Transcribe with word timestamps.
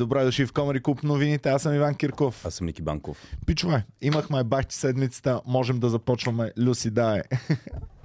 Добре 0.00 0.24
дошли 0.24 0.46
в 0.46 0.52
Комари 0.52 0.80
Куп 0.80 1.02
новините. 1.02 1.48
Аз 1.48 1.62
съм 1.62 1.74
Иван 1.74 1.94
Кирков. 1.94 2.46
Аз 2.46 2.54
съм 2.54 2.66
Ники 2.66 2.82
Банков. 2.82 3.36
Пичове, 3.46 3.84
имахме 4.02 4.44
бахти 4.44 4.74
седмицата. 4.74 5.40
Можем 5.46 5.80
да 5.80 5.88
започваме. 5.88 6.52
Люси, 6.58 6.90
дае. 6.90 7.22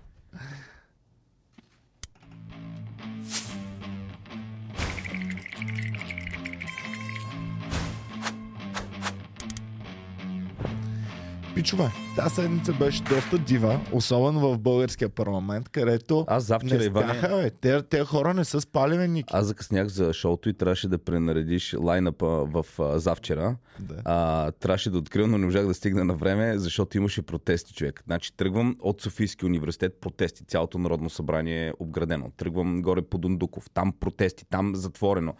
Пичове, 11.66 11.92
тази 12.16 12.36
седмица 12.36 12.74
беше 12.74 13.04
доста 13.04 13.38
дива, 13.38 13.80
особено 13.92 14.40
в 14.40 14.60
българския 14.60 15.10
парламент, 15.10 15.70
където 15.70 16.26
Аз 16.28 16.44
завчера, 16.44 16.80
не 16.80 16.86
Иване, 16.86 17.14
спяха, 17.14 17.36
бе. 17.36 17.50
Те, 17.50 17.82
те 17.82 18.04
хора 18.04 18.34
не 18.34 18.46
са 18.46 18.62
спали, 18.62 18.98
бе, 18.98 19.08
Ники. 19.08 19.34
аз 19.34 19.46
закъснях 19.46 19.88
за 19.88 20.14
шоуто 20.14 20.50
и 20.50 20.54
трябваше 20.54 20.88
да 20.88 20.98
пренаредиш 20.98 21.76
лайнапа 21.80 22.28
в 22.28 22.66
а, 22.80 23.00
завчера. 23.00 23.56
Да. 23.80 23.96
А, 24.06 24.52
трябваше 24.52 24.90
да 24.90 24.98
открия, 24.98 25.28
но 25.28 25.38
не 25.38 25.46
можах 25.46 25.68
да 25.68 25.74
стигна 25.74 26.06
на 26.06 26.14
време, 26.14 26.58
защото 26.58 26.98
имаше 26.98 27.22
протести, 27.22 27.74
човек. 27.74 28.04
Значи 28.06 28.38
тръгвам 28.38 28.76
от 28.80 29.02
Софийския 29.02 29.48
университет, 29.48 29.98
протести. 30.02 30.46
Цялото 30.46 30.78
народно 30.78 31.10
събрание 31.10 31.68
е 31.68 31.74
обградено. 31.80 32.32
Тръгвам 32.38 32.82
горе 32.82 33.02
по 33.02 33.18
Дундуков, 33.18 33.70
там 33.74 33.94
протести, 34.00 34.46
там 34.50 34.76
затворено. 34.76 35.34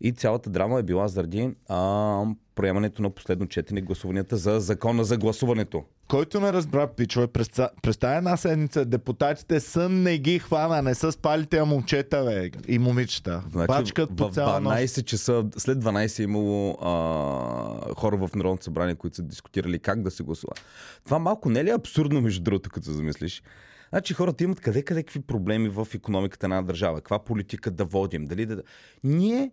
И 0.00 0.12
цялата 0.12 0.50
драма 0.50 0.78
е 0.78 0.82
била 0.82 1.08
заради 1.08 1.50
а, 1.68 2.24
приемането 2.54 3.02
на 3.02 3.10
последно 3.10 3.46
четене 3.46 3.80
гласуванията 3.80 4.36
за 4.36 4.60
закона 4.60 5.04
за 5.04 5.16
гласуването. 5.16 5.84
Който 6.08 6.40
не 6.40 6.52
разбра, 6.52 6.86
пичове, 6.86 7.26
през, 7.26 7.50
през 7.82 7.96
тази 7.96 8.16
една 8.16 8.36
седмица 8.36 8.84
депутатите 8.84 9.60
сън 9.60 10.02
не 10.02 10.18
ги 10.18 10.38
хвана, 10.38 10.82
не 10.82 10.94
са 10.94 11.12
спали 11.12 11.46
тези 11.46 11.62
момчета, 11.62 12.24
бе, 12.24 12.50
и 12.74 12.78
момичета. 12.78 13.44
Значи, 13.52 13.66
Бачкат 13.66 14.16
по 14.16 14.30
цяла 14.30 14.60
нощ. 14.60 14.76
12 14.76 15.04
часа, 15.04 15.44
след 15.56 15.78
12 15.78 16.18
е 16.18 16.22
имало 16.22 16.70
а, 16.70 17.94
хора 17.94 18.16
в 18.16 18.30
Народното 18.34 18.64
събрание, 18.64 18.94
които 18.94 19.16
са 19.16 19.22
дискутирали 19.22 19.78
как 19.78 20.02
да 20.02 20.10
се 20.10 20.22
гласува. 20.22 20.52
Това 21.04 21.18
малко 21.18 21.50
не 21.50 21.60
е 21.60 21.64
ли 21.64 21.70
абсурдно, 21.70 22.20
между 22.20 22.42
другото, 22.42 22.70
като 22.70 22.90
замислиш? 22.90 23.42
Значи 23.90 24.14
хората 24.14 24.44
имат 24.44 24.60
къде 24.60 24.82
къде 24.82 25.02
какви 25.02 25.20
проблеми 25.20 25.68
в 25.68 25.88
економиката 25.94 26.48
на 26.48 26.56
една 26.56 26.66
държава, 26.66 26.96
каква 26.96 27.18
политика 27.18 27.70
да 27.70 27.84
водим, 27.84 28.24
дали 28.24 28.46
да... 28.46 28.62
Ние 29.04 29.50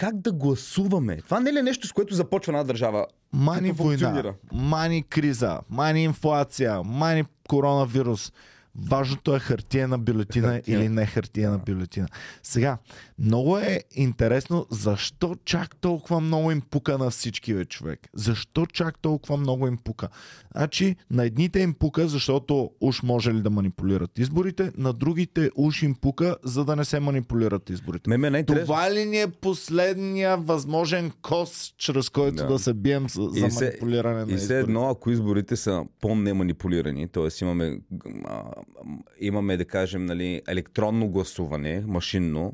как 0.00 0.20
да 0.20 0.32
гласуваме? 0.32 1.16
Това 1.16 1.40
не 1.40 1.50
е 1.50 1.52
ли 1.52 1.62
нещо, 1.62 1.86
с 1.86 1.92
което 1.92 2.14
започва 2.14 2.52
една 2.52 2.64
държава? 2.64 3.06
Мани 3.32 3.72
война, 3.72 4.34
мани 4.52 5.02
криза, 5.02 5.60
мани 5.70 6.04
инфлация, 6.04 6.82
мани 6.84 7.24
коронавирус. 7.48 8.32
Важното 8.76 9.36
е 9.36 9.40
хартиена 9.40 9.98
бюлетина 9.98 10.48
Хартия. 10.48 10.76
или 10.76 10.88
не 10.88 11.06
хартиена 11.06 11.58
бюлетина. 11.58 12.08
Сега, 12.42 12.78
много 13.18 13.58
е 13.58 13.80
интересно 13.92 14.66
защо 14.70 15.34
чак 15.44 15.76
толкова 15.76 16.20
много 16.20 16.50
им 16.50 16.60
пука 16.60 16.98
на 16.98 17.10
всички, 17.10 17.54
бе, 17.54 17.64
човек. 17.64 18.00
Защо 18.14 18.66
чак 18.66 18.98
толкова 18.98 19.36
много 19.36 19.66
им 19.66 19.78
пука? 19.78 20.08
Значи, 20.52 20.96
на 21.10 21.24
едните 21.24 21.60
им 21.60 21.74
пука, 21.74 22.08
защото 22.08 22.50
уж 22.80 23.02
може 23.02 23.34
ли 23.34 23.40
да 23.40 23.50
манипулират 23.50 24.18
изборите, 24.18 24.72
на 24.76 24.92
другите 24.92 25.50
уж 25.56 25.82
им 25.82 25.94
пука, 25.94 26.36
за 26.44 26.64
да 26.64 26.76
не 26.76 26.84
се 26.84 27.00
манипулират 27.00 27.70
изборите. 27.70 28.10
Ме 28.10 28.16
ме 28.16 28.26
е 28.26 28.30
най-интересно. 28.30 28.66
Това 28.66 28.92
ли 28.92 29.04
ни 29.04 29.20
е 29.20 29.28
последния 29.28 30.36
възможен 30.36 31.12
кос, 31.22 31.74
чрез 31.78 32.08
който 32.08 32.36
да, 32.36 32.46
Да. 32.46 32.58
се 32.58 32.74
бием 32.74 33.08
за, 33.08 33.28
И 33.36 33.50
се- 33.50 33.64
манипулиране 33.64 34.14
на 34.16 34.22
И 34.24 34.26
все 34.26 34.34
изборите? 34.36 34.58
едно, 34.60 34.88
ако 34.88 35.10
изборите 35.10 35.56
са 35.56 35.84
по-неманипулирани, 36.00 37.08
т.е. 37.08 37.42
имаме, 37.42 37.80
а, 38.24 38.42
имаме, 39.20 39.56
да 39.56 39.64
кажем, 39.64 40.06
нали, 40.06 40.42
електронно 40.48 41.08
гласуване, 41.08 41.84
машинно, 41.86 42.52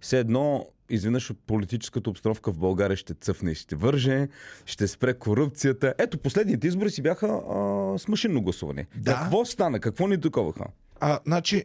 все 0.00 0.18
едно 0.18 0.66
изведнъж 0.90 1.30
от 1.30 1.38
политическата 1.38 2.10
обстановка 2.10 2.52
в 2.52 2.58
България 2.58 2.96
ще 2.96 3.14
цъфне 3.14 3.50
и 3.50 3.54
ще 3.54 3.76
върже, 3.76 4.28
ще 4.66 4.88
спре 4.88 5.14
корупцията. 5.14 5.94
Ето, 5.98 6.18
последните 6.18 6.66
избори 6.66 6.90
си 6.90 7.02
бяха 7.02 7.26
а, 7.26 7.98
с 7.98 8.08
машинно 8.08 8.42
гласуване. 8.42 8.86
Да. 8.96 9.14
Какво 9.14 9.44
стана? 9.44 9.80
Какво 9.80 10.06
ни 10.06 10.20
таковаха? 10.20 10.64
А, 11.00 11.20
значи, 11.26 11.64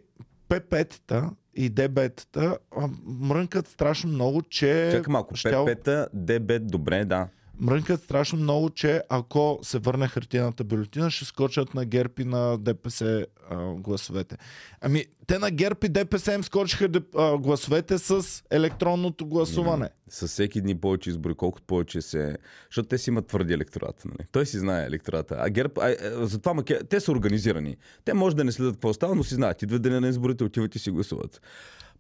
ПП-тата 0.50 1.30
и 1.56 1.72
ДБ-тата 1.72 2.58
мрънкат 3.06 3.68
страшно 3.68 4.10
много, 4.10 4.42
че... 4.42 4.90
Чакай 4.92 5.12
малко. 5.12 5.36
щял- 5.36 5.66
ПП-та, 5.66 6.08
ДБ, 6.14 6.60
добре, 6.62 7.06
да. 7.06 7.28
Мрънкат 7.62 8.04
страшно 8.04 8.40
много, 8.40 8.70
че 8.70 9.02
ако 9.10 9.60
се 9.62 9.80
върне 9.80 10.08
хартиената 10.08 10.64
бюлетина, 10.64 11.12
ще 11.12 11.26
скочат 11.26 11.74
на 11.74 11.86
ГЕРБ 11.86 12.14
на 12.18 12.58
ДПС 12.58 13.26
а, 13.50 13.74
гласовете. 13.74 14.38
Ами, 14.82 15.06
те 15.28 15.40
на 15.40 15.52
ГЕРБ 15.52 15.80
и 15.84 15.90
ДПС 15.90 16.34
им 16.34 16.44
скочиха 16.44 16.90
а, 17.18 17.38
гласовете 17.38 17.98
с 17.98 18.44
електронното 18.52 19.26
гласуване. 19.26 19.90
С 20.10 20.28
всеки 20.28 20.62
дни 20.62 20.78
повече 20.78 21.10
избори, 21.10 21.34
колкото 21.34 21.66
повече 21.68 22.02
се... 22.02 22.38
Защото 22.70 22.90
те 22.90 22.98
си 22.98 23.10
имат 23.10 23.28
твърди 23.28 23.54
електорат. 23.54 24.06
Нали? 24.06 24.28
Той 24.32 24.46
си 24.46 24.60
знае 24.60 24.86
електората. 24.86 25.36
А 25.40 25.50
ГЕРБ, 25.50 25.74
а, 25.82 25.90
а, 25.90 26.28
затова 26.28 26.54
маке... 26.54 26.80
те 26.90 27.00
са 27.00 27.12
организирани. 27.12 27.78
Те 28.06 28.14
може 28.14 28.36
да 28.36 28.44
не 28.44 28.52
следят 28.52 28.76
какво 28.76 28.94
става, 28.94 29.16
но 29.16 29.24
си 29.24 29.34
знаят. 29.36 29.62
Идва 29.62 29.80
деня 29.80 30.02
на 30.02 30.08
изборите, 30.08 30.44
отиват 30.44 30.76
и 30.76 30.80
си 30.80 30.92
гласуват. 30.92 31.42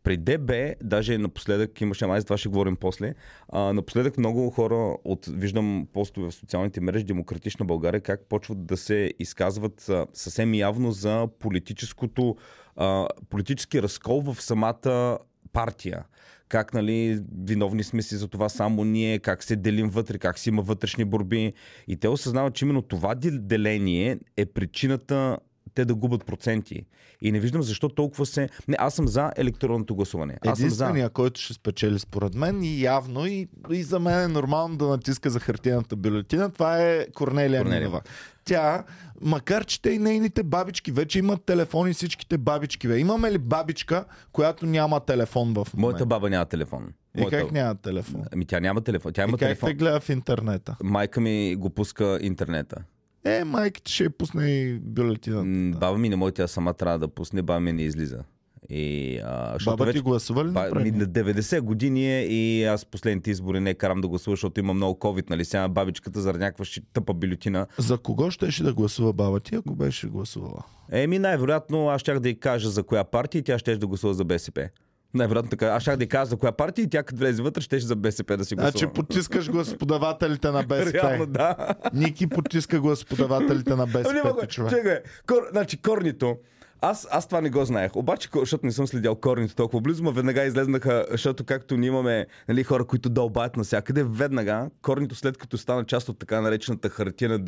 При 0.04 0.18
ДБ, 0.18 0.52
даже 0.84 1.18
напоследък 1.18 1.82
имаше, 1.82 2.06
май 2.06 2.20
за 2.20 2.26
това 2.26 2.38
ще 2.38 2.50
говорим 2.50 2.76
после, 2.76 3.14
а, 3.50 3.74
напоследък 3.74 4.18
много 4.18 4.50
хора, 4.50 4.98
от, 5.04 5.26
виждам 5.26 5.88
постове 5.94 6.28
в 6.28 6.34
социалните 6.34 6.82
мрежи, 6.82 7.04
Демократична 7.04 7.66
България, 7.66 8.02
как 8.02 8.26
почват 8.30 8.66
да 8.66 8.78
се 8.78 9.14
изказват 9.20 9.90
а, 9.90 10.08
съвсем 10.14 10.54
явно 10.54 10.92
за 10.92 11.28
политическото, 11.40 12.36
а, 12.76 13.08
политически 13.30 13.82
разкол 13.82 14.22
в 14.22 14.42
самата 14.42 15.18
партия. 15.54 16.04
Как, 16.50 16.74
нали, 16.74 17.24
виновни 17.44 17.84
сме 17.84 18.02
си 18.02 18.16
за 18.16 18.28
това 18.28 18.50
само 18.50 18.84
ние, 18.84 19.20
как 19.20 19.44
се 19.44 19.56
делим 19.56 19.90
вътре, 19.90 20.18
как 20.18 20.40
си 20.40 20.50
има 20.50 20.62
вътрешни 20.62 21.06
борби. 21.06 21.54
И 21.88 21.98
те 21.98 22.08
осъзнават, 22.08 22.54
че 22.54 22.66
именно 22.66 22.82
това 22.82 23.16
дел- 23.16 23.40
деление 23.40 24.20
е 24.38 24.46
причината 24.46 25.38
те 25.76 25.86
да 25.86 25.96
губят 25.96 26.26
проценти. 26.26 26.86
И 27.22 27.32
не 27.32 27.40
виждам 27.40 27.62
защо 27.64 27.90
толкова 27.90 28.26
се... 28.26 28.50
Не, 28.68 28.76
аз 28.80 28.94
съм 28.94 29.08
за 29.08 29.32
електронното 29.38 29.96
гласуване. 29.96 30.38
Аз 30.46 30.60
съм 30.60 30.70
за. 30.70 30.86
Единствения, 30.86 31.10
който 31.10 31.42
ще 31.42 31.54
спечели 31.54 32.00
според 32.00 32.36
мен 32.36 32.64
и 32.64 32.82
явно 32.82 33.26
и, 33.26 33.48
и 33.72 33.84
за 33.84 34.00
мен 34.00 34.20
е 34.20 34.28
нормално 34.28 34.78
да 34.78 34.88
натиска 34.88 35.30
за 35.30 35.40
хартиената 35.40 35.96
бюлетина, 35.96 36.50
това 36.50 36.82
е 36.82 37.08
Корнелия, 37.14 37.62
Корнелия. 37.62 37.80
Нинова. 37.80 38.02
Тя, 38.46 38.84
макар 39.22 39.66
че 39.66 39.82
те 39.82 39.90
и 39.90 40.00
нейните 40.00 40.44
бабички 40.44 40.92
вече 40.92 41.20
имат 41.20 41.44
телефони 41.46 41.94
всичките 41.94 42.38
бабички. 42.38 42.88
Бе. 42.88 43.00
Имаме 43.00 43.32
ли 43.32 43.38
бабичка, 43.38 44.06
която 44.32 44.66
няма 44.66 45.00
телефон 45.00 45.48
в 45.48 45.56
момента? 45.56 45.78
Моята 45.78 46.06
баба 46.06 46.30
няма 46.30 46.46
телефон. 46.46 46.94
И 47.18 47.22
Моята... 47.22 47.38
как 47.38 47.52
няма 47.52 47.76
телефон? 47.76 48.24
Ами 48.32 48.46
тя 48.46 48.60
няма 48.60 48.82
телефон. 48.82 49.14
Тя 49.14 49.22
И 49.22 49.28
има 49.28 49.38
как 49.38 49.48
телефон. 49.48 49.70
те 49.70 49.74
гледа 49.74 50.00
в 50.00 50.10
интернета? 50.10 50.76
Майка 50.84 51.22
ми 51.22 51.56
го 51.56 51.70
пуска 51.70 52.20
интернета. 52.22 52.84
Е, 53.26 53.44
майката 53.44 53.92
ще 53.92 54.10
пусне 54.10 54.52
и 54.52 54.80
да. 54.80 55.44
Баба 55.80 55.98
ми 55.98 56.10
не 56.10 56.16
може, 56.16 56.34
тя 56.34 56.48
сама 56.48 56.74
трябва 56.74 57.00
да 57.00 57.08
пусне, 57.08 57.42
баба 57.42 57.60
ми 57.60 57.74
не 57.74 57.82
излиза. 57.82 58.24
И, 58.70 59.18
а, 59.24 59.58
Баба 59.66 59.86
ти 59.86 59.88
вече... 59.88 60.02
гласува 60.02 60.46
ли 60.46 60.52
Ба, 60.52 60.70
ми, 60.76 60.92
на 60.92 61.06
90 61.06 61.62
години 61.62 62.18
е 62.18 62.22
и 62.22 62.64
аз 62.64 62.86
последните 62.86 63.32
избори 63.32 63.60
не 63.60 63.74
карам 63.74 64.02
да 64.02 64.08
гласувам, 64.08 64.36
защото 64.36 64.60
има 64.60 64.74
много 64.74 65.00
COVID, 65.00 65.30
нали? 65.30 65.46
Сега 65.46 65.68
бабичката 65.68 66.22
заради 66.22 66.44
някаква 66.44 66.66
тъпа 66.94 67.14
бюлетина. 67.14 67.68
За 67.78 67.98
кого 67.98 68.32
щеше 68.32 68.64
да 68.64 68.74
гласува 68.74 69.14
баба 69.14 69.40
ти, 69.40 69.56
ако 69.56 69.76
беше 69.76 70.08
гласувала? 70.08 70.64
Еми, 70.92 71.20
най-вероятно 71.20 71.90
аз 71.90 72.02
щях 72.02 72.20
да 72.20 72.30
й 72.30 72.36
кажа 72.36 72.70
за 72.70 72.84
коя 72.84 73.04
партия 73.04 73.40
и 73.40 73.44
тя 73.44 73.60
ще 73.60 73.78
да 73.78 73.88
гласува 73.88 74.14
за 74.14 74.24
БСП. 74.24 74.70
Най-вероятно 75.14 75.50
така. 75.50 75.68
Аз 75.68 75.82
щях 75.82 75.98
да 75.98 76.08
кажа 76.08 76.26
за 76.26 76.38
коя 76.38 76.52
партия 76.52 76.84
и 76.84 76.90
тя 76.90 77.04
като 77.04 77.20
влезе 77.20 77.42
вътре, 77.42 77.62
ще 77.62 77.80
за 77.80 77.96
БСП 77.96 78.38
да 78.38 78.46
си 78.46 78.56
гласува. 78.56 78.72
Значи 78.72 78.88
потискаш 78.94 79.52
гласоподавателите 79.52 80.52
на 80.52 80.64
БСП. 80.64 80.94
Реално, 80.94 81.26
да. 81.26 81.56
Ники 81.94 82.28
потиска 82.28 82.80
гласоподавателите 82.80 83.76
на 83.76 83.84
Ами, 83.84 83.92
БСП. 83.92 84.48
Чакай, 84.48 85.00
кор, 85.28 85.48
значи 85.52 85.78
корнито. 85.78 86.38
Аз, 86.84 87.08
аз 87.12 87.28
това 87.28 87.42
не 87.42 87.50
го 87.50 87.66
знаех. 87.66 87.96
Обаче, 87.96 88.30
защото 88.36 88.66
не 88.66 88.72
съм 88.72 88.88
следял 88.88 89.16
корните 89.16 89.56
толкова 89.56 89.82
близо, 89.82 90.04
но 90.04 90.12
веднага 90.12 90.44
излезнаха, 90.44 91.06
защото 91.12 91.44
както 91.44 91.78
ние 91.78 91.88
имаме 91.88 92.26
нали, 92.50 92.64
хора, 92.64 92.86
които 92.86 93.10
дълбаят 93.10 93.58
навсякъде, 93.58 94.04
веднага 94.04 94.70
корнито 94.82 95.16
след 95.16 95.38
като 95.38 95.58
стана 95.58 95.86
част 95.86 96.10
от 96.10 96.20
така 96.20 96.42
наречената 96.42 96.90
хартиена 96.90 97.40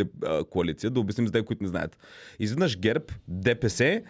коалиция, 0.50 0.90
да 0.90 1.00
обясним 1.00 1.28
за 1.28 1.34
тези, 1.34 1.46
които 1.46 1.64
не 1.64 1.70
знаят. 1.70 1.98
Изведнъж 2.40 2.78
ГЕРБ, 2.78 3.06
ДПС 3.28 4.02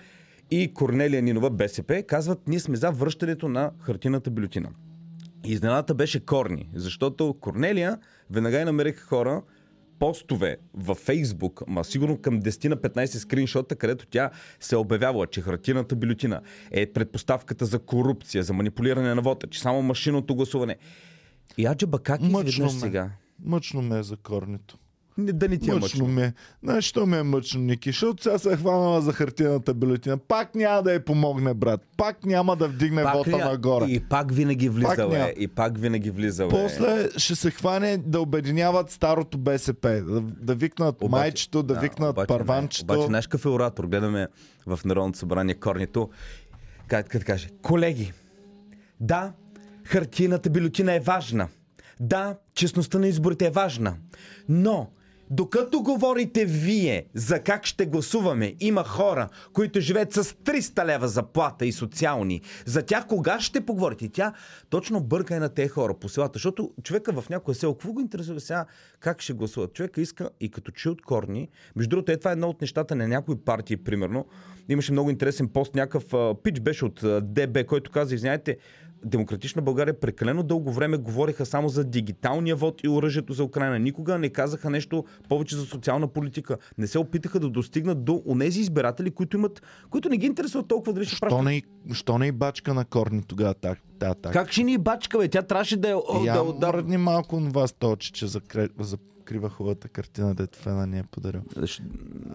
и 0.61 0.73
Корнелия 0.73 1.21
Нинова, 1.21 1.49
БСП, 1.49 2.03
казват, 2.07 2.47
ние 2.47 2.59
сме 2.59 2.75
за 2.75 2.91
връщането 2.91 3.49
на 3.49 3.71
хартината 3.79 4.31
бюлетина. 4.31 4.69
И 5.45 5.51
изненадата 5.51 5.93
беше 5.93 6.25
корни, 6.25 6.69
защото 6.73 7.35
Корнелия 7.39 7.97
веднага 8.29 8.61
и 8.61 8.65
намериха 8.65 9.05
хора, 9.05 9.41
постове 9.99 10.57
във 10.73 10.97
Фейсбук, 10.97 11.63
ма 11.67 11.83
сигурно 11.83 12.17
към 12.17 12.41
10 12.41 12.67
на 12.67 12.77
15 12.77 13.05
скриншота, 13.05 13.75
където 13.75 14.07
тя 14.07 14.29
се 14.59 14.75
е 14.75 14.77
обявява, 14.77 15.27
че 15.27 15.41
хартината 15.41 15.95
бюлетина 15.95 16.41
е 16.71 16.85
предпоставката 16.85 17.65
за 17.65 17.79
корупция, 17.79 18.43
за 18.43 18.53
манипулиране 18.53 19.15
на 19.15 19.21
вода, 19.21 19.47
че 19.47 19.61
само 19.61 19.81
машинното 19.81 20.35
гласуване. 20.35 20.77
И 21.57 21.65
аджаба 21.65 21.99
как 21.99 22.21
Мъчно 22.21 22.49
изведнъж 22.49 22.71
сега? 22.71 23.11
Мъчно 23.45 23.81
ме 23.81 23.99
е 23.99 24.03
за 24.03 24.17
корнито. 24.17 24.77
Не, 25.17 25.31
да 25.31 25.47
ни 25.47 25.59
ти 25.59 25.69
е 25.69 25.73
Мъчно 25.73 25.81
мъчно. 25.81 26.07
ми 26.07 26.21
е. 26.21 26.33
Знаеш, 26.63 26.85
що 26.85 27.05
ми 27.05 27.17
е 27.17 27.23
мъчно, 27.23 27.61
Ники? 27.61 27.89
Защото 27.89 28.23
сега 28.23 28.37
се 28.37 28.53
е 28.53 28.57
хванала 28.57 29.01
за 29.01 29.13
хартиената 29.13 29.73
бюлетина. 29.73 30.17
Пак 30.17 30.55
няма 30.55 30.83
да 30.83 30.93
я 30.93 31.05
помогне, 31.05 31.53
брат. 31.53 31.81
Пак 31.97 32.25
няма 32.25 32.55
да 32.55 32.67
вдигне 32.67 33.03
Пак 33.03 33.13
вота 33.15 33.29
ли- 33.29 33.35
нагоре. 33.37 33.85
И 33.85 33.99
пак 34.01 34.31
винаги 34.31 34.69
влизал 34.69 35.09
няма. 35.09 35.25
е. 35.25 35.33
И 35.33 35.47
пак 35.47 35.77
винаги 35.77 36.11
влизал 36.11 36.47
е. 36.47 36.49
После 36.49 37.09
ще 37.17 37.35
се 37.35 37.51
хване 37.51 37.97
да 37.97 38.21
обединяват 38.21 38.91
старото 38.91 39.37
БСП. 39.37 40.01
Да, 40.01 40.21
да 40.21 40.55
викнат 40.55 40.95
Обаче- 40.97 41.09
майчето, 41.13 41.63
да, 41.63 41.73
Да, 41.73 41.79
викнат 41.79 42.11
обаче, 42.11 42.27
парванчето. 42.27 42.85
Не, 42.85 42.93
обаче, 42.93 43.07
знаеш 43.07 43.27
какъв 43.27 43.45
е 43.45 43.49
оратор? 43.49 43.85
Гледаме 43.85 44.27
в 44.67 44.79
Народното 44.85 45.17
събрание 45.17 45.55
корнито. 45.55 46.09
Как 46.87 47.07
като 47.07 47.25
каже, 47.25 47.49
колеги, 47.61 48.13
да, 48.99 49.33
хартийната 49.83 50.49
бюлетина 50.49 50.93
е 50.93 50.99
важна. 50.99 51.47
Да, 51.99 52.35
честността 52.53 52.99
на 52.99 53.07
изборите 53.07 53.45
е 53.45 53.51
важна. 53.51 53.95
Но, 54.49 54.89
докато 55.35 55.81
говорите 55.81 56.45
вие 56.45 57.05
за 57.13 57.39
как 57.39 57.65
ще 57.65 57.85
гласуваме, 57.85 58.53
има 58.59 58.83
хора, 58.83 59.29
които 59.53 59.79
живеят 59.79 60.13
с 60.13 60.23
300 60.23 60.85
лева 60.85 61.07
заплата 61.07 61.65
и 61.65 61.71
социални. 61.71 62.41
За 62.65 62.81
тях 62.81 63.07
кога 63.07 63.39
ще 63.39 63.65
поговорите? 63.65 64.09
Тя 64.09 64.33
точно 64.69 65.01
бърка 65.01 65.35
е 65.35 65.39
на 65.39 65.49
тези 65.49 65.69
хора 65.69 65.93
по 65.93 66.09
селата, 66.09 66.31
защото 66.33 66.71
човека 66.83 67.21
в 67.21 67.29
някое 67.29 67.53
село, 67.53 67.73
какво 67.73 67.93
го 67.93 68.01
интересува 68.01 68.39
сега 68.39 68.65
как 68.99 69.21
ще 69.21 69.33
гласуват? 69.33 69.73
Човека 69.73 70.01
иска 70.01 70.29
и 70.39 70.49
като 70.49 70.71
чу 70.71 70.91
от 70.91 71.01
корни. 71.01 71.49
Между 71.75 71.89
другото, 71.89 72.11
е 72.11 72.17
това 72.17 72.31
е 72.31 72.33
едно 72.33 72.49
от 72.49 72.61
нещата 72.61 72.95
на 72.95 73.07
някои 73.07 73.35
партии, 73.35 73.77
примерно. 73.77 74.25
Имаше 74.69 74.91
много 74.91 75.09
интересен 75.09 75.47
пост, 75.47 75.75
някакъв 75.75 76.35
пич 76.43 76.59
беше 76.59 76.85
от 76.85 76.99
ДБ, 77.21 77.65
който 77.67 77.91
каза, 77.91 78.15
извиняйте, 78.15 78.57
Демократична 79.05 79.61
България 79.61 79.99
прекалено 79.99 80.43
дълго 80.43 80.71
време 80.71 80.97
говориха 80.97 81.45
само 81.45 81.69
за 81.69 81.83
дигиталния 81.83 82.55
вод 82.55 82.83
и 82.83 82.89
оръжието 82.89 83.33
за 83.33 83.43
Украина. 83.43 83.79
Никога 83.79 84.17
не 84.17 84.29
казаха 84.29 84.69
нещо 84.69 85.05
повече 85.29 85.55
за 85.55 85.65
социална 85.65 86.07
политика. 86.07 86.57
Не 86.77 86.87
се 86.87 86.99
опитаха 86.99 87.39
да 87.39 87.49
достигнат 87.49 88.03
до 88.05 88.21
онези 88.25 88.59
избиратели, 88.59 89.11
които 89.11 89.37
имат, 89.37 89.61
които 89.89 90.09
не 90.09 90.17
ги 90.17 90.25
интересуват 90.25 90.67
толкова 90.67 90.93
дали 90.93 91.05
ще 91.05 91.15
Що 91.15 91.25
пращат. 91.25 91.45
не, 91.45 91.55
и- 91.57 91.63
що 91.93 92.17
не 92.17 92.27
и 92.27 92.31
бачка 92.31 92.73
на 92.73 92.85
корни 92.85 93.23
тогава 93.27 93.53
так, 93.53 93.79
та, 93.99 94.13
так. 94.13 94.33
Как 94.33 94.51
ще 94.51 94.63
ни 94.63 94.77
бачка, 94.77 95.17
бе? 95.17 95.27
Тя 95.27 95.41
трябваше 95.41 95.77
да 95.77 95.89
е... 95.89 95.95
о, 95.95 96.23
Я 96.25 96.43
да, 96.59 96.83
да, 96.83 96.97
малко 96.97 97.39
на 97.39 97.49
вас 97.49 97.73
точи, 97.73 98.11
че 98.11 98.27
закре... 98.27 98.67
закрива 99.33 99.49
хубавата 99.49 99.87
картина, 99.87 100.35
дето 100.35 100.59
Фена 100.59 100.87
ни 100.87 100.99
е 100.99 101.03
подарил. 101.03 101.41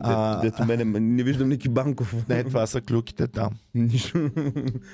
А- 0.01 0.41
дето 0.41 0.65
мене, 0.65 0.85
не 1.01 1.23
виждам 1.23 1.49
Ники 1.49 1.69
Банков. 1.69 2.29
Не, 2.29 2.45
това 2.45 2.67
са 2.67 2.81
клюките 2.81 3.27
там. 3.27 3.51
Нищо. 3.75 4.31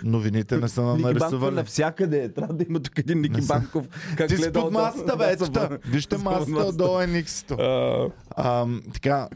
Новините 0.04 0.56
не 0.56 0.68
са 0.68 0.82
е 0.82 1.02
нарисували. 1.02 1.54
навсякъде. 1.54 2.32
Трябва 2.32 2.54
да 2.54 2.64
има 2.68 2.80
тук 2.80 2.98
един 2.98 3.20
Ники 3.20 3.40
Не. 3.40 3.46
Банков. 3.46 3.88
Как 4.16 4.28
Ти 4.28 4.36
си 4.36 4.52
под 4.52 4.72
масата, 4.72 5.06
на 5.06 5.16
бе, 5.16 5.32
ето. 5.32 5.78
Вижте 5.86 6.18
масата, 6.18 6.66
отдолу 6.66 7.00
е 7.00 7.06
никсито. 7.06 7.56
Така, 8.92 9.28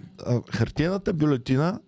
хартиената 0.50 1.12
бюлетина 1.12 1.80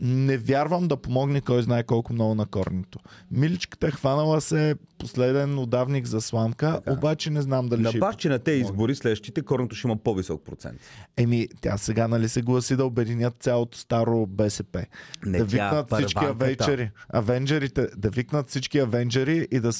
не 0.00 0.36
вярвам 0.36 0.88
да 0.88 0.96
помогне 0.96 1.40
кой 1.40 1.62
знае 1.62 1.82
колко 1.82 2.12
много 2.12 2.34
на 2.34 2.46
корнито. 2.46 2.98
Миличката 3.30 3.86
е 3.86 3.90
хванала 3.90 4.40
се 4.40 4.74
последен 4.98 5.58
удавник 5.58 6.06
за 6.06 6.20
сламка, 6.20 6.72
Така. 6.72 6.92
обаче 6.92 7.30
не 7.30 7.42
знам 7.42 7.68
дали 7.68 7.82
На 7.82 7.88
ще... 7.90 7.98
баш, 7.98 8.16
че 8.16 8.28
на 8.28 8.38
тези 8.38 8.60
избори 8.60 8.94
следващите 8.94 9.42
корното 9.42 9.76
ще 9.76 9.88
има 9.88 9.96
по-висок 9.96 10.44
процент. 10.44 10.80
Еми, 11.16 11.48
тя 11.60 11.78
сега 11.78 12.08
нали 12.08 12.28
се 12.28 12.42
гласи 12.42 12.76
да 12.76 12.84
обединят 12.84 13.34
цялото 13.40 13.78
старо 13.78 14.26
БСП. 14.26 14.86
Не, 15.26 15.38
да 15.38 15.44
викнат 15.44 15.92
всички 15.94 16.24
авенджери. 16.24 16.90
Авенджерите, 17.08 17.88
да 17.96 18.10
викнат 18.10 18.50
всички 18.50 18.78
авенджери 18.78 19.48
и 19.50 19.60
да 19.60 19.70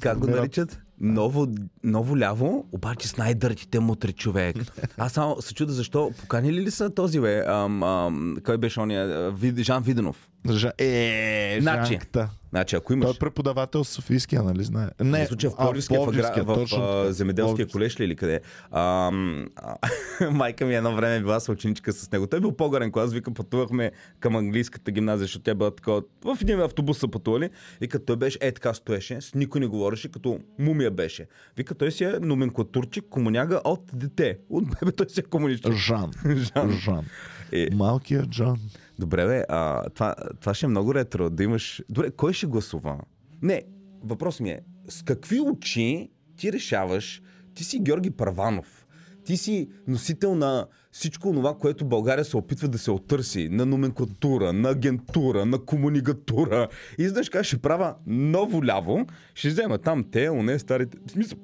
Как 0.00 0.18
го 0.18 0.26
наричат? 0.26 0.80
Ново, 1.00 1.46
ново 1.84 2.18
ляво, 2.18 2.64
обаче 2.72 3.08
с 3.08 3.16
най-дъртите 3.16 3.80
мутри 3.80 4.12
човек. 4.12 4.56
Аз 4.98 5.12
само 5.12 5.42
се 5.42 5.54
чуда 5.54 5.72
защо. 5.72 6.10
Поканили 6.20 6.60
ли 6.60 6.70
са 6.70 6.90
този, 6.90 7.20
бе? 7.20 7.44
Ам, 7.46 7.82
ам, 7.82 8.36
кой 8.44 8.58
беше 8.58 8.80
ония? 8.80 9.34
Жан 9.58 9.82
Виденов. 9.82 10.28
Жа... 10.50 10.72
Е, 10.78 11.58
Значи, 11.60 11.92
Жанката. 11.92 12.30
Значи, 12.50 12.76
ако 12.76 12.86
Той 12.86 12.96
имаш... 12.96 13.16
е 13.16 13.18
преподавател 13.18 13.84
в 13.84 13.88
Софийския, 13.88 14.42
нали 14.42 14.64
знае? 14.64 14.88
Не, 15.00 15.18
Не, 15.18 15.26
случая 15.26 15.50
в 15.50 15.56
Пловдивския, 15.56 16.00
в, 16.00 16.04
Пловдивския, 16.04 16.44
в, 16.44 16.46
в, 16.46 16.54
точно 16.54 17.12
земеделския 17.12 17.66
колеж 17.66 18.00
ли 18.00 18.04
или 18.04 18.16
къде? 18.16 18.40
А, 18.70 19.12
а, 19.56 20.30
майка 20.30 20.66
ми 20.66 20.74
едно 20.74 20.96
време 20.96 21.16
е 21.16 21.20
била 21.20 21.40
съученичка 21.40 21.92
с 21.92 22.12
него. 22.12 22.26
Той 22.26 22.36
е 22.36 22.40
бил 22.40 22.52
по-горен 22.52 22.92
клас, 22.92 23.12
вика, 23.12 23.34
пътувахме 23.34 23.92
към 24.20 24.36
английската 24.36 24.90
гимназия, 24.90 25.24
защото 25.24 25.42
тя 25.42 25.54
била 25.54 25.70
такова. 25.70 26.02
В 26.24 26.38
един 26.42 26.60
автобус 26.60 26.98
са 26.98 27.08
пътували. 27.08 27.50
Вика, 27.80 28.04
той 28.04 28.16
беше 28.16 28.38
е 28.40 28.52
така 28.52 28.74
стоеше, 28.74 29.20
с 29.20 29.34
никой 29.34 29.60
не 29.60 29.66
говореше, 29.66 30.10
като 30.10 30.40
мумия 30.58 30.90
беше. 30.90 31.26
Вика, 31.56 31.74
той 31.74 31.92
си 31.92 32.04
е 32.04 32.12
номенклатурчик, 32.20 33.04
комуняга 33.10 33.60
от 33.64 33.90
дете. 33.92 34.38
От 34.50 34.64
бебе 34.64 34.92
той 34.92 35.06
си 35.08 35.20
е 35.20 35.22
комунистчик. 35.22 35.72
Жан. 35.72 36.10
Жан. 36.26 36.70
Жан. 36.70 37.04
Е, 37.52 37.68
Малкият 37.74 38.32
Жан. 38.32 38.58
Добре, 38.98 39.26
бе, 39.26 39.44
а, 39.48 39.90
това, 39.90 40.14
това 40.40 40.54
ще 40.54 40.66
е 40.66 40.68
много 40.68 40.94
ретро, 40.94 41.30
да 41.30 41.42
имаш... 41.42 41.82
Добре, 41.90 42.10
кой 42.10 42.32
ще 42.32 42.46
гласува? 42.46 42.98
Не, 43.42 43.62
въпрос 44.02 44.40
ми 44.40 44.50
е, 44.50 44.60
с 44.88 45.02
какви 45.02 45.40
очи 45.40 46.10
ти 46.36 46.52
решаваш, 46.52 47.22
ти 47.54 47.64
си 47.64 47.78
Георги 47.78 48.10
Парванов, 48.10 48.86
ти 49.24 49.36
си 49.36 49.68
носител 49.86 50.34
на 50.34 50.66
всичко 50.92 51.32
това, 51.32 51.54
което 51.58 51.84
България 51.84 52.24
се 52.24 52.36
опитва 52.36 52.68
да 52.68 52.78
се 52.78 52.90
отърси, 52.90 53.48
на 53.48 53.66
номенклатура, 53.66 54.52
на 54.52 54.70
агентура, 54.70 55.46
на 55.46 55.58
комуникатура. 55.58 56.68
И 56.98 57.08
знаеш 57.08 57.28
как 57.28 57.44
ще 57.44 57.58
правя 57.58 57.94
ново 58.06 58.64
ляво, 58.64 59.06
ще 59.34 59.48
взема 59.48 59.78
там 59.78 60.04
те, 60.10 60.30
оне 60.30 60.58
старите... 60.58 60.98
В 61.06 61.10
смисъл, 61.10 61.38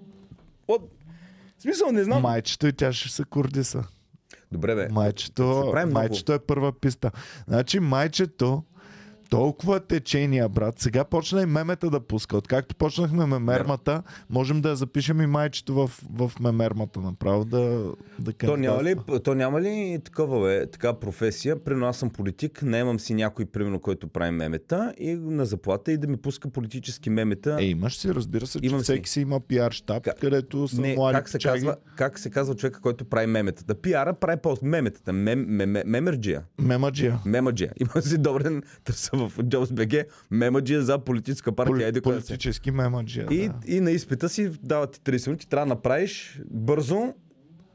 от... 0.69 0.91
в 1.59 1.63
смисъл 1.63 1.93
не 1.93 2.05
знам. 2.05 2.23
Майчето 2.23 2.67
и 2.67 2.73
тя 2.73 2.93
ще 2.93 3.09
се 3.09 3.25
курдиса. 3.25 3.85
Добре, 4.53 4.75
бе. 4.75 4.89
Майчето, 4.91 5.75
майчето 5.91 6.33
е 6.33 6.39
първа 6.39 6.73
писта. 6.81 7.11
Значи 7.49 7.81
майчето 7.81 8.63
толкова 9.33 9.81
течения, 9.81 10.49
брат. 10.49 10.79
Сега 10.79 11.05
почна 11.05 11.43
и 11.43 11.47
мемета 11.47 11.91
да 11.91 12.01
пуска. 12.01 12.37
Откакто 12.37 12.77
почнахме 12.77 13.27
мемермата, 13.27 14.03
можем 14.31 14.61
да 14.61 14.69
я 14.69 14.77
запишем 14.77 15.21
и 15.21 15.27
майчето 15.27 15.75
в, 15.75 15.91
в 16.13 16.33
мемермата 16.41 17.01
направо 17.01 17.45
да, 17.45 17.93
да 18.19 18.33
То 18.33 18.57
няма, 18.57 18.85
ли, 18.85 18.95
то 19.25 19.35
няма 19.35 19.61
ли 19.61 20.01
такова, 20.05 20.41
бе, 20.41 20.67
така 20.67 20.95
професия? 20.95 21.65
Примерно 21.65 21.87
аз 21.87 21.97
съм 21.97 22.11
политик, 22.11 22.63
наемам 22.63 23.01
си 23.01 23.15
някой, 23.15 23.47
примерно, 23.47 23.81
който 23.81 24.09
прави 24.09 24.31
мемета 24.31 24.95
и 24.99 25.15
на 25.15 25.47
заплата 25.47 25.93
и 25.93 25.97
да 25.97 26.07
ми 26.07 26.17
пуска 26.17 26.51
политически 26.51 27.11
мемета. 27.11 27.57
Е, 27.61 27.65
имаш 27.65 27.97
си, 27.97 28.15
разбира 28.15 28.47
се, 28.47 28.61
че 28.61 28.67
Имам 28.67 28.81
всеки 28.81 29.11
си 29.11 29.21
има 29.21 29.41
пиар 29.41 29.73
щаб, 29.73 30.05
Как- 30.05 30.21
където 30.21 30.69
са 30.69 30.81
не, 30.81 30.95
млади 30.95 31.17
как 31.17 31.29
се, 31.29 31.39
чаги. 31.39 31.55
казва, 31.55 31.77
как 31.97 32.19
се 32.19 32.31
казва 32.31 32.55
човека, 32.55 32.81
който 32.81 33.05
прави 33.05 33.27
меметата? 33.27 33.75
Пиара 33.75 34.15
прави 34.15 34.41
пост. 34.43 34.63
Меметата. 34.63 35.13
Мем, 35.13 35.47
мем, 35.49 35.77
мемерджия. 35.87 36.43
Мемаджия. 36.59 37.19
Мемаджия. 37.27 37.73
Има 37.81 38.03
си 38.03 38.19
добрен 38.19 38.63
търса 38.85 39.22
в 39.29 39.39
JobsBG. 39.39 40.07
Мемаджия 40.31 40.83
за 40.83 40.99
политическа 40.99 41.53
партия. 41.53 41.93
Поли, 41.93 41.95
си. 41.95 42.01
политически 42.03 42.71
мемаджия. 42.71 43.27
И, 43.31 43.49
да. 43.49 43.55
и 43.67 43.81
на 43.81 43.91
изпита 43.91 44.29
си 44.29 44.51
дават 44.63 44.93
ти 44.93 45.01
30 45.01 45.27
минути, 45.27 45.49
трябва 45.49 45.67
да 45.67 45.75
направиш 45.75 46.41
бързо. 46.51 47.15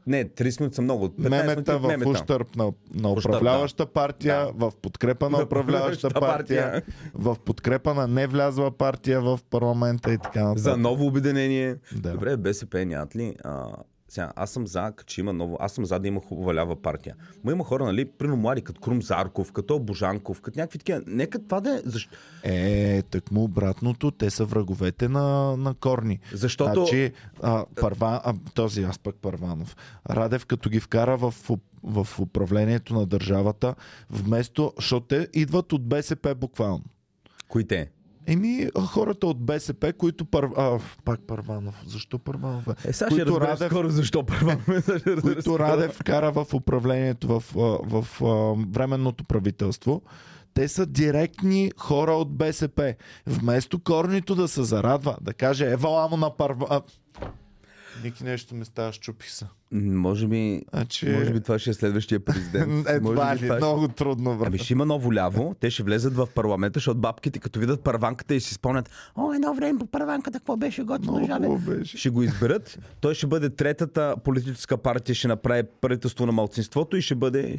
Не, 0.08 0.24
30 0.24 0.60
минути 0.60 0.74
са 0.74 0.82
много. 0.82 1.08
15 1.08 1.28
Мемета 1.28 1.78
в 1.78 2.06
ущърп 2.06 2.56
на, 2.56 2.72
на 2.94 3.12
ущърб, 3.12 3.34
управляваща 3.34 3.86
партия, 3.86 4.46
в 4.54 4.72
подкрепа 4.82 5.30
на 5.30 5.42
управляваща 5.44 6.10
партия. 6.10 6.82
в 7.14 7.36
подкрепа 7.44 7.94
на 7.94 8.06
невлязла 8.06 8.70
партия 8.70 9.20
в 9.20 9.40
парламента 9.50 10.12
и 10.12 10.18
така 10.18 10.42
нататък. 10.42 10.62
За 10.62 10.76
ново 10.76 11.06
обединение. 11.06 11.76
Да. 11.96 12.12
Добре, 12.12 12.36
БСП 12.36 12.86
нямат 12.86 13.16
ли? 13.16 13.36
А, 13.44 13.66
сега, 14.08 14.32
аз 14.36 14.50
съм 14.50 14.66
за, 14.66 14.92
че 15.06 15.20
има 15.20 15.32
ново. 15.32 15.56
Аз 15.60 15.72
съм 15.72 15.86
за 15.86 15.98
да 15.98 16.08
има 16.08 16.20
хубава 16.20 16.54
лява 16.54 16.82
партия. 16.82 17.14
Но 17.44 17.52
има 17.52 17.64
хора, 17.64 17.84
нали, 17.84 18.04
прино 18.04 18.36
млади, 18.36 18.62
като 18.62 18.80
Крум 18.80 19.02
Зарков, 19.02 19.52
като 19.52 19.78
Божанков, 19.78 20.40
като 20.40 20.58
някакви 20.58 20.78
такива. 20.78 21.02
Нека 21.06 21.44
това 21.44 21.60
да 21.60 21.74
е. 21.74 21.80
Защо? 21.84 22.16
Е, 22.42 23.02
тъкмо 23.02 23.42
обратното, 23.42 24.10
те 24.10 24.30
са 24.30 24.44
враговете 24.44 25.08
на, 25.08 25.56
на 25.56 25.74
корни. 25.74 26.18
Защото. 26.32 26.74
Значи, 26.74 27.12
а, 27.42 27.64
Парва, 27.80 28.20
а, 28.24 28.34
този 28.54 28.82
аз 28.82 28.98
пък 28.98 29.16
Парванов. 29.16 29.76
Радев, 30.10 30.46
като 30.46 30.70
ги 30.70 30.80
вкара 30.80 31.16
в, 31.16 31.34
в 31.82 32.06
управлението 32.20 32.94
на 32.94 33.06
държавата, 33.06 33.74
вместо, 34.10 34.72
защото 34.76 35.06
те 35.06 35.28
идват 35.32 35.72
от 35.72 35.88
БСП 35.88 36.34
буквално. 36.34 36.84
Кои 37.48 37.66
те? 37.66 37.90
Еми, 38.30 38.68
хората 38.86 39.26
от 39.26 39.44
БСП, 39.44 39.92
които... 39.92 40.24
Пар... 40.24 40.48
А, 40.56 40.78
пак 41.04 41.20
Парванов. 41.20 41.82
Защо 41.86 42.18
Парванов? 42.18 42.64
бе? 42.64 42.72
Е, 42.84 42.92
сега 42.92 43.10
ще 43.10 43.24
Които 43.24 43.40
разбереш 43.40 43.58
Радев- 43.60 43.66
скоро 43.66 43.88
защо 43.88 44.26
първа. 44.26 44.56
които 45.22 45.58
Радев 45.58 45.92
вкара 45.92 46.32
в 46.32 46.46
управлението, 46.54 47.28
в, 47.30 47.44
в, 47.54 47.78
в 48.02 48.22
а, 48.22 48.26
временното 48.70 49.24
правителство, 49.24 50.02
те 50.54 50.68
са 50.68 50.86
директни 50.86 51.70
хора 51.76 52.12
от 52.12 52.36
БСП. 52.36 52.94
Вместо 53.26 53.78
корнито 53.78 54.34
да 54.34 54.48
се 54.48 54.62
зарадва, 54.62 55.16
да 55.20 55.34
каже, 55.34 55.72
ева 55.72 55.88
ламо 55.88 56.16
на 56.16 56.36
парва... 56.36 56.80
А, 57.96 58.04
Ники 58.04 58.24
нещо 58.24 58.54
ми 58.54 58.64
става, 58.64 58.92
щупих 58.92 59.30
се. 59.30 59.46
Може 59.72 60.26
би, 60.26 60.62
Значи... 60.70 61.08
може 61.08 61.32
би 61.32 61.40
това 61.40 61.58
ще 61.58 61.70
е 61.70 61.74
следващия 61.74 62.20
президент. 62.20 62.86
Едва 62.88 63.14
Може 63.14 63.36
би 63.36 63.44
ли, 63.44 63.48
това 63.48 63.56
ще- 63.56 63.56
много 63.56 63.88
трудно, 63.88 64.36
брат. 64.36 64.46
Ами 64.46 64.58
ще 64.58 64.72
има 64.72 64.86
ново 64.86 65.14
ляво, 65.14 65.54
те 65.60 65.70
ще 65.70 65.82
влезат 65.82 66.14
в 66.14 66.28
парламента, 66.34 66.76
защото 66.76 67.00
бабките 67.00 67.38
като 67.38 67.60
видят 67.60 67.80
първанката 67.80 68.34
и 68.34 68.40
си 68.40 68.54
спомнят, 68.54 68.90
о, 69.16 69.32
едно 69.32 69.54
време 69.54 69.78
по 69.78 69.86
първанката, 69.86 70.38
какво 70.38 70.56
беше 70.56 70.82
готино, 70.82 71.26
жабе. 71.26 71.48
беше. 71.48 71.98
Ще 71.98 72.10
го 72.10 72.22
изберат, 72.22 72.78
той 73.00 73.14
ще 73.14 73.26
бъде 73.26 73.50
третата 73.50 74.14
политическа 74.24 74.76
партия, 74.78 75.14
ще 75.14 75.28
направи 75.28 75.62
правителство 75.80 76.26
на 76.26 76.32
малцинството 76.32 76.96
и 76.96 77.02
ще 77.02 77.14
бъде... 77.14 77.58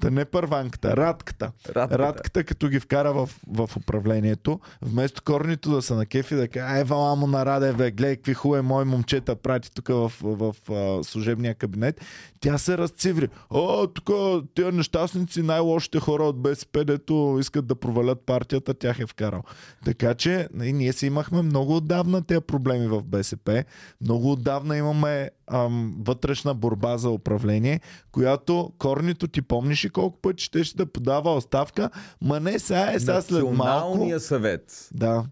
Та 0.00 0.10
не 0.10 0.24
първанката, 0.24 0.96
радката. 0.96 1.52
Радката. 1.68 1.98
Радката, 1.98 2.44
като 2.44 2.68
ги 2.68 2.80
вкара 2.80 3.12
в, 3.12 3.30
в 3.46 3.76
управлението, 3.76 4.60
вместо 4.82 5.22
корнито 5.22 5.70
да 5.70 5.82
са 5.82 5.94
на 5.94 6.06
кефи, 6.06 6.34
да 6.34 6.48
кажа, 6.48 6.66
ай, 6.66 6.84
вала 6.84 7.16
му 7.16 7.26
на 7.26 7.46
Раде, 7.46 7.72
бе, 7.72 7.90
гледай 7.90 8.16
какви 8.16 8.34
хубави 8.34 8.62
мои 8.62 8.84
момчета 8.84 9.36
прати 9.36 9.70
тук 9.74 9.88
в, 9.88 10.12
в, 10.22 10.54
в 10.62 10.70
а, 10.72 11.04
служебния 11.04 11.54
кабинет, 11.54 12.00
тя 12.40 12.58
се 12.58 12.78
разциври. 12.78 13.28
О, 13.50 13.86
тук 13.86 14.10
тия 14.54 14.72
нещастници, 14.72 15.42
най-лошите 15.42 16.00
хора 16.00 16.24
от 16.24 16.42
БСП, 16.42 16.84
дето 16.84 17.36
искат 17.40 17.66
да 17.66 17.74
провалят 17.74 18.20
партията, 18.26 18.74
тях 18.74 18.98
е 18.98 19.06
вкарал. 19.06 19.42
Така 19.84 20.14
че 20.14 20.48
и 20.62 20.72
ние 20.72 20.92
си 20.92 21.06
имахме 21.06 21.42
много 21.42 21.76
отдавна 21.76 22.22
тези 22.22 22.40
проблеми 22.40 22.86
в 22.86 23.02
БСП. 23.02 23.64
Много 24.00 24.32
отдавна 24.32 24.76
имаме 24.76 25.30
ам, 25.46 25.94
вътрешна 25.98 26.54
борба 26.54 26.96
за 26.96 27.10
управление, 27.10 27.80
която 28.12 28.72
корнито 28.78 29.28
ти 29.28 29.42
помниш 29.42 29.84
и 29.84 29.89
колко 29.90 30.18
пъти 30.20 30.44
ще, 30.44 30.64
ще 30.64 30.76
да 30.76 30.86
подава 30.86 31.34
оставка, 31.34 31.90
ма 32.22 32.40
не 32.40 32.58
сега 32.58 32.92
е 32.92 33.00
сега 33.00 33.22
след 33.22 33.50
малко. 33.52 34.10
Съвет. 34.18 34.88
Да. 34.94 35.24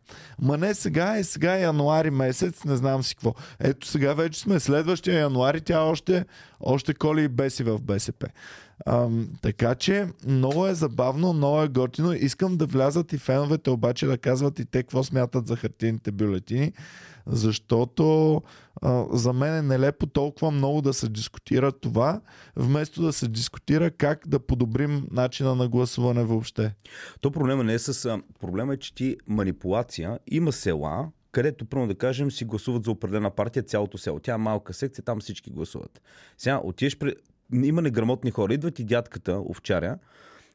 Ма 0.42 0.56
не 0.56 0.74
сега 0.74 1.16
е 1.16 1.24
сега 1.24 1.56
е 1.56 1.62
януари 1.62 2.10
месец, 2.10 2.64
не 2.64 2.76
знам 2.76 3.02
си 3.02 3.14
какво. 3.14 3.34
Ето 3.60 3.86
сега 3.86 4.14
вече 4.14 4.40
сме 4.40 4.60
следващия 4.60 5.18
януари, 5.18 5.60
тя 5.60 5.82
още, 5.82 6.24
още 6.60 6.94
коли 6.94 7.22
и 7.22 7.28
беси 7.28 7.62
в 7.62 7.78
БСП. 7.78 8.26
Ам, 8.86 9.28
така 9.42 9.74
че 9.74 10.06
много 10.26 10.66
е 10.66 10.74
забавно, 10.74 11.32
много 11.32 11.62
е 11.62 11.68
готино. 11.68 12.12
Искам 12.12 12.56
да 12.56 12.66
влязат 12.66 13.12
и 13.12 13.18
феновете 13.18 13.70
обаче 13.70 14.06
да 14.06 14.18
казват 14.18 14.58
и 14.58 14.64
те 14.64 14.82
какво 14.82 15.04
смятат 15.04 15.46
за 15.46 15.56
хартиените 15.56 16.12
бюлетини, 16.12 16.72
защото 17.28 18.42
а, 18.82 19.04
за 19.12 19.32
мен 19.32 19.56
е 19.56 19.62
нелепо 19.62 20.06
толкова 20.06 20.50
много 20.50 20.82
да 20.82 20.92
се 20.94 21.08
дискутира 21.08 21.72
това, 21.72 22.20
вместо 22.56 23.02
да 23.02 23.12
се 23.12 23.28
дискутира 23.28 23.90
как 23.90 24.28
да 24.28 24.40
подобрим 24.40 25.06
начина 25.10 25.54
на 25.54 25.68
гласуване 25.68 26.24
въобще. 26.24 26.74
То 27.20 27.30
проблема 27.30 27.64
не 27.64 27.74
е 27.74 27.78
с... 27.78 28.18
Проблема 28.40 28.74
е, 28.74 28.76
че 28.76 28.94
ти 28.94 29.16
манипулация 29.26 30.18
има 30.26 30.52
села, 30.52 31.08
където, 31.32 31.64
първо 31.64 31.86
да 31.86 31.94
кажем, 31.94 32.30
си 32.30 32.44
гласуват 32.44 32.84
за 32.84 32.90
определена 32.90 33.30
партия 33.30 33.62
цялото 33.62 33.98
село. 33.98 34.20
Тя 34.20 34.34
е 34.34 34.38
малка 34.38 34.74
секция, 34.74 35.04
там 35.04 35.20
всички 35.20 35.50
гласуват. 35.50 36.02
Сега 36.38 36.60
отиеш 36.64 36.98
при... 36.98 37.14
Има 37.52 37.82
неграмотни 37.82 38.30
хора. 38.30 38.54
Идват 38.54 38.78
и 38.78 38.84
дядката, 38.84 39.40
овчаря, 39.48 39.98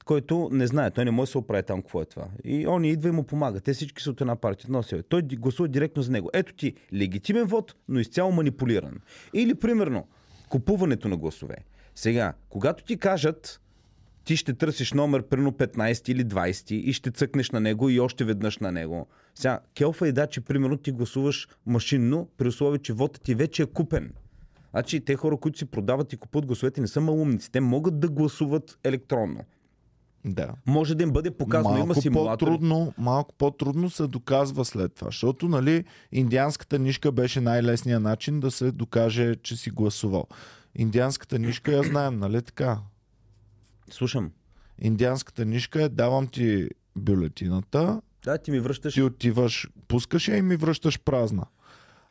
който 0.05 0.50
не 0.51 0.67
знае, 0.67 0.91
той 0.91 1.05
не 1.05 1.12
може 1.12 1.29
да 1.29 1.31
се 1.31 1.38
оправи 1.38 1.63
там 1.63 1.81
какво 1.81 2.01
е 2.01 2.05
това. 2.05 2.25
И 2.43 2.67
он 2.67 2.86
идва 2.86 3.10
и 3.10 3.12
му 3.12 3.24
помага. 3.24 3.60
Те 3.60 3.74
всички 3.74 4.03
са 4.03 4.12
от 4.12 4.22
една 4.22 4.36
партия, 4.36 4.65
едно. 4.65 4.83
Той 5.10 5.22
гласува 5.22 5.67
директно 5.69 6.03
за 6.03 6.12
него. 6.12 6.29
Ето 6.33 6.53
ти 6.53 6.74
легитимен 6.93 7.45
вод, 7.45 7.75
но 7.88 8.00
изцяло 8.00 8.31
манипулиран. 8.31 9.00
Или, 9.33 9.55
примерно, 9.55 10.07
купуването 10.50 11.07
на 11.07 11.17
гласове. 11.17 11.55
Сега, 11.95 12.33
когато 12.50 12.83
ти 12.83 12.98
кажат, 12.98 13.62
ти 14.24 14.38
ще 14.38 14.53
търсиш 14.53 14.93
номер 14.93 15.24
примерно 15.24 15.51
15 15.51 16.12
или 16.12 16.25
20 16.25 16.74
и 16.74 16.93
ще 16.93 17.12
цъкнеш 17.12 17.51
на 17.51 17.60
него 17.60 17.89
и 17.89 18.00
още 18.00 18.24
веднъж 18.24 18.57
на 18.57 18.72
него. 18.72 19.07
Сега, 19.36 19.60
келфа 19.75 20.07
и 20.07 20.12
да, 20.12 20.27
че 20.27 20.41
примерно 20.41 20.77
ти 20.77 20.91
гласуваш 20.91 21.48
машинно, 21.65 22.29
при 22.38 22.48
условие, 22.48 22.79
че 22.79 22.93
вотът 22.93 23.22
ти 23.22 23.36
вече 23.36 23.63
е 23.63 23.65
купен. 23.65 24.13
Значи 24.72 25.00
те 25.00 25.15
хора, 25.15 25.38
които 25.38 25.57
си 25.57 25.65
продават 25.65 26.13
и 26.13 26.17
купуват 26.17 26.45
гласовете, 26.45 26.81
не 26.81 26.88
са 26.88 27.01
малумници. 27.01 27.51
Те 27.51 27.60
могат 27.60 28.00
да 28.00 28.10
гласуват 28.10 28.79
електронно. 28.83 29.39
Да. 30.25 30.53
Може 30.65 30.96
да 30.96 31.03
им 31.03 31.12
бъде 31.12 31.32
показано, 31.32 31.75
има 31.77 31.86
малко 31.86 32.01
симулатори. 32.01 32.50
по-трудно, 32.50 32.94
малко 32.98 33.34
по-трудно 33.38 33.89
се 33.89 34.08
доказва 34.08 34.65
след 34.65 34.94
това, 34.94 35.08
защото 35.08 35.48
нали, 35.48 35.84
индианската 36.12 36.80
нишка 36.80 37.12
беше 37.12 37.42
най-лесният 37.42 38.03
начин 38.03 38.39
да 38.39 38.51
се 38.51 38.72
докаже, 38.72 39.36
че 39.36 39.56
си 39.56 39.70
гласувал. 39.70 40.27
Индианската 40.75 41.39
нишка 41.39 41.72
я 41.72 41.84
знаем, 41.84 42.20
нали 42.20 42.42
така? 42.42 42.80
Слушам. 43.92 44.32
Индианската 44.80 45.46
нишка 45.46 45.84
е 45.84 45.89
давам 45.89 46.27
ти 46.27 46.70
бюлетината, 46.96 48.01
Да, 48.25 48.38
ти 48.38 48.51
ми 48.51 48.60
връщаш. 48.60 48.94
ти 48.94 49.01
отиваш, 49.01 49.68
пускаш 49.88 50.27
я 50.27 50.38
и 50.38 50.42
ми 50.42 50.56
връщаш 50.56 51.00
празна. 51.00 51.46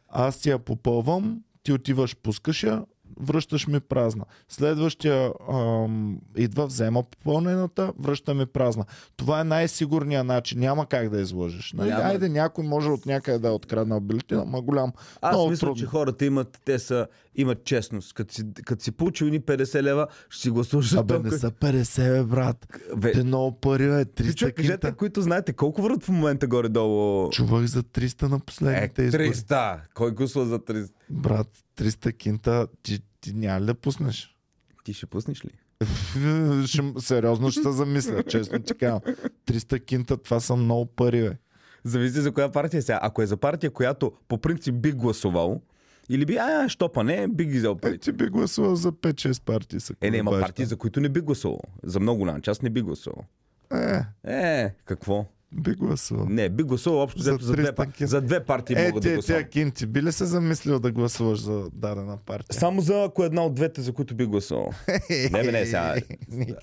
Аз 0.09 0.41
ти 0.41 0.51
я 0.51 0.59
попълвам, 0.59 1.43
ти 1.63 1.73
отиваш, 1.73 2.17
пускаш 2.17 2.63
я, 2.63 2.85
връщаш 3.21 3.67
ми 3.67 3.81
празна. 3.81 4.25
Следващия 4.49 5.33
ам, 5.51 6.19
идва, 6.37 6.67
взема 6.67 7.03
попълнената, 7.03 7.93
връща 7.99 8.35
ми 8.35 8.47
празна. 8.47 8.85
Това 9.17 9.41
е 9.41 9.45
най-сигурният 9.45 10.27
начин. 10.27 10.59
Няма 10.61 10.87
как 10.87 11.09
да 11.09 11.21
излъжеш. 11.21 11.73
Нали? 11.73 11.89
Няма. 11.89 12.03
Айде, 12.03 12.29
някой 12.29 12.65
може 12.65 12.89
от 12.89 13.07
някъде 13.07 13.39
да 13.39 13.49
е 13.49 13.53
откраднал 13.53 14.01
бюлетина, 14.01 14.45
ма 14.45 14.63
голям. 14.63 14.93
Аз 15.21 15.33
много 15.35 15.51
мисля, 15.51 15.61
трудно. 15.61 15.77
че 15.77 15.87
хората 15.87 16.25
имат, 16.25 16.61
те 16.65 16.79
са, 16.79 17.07
имат 17.35 17.65
честност. 17.65 18.15
Като 18.15 18.35
си, 18.35 18.43
като 18.65 18.83
си 18.83 18.93
получил 18.93 19.29
ни 19.29 19.41
50 19.41 19.83
лева, 19.83 20.07
ще 20.29 20.43
си 20.43 20.51
гласуваш 20.51 20.91
за 20.91 20.99
Абе, 20.99 21.19
не 21.19 21.31
са 21.31 21.51
50, 21.51 22.13
бе, 22.13 22.25
брат. 22.25 22.67
Бе, 22.97 23.13
Те 23.13 23.25
много 23.25 23.53
пари, 23.53 23.89
бе. 23.89 24.05
ти 24.05 24.23
300 24.23 24.35
човек, 24.35 24.57
кажете, 24.57 24.93
които 24.93 25.23
знаете 25.23 25.53
колко 25.53 25.83
върват 25.83 26.05
в 26.05 26.09
момента 26.09 26.47
горе-долу. 26.47 27.31
Чувах 27.31 27.67
за 27.67 27.83
300 27.83 28.23
на 28.23 28.37
Е, 28.37 28.41
последните 28.41 29.03
избори. 29.03 29.31
300. 29.31 29.79
Кой 29.95 30.11
гласува 30.11 30.47
за 30.47 30.59
300? 30.59 30.91
Брат, 31.11 31.49
300 31.83 32.13
кинта, 32.13 32.67
ти, 32.83 33.01
ти 33.21 33.33
няма 33.33 33.61
ли 33.61 33.67
да 33.67 33.75
пуснеш? 33.75 34.37
Ти 34.85 34.93
ще 34.93 35.07
пуснеш 35.07 35.45
ли? 35.45 35.51
ще, 36.67 36.83
сериозно 36.99 37.51
ще 37.51 37.63
се 37.63 37.73
замисля, 37.73 38.23
честно 38.23 38.59
ти 38.59 38.75
казвам. 38.75 39.01
300 39.47 39.85
кинта, 39.85 40.17
това 40.17 40.41
са 40.41 40.57
много 40.57 40.87
пари, 40.87 41.23
бе. 41.23 41.37
Зависи 41.85 42.21
за 42.21 42.33
коя 42.33 42.49
партия 42.49 42.79
е 42.79 42.83
сега. 42.83 42.99
Ако 43.03 43.23
е 43.23 43.27
за 43.27 43.37
партия, 43.37 43.71
която 43.71 44.13
по 44.29 44.39
принцип 44.39 44.75
би 44.75 44.93
гласувал, 44.93 45.61
или 46.09 46.27
би, 46.27 46.37
а, 46.37 46.69
щопа 46.69 47.05
не, 47.05 47.29
би 47.29 47.45
ги 47.45 47.59
взел 47.59 47.71
Е, 47.73 47.81
пари. 47.81 47.99
ти 47.99 48.13
би 48.13 48.27
гласувал 48.27 48.77
за 48.77 48.93
5-6 48.93 49.43
партии. 49.43 49.81
Са, 49.81 49.95
Е, 50.01 50.11
не, 50.11 50.17
има 50.17 50.31
партии, 50.31 50.65
за 50.65 50.77
които 50.77 51.01
не 51.01 51.09
би 51.09 51.21
гласувал. 51.21 51.61
За 51.83 52.01
много 52.01 52.19
голяма 52.19 52.41
част 52.41 52.63
не 52.63 52.71
би 52.71 52.83
гласувал. 52.83 53.25
Е, 53.73 54.01
Е, 54.25 54.75
какво? 54.85 55.27
Би 55.55 55.73
гласувал. 55.73 56.27
Не, 56.27 56.49
би 56.49 56.63
гласувал 56.63 57.01
общо 57.01 57.19
За 57.19 57.31
за, 57.33 57.53
две, 57.53 57.63
300 57.63 57.75
па- 57.75 57.87
кин. 57.87 58.07
за 58.07 58.21
две 58.21 58.41
партии 58.41 58.75
Е, 58.75 58.79
мога 58.81 58.93
да 58.93 59.01
тия, 59.01 59.15
гласувам. 59.15 59.41
тия 59.41 59.49
кинти, 59.51 59.87
би 59.87 60.03
ли 60.03 60.13
се 60.13 60.25
замислил 60.25 60.79
да 60.79 60.91
гласуваш 60.91 61.41
за 61.41 61.65
дадена 61.73 62.19
партия? 62.19 62.55
Само 62.55 62.81
за 62.81 63.03
ако 63.03 63.23
е 63.23 63.27
една 63.27 63.43
от 63.43 63.55
двете, 63.55 63.81
за 63.81 63.93
които 63.93 64.15
би 64.15 64.27
гласувал. 64.27 64.71
Не, 65.11 65.43
бе, 65.43 65.53
не, 65.53 65.65
сега. 65.67 65.95
Ники, 66.29 66.55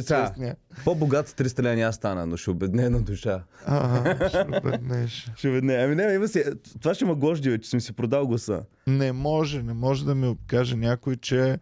това 0.00 0.32
е. 0.40 0.54
По-богат 0.84 1.28
с 1.28 1.34
300 1.34 1.62
лева 1.62 1.76
няма 1.76 1.92
стана, 1.92 2.26
но 2.26 2.36
ще 2.36 2.50
обедне 2.50 2.90
на 2.90 3.00
душа. 3.00 3.42
Ага, 3.66 4.28
ще 4.28 4.46
обеднеш. 4.58 5.30
Ще 5.36 5.48
обедне. 5.48 5.74
Ами 5.74 5.94
не, 5.94 6.02
има 6.04 6.28
си. 6.28 6.44
Това 6.80 6.94
ще 6.94 7.04
ме 7.04 7.14
гложди, 7.14 7.58
че 7.58 7.70
съм 7.70 7.80
си 7.80 7.92
продал 7.92 8.26
гласа. 8.26 8.62
Не 8.86 9.12
може, 9.12 9.62
не 9.62 9.72
може 9.74 10.04
да 10.04 10.14
ми 10.14 10.36
каже 10.46 10.76
някой, 10.76 11.16
че 11.16 11.58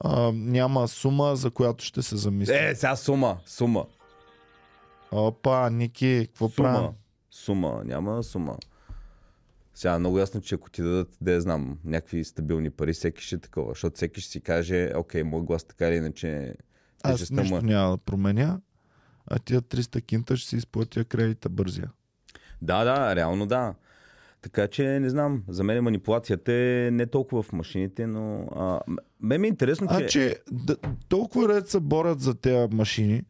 а, 0.00 0.32
няма 0.32 0.88
сума, 0.88 1.36
за 1.36 1.50
която 1.50 1.84
ще 1.84 2.02
се 2.02 2.16
замисли. 2.16 2.54
Е, 2.54 2.74
сега 2.74 2.96
сума, 2.96 3.36
сума. 3.46 3.84
Опа, 5.12 5.70
Ники, 5.70 6.24
какво 6.26 6.48
правим? 6.48 6.76
Сума. 6.76 6.94
Сума, 7.30 7.82
няма 7.84 8.22
сума. 8.22 8.56
Сега 9.74 9.94
е 9.94 9.98
много 9.98 10.18
ясно, 10.18 10.40
че 10.40 10.54
ако 10.54 10.70
ти 10.70 10.82
дадат, 10.82 11.16
да 11.20 11.32
я 11.32 11.40
знам, 11.40 11.78
някакви 11.84 12.24
стабилни 12.24 12.70
пари, 12.70 12.92
всеки 12.92 13.22
ще 13.22 13.34
е 13.34 13.38
такова. 13.38 13.68
Защото 13.68 13.96
всеки 13.96 14.20
ще 14.20 14.30
си 14.30 14.40
каже, 14.40 14.92
окей, 14.96 15.22
мой 15.22 15.42
глас 15.42 15.64
така 15.64 15.88
или 15.88 15.96
иначе 15.96 16.54
Аз 17.02 17.30
нищо 17.30 17.56
е. 17.56 17.62
няма 17.62 17.90
да 17.90 17.96
променя, 17.96 18.60
а 19.26 19.38
тия 19.38 19.62
300 19.62 20.06
кинта 20.06 20.36
ще 20.36 20.48
си 20.48 20.56
изплатя 20.56 21.04
кредита 21.04 21.48
бързия. 21.48 21.90
Да, 22.62 22.84
да, 22.84 23.16
реално 23.16 23.46
да. 23.46 23.74
Така 24.42 24.68
че, 24.68 25.00
не 25.00 25.10
знам, 25.10 25.42
за 25.48 25.64
мен 25.64 25.84
манипулацията 25.84 26.52
е 26.52 26.90
не 26.92 27.06
толкова 27.06 27.42
в 27.42 27.52
машините, 27.52 28.06
но... 28.06 28.48
А, 28.56 28.80
м- 28.86 28.98
мен 29.20 29.40
ми 29.40 29.46
е 29.46 29.50
интересно, 29.50 29.88
че... 29.88 30.04
А 30.04 30.06
че 30.06 30.36
да, 30.52 30.76
толкова 31.08 31.48
ред 31.48 31.68
се 31.68 31.80
борят 31.80 32.20
за 32.20 32.34
тези 32.34 32.74
машини, 32.74 33.22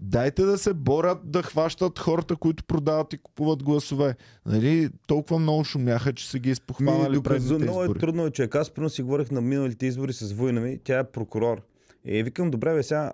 дайте 0.00 0.42
да 0.42 0.58
се 0.58 0.74
борят 0.74 1.18
да 1.24 1.42
хващат 1.42 1.98
хората, 1.98 2.36
които 2.36 2.64
продават 2.64 3.12
и 3.12 3.18
купуват 3.18 3.62
гласове. 3.62 4.16
Нали, 4.46 4.88
толкова 5.06 5.38
много 5.38 5.64
шумяха, 5.64 6.12
че 6.12 6.30
са 6.30 6.38
ги 6.38 6.50
изпохванали 6.50 7.22
предните 7.22 7.48
доказано 7.48 7.80
е 7.80 7.84
избори. 7.84 7.98
трудно, 7.98 8.30
че 8.30 8.48
аз 8.54 8.70
примерно 8.70 8.90
си 8.90 9.02
говорих 9.02 9.30
на 9.30 9.40
миналите 9.40 9.86
избори 9.86 10.12
с 10.12 10.32
война 10.32 10.60
ми, 10.60 10.78
тя 10.84 10.98
е 10.98 11.04
прокурор. 11.04 11.62
И 12.04 12.22
викам, 12.22 12.50
добре, 12.50 12.74
бе, 12.74 12.82
сега, 12.82 13.12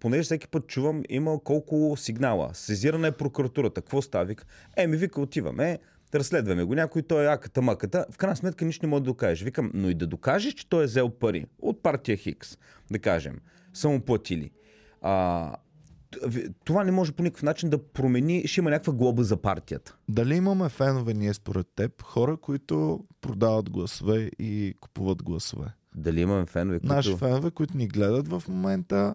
понеже 0.00 0.22
всеки 0.22 0.48
път 0.48 0.66
чувам, 0.66 1.02
има 1.08 1.44
колко 1.44 1.94
сигнала. 1.96 2.50
Сезирана 2.54 3.06
е 3.06 3.12
прокуратурата. 3.12 3.80
Какво 3.80 4.02
става? 4.02 4.24
Вика, 4.24 4.44
е, 4.76 4.86
ми 4.86 4.96
вика, 4.96 5.20
отиваме, 5.20 5.78
разследваме 6.14 6.64
го. 6.64 6.74
Някой 6.74 7.02
той 7.02 7.24
е 7.24 7.28
аката 7.28 7.62
маката. 7.62 8.06
В 8.10 8.16
крайна 8.16 8.36
сметка 8.36 8.64
нищо 8.64 8.86
не 8.86 8.90
може 8.90 9.02
да 9.02 9.10
докажеш. 9.10 9.44
Викам, 9.44 9.70
но 9.74 9.90
и 9.90 9.94
да 9.94 10.06
докажеш, 10.06 10.54
че 10.54 10.68
той 10.68 10.82
е 10.82 10.86
взел 10.86 11.10
пари 11.10 11.46
от 11.62 11.82
партия 11.82 12.16
Хикс, 12.16 12.58
да 12.90 12.98
кажем, 12.98 13.40
са 13.74 13.88
му 13.88 14.00
платили. 14.00 14.50
А, 15.02 15.52
това 16.64 16.84
не 16.84 16.92
може 16.92 17.12
по 17.12 17.22
никакъв 17.22 17.42
начин 17.42 17.70
да 17.70 17.78
промени, 17.78 18.46
ще 18.46 18.60
има 18.60 18.70
някаква 18.70 18.92
глоба 18.92 19.22
за 19.22 19.36
партията. 19.36 19.96
Дали 20.08 20.34
имаме 20.34 20.68
фенове 20.68 21.14
ние 21.14 21.34
според 21.34 21.66
теб, 21.76 22.02
хора, 22.02 22.36
които 22.36 23.04
продават 23.20 23.70
гласове 23.70 24.30
и 24.38 24.74
купуват 24.80 25.22
гласове? 25.22 25.66
Дали 25.96 26.20
имаме 26.20 26.46
фенове, 26.46 26.80
които... 26.80 26.94
Наши 26.94 27.16
фенове, 27.16 27.50
които 27.50 27.76
ни 27.76 27.88
гледат 27.88 28.28
в 28.28 28.42
момента 28.48 29.14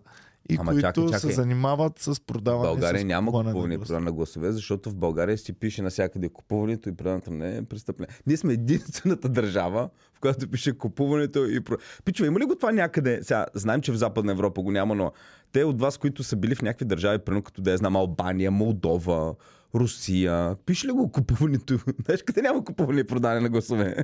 и 0.50 0.58
Ама 0.60 0.72
които 0.72 0.82
чакай, 0.82 1.06
чакай. 1.06 1.20
се 1.20 1.32
занимават 1.32 2.00
с 2.00 2.16
В 2.16 2.26
продаване 2.26 2.68
България 2.68 3.02
с 3.02 3.06
няма 3.06 3.32
купуване 3.32 3.74
и 3.74 3.78
продаване 3.78 4.06
на 4.06 4.12
гласове, 4.12 4.52
защото 4.52 4.90
в 4.90 4.96
България 4.96 5.38
си 5.38 5.54
пише 5.54 5.82
навсякъде 5.82 6.30
купуването 6.30 6.90
и 6.90 6.96
продаването 6.96 7.32
не 7.32 7.58
е 7.58 7.64
престъпление. 7.64 8.16
Ние 8.28 8.38
сме 8.38 8.54
единствената 8.54 9.30
държава, 9.30 9.90
в 10.14 10.20
която 10.20 10.48
пише 10.48 10.78
купуването 10.78 11.46
и 11.46 11.60
про... 11.60 11.76
Пичува, 12.06 12.28
има 12.28 12.40
ли 12.40 12.46
го 12.46 12.56
това 12.56 12.72
някъде? 12.72 13.20
Сега, 13.24 13.46
знаем, 13.54 13.82
че 13.82 13.92
в 13.92 13.96
Западна 13.96 14.32
Европа 14.32 14.62
го 14.62 14.72
няма, 14.72 14.96
но 14.96 15.12
те 15.52 15.64
от 15.64 15.82
вас, 15.82 15.98
които 15.98 16.24
са 16.24 16.36
били 16.36 16.56
в 16.56 16.62
някакви 16.62 16.86
държави, 16.86 17.20
примерно 17.20 17.44
като 17.44 17.62
да 17.62 17.72
я 17.72 17.78
знам, 17.78 17.96
Албания, 17.96 18.52
Молдова, 18.52 19.36
Русия, 19.76 20.56
пише 20.66 20.88
ли 20.88 20.92
го 20.92 21.12
купуването? 21.12 21.80
Знаеш, 22.06 22.24
къде 22.24 22.42
няма 22.42 22.66
купуване 22.66 23.00
и 23.00 23.04
продаване 23.04 23.42
на 23.42 23.50
гласове? 23.50 23.96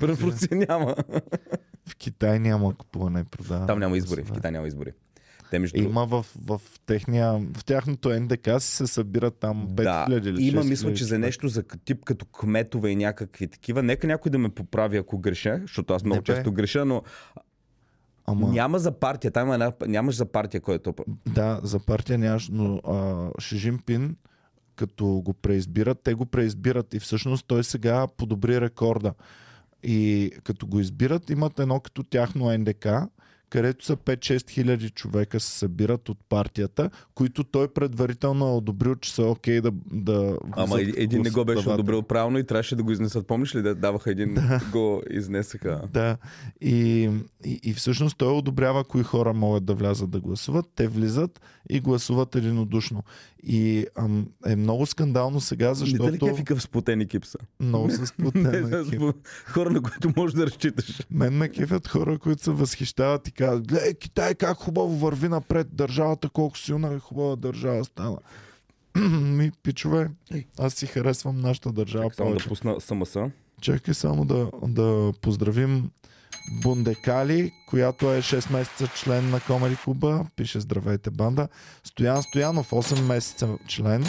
Примерно 0.00 0.16
в 0.16 0.22
Русия 0.22 0.56
няма. 0.56 0.94
В 1.88 1.96
Китай 1.96 2.38
няма 2.38 2.76
купуване 2.76 3.20
и 3.20 3.24
продаване. 3.24 3.66
Там 3.66 3.78
няма 3.78 3.96
избори, 3.96 4.22
в. 4.22 4.32
Китай 4.32 4.50
няма 4.50 4.66
избори. 4.66 4.92
Те 5.54 5.58
между 5.58 5.80
Има 5.80 6.06
в, 6.06 6.26
в, 6.44 6.60
техния, 6.86 7.40
в 7.56 7.64
тяхното 7.64 8.20
НДК 8.20 8.48
се 8.58 8.86
събират 8.86 9.34
там 9.34 9.68
5000 9.68 10.20
Да, 10.20 10.30
или 10.30 10.42
има 10.42 10.62
6000 10.62 10.68
мисля, 10.68 10.94
че 10.94 11.04
за 11.04 11.18
нещо 11.18 11.48
за 11.48 11.62
тип 11.84 12.04
като 12.04 12.26
кметове 12.26 12.90
и 12.90 12.96
някакви 12.96 13.46
такива. 13.46 13.82
Нека 13.82 14.06
някой 14.06 14.30
да 14.30 14.38
ме 14.38 14.48
поправи, 14.48 14.96
ако 14.96 15.18
греша, 15.18 15.58
защото 15.62 15.94
аз 15.94 16.04
много 16.04 16.16
Не, 16.16 16.22
често 16.22 16.52
греша, 16.52 16.84
но 16.84 17.02
Ама, 18.26 18.48
няма 18.48 18.78
за 18.78 18.92
партия. 18.92 19.30
Там 19.30 19.46
има 19.46 19.54
една, 19.54 19.72
нямаш 19.86 20.16
за 20.16 20.26
партия, 20.26 20.60
който 20.60 20.94
Да, 21.28 21.60
за 21.62 21.78
партия 21.78 22.18
нямаш, 22.18 22.48
но 22.52 22.76
а, 22.76 23.30
Ши 23.40 23.56
Жинпин, 23.56 24.16
като 24.76 25.06
го 25.06 25.34
преизбират, 25.34 26.00
те 26.04 26.14
го 26.14 26.26
преизбират 26.26 26.94
и 26.94 27.00
всъщност 27.00 27.46
той 27.46 27.64
сега 27.64 28.06
подобри 28.06 28.60
рекорда. 28.60 29.14
И 29.82 30.30
като 30.44 30.66
го 30.66 30.80
избират, 30.80 31.30
имат 31.30 31.58
едно 31.58 31.80
като 31.80 32.02
тяхно 32.02 32.58
НДК, 32.58 32.86
където 33.54 33.84
са 33.84 33.96
5-6 33.96 34.50
хиляди 34.50 34.90
човека 34.90 35.40
се 35.40 35.58
събират 35.58 36.08
от 36.08 36.18
партията, 36.28 36.90
които 37.14 37.44
той 37.44 37.68
предварително 37.68 38.48
е 38.48 38.52
одобрил, 38.52 38.94
че 38.94 39.14
са 39.14 39.22
окей 39.22 39.60
да, 39.60 39.70
да 39.92 40.36
Ама 40.52 40.80
един, 40.80 41.22
не 41.22 41.30
го 41.30 41.44
беше 41.44 41.68
одобрил 41.68 42.02
правилно 42.02 42.38
и 42.38 42.44
трябваше 42.44 42.76
да 42.76 42.82
го 42.82 42.92
изнесат. 42.92 43.26
Помниш 43.26 43.54
ли 43.54 43.62
да 43.62 43.74
даваха 43.74 44.10
един, 44.10 44.36
го 44.72 45.02
изнесаха? 45.10 45.82
Да. 45.92 46.16
И, 46.60 47.10
и, 47.44 47.60
и 47.62 47.74
всъщност 47.74 48.18
той 48.18 48.32
одобрява 48.32 48.84
кои 48.84 49.02
хора 49.02 49.32
могат 49.32 49.64
да 49.64 49.74
влязат 49.74 50.10
да 50.10 50.20
гласуват. 50.20 50.66
Те 50.74 50.88
влизат 50.88 51.40
и 51.70 51.80
гласуват 51.80 52.34
единодушно. 52.34 53.02
И 53.46 53.86
ам, 53.96 54.26
е 54.46 54.56
много 54.56 54.86
скандално 54.86 55.40
сега, 55.40 55.68
Не 55.68 55.74
защото 55.74 56.04
дали 56.04 56.18
кефика 56.18 56.56
в 56.56 56.62
сплотен 56.62 57.00
екип 57.00 57.24
са? 57.24 57.38
много 57.60 57.86
Не, 58.00 58.06
сплутен 58.06 58.74
екип. 58.86 59.02
Хора, 59.46 59.70
на 59.70 59.82
които 59.82 60.12
можеш 60.16 60.34
да 60.34 60.46
разчиташ. 60.46 61.02
Мен 61.10 61.32
ме 61.32 61.48
кефят 61.48 61.88
хора, 61.88 62.18
които 62.18 62.42
се 62.42 62.50
възхищават 62.50 63.28
и 63.28 63.32
казват, 63.46 63.66
гледай 63.66 63.94
Китай 63.94 64.34
как 64.34 64.56
хубаво 64.56 64.96
върви 64.96 65.28
напред, 65.28 65.66
държавата 65.72 66.28
колко 66.28 66.58
силна 66.58 66.94
и 66.94 66.98
хубава 66.98 67.36
държава 67.36 67.84
стана. 67.84 68.18
Ми, 69.20 69.52
пичове, 69.62 70.10
аз 70.58 70.74
си 70.74 70.86
харесвам 70.86 71.40
нашата 71.40 71.72
държава 71.72 72.10
Само 72.14 72.34
да 72.34 72.44
пусна 72.44 72.80
СМС. 72.80 73.16
Чакай 73.60 73.94
само 73.94 74.24
да, 74.24 74.50
да 74.62 75.12
поздравим 75.20 75.90
Бундекали, 76.62 77.52
която 77.68 78.12
е 78.12 78.22
6 78.22 78.52
месеца 78.52 78.88
член 78.96 79.30
на 79.30 79.40
Комери 79.40 79.76
Клуба. 79.84 80.26
Пише 80.36 80.60
здравейте 80.60 81.10
банда. 81.10 81.48
Стоян 81.84 82.22
Стоянов, 82.22 82.70
8 82.70 83.02
месеца 83.02 83.58
член. 83.68 84.04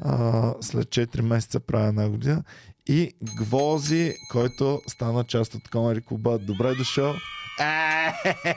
А, 0.00 0.54
след 0.60 0.88
4 0.88 1.20
месеца 1.20 1.60
прави 1.60 1.88
една 1.88 2.08
година. 2.08 2.42
И 2.88 3.12
Гвози, 3.36 4.14
който 4.30 4.82
стана 4.86 5.24
част 5.24 5.54
от 5.54 5.68
Комери 5.68 6.00
Клуба. 6.00 6.38
Добре 6.38 6.74
дошъл. 6.74 7.14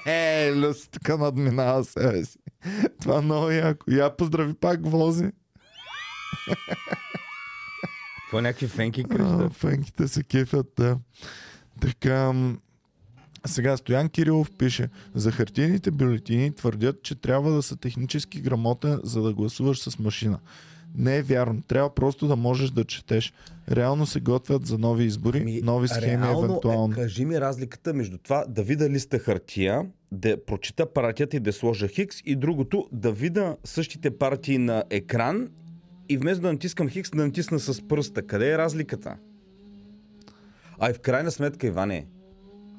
Е, 0.05 0.51
Люси 0.55 0.91
тук 0.91 1.19
надминава 1.19 1.83
себе 1.83 2.25
си. 2.25 2.38
Това 3.01 3.17
е 3.17 3.21
много 3.21 3.50
яко. 3.50 3.91
Я 3.91 4.17
поздрави 4.17 4.53
пак 4.53 4.81
Гвози. 4.81 5.31
Е 8.33 8.41
някакви 8.41 8.67
фенки 8.67 9.03
да. 9.03 9.50
фенките 9.50 10.07
се 10.07 10.24
кефят, 10.24 10.67
да. 10.77 10.98
Така, 11.81 12.33
сега 13.45 13.77
Стоян 13.77 14.09
Кирилов 14.09 14.51
пише, 14.57 14.89
за 15.15 15.31
хартийните 15.31 15.91
бюлетини 15.91 16.55
твърдят, 16.55 17.03
че 17.03 17.15
трябва 17.15 17.51
да 17.51 17.62
са 17.62 17.75
технически 17.75 18.41
грамотен, 18.41 19.00
за 19.03 19.21
да 19.21 19.33
гласуваш 19.33 19.79
с 19.79 20.00
машина. 20.00 20.39
Не 20.96 21.17
е 21.17 21.22
вярно. 21.22 21.62
Трябва 21.67 21.96
просто 21.96 22.27
да 22.27 22.36
можеш 22.36 22.69
да 22.69 22.84
четеш. 22.84 23.34
Реално 23.72 24.05
се 24.05 24.19
готвят 24.19 24.65
за 24.65 24.77
нови 24.77 25.03
избори, 25.03 25.39
Ми, 25.39 25.62
нови 25.62 25.88
схеми 25.88 26.24
реално 26.24 26.46
евентуално. 26.46 26.93
Е, 26.93 26.96
кажи 26.96 27.25
ми 27.25 27.41
разликата 27.41 27.93
между 27.93 28.17
това 28.17 28.46
да 28.48 28.63
видя 28.63 28.89
листа 28.89 29.19
хартия, 29.19 29.86
да 30.12 30.46
прочита 30.46 30.93
партията 30.93 31.38
и 31.38 31.39
да 31.39 31.53
сложа 31.53 31.88
хикс 31.88 32.18
и 32.25 32.35
другото 32.35 32.87
да 32.92 33.11
видя 33.11 33.57
същите 33.64 34.18
партии 34.18 34.57
на 34.57 34.83
екран 34.90 35.50
и 36.09 36.18
вместо 36.18 36.42
да 36.42 36.53
натискам 36.53 36.90
хикс, 36.90 37.09
да 37.09 37.25
натисна 37.25 37.59
с 37.59 37.87
пръста. 37.87 38.22
Къде 38.22 38.51
е 38.51 38.57
разликата? 38.57 39.18
А 40.79 40.90
и 40.90 40.94
в 40.94 41.00
крайна 41.00 41.31
сметка, 41.31 41.68
Иване, 41.68 42.07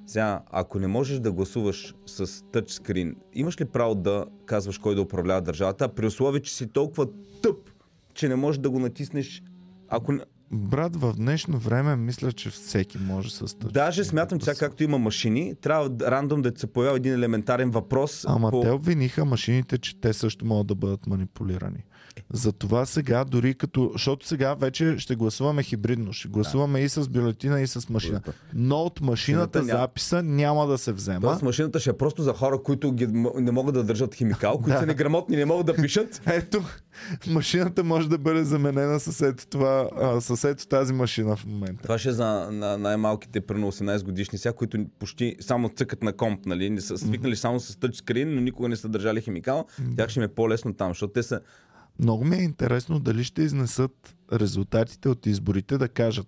сега, 0.07 0.43
ако 0.51 0.79
не 0.79 0.87
можеш 0.87 1.19
да 1.19 1.33
гласуваш 1.33 1.95
с 2.07 2.45
тъчскрин, 2.53 3.17
имаш 3.35 3.61
ли 3.61 3.65
право 3.65 3.95
да 3.95 4.27
казваш 4.47 4.79
кой 4.79 4.95
да 4.95 5.03
управлява 5.03 5.41
държавата, 5.41 5.89
при 5.89 6.07
условие, 6.07 6.41
че 6.41 6.55
си 6.55 6.67
толкова 6.67 7.07
тъп, 7.43 7.71
че 8.15 8.29
не 8.29 8.37
можеш 8.37 8.59
да 8.61 8.71
го 8.71 8.79
натиснеш 8.79 9.43
ако. 9.89 10.13
Брат, 10.53 10.97
в 10.97 11.15
днешно 11.17 11.59
време 11.59 11.97
мисля, 11.97 12.33
че 12.33 12.51
всеки 12.51 12.99
може 12.99 13.31
с 13.31 13.59
тъч. 13.59 13.73
Даже 13.73 14.05
смятам, 14.05 14.39
че 14.39 14.45
сега 14.45 14.57
както 14.59 14.83
има 14.83 14.99
машини, 14.99 15.55
трябва 15.61 15.91
рандом 16.11 16.43
да 16.43 16.53
се 16.57 16.67
появява 16.67 16.97
един 16.97 17.13
елементарен 17.15 17.71
въпрос. 17.71 18.25
Ама 18.29 18.51
по... 18.51 18.61
те 18.61 18.71
обвиниха 18.71 19.25
машините, 19.25 19.79
че 19.79 20.01
те 20.01 20.13
също 20.13 20.47
могат 20.47 20.67
да 20.67 20.75
бъдат 20.75 21.07
манипулирани. 21.07 21.85
Затова 22.33 22.87
сега, 22.87 23.25
дори 23.25 23.55
като... 23.55 23.91
Защото 23.93 24.27
сега 24.27 24.55
вече 24.55 24.99
ще 24.99 25.17
гласуваме 25.17 25.63
хибридно. 25.63 26.13
Ще 26.13 26.29
гласуваме 26.29 26.81
и 26.81 26.89
с 26.89 27.09
бюлетина, 27.09 27.61
и 27.61 27.67
с 27.67 27.89
машина. 27.89 28.21
Но 28.55 28.77
от 28.77 29.01
машината 29.01 29.63
ня- 29.63 29.71
записа 29.71 30.23
няма 30.23 30.67
да 30.67 30.79
се 30.79 30.93
взема. 30.93 31.21
Тоест 31.21 31.43
машината 31.43 31.81
ще 31.81 31.91
е 31.91 31.93
просто 31.93 32.23
за 32.23 32.33
хора, 32.33 32.63
които 32.63 32.93
ги, 32.93 33.07
не 33.35 33.51
могат 33.51 33.75
да 33.75 33.85
държат 33.85 34.15
химикал, 34.15 34.59
които 34.59 34.79
са 34.79 34.87
неграмотни, 34.87 35.37
не 35.37 35.45
могат 35.45 35.67
да 35.67 35.75
пишат. 35.75 36.23
Ето, 36.27 36.63
машината 37.31 37.85
може 37.85 38.09
да 38.09 38.19
бъде 38.19 38.45
заменена 38.45 39.01
с 39.01 39.27
ето, 39.27 39.47
това, 39.47 39.91
а, 40.01 40.21
с 40.21 40.45
ето 40.45 40.67
тази 40.67 40.93
машина 40.93 41.37
в 41.37 41.47
момента. 41.47 41.83
Това 41.83 41.99
ще 41.99 42.09
е 42.09 42.13
за 42.13 42.49
на 42.53 42.79
най-малките, 42.79 43.41
примерно 43.41 43.73
18 43.73 44.05
годишни 44.05 44.39
сега, 44.39 44.53
които 44.53 44.87
почти 44.99 45.37
само 45.41 45.69
цъкат 45.69 46.03
на 46.03 46.13
комп, 46.13 46.47
нали? 46.47 46.71
Не 46.71 46.81
са 46.81 46.99
свикнали 46.99 47.37
само 47.37 47.61
с 47.61 47.77
тъчскрин, 47.77 48.35
но 48.35 48.41
никога 48.41 48.69
не 48.69 48.77
са 48.77 48.89
държали 48.89 49.21
химикал. 49.21 49.65
Тях 49.97 50.09
ще 50.09 50.21
им 50.21 50.25
е 50.25 50.29
по-лесно 50.29 50.75
там, 50.75 50.91
защото 50.91 51.13
те 51.13 51.23
са... 51.23 51.41
Много 52.03 52.25
ми 52.25 52.37
е 52.37 52.43
интересно 52.43 53.01
дали 53.01 53.25
ще 53.25 53.43
изнесат 53.43 54.17
резултатите 54.33 55.09
от 55.09 55.27
изборите 55.27 55.79
да 55.79 55.89
кажат 55.89 56.27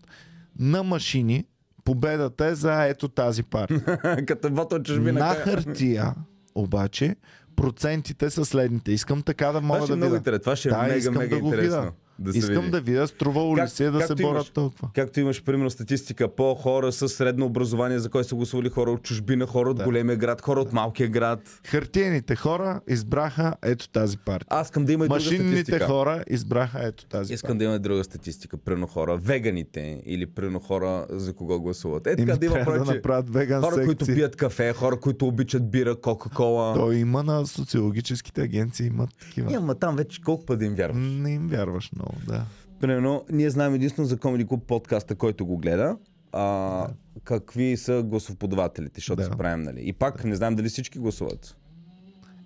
на 0.58 0.82
машини 0.82 1.44
победата 1.84 2.46
е 2.46 2.54
за 2.54 2.84
ето 2.84 3.08
тази 3.08 3.42
партия. 3.42 3.98
като 4.26 4.50
вото 4.54 4.76
от 4.76 4.84
чужбина. 4.84 5.20
На 5.20 5.34
хартия, 5.34 6.14
обаче, 6.54 7.16
процентите 7.56 8.30
са 8.30 8.44
следните. 8.44 8.92
Искам 8.92 9.22
така 9.22 9.46
да 9.46 9.52
Това 9.52 9.60
мога 9.60 9.82
ще 9.82 9.92
е 9.92 9.96
да 9.96 9.96
много 9.96 10.14
видя. 10.14 10.38
Това 10.38 10.56
ще 10.56 10.68
е 10.68 10.72
Да, 10.72 10.82
мега, 10.82 11.10
мега 11.10 11.36
да 11.36 11.36
интересно. 11.36 11.80
видя. 11.80 11.92
Да 12.18 12.32
се 12.32 12.38
Искам 12.38 12.56
види. 12.56 12.70
да 12.70 12.80
видя 12.80 13.06
струвало 13.06 13.56
ли 13.56 13.60
Как- 13.60 13.68
си 13.68 13.84
е 13.84 13.90
да 13.90 14.00
се 14.00 14.14
борят 14.14 14.20
имаш- 14.22 14.50
толкова. 14.50 14.88
Както 14.94 15.20
имаш, 15.20 15.42
примерно, 15.42 15.70
статистика 15.70 16.28
по 16.28 16.54
хора 16.54 16.92
с 16.92 17.08
средно 17.08 17.46
образование, 17.46 17.98
за 17.98 18.10
кой 18.10 18.24
са 18.24 18.34
гласували 18.34 18.68
хора 18.68 18.90
от 18.90 19.02
чужбина, 19.02 19.46
хора 19.46 19.70
от 19.70 19.76
Да. 19.76 19.84
големия 19.84 20.16
град, 20.16 20.40
хора 20.40 20.60
от 20.60 20.72
малкия 20.72 21.08
град. 21.08 21.40
Хартиените 21.66 22.36
хора 22.36 22.80
избраха 22.88 23.54
ето 23.62 23.88
тази 23.88 24.18
партия. 24.18 24.46
Аз 24.50 24.66
искам 24.66 24.84
да 24.84 24.92
има 24.92 25.04
и 25.04 25.08
друга 25.08 25.14
Машинните 25.16 25.48
статистика. 25.52 25.86
хора 25.86 26.24
избраха 26.28 26.78
ето 26.82 27.06
тази 27.06 27.34
Искам 27.34 27.58
да 27.58 27.64
има 27.64 27.74
и 27.74 27.78
друга 27.78 28.04
статистика. 28.04 28.56
Прено 28.56 28.86
хора, 28.86 29.16
веганите 29.16 29.72
или 30.06 30.26
прено 30.26 30.60
хора 30.60 31.06
за 31.10 31.32
кого 31.32 31.60
гласуват. 31.60 32.06
Е, 32.06 32.10
така 32.10 32.22
партия. 32.24 32.38
да 32.38 32.46
има 32.46 32.54
трябва 32.54 32.72
да 32.72 32.78
проче. 32.80 32.96
направят 32.96 33.30
веган 33.30 33.62
Хора, 33.62 33.74
които 33.76 33.90
секции. 33.98 34.14
пият 34.14 34.36
кафе, 34.36 34.72
хора, 34.72 34.96
които 34.98 35.26
обичат 35.26 35.70
бира, 35.70 35.96
кока-кола. 35.96 36.74
То 36.74 36.92
има 36.92 37.22
на 37.22 37.46
социологическите 37.46 38.42
агенции, 38.42 38.86
имат 38.86 39.10
такива. 39.16 39.50
Няма 39.50 39.74
там 39.74 39.96
вече 39.96 40.22
колко 40.22 40.44
пъти 40.46 40.58
да 40.58 40.64
им 40.64 40.74
вярваш. 40.74 40.96
Не 41.02 41.30
им 41.30 41.48
вярваш 41.48 41.90
много, 42.02 42.26
да. 42.26 42.44
Примерно, 42.80 43.24
ние 43.32 43.50
знаем 43.50 43.74
единствено 43.74 44.08
за 44.08 44.16
Comedy 44.16 44.44
Club 44.44 44.60
подкаста, 44.60 45.14
който 45.14 45.46
го 45.46 45.56
гледа. 45.58 45.96
А, 46.32 46.88
какви 47.24 47.76
са 47.76 48.02
гласоподавателите, 48.02 48.92
защото 48.94 49.16
Да. 49.16 49.24
се 49.24 49.30
правим, 49.30 49.62
нали? 49.62 49.80
И 49.82 49.92
пак 49.92 50.24
не 50.24 50.34
знаем 50.34 50.56
дали 50.56 50.68
всички 50.68 50.98
гласуват. 50.98 51.56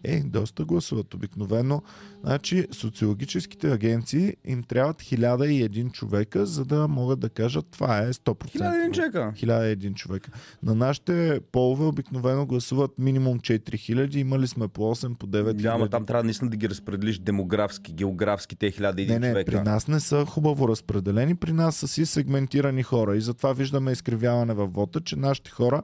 Е, 0.06 0.22
доста 0.24 0.64
гласуват 0.64 1.14
обикновено. 1.14 1.82
Значи, 2.24 2.66
социологическите 2.72 3.72
агенции 3.72 4.36
им 4.44 4.62
трябват 4.62 5.02
1001 5.02 5.92
човека, 5.92 6.46
за 6.46 6.64
да 6.64 6.88
могат 6.88 7.20
да 7.20 7.28
кажат 7.28 7.66
това 7.70 7.98
е 7.98 8.12
100%. 8.12 8.50
Хиляда 8.50 8.76
един 8.76 8.92
човека. 8.92 9.32
1001 9.36 9.94
човека. 9.94 10.30
На 10.62 10.74
нашите 10.74 11.40
полове 11.52 11.84
обикновено 11.84 12.46
гласуват 12.46 12.90
минимум 12.98 13.40
4000. 13.40 14.16
Имали 14.16 14.46
сме 14.46 14.68
по 14.68 14.94
8, 14.94 15.14
по 15.14 15.26
9 15.26 15.62
Няма, 15.62 15.88
там 15.88 16.06
трябва 16.06 16.24
наистина 16.24 16.50
да 16.50 16.56
ги 16.56 16.68
разпределиш 16.68 17.18
демографски, 17.18 17.92
географски, 17.92 18.56
те 18.56 18.70
хиляда 18.70 19.02
един 19.02 19.14
не, 19.14 19.18
не, 19.18 19.32
човека. 19.32 19.50
при 19.52 19.60
нас 19.60 19.88
не 19.88 20.00
са 20.00 20.24
хубаво 20.24 20.68
разпределени, 20.68 21.34
при 21.34 21.52
нас 21.52 21.76
са 21.76 21.88
си 21.88 22.06
сегментирани 22.06 22.82
хора 22.82 23.16
и 23.16 23.20
затова 23.20 23.52
виждаме 23.52 23.92
изкривяване 23.92 24.54
във 24.54 24.72
вода, 24.72 25.00
че 25.00 25.16
нашите 25.16 25.50
хора 25.50 25.82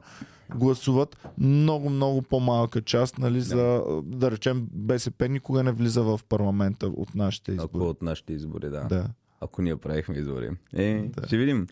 гласуват 0.55 1.17
много, 1.37 1.89
много 1.89 2.21
по-малка 2.21 2.81
част, 2.81 3.17
нали, 3.17 3.41
за, 3.41 3.83
да 4.03 4.31
речем, 4.31 4.67
БСП 4.71 5.29
никога 5.29 5.63
не 5.63 5.71
влиза 5.71 6.03
в 6.03 6.19
парламента 6.29 6.87
от 6.87 7.15
нашите 7.15 7.51
избори. 7.51 7.69
Ако 7.73 7.89
от 7.89 8.01
нашите 8.01 8.33
избори, 8.33 8.69
да. 8.69 8.83
Да. 8.83 9.07
Ако 9.41 9.61
ние 9.61 9.75
правихме 9.75 10.15
избори. 10.15 10.49
Е, 10.73 11.09
Да. 11.17 11.27
ще 11.27 11.37
видим. 11.37 11.67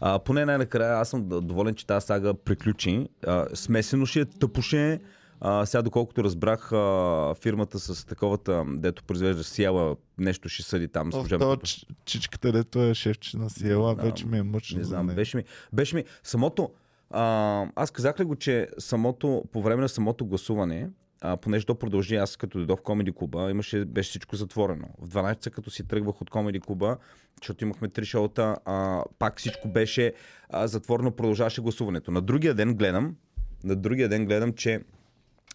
А, 0.00 0.18
поне 0.18 0.44
най-накрая 0.44 1.00
аз 1.00 1.08
съм 1.08 1.28
доволен, 1.28 1.74
че 1.74 1.86
тази 1.86 2.06
сага 2.06 2.34
приключи. 2.34 3.08
А, 3.26 3.46
смесено 3.54 4.06
ще 4.06 4.20
е, 4.20 4.24
тъпо 4.24 4.62
ще 4.62 4.92
е. 4.92 5.00
А, 5.40 5.66
сега, 5.66 5.82
доколкото 5.82 6.24
разбрах, 6.24 6.72
а, 6.72 7.34
фирмата 7.42 7.78
с 7.78 8.06
таковата, 8.06 8.64
дето 8.68 9.04
произвежда 9.04 9.44
Сиела, 9.44 9.96
нещо 10.18 10.48
ще 10.48 10.62
съди 10.62 10.88
там. 10.88 11.12
Служебно. 11.12 11.38
това 11.38 11.56
чичката, 12.04 12.52
дето 12.52 12.82
е 12.82 12.94
шефче 12.94 13.36
на 13.36 13.50
Сиела, 13.50 13.94
Да, 13.94 14.02
вече 14.02 14.26
ми 14.26 14.38
е 14.38 14.42
мъчно 14.42 14.78
Не 14.78 14.84
знам, 14.84 15.06
беше 15.06 15.36
ми, 15.36 15.44
беше 15.72 15.96
ми 15.96 16.04
самото... 16.22 16.70
А, 17.10 17.66
аз 17.76 17.90
казах 17.90 18.20
ли 18.20 18.24
го, 18.24 18.36
че 18.36 18.68
самото, 18.78 19.44
по 19.52 19.62
време 19.62 19.82
на 19.82 19.88
самото 19.88 20.26
гласуване, 20.26 20.90
а, 21.20 21.36
понеже 21.36 21.66
то 21.66 21.74
продължи, 21.74 22.16
аз 22.16 22.36
като 22.36 22.58
дойдох 22.58 22.80
в 22.80 22.82
Комеди 22.82 23.12
клуба, 23.12 23.50
имаше, 23.50 23.84
беше 23.84 24.10
всичко 24.10 24.36
затворено. 24.36 24.88
В 24.98 25.08
12 25.08 25.36
часа, 25.36 25.50
като 25.50 25.70
си 25.70 25.88
тръгвах 25.88 26.20
от 26.20 26.30
Комеди 26.30 26.60
клуба, 26.60 26.96
защото 27.42 27.64
имахме 27.64 27.88
три 27.88 28.04
шоута, 28.04 28.56
а, 28.64 29.04
пак 29.18 29.38
всичко 29.38 29.68
беше 29.68 30.12
а, 30.48 30.66
затворено, 30.66 31.10
продължаваше 31.10 31.60
гласуването. 31.60 32.10
На 32.10 32.20
другия 32.20 32.54
ден 32.54 32.74
гледам, 32.74 33.16
на 33.64 33.76
другия 33.76 34.08
ден 34.08 34.26
гледам, 34.26 34.52
че 34.52 34.80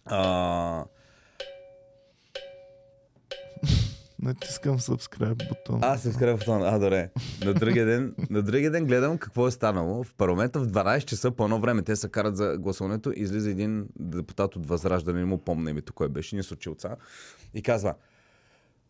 а, 0.04 0.84
Натискам 4.22 4.78
subscribe 4.78 5.48
бутон. 5.48 5.80
Вкарах 6.12 6.40
в 6.40 6.44
това. 6.44 6.60
А, 6.64 6.78
добре. 6.78 7.10
На 7.44 7.54
другия, 7.54 7.86
ден, 7.86 8.14
на 8.30 8.42
другия 8.42 8.70
ден 8.70 8.84
гледам 8.84 9.18
какво 9.18 9.46
е 9.46 9.50
станало. 9.50 10.04
В 10.04 10.14
парламента 10.14 10.60
в 10.60 10.66
12 10.66 11.04
часа 11.04 11.30
по 11.30 11.44
едно 11.44 11.60
време 11.60 11.82
те 11.82 11.96
се 11.96 12.08
карат 12.08 12.36
за 12.36 12.56
гласуването. 12.58 13.12
Излиза 13.16 13.50
един 13.50 13.86
депутат 14.00 14.56
от 14.56 14.66
Възраждане, 14.66 15.18
не 15.18 15.24
му 15.24 15.38
помня 15.38 15.70
името, 15.70 15.92
кой 15.92 16.08
беше, 16.08 16.36
ни 16.36 16.42
очилца. 16.52 16.96
И 17.54 17.62
казва, 17.62 17.94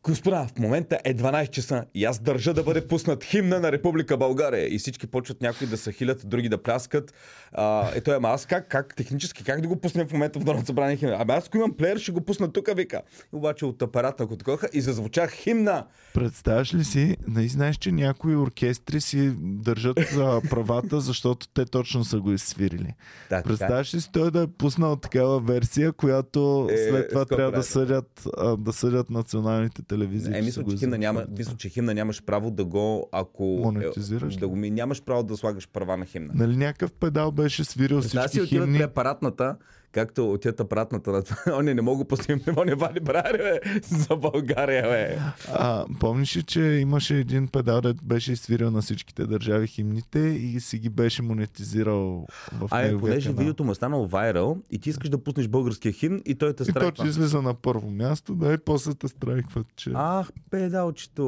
Господа, 0.07 0.47
в 0.57 0.59
момента 0.59 0.99
е 1.05 1.15
12 1.15 1.51
часа 1.51 1.85
и 1.95 2.05
аз 2.05 2.19
държа 2.19 2.55
да 2.55 2.63
бъде 2.63 2.87
пуснат 2.87 3.25
химна 3.25 3.61
на 3.61 3.73
Република 3.73 4.17
България. 4.17 4.75
И 4.75 4.79
всички 4.79 5.07
почват 5.07 5.43
някои 5.43 5.67
да 5.67 5.77
се 5.77 5.93
хилят, 5.93 6.29
други 6.29 6.49
да 6.49 6.63
пляскат. 6.63 7.15
А, 7.53 7.91
ето, 7.95 8.11
ама 8.11 8.29
аз 8.29 8.47
как, 8.47 8.69
как 8.69 8.97
технически, 8.97 9.45
как 9.45 9.61
да 9.61 9.69
го 9.69 9.81
пуснем 9.81 10.09
в 10.09 10.13
момента 10.13 10.39
в 10.41 10.45
Народното 10.45 10.67
събрание 10.67 10.97
химна? 10.97 11.17
Абе 11.19 11.33
аз 11.33 11.47
ако 11.47 11.57
имам 11.57 11.77
плеер, 11.77 11.99
ще 11.99 12.13
го 12.13 12.21
пусна 12.21 12.53
тук, 12.53 12.69
вика. 12.77 13.03
И 13.33 13.37
обаче 13.37 13.65
от 13.65 13.83
апарата, 13.83 14.23
ако 14.23 14.37
такова, 14.37 14.69
и 14.73 14.81
зазвуча 14.81 15.29
химна. 15.29 15.87
Представяш 16.15 16.75
ли 16.75 16.85
си, 16.85 17.17
нали 17.29 17.49
знаеш, 17.49 17.77
че 17.77 17.93
някои 17.93 18.37
оркестри 18.37 19.01
си 19.01 19.33
държат 19.41 19.99
а, 19.99 20.41
правата, 20.51 21.01
защото 21.01 21.49
те 21.49 21.65
точно 21.65 22.05
са 22.05 22.21
го 22.21 22.33
изсвирили. 22.33 22.95
Да, 23.31 23.43
Представяш 23.43 23.95
ли 23.95 24.01
си 24.01 24.13
той 24.13 24.31
да 24.31 24.43
е 24.43 24.47
пуснал 24.47 24.97
такава 24.97 25.41
версия, 25.41 25.93
която 25.93 26.69
Е, 26.71 26.77
след 26.77 27.09
това 27.09 27.25
трябва 27.25 27.53
да 27.53 27.63
съдят, 27.63 28.29
а, 28.37 28.57
да 28.57 28.73
съдят 28.73 29.11
националните 29.11 29.83
телевизии? 29.97 30.39
Е, 30.39 30.43
мисля, 30.43 30.65
че 30.71 30.77
химна 30.77 30.99
няма, 30.99 31.25
мисля, 31.39 31.57
че 31.57 31.69
химна 31.69 31.95
нямаш 31.95 32.23
право 32.23 32.51
да 32.51 32.65
го, 32.65 33.09
ако... 33.13 33.45
Монетизираш 33.45 34.37
е? 34.37 34.39
Да 34.39 34.49
го 34.49 34.57
ми, 34.57 34.71
нямаш 34.71 35.03
право 35.03 35.23
да 35.23 35.37
слагаш 35.37 35.69
права 35.69 35.97
на 35.97 36.07
химна. 36.07 36.33
Нали 36.35 36.57
някакъв 36.57 36.93
педал 36.93 37.33
беше 37.33 37.65
свирил 37.65 38.01
Представя 38.01 38.29
си 38.29 38.39
всички 38.39 38.47
отиват 38.47 38.67
химни? 38.67 38.79
при 38.79 38.85
апаратната, 38.85 39.57
както 39.97 40.33
отиват 40.33 40.61
апаратната 40.61 41.13
на 41.13 41.23
това. 41.23 41.37
Они 41.59 41.75
не 41.75 41.83
мога 41.83 42.05
пуснем, 42.05 42.41
не 42.47 42.53
мога 42.53 42.77
вали 42.77 43.01
брари, 43.01 43.39
бе, 43.39 43.81
за 43.83 44.17
България, 44.17 44.83
бе. 44.83 45.19
А, 45.49 45.85
помниш 46.01 46.37
ли, 46.37 46.43
че 46.43 46.61
имаше 46.63 47.17
един 47.17 47.49
педал, 47.49 47.81
да 47.81 47.95
беше 47.95 48.37
свирил 48.37 48.71
на 48.71 48.83
всичките 48.83 49.27
държави 49.27 49.67
химните 49.67 50.19
и 50.19 50.61
си 50.61 50.79
ги 50.79 50.89
беше 50.89 51.23
монетизирал 51.23 52.27
в 52.53 52.69
А 52.71 52.83
е, 52.83 52.99
понеже 52.99 53.29
канал. 53.29 53.39
видеото 53.39 53.65
му 53.65 53.73
е 53.73 53.75
станало 53.75 54.07
вайрал 54.07 54.59
и 54.71 54.79
ти 54.79 54.91
искаш 54.91 55.09
да 55.09 55.19
пуснеш 55.19 55.49
българския 55.49 55.93
химн 55.93 56.23
и 56.27 56.35
той 56.35 56.53
те 56.53 56.63
И 56.63 56.67
то, 56.67 56.73
че 56.73 56.73
страйква. 56.73 57.09
излиза 57.09 57.43
на 57.43 57.55
първо 57.55 57.91
място, 57.91 58.35
да 58.35 58.53
и 58.53 58.59
после 58.59 58.95
те 58.95 59.09
страйкват, 59.09 59.67
че... 59.77 59.91
Ах, 59.95 60.29
педалчето. 60.51 61.25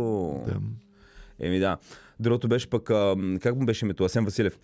Да. 0.46 0.56
Еми 1.40 1.58
да. 1.58 1.76
Другото 2.20 2.48
беше 2.48 2.70
пък, 2.70 2.90
а, 2.90 3.16
как 3.42 3.56
му 3.56 3.66
беше 3.66 3.84
името, 3.84 4.04
Асен 4.04 4.24
Василев. 4.24 4.58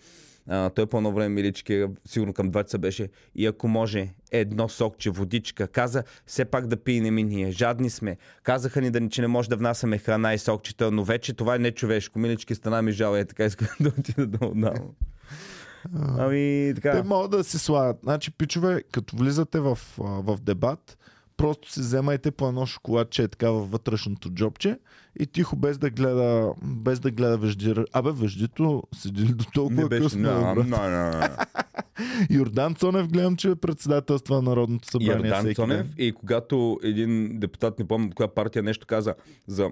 А, 0.49 0.69
той 0.69 0.85
по 0.85 0.97
едно 0.97 1.11
време 1.11 1.29
милички, 1.29 1.85
сигурно 2.05 2.33
към 2.33 2.51
2 2.51 2.63
часа 2.63 2.77
беше. 2.77 3.09
И 3.35 3.45
ако 3.45 3.67
може, 3.67 4.09
едно 4.31 4.69
сокче, 4.69 5.09
водичка. 5.09 5.67
Каза, 5.67 6.03
все 6.25 6.45
пак 6.45 6.67
да 6.67 6.77
пием 6.77 7.17
и 7.17 7.23
ние. 7.23 7.51
Жадни 7.51 7.89
сме. 7.89 8.17
Казаха 8.43 8.81
ни 8.81 8.91
да, 8.91 9.01
ни, 9.01 9.09
че 9.09 9.21
не 9.21 9.27
може 9.27 9.49
да 9.49 9.57
внасяме 9.57 9.97
храна 9.97 10.33
и 10.33 10.37
сокчета, 10.37 10.91
но 10.91 11.03
вече 11.03 11.33
това 11.33 11.55
е 11.55 11.59
нечовешко. 11.59 12.19
Милички 12.19 12.55
стана 12.55 12.81
ми 12.81 12.91
жал, 12.91 13.15
е 13.15 13.25
така 13.25 13.45
искам 13.45 13.67
да 13.79 13.89
отида 13.99 14.27
да 14.27 14.45
отдам. 14.45 14.75
Ами, 15.93 16.73
Те 16.75 16.81
така. 16.81 17.03
могат 17.03 17.31
да 17.31 17.43
си 17.43 17.59
слагат. 17.59 17.97
Значи, 18.03 18.31
пичове, 18.31 18.83
като 18.91 19.17
влизате 19.17 19.59
в, 19.59 19.79
в 19.97 20.37
дебат, 20.41 20.97
просто 21.37 21.71
си 21.71 21.79
вземайте 21.79 22.31
по 22.31 22.47
едно 22.47 22.65
шоколадче 22.65 23.27
така 23.27 23.51
във 23.51 23.71
вътрешното 23.71 24.29
джобче 24.29 24.79
и 25.19 25.27
тихо, 25.27 25.55
без 25.55 25.77
да 25.77 25.89
гледа, 25.89 26.51
без 26.63 26.99
да 26.99 27.11
гледа 27.11 27.37
вежди. 27.37 27.73
Абе, 27.93 28.11
веждито 28.11 28.83
седи 28.95 29.21
ли 29.21 29.33
до 29.33 29.45
толкова 29.53 29.81
Не 29.81 29.89
беше. 29.89 30.03
късно? 30.03 30.21
No, 30.21 30.55
брат? 30.55 30.67
no, 30.67 30.77
no, 30.77 31.37
no. 31.37 31.45
Йордан 32.29 32.75
Цонев 32.75 33.07
гледам, 33.07 33.35
че 33.35 33.49
е 33.49 33.55
председателства 33.55 34.35
на 34.35 34.41
Народното 34.41 34.87
събрание. 34.87 35.29
Йордан 35.29 35.53
Цонев 35.55 35.87
и 35.97 36.11
когато 36.11 36.79
един 36.83 37.39
депутат, 37.39 37.79
не 37.79 37.87
помня 37.87 38.09
коя 38.15 38.27
партия, 38.27 38.63
нещо 38.63 38.87
каза 38.87 39.15
за 39.47 39.69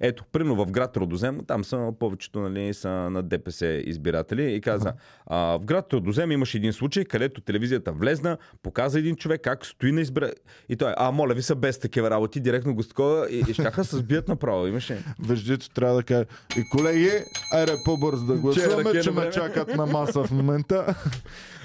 ето, 0.00 0.24
примерно 0.32 0.64
в 0.64 0.70
град 0.70 0.96
Родозем, 0.96 1.40
там 1.46 1.64
са 1.64 1.92
повечето 1.98 2.40
нали, 2.40 2.74
са 2.74 2.88
на 2.88 3.22
ДПС 3.22 3.66
избиратели 3.66 4.54
и 4.54 4.60
каза, 4.60 4.92
а, 5.26 5.36
в 5.58 5.64
град 5.64 5.92
Родозем 5.92 6.32
имаше 6.32 6.56
един 6.56 6.72
случай, 6.72 7.04
където 7.04 7.40
телевизията 7.40 7.92
влезна, 7.92 8.38
показа 8.62 8.98
един 8.98 9.16
човек 9.16 9.40
как 9.40 9.66
стои 9.66 9.92
на 9.92 10.00
избира... 10.00 10.32
И 10.68 10.76
той, 10.76 10.94
а, 10.96 11.10
моля 11.10 11.34
ви 11.34 11.42
са 11.42 11.54
без 11.54 11.78
такива 11.78 12.10
работи, 12.10 12.40
директно 12.40 12.74
го 12.74 12.82
такова 12.82 13.30
и, 13.30 13.44
и 13.48 13.54
щяха 13.54 13.84
се 13.84 13.96
сбият 13.96 14.28
направо, 14.28 14.66
имаше. 14.66 15.04
Веждито 15.22 15.70
трябва 15.70 15.96
да 15.96 16.02
каже. 16.02 16.24
И 16.56 16.62
колеги, 16.76 17.10
айде 17.52 17.72
по-бързо 17.84 18.26
да 18.26 18.34
гласуваме, 18.34 19.00
че 19.00 19.10
ме 19.10 19.30
чакат 19.30 19.76
на 19.76 19.86
маса 19.86 20.24
в 20.24 20.30
момента. 20.30 20.94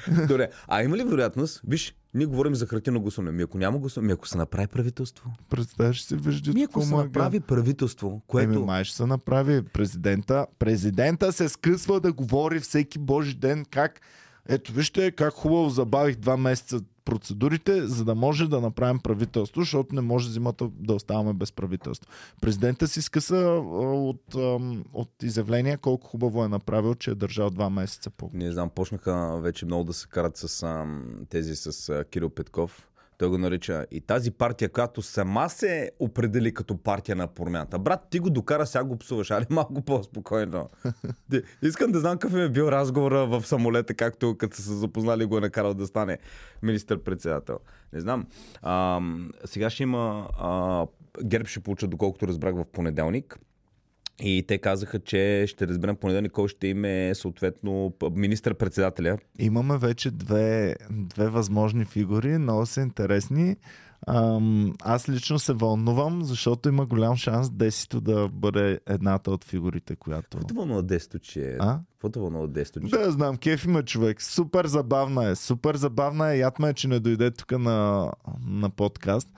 Добре, 0.27 0.49
а 0.67 0.83
има 0.83 0.97
ли 0.97 1.03
вероятност, 1.03 1.61
виж, 1.67 1.95
ние 2.13 2.25
говорим 2.25 2.55
за 2.55 2.67
хартино 2.67 3.01
гласуване, 3.01 3.31
ми 3.31 3.43
ако 3.43 3.57
няма 3.57 3.79
гласуване, 3.79 4.07
ми 4.07 4.13
ако 4.13 4.27
се 4.27 4.37
направи 4.37 4.67
правителство, 4.67 5.31
Представяш 5.49 6.03
си 6.03 6.15
веждито. 6.15 6.57
ми 6.57 6.63
ако 6.63 6.81
се 6.81 6.93
е 6.93 6.97
направи 6.97 7.39
правителство, 7.39 8.21
Което... 8.27 8.53
Еми, 8.53 8.65
май 8.65 8.83
ще 8.83 8.95
се 8.95 9.05
направи. 9.05 9.61
Президента, 9.61 10.45
президента 10.59 11.31
се 11.31 11.49
скъсва 11.49 11.99
да 11.99 12.13
говори 12.13 12.59
всеки 12.59 12.99
божи 12.99 13.35
ден 13.35 13.65
как 13.71 14.01
ето 14.49 14.73
вижте 14.73 15.11
как 15.11 15.33
хубаво 15.33 15.69
забавих 15.69 16.15
два 16.15 16.37
месеца 16.37 16.79
процедурите, 17.05 17.87
за 17.87 18.05
да 18.05 18.15
може 18.15 18.49
да 18.49 18.61
направим 18.61 18.99
правителство, 18.99 19.61
защото 19.61 19.95
не 19.95 20.01
може 20.01 20.29
зимата 20.29 20.69
да 20.79 20.93
оставаме 20.93 21.33
без 21.33 21.51
правителство. 21.51 22.11
Президента 22.41 22.87
си 22.87 23.01
скъса 23.01 23.37
от, 23.37 24.35
от 24.93 25.23
изявления 25.23 25.77
колко 25.77 26.07
хубаво 26.07 26.43
е 26.43 26.47
направил, 26.47 26.95
че 26.95 27.11
е 27.11 27.15
държал 27.15 27.49
два 27.49 27.69
месеца 27.69 28.09
по. 28.09 28.29
Не 28.33 28.51
знам, 28.51 28.69
почнаха 28.69 29.39
вече 29.41 29.65
много 29.65 29.83
да 29.83 29.93
се 29.93 30.07
карат 30.07 30.37
с 30.37 30.85
тези 31.29 31.55
с 31.55 32.03
Кирил 32.11 32.29
Петков. 32.29 32.87
Той 33.23 33.29
го 33.29 33.37
нарича 33.37 33.85
и 33.91 34.01
тази 34.01 34.31
партия, 34.31 34.69
която 34.69 35.01
сама 35.01 35.49
се 35.49 35.91
определи 35.99 36.53
като 36.53 36.77
партия 36.77 37.15
на 37.15 37.27
промяната. 37.27 37.79
Брат, 37.79 38.07
ти 38.09 38.19
го 38.19 38.29
докара, 38.29 38.65
сега 38.65 38.83
го 38.83 38.97
псуваш, 38.97 39.31
али 39.31 39.45
малко 39.49 39.81
по-спокойно. 39.81 40.69
Искам 41.61 41.91
да 41.91 41.99
знам 41.99 42.17
какъв 42.17 42.39
е 42.39 42.49
бил 42.49 42.63
разговора 42.63 43.25
в 43.25 43.47
самолета, 43.47 43.93
както 43.93 44.37
като 44.37 44.57
са 44.57 44.61
се 44.61 44.73
запознали 44.73 45.25
го 45.25 45.37
е 45.37 45.41
накарал 45.41 45.73
да 45.73 45.87
стане 45.87 46.17
министър-председател. 46.63 47.59
Не 47.93 47.99
знам. 47.99 48.27
А, 48.61 49.01
сега 49.45 49.69
ще 49.69 49.83
има... 49.83 50.27
А, 50.39 50.85
Герб 51.23 51.47
ще 51.47 51.59
получат, 51.59 51.89
доколкото 51.89 52.27
разбрах, 52.27 52.55
в 52.55 52.65
понеделник. 52.65 53.39
И 54.21 54.43
те 54.47 54.57
казаха, 54.57 54.99
че 54.99 55.45
ще 55.47 55.67
разберем 55.67 55.95
понеделник 55.95 56.31
кой 56.31 56.47
ще 56.47 56.67
им 56.67 56.85
е 56.85 57.11
съответно 57.15 57.93
министър-председателя. 58.11 59.17
Имаме 59.39 59.77
вече 59.77 60.11
две, 60.11 60.75
две 60.91 61.29
възможни 61.29 61.85
фигури, 61.85 62.37
много 62.37 62.65
са 62.65 62.81
интересни. 62.81 63.55
Ам, 64.07 64.73
аз 64.81 65.09
лично 65.09 65.39
се 65.39 65.53
вълнувам, 65.53 66.23
защото 66.23 66.69
има 66.69 66.85
голям 66.85 67.15
шанс 67.15 67.49
Десито 67.49 68.01
да 68.01 68.27
бъде 68.27 68.79
едната 68.87 69.31
от 69.31 69.43
фигурите, 69.43 69.95
която... 69.95 70.37
Какво 70.37 70.55
вълнува 70.55 70.81
десето, 70.81 71.19
че... 71.19 71.57
А? 71.59 71.79
Какво 72.01 72.19
вълнува 72.19 72.47
десето, 72.47 72.79
че... 72.79 72.87
Да, 72.87 73.11
знам, 73.11 73.37
кеф 73.37 73.65
има 73.65 73.83
човек. 73.83 74.21
Супер 74.21 74.65
забавна 74.65 75.25
е. 75.25 75.35
Супер 75.35 75.75
забавна 75.75 76.33
е. 76.33 76.37
Ятма 76.37 76.69
е, 76.69 76.73
че 76.73 76.87
не 76.87 76.99
дойде 76.99 77.31
тук 77.31 77.51
на, 77.51 78.11
на 78.47 78.69
подкаст. 78.69 79.29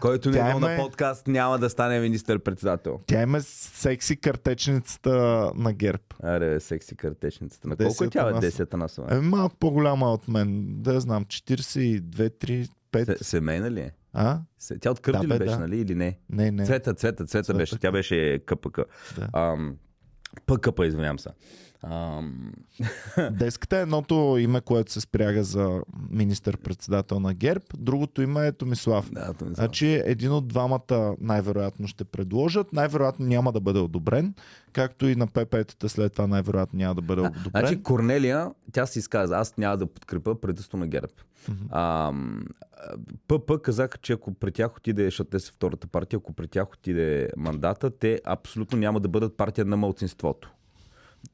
Който 0.00 0.30
не 0.30 0.38
е 0.38 0.54
на 0.54 0.76
подкаст, 0.78 1.26
няма 1.26 1.58
да 1.58 1.70
стане 1.70 2.00
министър-председател. 2.00 3.00
Тя 3.06 3.22
има 3.22 3.40
секси 3.40 4.16
картечницата 4.16 5.10
на 5.54 5.72
ГЕРБ. 5.72 6.02
Аре, 6.22 6.60
секси 6.60 6.96
картечницата. 6.96 7.68
На 7.68 7.76
колко 7.76 8.04
е 8.04 8.08
тя? 8.08 8.18
Атанасова. 8.20 8.42
10 8.42 8.60
Атанасова? 8.60 9.16
Е, 9.16 9.20
малко 9.20 9.56
по-голяма 9.56 10.12
от 10.12 10.28
мен. 10.28 10.64
Да 10.82 11.00
знам, 11.00 11.24
42, 11.24 12.00
3, 12.30 12.68
5. 12.92 13.18
Се- 13.18 13.24
Семейна 13.24 13.70
ли 13.70 13.80
е? 13.80 13.90
А? 14.12 14.40
Тя 14.80 14.90
от 14.90 15.00
Кърджи 15.00 15.18
Да, 15.18 15.24
ли 15.24 15.28
бе, 15.28 15.38
беше, 15.38 15.50
да. 15.50 15.58
нали? 15.58 15.76
Или 15.80 15.94
не? 15.94 16.18
Не, 16.30 16.50
не. 16.50 16.66
Цвета, 16.66 16.94
цвета, 16.94 17.26
цвета 17.26 17.44
Цвета. 17.44 17.58
беше. 17.58 17.78
Тя 17.78 17.92
беше 17.92 18.40
КПК. 18.46 18.80
Да. 19.16 19.28
Ам, 19.32 19.76
ПКП, 20.46 20.86
извинявам 20.86 21.18
се. 21.18 21.28
Ам, 21.82 22.52
Деската 23.30 23.78
е 23.78 23.82
едното 23.82 24.36
име, 24.40 24.60
което 24.60 24.92
се 24.92 25.00
спряга 25.00 25.44
за 25.44 25.80
министър-председател 26.10 27.20
на 27.20 27.34
ГЕРБ. 27.34 27.64
Другото 27.78 28.22
име 28.22 28.46
е 28.46 28.52
Томислав. 28.52 29.10
да, 29.10 29.34
то 29.34 29.44
не 29.44 29.54
знам. 29.54 29.64
Значи 29.64 30.02
един 30.04 30.32
от 30.32 30.48
двамата 30.48 31.14
най-вероятно 31.20 31.88
ще 31.88 32.04
предложат. 32.04 32.72
Най-вероятно 32.72 33.26
няма 33.26 33.52
да 33.52 33.60
бъде 33.60 33.78
одобрен, 33.78 34.34
както 34.72 35.06
и 35.06 35.16
на 35.16 35.28
ПП-тата 35.28 35.86
след 35.88 36.12
това 36.12 36.26
най-вероятно 36.26 36.78
няма 36.78 36.94
да 36.94 37.02
бъде 37.02 37.20
одобрен. 37.20 37.50
Значи 37.50 37.82
Корнелия, 37.82 38.50
тя 38.72 38.86
си 38.86 38.98
изказа, 38.98 39.36
аз 39.36 39.56
няма 39.56 39.76
да 39.76 39.86
подкрепя 39.86 40.40
правителство 40.40 40.78
на 40.78 40.86
ГЕРБ. 40.86 41.12
Ам, 41.70 42.44
ПП 43.28 43.62
казаха, 43.62 43.98
че 43.98 44.12
ако 44.12 44.34
при 44.34 44.52
тях 44.52 44.76
отиде, 44.76 45.04
защото 45.04 45.30
те 45.30 45.38
са 45.38 45.52
втората 45.52 45.86
партия, 45.86 46.16
ако 46.16 46.32
при 46.32 46.48
тях 46.48 46.72
отиде 46.72 47.28
мандата, 47.36 47.90
те 47.98 48.20
абсолютно 48.24 48.78
няма 48.78 49.00
да 49.00 49.08
бъдат 49.08 49.36
партия 49.36 49.64
на 49.64 49.76
мълцинството. 49.76 50.50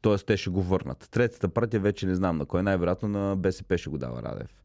Тоест 0.01 0.27
те 0.27 0.37
ще 0.37 0.51
го 0.51 0.63
върнат. 0.63 1.09
Третата 1.11 1.49
партия 1.49 1.81
вече 1.81 2.07
не 2.07 2.15
знам 2.15 2.37
на 2.37 2.47
кой, 2.47 2.63
най-вероятно 2.63 3.09
на 3.09 3.37
БСП 3.37 3.79
ще 3.79 3.91
го 3.91 3.99
дава 3.99 4.23
Радев. 4.23 4.63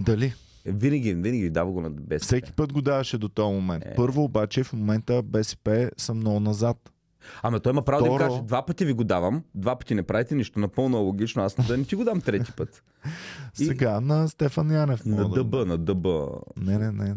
Дали? 0.00 0.34
Винаги, 0.66 1.14
винаги 1.14 1.50
дава 1.50 1.72
го 1.72 1.80
на 1.80 1.90
БСП. 1.90 2.24
Всеки 2.24 2.52
път 2.52 2.72
го 2.72 2.82
даваше 2.82 3.18
до 3.18 3.28
този 3.28 3.54
момент. 3.54 3.84
Е. 3.86 3.94
Първо 3.96 4.24
обаче 4.24 4.64
в 4.64 4.72
момента 4.72 5.22
БСП 5.22 5.90
са 5.96 6.14
много 6.14 6.40
назад. 6.40 6.93
Ама 7.42 7.60
той 7.60 7.72
има 7.72 7.82
право 7.82 8.00
да 8.00 8.06
им 8.06 8.12
Второ- 8.12 8.28
каже, 8.28 8.42
два 8.42 8.62
пъти 8.62 8.84
ви 8.84 8.92
го 8.92 9.04
давам, 9.04 9.42
два 9.54 9.76
пъти 9.76 9.94
не 9.94 10.02
правите 10.02 10.34
нищо, 10.34 10.58
напълно 10.58 10.98
логично, 10.98 11.42
аз 11.42 11.54
да 11.58 11.76
не 11.78 11.84
ти 11.84 11.94
го 11.94 12.04
дам 12.04 12.20
трети 12.20 12.52
път. 12.52 12.82
И- 13.60 13.64
Сега 13.64 14.00
на 14.00 14.28
Стефан 14.28 14.70
Янев. 14.70 15.04
На 15.06 15.16
да- 15.18 15.28
дъба, 15.28 15.66
на 15.66 15.78
дъба. 15.78 16.28
Не, 16.56 16.78
не, 16.78 16.92
не. 16.92 17.14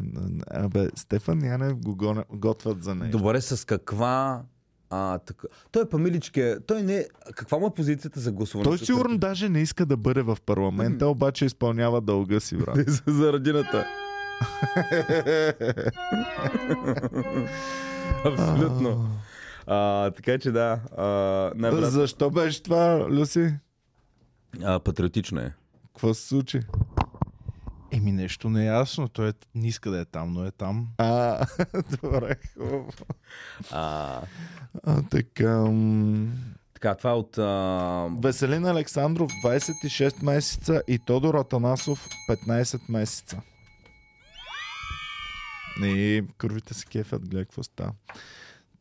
Абе, 0.50 0.88
Стефан 0.96 1.44
Янев 1.44 1.76
го 1.76 1.98
готвят 2.32 2.84
за 2.84 2.96
него. 2.96 3.12
Добре, 3.12 3.42
с 3.42 3.66
каква... 3.66 4.42
А, 4.90 5.18
така. 5.18 5.48
Той 5.72 5.84
е 5.84 5.86
памиличка. 5.86 6.60
Той 6.68 6.84
не... 6.84 7.06
Каква 7.36 7.58
му 7.58 7.68
е 7.68 7.74
позицията 7.74 8.20
за 8.20 8.32
гласуване? 8.32 8.64
Той 8.66 8.78
сигурно 8.78 9.18
даже 9.18 9.50
не 9.50 9.62
иска 9.62 9.86
да 9.86 9.98
бъде 9.98 10.22
в 10.22 10.38
парламента, 10.46 11.08
обаче 11.08 11.46
изпълнява 11.46 12.02
дълга 12.02 12.40
си, 12.40 12.58
брат. 12.58 12.78
за 13.08 13.34
родината. 13.34 13.86
Абсолютно. 18.26 19.10
А, 19.68 20.12
така 20.12 20.38
че 20.38 20.52
да. 20.52 20.80
А, 20.98 21.04
най-вероятно- 21.56 21.90
Защо 21.92 22.30
беше 22.30 22.64
това, 22.64 23.08
Люси? 23.10 23.54
а, 24.64 24.80
патриотично 24.80 25.40
е. 25.42 25.54
Какво 25.86 26.14
се 26.14 26.28
случи? 26.28 26.60
Еми 27.92 28.12
нещо 28.12 28.50
не 28.50 28.64
е 28.64 28.68
ясно. 28.68 29.08
Той 29.08 29.30
е, 29.30 29.34
не 29.56 29.68
иска 29.68 29.92
да 29.92 30.00
е 30.00 30.06
там, 30.06 30.34
но 30.34 30.46
е 30.46 30.52
там. 30.52 30.88
А, 30.98 31.46
добре, 32.02 32.36
хубаво. 32.54 32.90
А, 33.72 34.22
А, 34.84 35.02
така. 35.04 35.50
м, 35.62 36.28
така, 36.74 36.96
това 36.96 37.10
е 37.10 37.14
от... 37.14 37.38
А... 37.38 38.10
Веселин 38.14 38.66
Александров 38.66 39.32
26 39.36 40.24
месеца 40.24 40.82
и 40.88 41.00
Тодор 41.00 41.36
Атанасов 41.36 42.08
15 42.30 42.82
месеца. 42.90 43.42
И 45.82 46.24
кървите 46.38 46.74
се 46.74 46.86
кефят, 46.86 47.22
гледай 47.22 47.46
какво 47.46 47.64
става. 47.64 47.92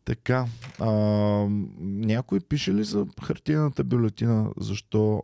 Така, 0.07 0.47
а, 0.79 0.91
някой 1.81 2.41
пише 2.41 2.75
ли 2.75 2.85
за 2.85 3.07
хартиената 3.23 3.85
бюлетина? 3.85 4.51
Защо? 4.57 5.23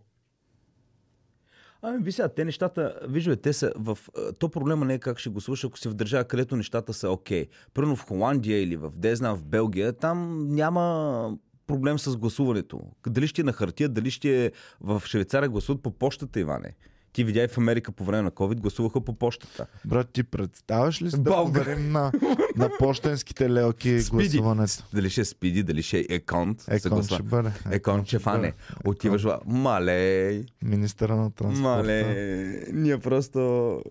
Ами, 1.83 2.05
ви 2.05 2.13
сега, 2.13 2.29
те 2.29 2.45
нещата, 2.45 3.01
виждате, 3.09 3.43
те 3.43 3.53
са 3.53 3.73
в... 3.77 3.99
То 4.39 4.49
проблема 4.49 4.85
не 4.85 4.95
е 4.95 4.99
как 4.99 5.19
ще 5.19 5.31
го 5.31 5.41
слуша, 5.41 5.67
ако 5.67 5.79
си 5.79 5.89
в 5.89 5.95
държава, 5.95 6.25
където 6.25 6.57
нещата 6.57 6.93
са 6.93 7.11
окей. 7.11 7.47
Примерно 7.75 7.97
в 7.97 8.05
Холандия 8.05 8.63
или 8.63 8.77
в 8.77 8.91
Дезна, 8.95 9.37
в 9.37 9.45
Белгия, 9.45 9.93
там 9.93 10.49
няма 10.49 11.37
проблем 11.67 11.99
с 11.99 12.17
гласуването. 12.17 12.81
Дали 13.07 13.27
ще 13.27 13.41
е 13.41 13.45
на 13.45 13.53
хартия, 13.53 13.89
дали 13.89 14.11
ще 14.11 14.45
е 14.45 14.53
в 14.81 15.03
Швейцария 15.07 15.49
гласуват 15.49 15.83
по 15.83 15.91
почтата, 15.91 16.41
Иване. 16.41 16.75
Ти 17.13 17.25
видя 17.25 17.43
и 17.43 17.49
в 17.49 17.59
Америка 17.59 17.93
по 17.93 18.05
време 18.05 18.23
на 18.23 18.31
COVID 18.31 18.55
гласуваха 18.55 19.01
по 19.01 19.13
почтата. 19.15 19.67
Брат, 19.85 20.09
ти 20.13 20.23
представяш 20.23 21.03
ли 21.03 21.11
си 21.11 21.17
да 21.19 21.31
проверим 21.31 21.93
на, 21.93 22.13
на 22.57 22.71
почтенските 22.79 23.51
лелки 23.51 24.01
Спиди. 24.01 24.11
гласуването? 24.39 24.85
Дали 24.95 25.11
ще 25.11 25.21
е 25.21 25.25
спиди, 25.25 25.63
дали 25.63 25.83
ще 25.83 25.99
е 25.99 26.07
еконт. 26.09 26.61
се 26.61 26.75
Екон 26.75 26.91
гласува. 26.91 27.15
ще 27.17 27.23
бъде. 27.23 27.53
Екон 27.71 28.05
ще 28.05 28.19
фане. 28.19 28.53
Отиваш. 28.87 29.27
Мале, 29.47 30.43
Министъра 30.63 31.17
на 31.17 31.31
транспорта. 31.31 31.63
мале. 31.63 32.65
Ние 32.73 32.99
просто... 32.99 33.83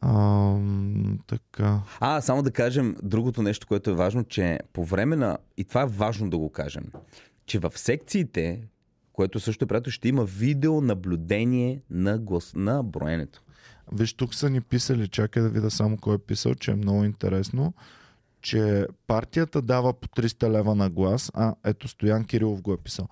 Ам, 0.00 1.18
така. 1.26 1.80
А, 2.00 2.20
само 2.20 2.42
да 2.42 2.50
кажем 2.50 2.96
другото 3.02 3.42
нещо, 3.42 3.66
което 3.66 3.90
е 3.90 3.94
важно, 3.94 4.24
че 4.24 4.58
по 4.72 4.84
време 4.84 5.16
на... 5.16 5.38
И 5.56 5.64
това 5.64 5.82
е 5.82 5.86
важно 5.86 6.30
да 6.30 6.38
го 6.38 6.50
кажем. 6.50 6.84
Че 7.46 7.58
в 7.58 7.72
секциите, 7.76 8.60
което 9.12 9.40
също 9.40 9.64
е 9.64 9.68
приятел, 9.68 9.90
ще 9.90 10.08
има 10.08 10.24
видеонаблюдение 10.24 11.82
на, 11.90 12.18
глас... 12.18 12.52
на 12.54 12.82
броенето. 12.82 13.42
Виж, 13.92 14.14
тук 14.14 14.34
са 14.34 14.50
ни 14.50 14.60
писали, 14.60 15.08
чакай 15.08 15.42
да 15.42 15.48
видя 15.48 15.70
само 15.70 15.96
кой 15.96 16.14
е 16.14 16.18
писал, 16.18 16.54
че 16.54 16.70
е 16.70 16.74
много 16.74 17.04
интересно, 17.04 17.74
че 18.40 18.86
партията 19.06 19.62
дава 19.62 19.92
по 19.92 20.08
300 20.08 20.50
лева 20.50 20.74
на 20.74 20.90
глас. 20.90 21.30
А, 21.34 21.54
ето 21.64 21.88
Стоян 21.88 22.24
Кирилов 22.24 22.62
го 22.62 22.72
е 22.72 22.76
писал. 22.76 23.08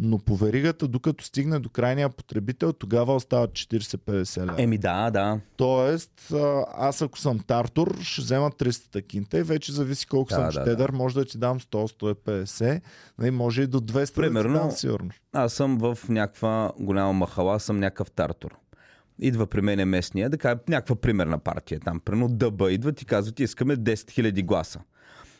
Но 0.00 0.18
по 0.18 0.36
веригата, 0.36 0.88
докато 0.88 1.24
стигне 1.24 1.58
до 1.58 1.68
крайния 1.68 2.08
потребител, 2.08 2.72
тогава 2.72 3.14
остават 3.14 3.50
40-50 3.50 4.46
лева. 4.46 4.62
Еми 4.62 4.78
да, 4.78 5.10
да. 5.10 5.40
Тоест, 5.56 6.32
аз 6.74 7.02
ако 7.02 7.18
съм 7.18 7.38
тартор, 7.38 7.98
ще 8.02 8.22
взема 8.22 8.50
300 8.50 9.06
кинта 9.06 9.38
и 9.38 9.42
вече 9.42 9.72
зависи 9.72 10.06
колко 10.06 10.28
Да, 10.28 10.34
съм 10.34 10.44
да, 10.44 10.52
щедър. 10.52 10.90
Може 10.90 11.14
да 11.14 11.24
ти 11.24 11.38
дам 11.38 11.60
100-150, 11.60 12.80
нали, 13.18 13.30
може 13.30 13.62
и 13.62 13.66
до 13.66 13.80
200 13.80 14.14
Примерно, 14.14 14.52
да 14.52 14.58
ти 14.58 14.62
дам 14.62 14.70
сигурно. 14.70 15.10
Аз 15.32 15.52
съм 15.52 15.78
в 15.78 15.98
някаква 16.08 16.72
голяма 16.80 17.12
махала, 17.12 17.60
съм 17.60 17.78
някакъв 17.78 18.10
тартор. 18.10 18.56
Идва 19.18 19.46
при 19.46 19.60
мен 19.60 19.88
местния, 19.88 20.30
да 20.30 20.38
кажа 20.38 20.58
някаква 20.68 20.96
примерна 20.96 21.38
партия, 21.38 21.80
там, 21.80 22.00
примерно 22.00 22.28
ДБ, 22.28 22.70
идват 22.70 23.02
и 23.02 23.04
казват, 23.04 23.40
искаме 23.40 23.76
10 23.76 23.94
000 23.94 24.44
гласа. 24.44 24.80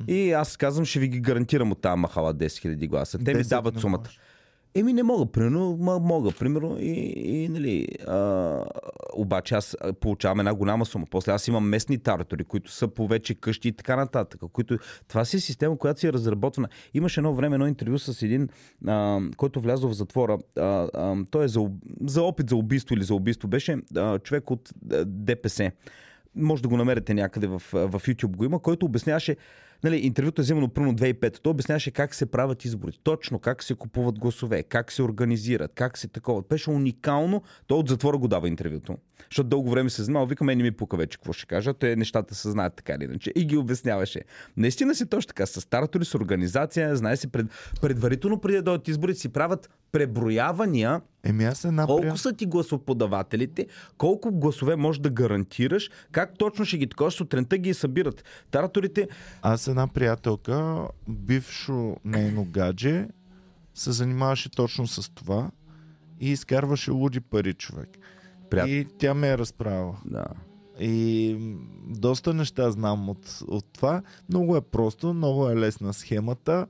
И 0.08 0.32
аз 0.32 0.56
казвам, 0.56 0.84
ще 0.84 0.98
ви 0.98 1.08
ги 1.08 1.20
гарантирам 1.20 1.72
от 1.72 1.80
тази 1.80 1.98
махала 1.98 2.34
10 2.34 2.46
000 2.46 2.88
гласа. 2.88 3.18
Те 3.18 3.34
ми 3.34 3.44
10 3.44 3.48
дават 3.48 3.80
сумата. 3.80 3.98
можеш. 3.98 4.20
Еми 4.74 4.92
не 4.92 5.02
мога, 5.02 5.26
примерно, 5.26 5.76
мога, 6.02 6.30
примерно, 6.38 6.76
и, 6.80 7.12
и 7.16 7.48
нали, 7.48 7.86
а, 8.06 8.64
обаче 9.12 9.54
аз 9.54 9.76
получавам 10.00 10.40
една 10.40 10.54
голяма 10.54 10.86
сума. 10.86 11.06
После 11.10 11.32
аз 11.32 11.48
имам 11.48 11.68
местни 11.68 11.98
тартори, 11.98 12.44
които 12.44 12.72
са 12.72 12.88
по 12.88 13.08
вече 13.08 13.34
къщи 13.34 13.68
и 13.68 13.72
така 13.72 13.96
нататък. 13.96 14.40
Които... 14.52 14.78
Това 15.08 15.24
си 15.24 15.36
е 15.36 15.40
система, 15.40 15.78
която 15.78 16.00
си 16.00 16.06
е 16.06 16.12
разработвана. 16.12 16.68
Имаше 16.94 17.20
едно 17.20 17.34
време 17.34 17.54
едно 17.54 17.66
интервю 17.66 17.98
с 17.98 18.22
един, 18.22 18.48
а, 18.86 19.20
който 19.36 19.60
влязъл 19.60 19.90
в 19.90 19.96
затвора. 19.96 20.38
А, 20.56 20.88
а, 20.94 21.16
той 21.30 21.44
е 21.44 21.48
за, 21.48 21.70
за 22.06 22.22
опит 22.22 22.48
за 22.48 22.56
убийство 22.56 22.94
или 22.94 23.04
за 23.04 23.14
убийство. 23.14 23.48
Беше 23.48 23.76
а, 23.96 24.18
човек 24.18 24.50
от 24.50 24.70
ДПС. 25.06 25.70
Може 26.34 26.62
да 26.62 26.68
го 26.68 26.76
намерите 26.76 27.14
някъде 27.14 27.46
в, 27.46 27.62
в 27.72 27.92
YouTube 27.92 28.36
го 28.36 28.44
има, 28.44 28.58
който 28.58 28.86
обясняваше 28.86 29.36
Нали, 29.84 29.96
интервюто 29.96 30.40
е 30.40 30.44
взимано 30.44 30.68
пръвно 30.68 30.94
2005. 30.94 31.38
Той 31.38 31.50
обясняваше 31.50 31.90
как 31.90 32.14
се 32.14 32.26
правят 32.26 32.64
избори. 32.64 32.98
Точно 33.02 33.38
как 33.38 33.62
се 33.62 33.74
купуват 33.74 34.18
гласове, 34.18 34.62
как 34.62 34.92
се 34.92 35.02
организират, 35.02 35.72
как 35.74 35.98
се 35.98 36.08
такова. 36.08 36.42
Беше 36.48 36.70
уникално. 36.70 37.42
Той 37.66 37.78
от 37.78 37.88
затвора 37.88 38.18
го 38.18 38.28
дава 38.28 38.48
интервюто. 38.48 38.96
Защото 39.30 39.48
дълго 39.48 39.70
време 39.70 39.90
се 39.90 40.02
знал. 40.02 40.26
Викаме, 40.26 40.54
не 40.54 40.62
ми 40.62 40.70
пука 40.70 40.96
вече 40.96 41.18
какво 41.18 41.32
ще 41.32 41.46
кажа. 41.46 41.74
Те 41.74 41.96
нещата 41.96 42.34
се 42.34 42.50
знаят 42.50 42.74
така 42.76 42.94
или 42.94 43.04
иначе. 43.04 43.32
И 43.36 43.44
ги 43.44 43.56
обясняваше. 43.56 44.20
Наистина 44.56 44.94
си 44.94 45.06
точно 45.06 45.28
така. 45.28 45.46
С 45.46 45.60
стартори, 45.60 46.04
с 46.04 46.14
организация, 46.14 46.96
знае 46.96 47.16
се 47.16 47.28
пред, 47.28 47.46
предварително 47.80 48.40
преди 48.40 48.56
да 48.56 48.62
дойдат 48.62 48.88
избори, 48.88 49.14
си 49.14 49.28
правят 49.28 49.70
преброявания 49.92 51.00
Еми 51.24 51.44
аз 51.44 51.64
една 51.64 51.86
колко 51.86 52.00
приятел... 52.00 52.18
са 52.18 52.32
ти 52.32 52.46
гласоподавателите, 52.46 53.66
колко 53.98 54.32
гласове 54.32 54.76
можеш 54.76 55.00
да 55.00 55.10
гарантираш, 55.10 55.90
как 56.12 56.38
точно 56.38 56.64
ще 56.64 56.78
ги 56.78 56.86
такова, 56.86 57.10
сутринта 57.10 57.58
ги 57.58 57.74
събират. 57.74 58.24
Тараторите, 58.50 59.08
Аз 59.42 59.68
една 59.68 59.88
приятелка, 59.88 60.88
бившо 61.08 61.96
нейно 62.04 62.44
гадже, 62.44 63.08
се 63.74 63.92
занимаваше 63.92 64.50
точно 64.50 64.86
с 64.86 65.14
това 65.14 65.50
и 66.20 66.30
изкарваше 66.30 66.90
луди 66.90 67.20
пари 67.20 67.54
човек. 67.54 67.88
Прият... 68.50 68.68
И 68.68 68.86
тя 68.98 69.14
ме 69.14 69.28
е 69.28 69.38
разправила. 69.38 69.96
да. 70.04 70.24
И 70.80 71.36
доста 71.86 72.34
неща 72.34 72.70
знам 72.70 73.08
от, 73.08 73.38
от 73.48 73.64
това. 73.72 74.02
Много 74.28 74.56
е 74.56 74.60
просто, 74.60 75.14
много 75.14 75.50
е 75.50 75.56
лесна 75.56 75.92
схемата. 75.92 76.66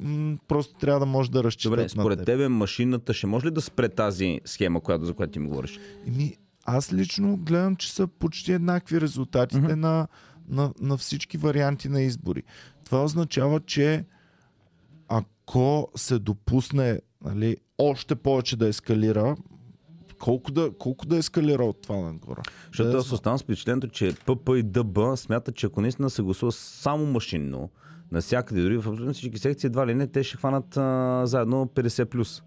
М, 0.00 0.38
Просто 0.48 0.74
трябва 0.74 1.00
да 1.00 1.06
може 1.06 1.30
да 1.30 1.44
разчитат 1.44 1.72
Добре, 1.72 1.88
според 1.88 2.18
теб. 2.18 2.26
тебе 2.26 2.48
машината 2.48 3.14
ще 3.14 3.26
може 3.26 3.46
ли 3.46 3.50
да 3.50 3.60
спре 3.60 3.88
тази 3.88 4.40
схема, 4.44 4.80
която, 4.80 5.04
за 5.04 5.14
която 5.14 5.32
ти 5.32 5.38
ми 5.38 5.48
говориш? 5.48 5.78
Еми, 6.06 6.36
аз 6.64 6.92
лично 6.92 7.36
гледам, 7.36 7.76
че 7.76 7.92
са 7.92 8.06
почти 8.06 8.52
еднакви 8.52 9.00
резултатите 9.00 9.60
Мгм. 9.62 9.80
на, 9.80 10.08
на, 10.48 10.72
на 10.80 10.96
всички 10.96 11.38
варианти 11.38 11.88
на 11.88 12.00
избори. 12.02 12.42
Това 12.84 13.04
означава, 13.04 13.60
че 13.60 14.04
ако 15.08 15.88
се 15.96 16.18
допусне 16.18 17.00
нали, 17.24 17.56
още 17.78 18.14
повече 18.14 18.56
да 18.56 18.68
ескалира, 18.68 19.36
колко 20.18 20.50
да, 20.52 20.70
колко 20.78 21.06
да 21.06 21.16
ескалира 21.16 21.64
от 21.64 21.82
това 21.82 21.96
нагоре? 21.96 22.40
Защото 22.66 22.90
Да, 22.90 22.98
аз 22.98 23.12
оставам 23.12 23.38
с 23.38 23.42
впечатлението, 23.42 23.88
че 23.88 24.14
ПП 24.26 24.48
и 24.48 24.62
ДБ 24.62 24.98
смятат, 25.16 25.56
че 25.56 25.66
ако 25.66 25.80
наистина 25.80 26.10
се 26.10 26.22
гласува 26.22 26.52
само 26.52 27.06
машинно, 27.06 27.70
навсякъде, 28.12 28.62
дори 28.62 28.76
в 28.76 28.78
абсолютно 28.78 29.14
всички 29.14 29.38
секции, 29.38 29.66
едва 29.66 29.86
ли 29.86 29.94
не, 29.94 30.06
те 30.06 30.22
ще 30.22 30.36
хванат 30.36 30.76
а, 30.76 31.22
заедно 31.26 31.66
50 31.66 32.04
плюс. 32.04 32.42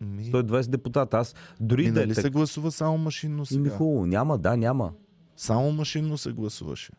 Ми, 0.00 0.24
120 0.24 0.68
депутата. 0.68 1.16
Аз 1.18 1.34
дори 1.60 1.84
ми, 1.84 1.92
да 1.92 2.02
е 2.02 2.04
нали 2.04 2.14
се 2.14 2.22
така. 2.22 2.32
гласува 2.32 2.70
само 2.70 2.98
машинно 2.98 3.46
сега? 3.46 3.70
хубаво, 3.70 4.06
няма, 4.06 4.38
да, 4.38 4.56
няма. 4.56 4.92
Само 5.36 5.72
машинно 5.72 6.18
се 6.18 6.32
гласуваше. 6.32 6.92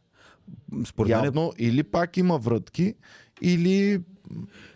Според 0.85 1.09
мен, 1.09 1.23
Явно 1.25 1.51
или 1.57 1.83
пак 1.83 2.17
има 2.17 2.37
врътки, 2.37 2.93
или 3.41 4.01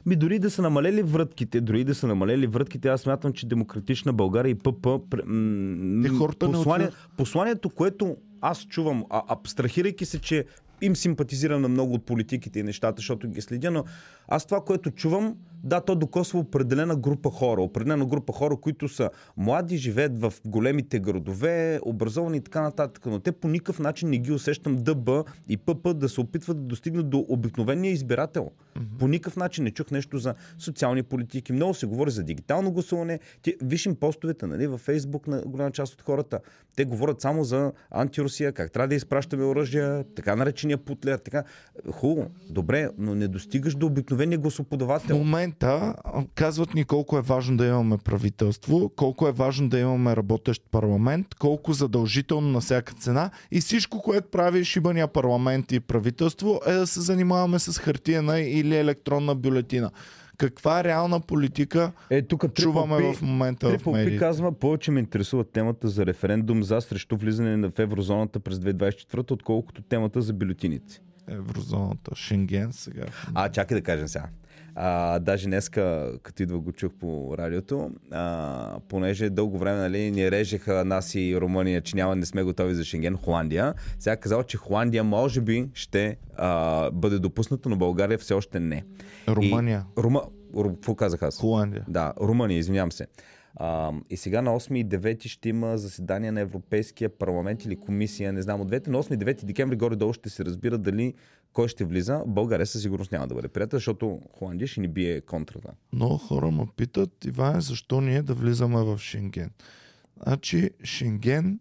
ми 0.05 0.15
дори 0.15 0.39
да 0.39 0.51
са 0.51 0.61
намалели 0.61 1.03
врътките, 1.03 1.61
дори 1.61 1.83
да 1.83 1.95
са 1.95 2.07
намалели 2.07 2.47
врътките, 2.47 2.87
аз 2.87 3.01
смятам, 3.01 3.33
че 3.33 3.47
Демократична 3.47 4.13
България 4.13 4.49
и 4.49 4.55
ПП... 4.55 4.85
м- 5.25 6.03
Те 6.03 6.09
хората 6.09 6.47
не 6.47 6.53
послание, 6.53 6.89
посланието, 7.17 7.69
което 7.69 8.17
аз 8.41 8.65
чувам, 8.65 9.05
а, 9.09 9.23
абстрахирайки 9.27 10.05
се, 10.05 10.19
че 10.21 10.45
им 10.81 10.95
симпатизирам 10.95 11.61
на 11.61 11.67
много 11.67 11.93
от 11.93 12.05
политиките 12.05 12.59
и 12.59 12.63
нещата, 12.63 12.95
защото 12.97 13.27
ги 13.27 13.41
следя, 13.41 13.71
но 13.71 13.83
аз 14.27 14.45
това, 14.45 14.61
което 14.61 14.91
чувам, 14.91 15.37
да, 15.65 15.81
то 15.81 15.95
докосва 15.95 16.39
определена 16.39 16.95
група 16.95 17.29
хора. 17.29 17.61
Определена 17.61 18.05
група 18.05 18.33
хора, 18.33 18.57
които 18.57 18.89
са 18.89 19.09
млади, 19.37 19.77
живеят 19.77 20.21
в 20.21 20.33
големите 20.45 20.99
градове, 20.99 21.79
образовани 21.81 22.37
и 22.37 22.41
така 22.41 22.61
нататък. 22.61 23.05
Но 23.05 23.19
те 23.19 23.31
по 23.31 23.47
никакъв 23.47 23.79
начин 23.79 24.09
не 24.09 24.17
ги 24.17 24.31
усещам 24.31 24.83
ДБ 24.83 25.09
и 25.49 25.57
ПП 25.57 25.93
да 25.93 26.09
се 26.09 26.21
опитват 26.21 26.57
да 26.57 26.63
достигнат 26.63 27.09
до 27.09 27.25
обикновения 27.29 27.91
избирател. 27.91 28.51
Mm-hmm. 28.51 28.97
По 28.99 29.07
никакъв 29.07 29.35
начин 29.37 29.63
не 29.63 29.71
чух 29.71 29.91
нещо 29.91 30.17
за 30.17 30.35
социални 30.57 31.03
политики. 31.03 31.53
Много 31.53 31.73
се 31.73 31.85
говори 31.85 32.11
за 32.11 32.23
дигитално 32.23 32.71
гласуване. 32.71 33.19
Ти, 33.41 33.55
виж 33.61 33.85
им 33.85 33.95
постовете 33.95 34.47
нали, 34.47 34.67
във 34.67 34.81
Фейсбук 34.81 35.27
на 35.27 35.41
голяма 35.41 35.71
част 35.71 35.93
от 35.93 36.01
хората. 36.01 36.39
Те 36.75 36.85
говорят 36.85 37.21
само 37.21 37.43
за 37.43 37.71
антирусия, 37.91 38.51
как 38.51 38.71
трябва 38.71 38.87
да 38.87 38.95
изпращаме 38.95 39.43
оръжия, 39.43 40.03
така 40.15 40.35
наречения 40.35 40.77
путлер. 40.77 41.17
Така. 41.17 41.43
Хубаво, 41.91 42.29
добре, 42.49 42.89
но 42.97 43.15
не 43.15 43.27
достигаш 43.27 43.75
до 43.75 43.85
обикновения 43.85 44.39
В 44.39 44.41
гласоподавател. 44.41 45.23
Момента 45.63 45.95
казват 46.35 46.73
ни 46.73 46.83
колко 46.83 47.17
е 47.17 47.21
важно 47.21 47.57
да 47.57 47.65
имаме 47.65 47.97
правителство, 47.97 48.91
колко 48.95 49.27
е 49.27 49.31
важно 49.31 49.69
да 49.69 49.79
имаме 49.79 50.15
работещ 50.15 50.63
парламент, 50.71 51.35
колко 51.39 51.73
задължително 51.73 52.47
на 52.47 52.59
всяка 52.59 52.93
цена 52.93 53.31
и 53.51 53.61
всичко, 53.61 54.01
което 54.01 54.29
прави 54.31 54.65
шибания 54.65 55.07
парламент 55.07 55.71
и 55.71 55.79
правителство 55.79 56.61
е 56.67 56.73
да 56.73 56.87
се 56.87 57.01
занимаваме 57.01 57.59
с 57.59 57.79
хартиена 57.79 58.39
или 58.39 58.75
електронна 58.75 59.35
бюлетина. 59.35 59.91
Каква 60.37 60.83
реална 60.83 61.19
политика 61.19 61.91
Е, 62.09 62.21
тук 62.21 62.53
чуваме 62.53 63.13
в 63.13 63.21
момента 63.21 63.67
в 63.67 63.71
Трипл 63.71 63.91
Пи 63.91 63.97
медиите? 63.97 64.17
казва, 64.17 64.51
повече 64.51 64.91
ме 64.91 64.99
интересува 64.99 65.43
темата 65.43 65.87
за 65.87 66.05
референдум 66.05 66.63
за 66.63 66.81
срещу 66.81 67.17
влизане 67.17 67.69
в 67.69 67.79
еврозоната 67.79 68.39
през 68.39 68.57
2024, 68.57 69.31
отколкото 69.31 69.81
темата 69.81 70.21
за 70.21 70.33
бюлетините. 70.33 71.01
Еврозоната, 71.27 72.15
Шенген 72.15 72.73
сега. 72.73 73.05
А, 73.33 73.49
чакай 73.49 73.77
да 73.77 73.83
кажем 73.83 74.07
сега. 74.07 74.25
А, 74.75 75.19
даже 75.19 75.45
днеска, 75.45 76.11
като 76.23 76.43
идва 76.43 76.59
го 76.59 76.71
чух 76.71 76.93
по 76.99 77.35
радиото, 77.37 77.91
а, 78.11 78.79
понеже 78.87 79.29
дълго 79.29 79.57
време 79.57 79.79
нали, 79.79 80.11
ни 80.11 80.31
режеха 80.31 80.85
нас 80.85 81.15
и 81.15 81.37
Румъния, 81.41 81.81
че 81.81 81.95
няма, 81.95 82.15
не 82.15 82.25
сме 82.25 82.43
готови 82.43 82.75
за 82.75 82.83
Шенген, 82.83 83.17
Холандия. 83.17 83.73
Сега 83.99 84.17
казал, 84.17 84.43
че 84.43 84.57
Холандия 84.57 85.03
може 85.03 85.41
би 85.41 85.69
ще 85.73 86.17
а, 86.37 86.91
бъде 86.91 87.19
допусната, 87.19 87.69
но 87.69 87.75
България 87.75 88.17
все 88.17 88.33
още 88.33 88.59
не. 88.59 88.83
Румъния, 89.27 89.85
И, 89.97 90.01
Рума... 90.01 90.21
Ру... 90.55 90.73
Какво 90.73 90.95
казах 90.95 91.23
аз? 91.23 91.39
Холандия. 91.39 91.85
Да, 91.87 92.13
Румъния, 92.21 92.57
извинявам 92.57 92.91
се. 92.91 93.07
А, 93.55 93.91
и 94.09 94.17
сега 94.17 94.41
на 94.41 94.59
8 94.59 94.77
и 94.77 94.85
9 94.85 95.27
ще 95.27 95.49
има 95.49 95.77
заседание 95.77 96.31
на 96.31 96.41
Европейския 96.41 97.09
парламент 97.09 97.65
или 97.65 97.75
комисия, 97.75 98.33
не 98.33 98.41
знам 98.41 98.61
от 98.61 98.67
двете. 98.67 98.89
На 98.89 99.03
8 99.03 99.13
и 99.13 99.17
9 99.17 99.45
декември 99.45 99.75
горе-долу 99.75 100.13
ще 100.13 100.29
се 100.29 100.45
разбира 100.45 100.77
дали 100.77 101.13
кой 101.55 101.67
ще 101.67 101.85
влиза. 101.85 102.23
България 102.27 102.65
със 102.65 102.81
сигурност 102.81 103.11
няма 103.11 103.27
да 103.27 103.35
бъде 103.35 103.47
приятел, 103.47 103.77
защото 103.77 104.21
Холандия 104.33 104.67
ще 104.67 104.81
ни 104.81 104.87
бие 104.87 105.21
контрата. 105.21 105.71
Много 105.93 106.17
хора 106.17 106.51
ме 106.51 106.67
питат, 106.77 107.25
Иван, 107.25 107.61
защо 107.61 108.01
ние 108.01 108.21
да 108.21 108.33
влизаме 108.33 108.83
в 108.83 108.97
Шенген? 108.97 109.51
Значи, 110.23 110.69
Шенген 110.83 111.59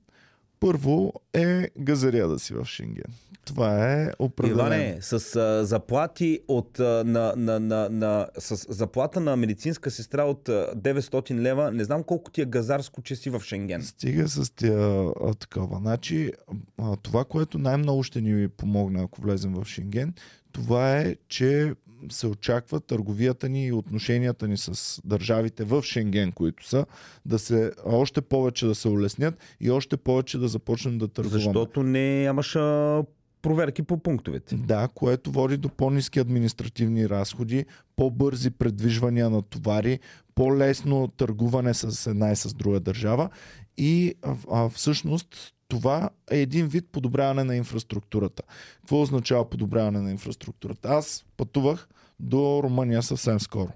първо 0.61 1.13
е 1.33 1.69
газария 1.79 2.29
да 2.29 2.39
си 2.39 2.55
в 2.55 2.65
Шенген. 2.65 3.13
Това 3.45 3.93
е 3.93 4.11
определено. 4.19 4.61
Иване, 4.61 4.99
с 5.01 5.37
а, 5.37 5.65
заплати 5.65 6.41
от, 6.49 6.81
а, 6.81 7.05
на, 7.07 7.35
на, 7.37 7.61
на, 7.61 7.89
на, 7.91 8.29
с 8.39 8.75
заплата 8.75 9.21
на 9.21 9.37
медицинска 9.37 9.91
сестра 9.91 10.25
от 10.25 10.49
а, 10.49 10.73
900 10.77 11.35
лева, 11.35 11.73
не 11.73 11.85
знам 11.85 12.03
колко 12.03 12.31
ти 12.31 12.41
е 12.41 12.45
газарско, 12.45 13.03
че 13.03 13.17
си 13.17 13.31
в 13.31 13.43
Шенген. 13.45 13.83
Стига 13.83 14.29
с 14.29 14.51
тия 14.51 15.09
а, 15.21 15.35
такова. 15.35 15.79
Значи, 15.79 16.33
а, 16.79 16.97
това, 16.97 17.25
което 17.25 17.59
най-много 17.59 18.03
ще 18.03 18.21
ни 18.21 18.49
помогне, 18.49 19.03
ако 19.03 19.21
влезем 19.21 19.55
в 19.55 19.65
Шенген, 19.65 20.15
това 20.53 20.99
е, 20.99 21.17
че 21.29 21.75
се 22.11 22.27
очаква 22.27 22.81
търговията 22.81 23.49
ни 23.49 23.67
и 23.67 23.73
отношенията 23.73 24.49
ни 24.49 24.57
с 24.57 25.01
държавите 25.05 25.65
в 25.65 25.83
Шенген, 25.83 26.33
които 26.33 26.69
са, 26.69 26.87
да 27.27 27.39
се 27.39 27.73
още 27.85 28.21
повече 28.21 28.67
да 28.67 28.75
се 28.75 28.89
улеснят 28.89 29.35
и 29.61 29.71
още 29.71 29.97
повече 29.97 30.39
да 30.39 30.49
започнем 30.49 30.99
да 30.99 31.09
търгуваме. 31.09 31.43
Защото 31.43 31.83
не 31.83 32.33
а, 32.55 33.05
проверки 33.45 33.83
по 33.83 33.97
пунктовете. 33.97 34.57
Да, 34.57 34.89
което 34.95 35.33
води 35.33 35.57
до 35.57 35.69
по-низки 35.69 36.21
административни 36.21 37.09
разходи, 37.09 37.65
по-бързи 37.97 38.51
предвижвания 38.51 39.31
на 39.31 39.43
товари, 39.43 40.01
по-лесно 40.35 41.09
търгуване 41.09 41.75
с 41.75 42.11
една 42.11 42.33
и 42.33 42.37
с 42.37 42.55
друга 42.55 42.81
държава 42.81 43.29
и 43.77 44.15
а, 44.51 44.69
всъщност 44.69 45.55
това 45.69 46.11
е 46.31 46.41
един 46.41 46.67
вид 46.67 46.87
подобряване 46.93 47.45
на 47.45 47.57
инфраструктурата. 47.57 48.43
Какво 48.81 49.03
означава 49.03 49.51
подобряване 49.51 50.01
на 50.01 50.11
инфраструктурата? 50.11 50.89
Аз 50.89 51.25
пътувах 51.37 51.89
до 52.21 52.61
Румъния 52.63 53.03
съвсем 53.03 53.41
скоро. 53.41 53.73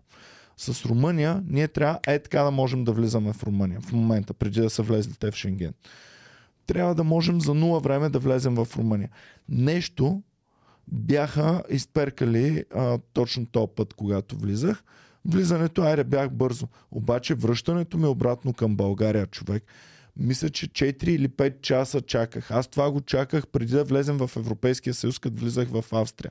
С 0.56 0.84
Румъния 0.84 1.42
ние 1.48 1.68
трябва 1.68 1.98
е 2.06 2.18
така 2.18 2.42
да 2.42 2.50
можем 2.50 2.84
да 2.84 2.92
влизаме 2.92 3.32
в 3.32 3.42
Румъния 3.42 3.80
в 3.80 3.92
момента, 3.92 4.34
преди 4.34 4.60
да 4.60 4.70
са 4.70 4.82
влезли 4.82 5.14
те 5.18 5.30
в 5.30 5.34
Шенген. 5.34 5.74
Трябва 6.68 6.94
да 6.94 7.04
можем 7.04 7.40
за 7.40 7.54
нула 7.54 7.80
време 7.80 8.08
да 8.08 8.18
влезем 8.18 8.54
в 8.54 8.68
Румъния. 8.76 9.10
Нещо 9.48 10.22
бяха 10.88 11.62
изперкали 11.70 12.64
а, 12.74 12.98
точно 13.12 13.46
този 13.46 13.66
път, 13.76 13.94
когато 13.94 14.36
влизах. 14.36 14.84
Влизането, 15.24 15.82
айде, 15.82 16.04
бях 16.04 16.30
бързо. 16.30 16.68
Обаче 16.90 17.34
връщането 17.34 17.98
ми 17.98 18.06
обратно 18.06 18.52
към 18.52 18.76
България, 18.76 19.26
човек, 19.26 19.64
мисля, 20.16 20.50
че 20.50 20.68
4 20.68 21.08
или 21.08 21.28
5 21.28 21.60
часа 21.60 22.00
чаках. 22.00 22.50
Аз 22.50 22.68
това 22.68 22.90
го 22.90 23.00
чаках 23.00 23.46
преди 23.46 23.72
да 23.72 23.84
влезем 23.84 24.16
в 24.16 24.30
Европейския 24.36 24.94
съюз, 24.94 25.18
като 25.18 25.40
влизах 25.40 25.68
в 25.68 25.84
Австрия. 25.92 26.30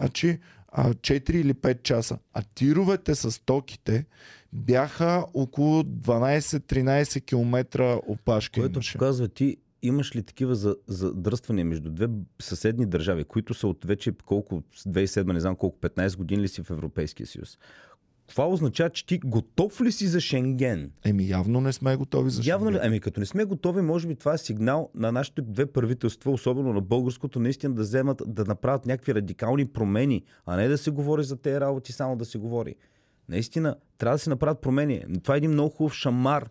Значи, 0.00 0.38
а, 0.68 0.94
4 0.94 1.30
или 1.30 1.54
5 1.54 1.82
часа. 1.82 2.18
А 2.34 2.42
тировете 2.54 3.14
с 3.14 3.44
токите 3.44 4.04
бяха 4.52 5.24
около 5.34 5.82
12-13 5.82 7.24
км 7.24 8.00
опашка. 8.06 8.60
Което 8.60 8.72
имаше. 8.72 8.92
показва 8.92 9.28
ти 9.28 9.56
имаш 9.82 10.16
ли 10.16 10.22
такива 10.22 10.54
за- 10.54 10.76
задръствания 10.86 11.64
между 11.64 11.90
две 11.90 12.08
съседни 12.40 12.86
държави, 12.86 13.24
които 13.24 13.54
са 13.54 13.68
от 13.68 13.84
вече 13.84 14.12
колко, 14.26 14.62
2007, 14.78 15.32
не 15.32 15.40
знам 15.40 15.56
колко, 15.56 15.78
15 15.78 16.16
години 16.16 16.42
ли 16.42 16.48
си 16.48 16.62
в 16.62 16.70
Европейския 16.70 17.26
съюз? 17.26 17.58
Това 18.26 18.48
означава, 18.48 18.90
че 18.90 19.06
ти 19.06 19.18
готов 19.18 19.80
ли 19.80 19.92
си 19.92 20.06
за 20.06 20.20
Шенген? 20.20 20.90
Еми, 21.04 21.28
явно 21.28 21.60
не 21.60 21.72
сме 21.72 21.96
готови 21.96 22.30
за 22.30 22.42
Явно 22.44 22.70
ли? 22.70 22.74
Шенген. 22.74 22.86
Ами 22.86 23.00
като 23.00 23.20
не 23.20 23.26
сме 23.26 23.44
готови, 23.44 23.82
може 23.82 24.08
би 24.08 24.14
това 24.14 24.34
е 24.34 24.38
сигнал 24.38 24.90
на 24.94 25.12
нашите 25.12 25.42
две 25.42 25.66
правителства, 25.66 26.30
особено 26.32 26.72
на 26.72 26.80
българското, 26.80 27.40
наистина 27.40 27.74
да 27.74 27.82
вземат, 27.82 28.22
да 28.26 28.44
направят 28.44 28.86
някакви 28.86 29.14
радикални 29.14 29.66
промени, 29.66 30.22
а 30.46 30.56
не 30.56 30.68
да 30.68 30.78
се 30.78 30.90
говори 30.90 31.24
за 31.24 31.36
тези 31.36 31.60
работи, 31.60 31.92
само 31.92 32.16
да 32.16 32.24
се 32.24 32.38
говори. 32.38 32.74
Наистина, 33.28 33.76
трябва 33.98 34.14
да 34.14 34.18
се 34.18 34.30
направят 34.30 34.60
промени. 34.60 35.04
Това 35.22 35.34
е 35.34 35.38
един 35.38 35.50
много 35.50 35.70
хубав 35.70 35.92
шамар, 35.92 36.48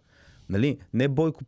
Нали? 0.50 0.78
Не 0.94 1.08
Бойко, 1.08 1.44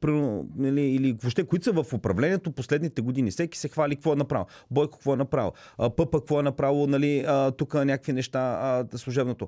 нали, 0.56 0.82
или 0.82 1.14
въобще, 1.14 1.44
които 1.44 1.66
са 1.66 1.72
в 1.72 1.94
управлението 1.94 2.52
последните 2.52 3.02
години. 3.02 3.32
Всеки 3.32 3.58
се 3.58 3.70
хвали 3.70 3.96
какво 3.96 4.14
е 4.14 4.16
направил. 4.16 4.46
Бойко 4.72 4.98
какво 4.98 5.14
е 5.14 5.18
направил. 5.18 5.52
Пъпа 5.78 6.12
какво 6.12 6.40
е 6.40 6.44
направил, 6.44 6.88
нали, 6.88 7.26
тук 7.58 7.74
някакви 7.74 8.14
неща, 8.14 8.40
а, 8.40 8.98
служебното. 8.98 9.48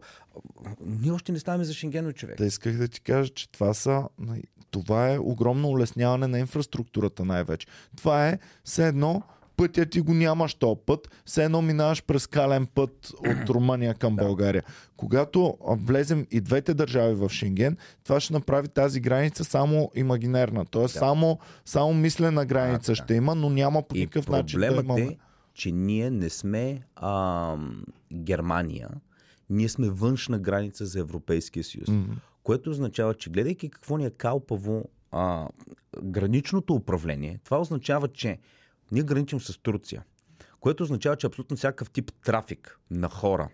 Ние 0.86 1.12
още 1.12 1.32
не 1.32 1.40
ставаме 1.40 1.64
за 1.64 1.74
Шенген, 1.74 2.14
човек. 2.14 2.38
Да 2.38 2.46
исках 2.46 2.78
да 2.78 2.88
ти 2.88 3.02
кажа, 3.02 3.30
че 3.30 3.52
това 3.52 3.74
са. 3.74 4.04
Това 4.72 5.14
е 5.14 5.20
огромно 5.20 5.70
улесняване 5.70 6.28
на 6.28 6.40
инфраструктурата 6.40 7.26
най-вече. 7.26 7.68
Това 7.98 8.28
е 8.30 8.40
все 8.64 8.88
едно 8.88 9.24
пътя 9.62 9.86
ти 9.86 10.02
го 10.02 10.14
нямаш 10.14 10.54
то 10.54 10.76
път, 10.76 11.10
все 11.26 11.44
едно 11.44 11.62
минаваш 11.62 12.04
през 12.04 12.28
кален 12.28 12.66
път 12.66 13.12
от 13.20 13.50
Румъния 13.50 13.94
към 13.94 14.16
България. 14.16 14.64
Когато 14.98 15.58
влезем 15.62 16.28
и 16.32 16.42
двете 16.42 16.74
държави 16.74 17.14
в 17.14 17.30
Шенген, 17.30 17.78
това 18.04 18.20
ще 18.20 18.34
направи 18.34 18.68
тази 18.68 19.00
граница 19.00 19.44
само 19.44 19.92
имагинерна. 19.96 20.66
Тоест 20.66 20.94
Да. 20.94 21.00
само, 21.00 21.40
само 21.66 21.94
мислена 21.94 22.46
граница 22.46 22.92
А, 22.92 22.96
ще 22.96 23.14
има, 23.14 23.36
но 23.36 23.50
няма 23.50 23.82
по 23.82 23.96
И 23.96 24.00
никакъв 24.00 24.28
начин 24.28 24.60
да 24.60 24.66
имаме. 24.66 25.02
е, 25.02 25.18
че 25.54 25.72
ние 25.72 26.10
не 26.10 26.30
сме 26.30 26.82
а, 26.96 27.56
Германия, 28.14 28.90
ние 29.50 29.70
сме 29.70 29.90
външна 29.90 30.40
граница 30.40 30.86
за 30.86 31.00
Европейския 31.00 31.64
съюз. 31.64 31.88
Мгм. 31.88 32.12
Което 32.44 32.70
означава, 32.70 33.14
че 33.14 33.30
гледайки 33.30 33.70
какво 33.70 33.98
ни 33.98 34.06
е 34.06 34.10
калпаво 34.10 34.84
а, 35.12 35.48
граничното 36.04 36.74
управление, 36.74 37.40
това 37.44 37.60
означава, 37.60 38.08
че 38.08 38.38
ние 38.92 39.04
граничим 39.04 39.40
с 39.40 39.62
Турция. 39.62 40.04
Което 40.60 40.84
означава, 40.84 41.16
че 41.16 41.28
абсолютно 41.28 41.58
всякакъв 41.58 41.90
тип 41.90 42.12
трафик 42.26 42.80
на 42.92 43.10
хора, 43.10 43.50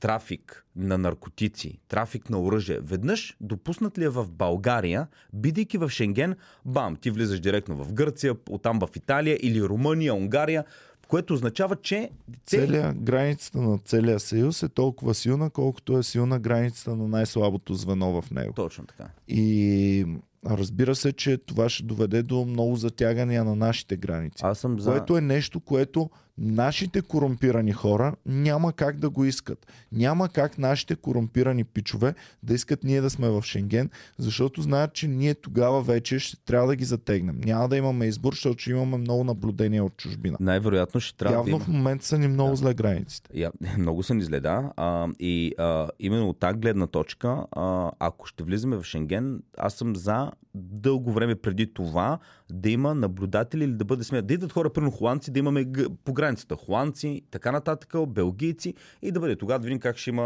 трафик 0.00 0.66
на 0.76 0.98
наркотици, 0.98 1.78
трафик 1.88 2.30
на 2.30 2.40
оръжие, 2.40 2.80
веднъж 2.80 3.36
допуснат 3.40 3.98
ли 3.98 4.04
е 4.04 4.08
в 4.08 4.30
България, 4.30 5.08
бидейки 5.32 5.78
в 5.78 5.90
Шенген, 5.90 6.36
бам, 6.64 6.96
ти 6.96 7.10
влизаш 7.10 7.40
директно 7.40 7.84
в 7.84 7.92
Гърция, 7.92 8.36
оттам 8.50 8.78
в 8.78 8.96
Италия 8.96 9.38
или 9.42 9.62
Румъния, 9.62 10.14
Унгария, 10.14 10.64
което 11.08 11.34
означава, 11.34 11.76
че. 11.76 12.10
Целия, 12.46 12.94
границата 12.94 13.58
на 13.58 13.78
целия 13.78 14.20
съюз 14.20 14.62
е 14.62 14.68
толкова 14.68 15.14
силна, 15.14 15.50
колкото 15.50 15.98
е 15.98 16.02
силна 16.02 16.38
границата 16.38 16.96
на 16.96 17.08
най-слабото 17.08 17.74
звено 17.74 18.22
в 18.22 18.30
него. 18.30 18.52
Точно 18.52 18.86
така. 18.86 19.08
И 19.28 20.06
разбира 20.50 20.94
се, 20.94 21.12
че 21.12 21.36
това 21.36 21.68
ще 21.68 21.82
доведе 21.82 22.22
до 22.22 22.44
много 22.44 22.76
затягания 22.76 23.44
на 23.44 23.56
нашите 23.56 23.96
граници. 23.96 24.42
Аз 24.42 24.58
съм 24.58 24.80
за... 24.80 24.90
Което 24.90 25.16
е 25.16 25.20
нещо, 25.20 25.60
което 25.60 26.10
нашите 26.38 27.02
корумпирани 27.02 27.72
хора 27.72 28.14
няма 28.26 28.72
как 28.72 28.98
да 28.98 29.10
го 29.10 29.24
искат. 29.24 29.66
Няма 29.92 30.28
как 30.28 30.58
нашите 30.58 30.96
корумпирани 30.96 31.64
пичове 31.64 32.14
да 32.42 32.54
искат 32.54 32.84
ние 32.84 33.00
да 33.00 33.10
сме 33.10 33.28
в 33.28 33.42
Шенген, 33.42 33.90
защото 34.18 34.62
знаят, 34.62 34.92
че 34.92 35.08
ние 35.08 35.34
тогава 35.34 35.82
вече 35.82 36.18
ще 36.18 36.44
трябва 36.44 36.68
да 36.68 36.76
ги 36.76 36.84
затегнем. 36.84 37.40
Няма 37.44 37.68
да 37.68 37.76
имаме 37.76 38.06
избор, 38.06 38.32
защото 38.32 38.58
ще 38.58 38.70
имаме 38.70 38.96
много 38.96 39.24
наблюдения 39.24 39.84
от 39.84 39.96
чужбина. 39.96 40.36
Най-вероятно 40.40 41.00
ще 41.00 41.16
трябва 41.16 41.36
Явно 41.36 41.58
да 41.58 41.64
в 41.64 41.68
момента 41.68 42.06
са 42.06 42.18
ни 42.18 42.28
много 42.28 42.50
Да. 42.50 42.56
зле 42.56 42.74
границите. 42.74 43.30
Я, 43.34 43.52
много 43.78 44.02
са 44.02 44.14
ни 44.14 44.22
зле, 44.22 44.40
да. 44.40 44.72
А, 44.76 45.08
и 45.18 45.54
а, 45.58 45.88
именно 45.98 46.28
от 46.28 46.38
тази 46.38 46.58
гледна 46.58 46.86
точка, 46.86 47.46
а, 47.52 47.90
ако 47.98 48.26
ще 48.26 48.44
влизаме 48.44 48.76
в 48.76 48.84
Шенген, 48.84 49.42
аз 49.58 49.74
съм 49.74 49.96
за 49.96 50.30
дълго 50.54 51.12
време 51.12 51.34
преди 51.34 51.74
това 51.74 52.18
да 52.54 52.70
има 52.70 52.94
наблюдатели 52.94 53.64
или 53.64 53.72
да 53.72 53.84
бъде 53.84 54.04
смеят. 54.04 54.26
Да 54.26 54.34
идват 54.34 54.52
хора, 54.52 54.72
примерно 54.72 54.90
холандци, 54.90 55.30
да 55.30 55.38
имаме 55.38 55.66
по 56.04 56.12
границата 56.12 56.56
холандци, 56.56 57.22
така 57.30 57.52
нататък, 57.52 58.08
белгийци 58.08 58.74
и 59.02 59.12
да 59.12 59.20
бъде 59.20 59.36
тогава 59.36 59.58
да 59.58 59.64
видим 59.64 59.80
как 59.80 59.96
ще 59.96 60.10
има 60.10 60.22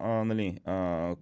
а, 0.00 0.08
нали, 0.24 0.58
а, 0.64 1.14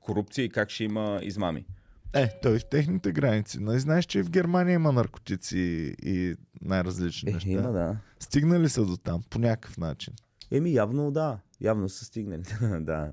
корупция 0.00 0.44
и 0.44 0.48
как 0.48 0.70
ще 0.70 0.84
има 0.84 1.20
измами. 1.22 1.64
Е, 2.12 2.28
той 2.42 2.58
в 2.58 2.64
техните 2.64 3.12
граници. 3.12 3.58
Нали 3.60 3.78
знаеш, 3.80 4.04
че 4.04 4.22
в 4.22 4.30
Германия 4.30 4.74
има 4.74 4.92
наркотици 4.92 5.58
и 6.02 6.34
най-различни 6.62 7.30
Е, 7.30 7.34
неща. 7.34 7.50
има, 7.50 7.72
да. 7.72 7.96
Стигнали 8.20 8.68
са 8.68 8.86
до 8.86 8.96
там 8.96 9.22
по 9.30 9.38
някакъв 9.38 9.78
начин. 9.78 10.14
Еми, 10.50 10.72
явно 10.72 11.10
да. 11.10 11.38
Явно 11.60 11.88
са 11.88 12.04
стигнали. 12.04 12.42
да. 12.80 13.12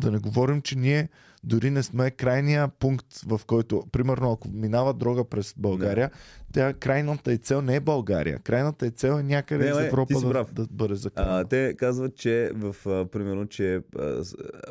Да 0.00 0.10
не 0.10 0.18
говорим, 0.18 0.62
че 0.62 0.78
ние 0.78 1.08
дори 1.44 1.70
не 1.70 1.82
сме 1.82 2.10
крайния 2.10 2.68
пункт, 2.68 3.06
в 3.26 3.40
който, 3.46 3.84
примерно, 3.92 4.32
ако 4.32 4.48
минава 4.48 4.94
дрога 4.94 5.24
през 5.24 5.54
България, 5.56 6.10
тя 6.52 6.74
крайната 6.74 7.32
и 7.32 7.38
цел 7.38 7.62
не 7.62 7.76
е 7.76 7.80
България. 7.80 8.38
Крайната 8.38 8.86
и 8.86 8.90
цел 8.90 9.12
е 9.12 9.22
някъде 9.22 9.64
Не, 9.64 9.70
из 9.70 9.76
Европа 9.78 10.14
си 10.14 10.26
да, 10.26 10.44
да 10.52 10.66
бъде 10.70 10.94
закарана. 10.94 11.48
те 11.48 11.74
казват, 11.78 12.16
че 12.16 12.50
в, 12.54 12.76
а, 12.86 13.06
примерно, 13.06 13.46
че 13.46 13.80
а, 13.98 14.22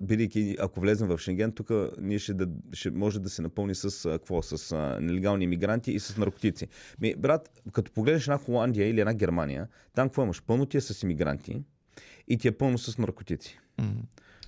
бидейки, 0.01 0.55
ако 0.59 0.79
влезем 0.79 1.07
в 1.07 1.17
Шенген, 1.17 1.51
тук 1.51 1.69
ние 2.01 2.19
ще, 2.19 2.33
да, 2.33 2.47
ще 2.73 2.91
може 2.91 3.19
да 3.19 3.29
се 3.29 3.41
напълни 3.41 3.75
с, 3.75 4.05
а, 4.05 4.11
какво, 4.11 4.41
с 4.41 4.71
а, 4.71 4.97
нелегални 5.01 5.43
иммигранти 5.43 5.91
и 5.91 5.99
с 5.99 6.17
наркотици. 6.17 6.67
Ми, 7.01 7.15
брат, 7.15 7.61
като 7.71 7.91
погледнеш 7.91 8.23
една 8.27 8.37
Холандия 8.37 8.89
или 8.89 8.99
една 8.99 9.13
Германия, 9.13 9.67
там 9.95 10.07
какво 10.07 10.23
имаш? 10.23 10.43
Пълно 10.43 10.65
ти 10.65 10.77
е 10.77 10.81
с 10.81 11.03
иммигранти 11.03 11.61
и 12.27 12.37
ти 12.37 12.47
е 12.47 12.51
пълно 12.51 12.77
с 12.77 12.97
наркотици. 12.97 13.59
М, 13.77 13.93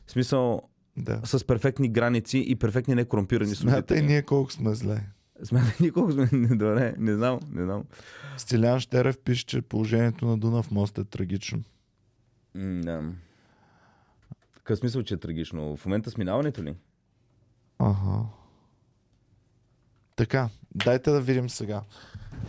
В 0.07 0.11
смисъл, 0.11 0.61
да. 0.97 1.21
с 1.23 1.47
перфектни 1.47 1.89
граници 1.89 2.45
и 2.47 2.55
перфектни 2.55 2.95
некорумпирани 2.95 3.55
Смятай 3.55 3.81
служители. 3.81 4.07
ние 4.07 4.21
колко 4.21 4.51
сме 4.51 4.75
зле. 4.75 5.03
Смятай 5.43 5.73
ние 5.79 5.91
колко 5.91 6.11
сме. 6.11 6.29
Добре, 6.49 6.95
не 6.97 7.13
знам, 7.15 7.39
не 7.49 7.63
знам. 7.63 7.83
Стилян 8.37 8.79
Штерев 8.79 9.19
пише, 9.19 9.45
че 9.45 9.61
положението 9.61 10.25
на 10.25 10.37
Дунав 10.37 10.71
мост 10.71 10.97
е 10.97 11.03
трагично. 11.03 11.63
М, 12.55 12.81
Да. 12.81 13.03
Какъв 14.53 14.79
смисъл, 14.79 15.03
че 15.03 15.13
е 15.13 15.17
трагично? 15.17 15.77
В 15.77 15.85
момента 15.85 16.11
с 16.11 16.17
минаването 16.17 16.63
ли? 16.63 16.75
Ага. 17.79 18.23
Така, 20.15 20.49
дайте 20.75 21.11
да 21.11 21.21
видим 21.21 21.49
сега. 21.49 21.81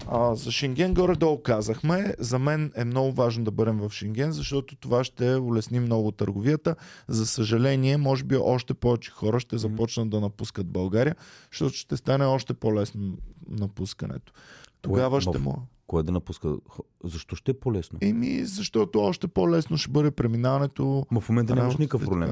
А, 0.08 0.34
за 0.34 0.52
Шенген 0.52 0.94
горе-долу 0.94 1.42
казахме. 1.42 2.14
За 2.18 2.38
мен 2.38 2.72
е 2.76 2.84
много 2.84 3.12
важно 3.12 3.44
да 3.44 3.50
бъдем 3.50 3.78
в 3.78 3.92
Шенген, 3.92 4.32
защото 4.32 4.76
това 4.76 5.04
ще 5.04 5.34
улесни 5.36 5.80
много 5.80 6.12
търговията. 6.12 6.76
За 7.08 7.26
съжаление, 7.26 7.96
може 7.96 8.24
би 8.24 8.36
още 8.36 8.74
повече 8.74 9.10
хора 9.10 9.40
ще 9.40 9.58
започнат 9.58 10.10
да 10.10 10.20
напускат 10.20 10.66
България, 10.66 11.16
защото 11.50 11.76
ще 11.76 11.96
стане 11.96 12.24
още 12.24 12.54
по-лесно 12.54 13.18
напускането. 13.48 14.32
Тогава 14.82 15.20
ще 15.20 15.38
Ма, 15.38 15.44
му... 15.44 15.58
Кое 15.86 16.02
да 16.02 16.12
напуска? 16.12 16.48
Защо 17.04 17.36
ще 17.36 17.50
е 17.50 17.54
по-лесно? 17.54 17.98
Еми, 18.02 18.44
защото 18.44 19.00
още 19.00 19.28
по-лесно 19.28 19.76
ще 19.76 19.90
бъде 19.90 20.10
преминаването. 20.10 21.06
Ма 21.10 21.20
в 21.20 21.28
момента 21.28 21.54
нямаш 21.54 21.76
никакъв 21.76 22.04
проблем. 22.04 22.30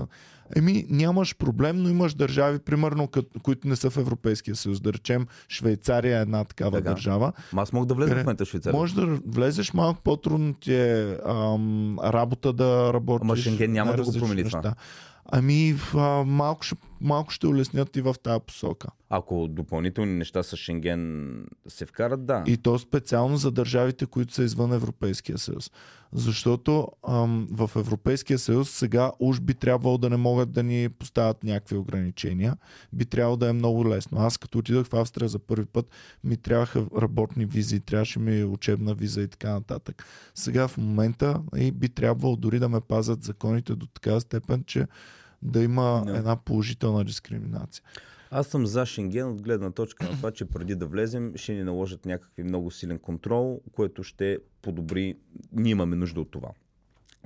Еми, 0.56 0.86
нямаш 0.90 1.36
проблем, 1.36 1.76
но 1.76 1.88
имаш 1.88 2.14
държави, 2.14 2.58
примерно, 2.58 3.08
кът- 3.08 3.42
които 3.42 3.68
не 3.68 3.76
са 3.76 3.90
в 3.90 3.96
Европейския 3.96 4.56
съюз. 4.56 4.80
Да 4.80 4.92
речем, 4.92 5.26
Швейцария 5.48 6.18
е 6.18 6.22
една 6.22 6.44
такава 6.44 6.70
Така. 6.70 6.90
държава. 6.90 7.32
Ма 7.52 7.62
аз 7.62 7.72
мога 7.72 7.86
да 7.86 7.94
влеза 7.94 8.08
Къде? 8.10 8.20
в 8.20 8.24
момента 8.24 8.44
в 8.44 8.48
Швейцария. 8.48 8.78
Може 8.78 8.94
да 8.94 9.06
влезеш 9.26 9.74
малко 9.74 10.02
по-трудно 10.02 10.54
ти 10.54 10.74
е 10.74 11.18
ам, 11.26 11.98
работа 11.98 12.52
да 12.52 12.92
работиш. 12.94 13.24
Ама 13.24 13.36
Шенген 13.36 13.72
няма 13.72 13.92
да 13.96 14.02
го 14.04 14.12
промени 14.12 14.44
това. 14.44 14.74
Ами, 15.32 15.74
а, 15.94 16.24
малко, 16.24 16.62
ще, 16.62 16.76
малко 17.00 17.30
ще 17.30 17.46
улеснят 17.46 17.96
и 17.96 18.00
в 18.00 18.14
тази 18.22 18.40
посока. 18.46 18.88
Ако 19.10 19.48
допълнителни 19.48 20.12
неща 20.12 20.42
с 20.42 20.56
Шенген 20.56 21.44
се 21.68 21.86
вкарат, 21.86 22.26
да. 22.26 22.44
И 22.46 22.56
то 22.56 22.78
специално 22.78 23.36
за 23.36 23.50
държавите, 23.50 24.06
които 24.06 24.34
са 24.34 24.44
извън 24.44 24.72
Европейския 24.72 25.38
съюз. 25.38 25.70
Защото 26.12 26.88
ам, 27.08 27.48
в 27.50 27.70
Европейския 27.76 28.38
съюз 28.38 28.70
сега 28.70 29.12
уж 29.20 29.40
би 29.40 29.54
трябвало 29.54 29.98
да 29.98 30.10
не 30.10 30.16
могат 30.16 30.52
да 30.52 30.62
ни 30.62 30.88
поставят 30.88 31.44
някакви 31.44 31.76
ограничения. 31.76 32.56
Би 32.92 33.04
трябвало 33.04 33.36
да 33.36 33.48
е 33.48 33.52
много 33.52 33.88
лесно. 33.88 34.18
Аз 34.20 34.38
като 34.38 34.58
отидох 34.58 34.86
в 34.86 34.94
Австрия 34.94 35.28
за 35.28 35.38
първи 35.38 35.66
път, 35.66 35.90
ми 36.24 36.36
трябваха 36.36 36.86
работни 36.98 37.46
визи, 37.46 37.80
трябваше 37.80 38.18
ми 38.18 38.44
учебна 38.44 38.94
виза 38.94 39.22
и 39.22 39.28
така 39.28 39.52
нататък. 39.52 40.04
Сега 40.34 40.68
в 40.68 40.76
момента 40.78 41.42
и 41.56 41.72
би 41.72 41.88
трябвало 41.88 42.36
дори 42.36 42.58
да 42.58 42.68
ме 42.68 42.80
пазят 42.80 43.22
законите 43.22 43.74
до 43.74 43.86
такава 43.86 44.20
степен, 44.20 44.64
че 44.66 44.86
да 45.42 45.62
има 45.62 46.02
Да. 46.06 46.16
една 46.16 46.36
положителна 46.36 47.04
дискриминация. 47.04 47.84
Аз 48.30 48.46
съм 48.46 48.66
за 48.66 48.86
Шенген 48.86 49.28
от 49.28 49.42
гледна 49.42 49.70
точка 49.70 50.04
на 50.04 50.10
това, 50.10 50.30
че 50.30 50.44
преди 50.44 50.74
да 50.74 50.86
влезем 50.86 51.32
ще 51.36 51.52
ни 51.54 51.62
наложат 51.62 52.06
някакви 52.06 52.42
много 52.42 52.70
силен 52.70 52.98
контрол, 52.98 53.60
което 53.72 54.02
ще 54.02 54.38
подобри. 54.62 55.16
Ние 55.52 55.70
имаме 55.70 55.96
нужда 55.96 56.20
от 56.20 56.30
това. 56.30 56.48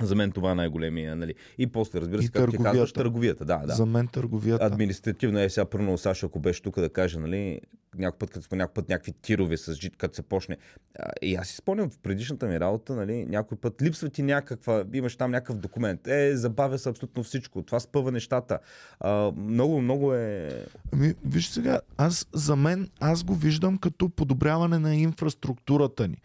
За 0.02 0.14
мен 0.14 0.32
това 0.32 0.50
е 0.50 0.54
най-големия, 0.54 1.16
нали? 1.16 1.34
И 1.58 1.66
после, 1.66 2.00
разбира 2.00 2.22
се, 2.22 2.26
И 2.26 2.30
както 2.30 2.50
ти 2.50 2.56
казваш, 2.56 2.92
търговията. 2.92 3.44
търговията. 3.44 3.44
Да, 3.44 3.66
да. 3.66 3.74
За 3.74 3.86
мен 3.86 4.08
търговията. 4.08 4.64
Административно 4.64 5.38
е 5.38 5.48
сега, 5.48 5.64
първо 5.64 5.98
Саша, 5.98 6.26
ако 6.26 6.40
беше 6.40 6.62
тук 6.62 6.80
да 6.80 6.88
каже, 6.88 7.18
нали, 7.18 7.60
някой 7.98 8.18
път, 8.18 8.30
като 8.30 8.56
някой 8.56 8.74
път 8.74 8.88
някакви 8.88 9.12
тирове 9.12 9.56
с 9.56 9.74
жит, 9.74 9.96
като 9.96 10.14
се 10.14 10.22
почне. 10.22 10.56
А, 10.98 11.10
И 11.22 11.34
аз 11.34 11.48
си 11.48 11.56
спомням 11.56 11.90
в 11.90 11.98
предишната 11.98 12.46
ми 12.46 12.60
работа, 12.60 12.94
нали, 12.94 13.26
някой 13.26 13.58
път 13.58 13.82
липсва 13.82 14.08
ти 14.08 14.22
някаква, 14.22 14.84
имаш 14.92 15.16
там 15.16 15.30
някакъв 15.30 15.56
документ. 15.58 16.06
Е, 16.06 16.36
забавя 16.36 16.78
се 16.78 16.88
абсолютно 16.88 17.22
всичко. 17.22 17.62
Това 17.62 17.80
спъва 17.80 18.12
нещата. 18.12 18.58
А, 19.00 19.32
много, 19.36 19.80
много 19.80 20.14
е... 20.14 20.48
Ами, 20.92 21.14
виж 21.24 21.48
сега, 21.48 21.80
аз 21.96 22.26
за 22.32 22.56
мен, 22.56 22.90
аз 23.00 23.24
го 23.24 23.34
виждам 23.34 23.78
като 23.78 24.08
подобряване 24.08 24.78
на 24.78 24.96
инфраструктурата 24.96 26.08
ни. 26.08 26.16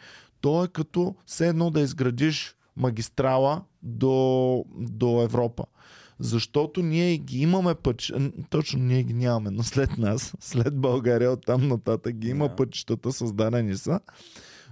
То 0.42 0.64
е 0.64 0.68
като 0.68 1.16
все 1.26 1.48
едно 1.48 1.72
да 1.72 1.82
изградиш 1.82 2.56
магистрала 2.80 3.62
до, 3.84 4.66
до 4.78 5.22
Европа. 5.24 5.64
Защото 6.20 6.82
ние 6.82 7.18
ги 7.18 7.42
имаме 7.42 7.76
пътища, 7.76 8.32
точно 8.50 8.80
ние 8.80 9.04
ги 9.04 9.14
нямаме, 9.14 9.52
но 9.52 9.64
след 9.64 9.98
нас, 9.98 10.34
след 10.40 10.76
България, 10.78 11.32
оттам 11.32 11.68
нататък 11.68 12.16
ги 12.16 12.30
има 12.30 12.48
Да. 12.48 12.56
пътищата, 12.56 13.12
създадени 13.12 13.76
са. 13.76 14.00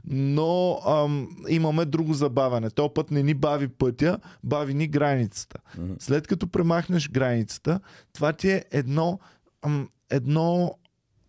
Но 0.10 0.80
ам, 0.88 1.30
имаме 1.49 1.86
друго 1.86 2.14
забавяне. 2.14 2.70
Този 2.70 2.89
път 2.95 3.12
не 3.12 3.24
ни 3.24 3.34
бави 3.34 3.68
пътя, 3.68 4.20
бави 4.43 4.74
ни 4.74 4.88
границата. 4.88 5.60
След 5.99 6.28
като 6.28 6.47
премахнеш 6.47 7.10
границата, 7.10 7.80
това 8.14 8.34
ти 8.34 8.49
е 8.49 8.64
едно, 8.72 9.20
ам, 9.62 9.89
едно 10.10 10.76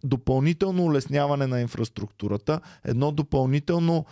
допълнително 0.04 0.84
улесняване 0.84 1.46
на 1.46 1.60
инфраструктурата, 1.60 2.60
едно 2.84 3.12
допълнително 3.12 4.04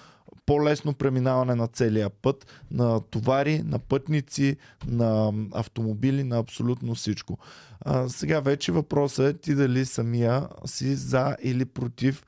по-лесно 0.47 0.95
преминаване 0.95 1.55
на 1.55 1.69
целия 1.69 2.11
път, 2.11 2.47
на 2.71 3.01
товари, 3.01 3.63
на 3.65 3.79
пътници, 3.79 4.57
на 4.87 5.33
автомобили, 5.55 6.25
на 6.25 6.39
абсолютно 6.39 6.95
всичко. 6.95 7.39
А, 7.81 8.09
сега 8.09 8.41
вече 8.41 8.73
въпросът 8.73 9.37
е 9.37 9.39
ти 9.39 9.55
дали 9.55 9.85
самия 9.85 10.49
си 10.65 10.95
за 10.95 11.37
или 11.43 11.65
против 11.65 12.25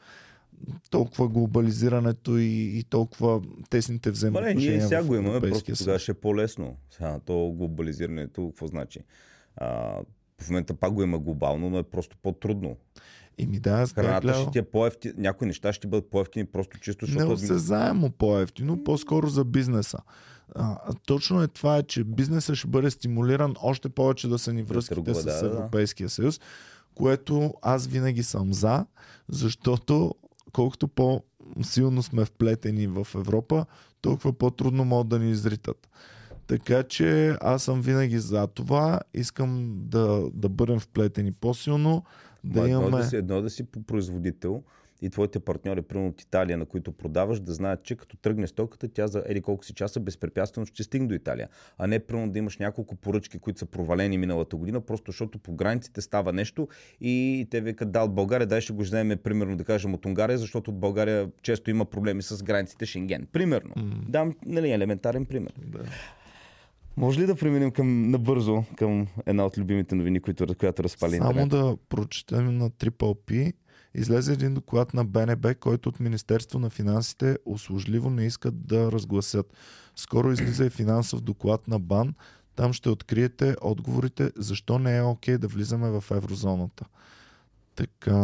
толкова 0.90 1.28
глобализирането 1.28 2.36
и, 2.36 2.78
и 2.78 2.84
толкова 2.84 3.42
тесните 3.70 4.10
взаимоотношения 4.10 4.70
ние 4.70 4.80
сега 4.80 5.04
го 5.04 5.14
имаме, 5.14 5.40
просто 5.40 5.74
тогава 5.76 5.98
ще 5.98 6.10
е 6.10 6.14
по-лесно. 6.14 6.76
Сега, 6.90 7.20
то 7.24 7.54
глобализирането, 7.56 8.48
какво 8.48 8.66
значи? 8.66 9.00
А, 9.56 9.96
в 10.40 10.50
момента 10.50 10.74
пак 10.74 10.92
го 10.92 11.02
има 11.02 11.18
глобално, 11.18 11.70
но 11.70 11.78
е 11.78 11.82
просто 11.82 12.16
по-трудно. 12.22 12.76
Еми 13.38 13.60
да, 13.60 13.70
аз 13.70 13.92
Храната 13.92 14.20
гледал. 14.20 14.42
ще 14.42 14.50
ти 14.50 14.58
е 14.58 14.62
по-ефтини, 14.62 15.14
някои 15.16 15.46
неща 15.46 15.72
ще 15.72 15.86
бъдат 15.88 16.10
по-ефтини, 16.10 16.46
просто 16.46 16.80
чисто, 16.80 17.06
защото... 17.06 17.24
адми- 17.24 17.28
Неосезаемо 17.28 18.10
по-ефтино, 18.10 18.84
по-скоро 18.84 19.28
за 19.28 19.44
бизнеса. 19.44 19.98
А, 20.54 20.78
точно 21.06 21.42
е 21.42 21.48
това, 21.48 21.82
че 21.82 22.04
бизнесът 22.04 22.56
ще 22.56 22.68
бъде 22.68 22.90
стимулиран 22.90 23.54
още 23.62 23.88
повече 23.88 24.28
да 24.28 24.38
са 24.38 24.52
ни 24.52 24.62
връзките 24.62 24.94
търгува, 24.94 25.20
с 25.20 25.24
да, 25.24 25.32
да, 25.32 25.40
да. 25.40 25.56
Европейския 25.56 26.08
съюз, 26.08 26.40
което 26.94 27.54
аз 27.62 27.86
винаги 27.86 28.22
съм 28.22 28.52
за, 28.52 28.86
защото 29.28 30.14
колкото 30.52 30.88
по-силно 30.88 32.02
сме 32.02 32.24
вплетени 32.24 32.86
в 32.86 33.06
Европа, 33.14 33.66
толкова 34.00 34.32
по-трудно 34.32 34.84
могат 34.84 35.08
да 35.08 35.18
ни 35.18 35.30
изритат. 35.30 35.88
Така 36.46 36.82
че 36.82 37.36
аз 37.40 37.62
съм 37.62 37.80
винаги 37.80 38.18
за 38.18 38.46
това. 38.46 39.00
Искам 39.14 39.72
да, 39.76 40.30
да 40.34 40.48
бъдем 40.48 40.80
вплетени 40.80 41.32
по-силно, 41.32 42.04
да 42.48 42.60
едно, 42.60 42.80
имаме... 42.80 42.96
да 42.96 43.04
си, 43.04 43.16
едно 43.16 43.42
да 43.42 43.50
си 43.50 43.64
по- 43.64 43.82
производител 43.82 44.62
и 45.02 45.10
твоите 45.10 45.40
партньори, 45.40 45.82
примерно 45.82 46.08
от 46.08 46.22
Италия, 46.22 46.58
на 46.58 46.64
които 46.64 46.92
продаваш, 46.92 47.40
да 47.40 47.52
знаят, 47.52 47.82
че 47.82 47.96
като 47.96 48.16
тръгне 48.16 48.46
стоката, 48.46 48.88
тя 48.88 49.06
за 49.06 49.22
еди 49.26 49.40
колко 49.40 49.64
си 49.64 49.74
часа 49.74 50.00
безпрепятствено 50.00 50.66
ще 50.66 50.82
стигне 50.82 51.08
до 51.08 51.14
Италия. 51.14 51.48
А 51.78 51.86
не 51.86 51.98
примерно 51.98 52.32
да 52.32 52.38
имаш 52.38 52.58
няколко 52.58 52.96
поръчки, 52.96 53.38
които 53.38 53.58
са 53.58 53.66
провалени 53.66 54.18
миналата 54.18 54.56
година, 54.56 54.80
просто 54.80 55.10
защото 55.10 55.38
по 55.38 55.52
границите 55.52 56.00
става 56.00 56.32
нещо 56.32 56.68
и 57.00 57.46
те 57.50 57.60
викат, 57.60 57.92
да, 57.92 58.02
от 58.02 58.14
България, 58.14 58.46
дай 58.46 58.60
ще 58.60 58.72
го 58.72 58.82
вземем, 58.82 59.18
примерно 59.18 59.56
да 59.56 59.64
кажем 59.64 59.94
от 59.94 60.06
Унгария, 60.06 60.38
защото 60.38 60.70
от 60.70 60.80
България 60.80 61.30
често 61.42 61.70
има 61.70 61.84
проблеми 61.84 62.22
с 62.22 62.42
границите 62.42 62.86
Шенген. 62.86 63.26
Примерно. 63.32 63.72
М. 63.76 63.96
Дам, 64.08 64.34
нали, 64.46 64.70
елементарен 64.70 65.26
пример. 65.26 65.52
Да. 65.66 65.78
Може 66.98 67.20
ли 67.20 67.26
да 67.26 67.36
преминем 67.36 67.70
към, 67.70 68.10
набързо 68.10 68.64
към 68.76 69.06
една 69.26 69.46
от 69.46 69.58
любимите 69.58 69.94
новини, 69.94 70.20
които, 70.20 70.54
която 70.54 70.84
разпали 70.84 71.16
Само 71.16 71.30
интернет? 71.30 71.48
да 71.48 71.76
прочетем 71.88 72.58
на 72.58 72.70
Triple 72.70 73.16
P. 73.26 73.52
Излезе 73.94 74.32
един 74.32 74.54
доклад 74.54 74.94
на 74.94 75.04
БНБ, 75.04 75.54
който 75.54 75.88
от 75.88 76.00
Министерство 76.00 76.58
на 76.58 76.70
финансите 76.70 77.38
услужливо 77.46 78.10
не 78.10 78.26
искат 78.26 78.66
да 78.66 78.92
разгласят. 78.92 79.52
Скоро 79.96 80.32
излиза 80.32 80.64
и 80.64 80.70
финансов 80.70 81.20
доклад 81.20 81.68
на 81.68 81.78
БАН. 81.78 82.14
Там 82.56 82.72
ще 82.72 82.88
откриете 82.88 83.56
отговорите 83.62 84.30
защо 84.36 84.78
не 84.78 84.96
е 84.96 85.02
окей 85.02 85.38
да 85.38 85.48
влизаме 85.48 85.90
в 85.90 86.04
еврозоната. 86.10 86.84
Така... 87.76 88.14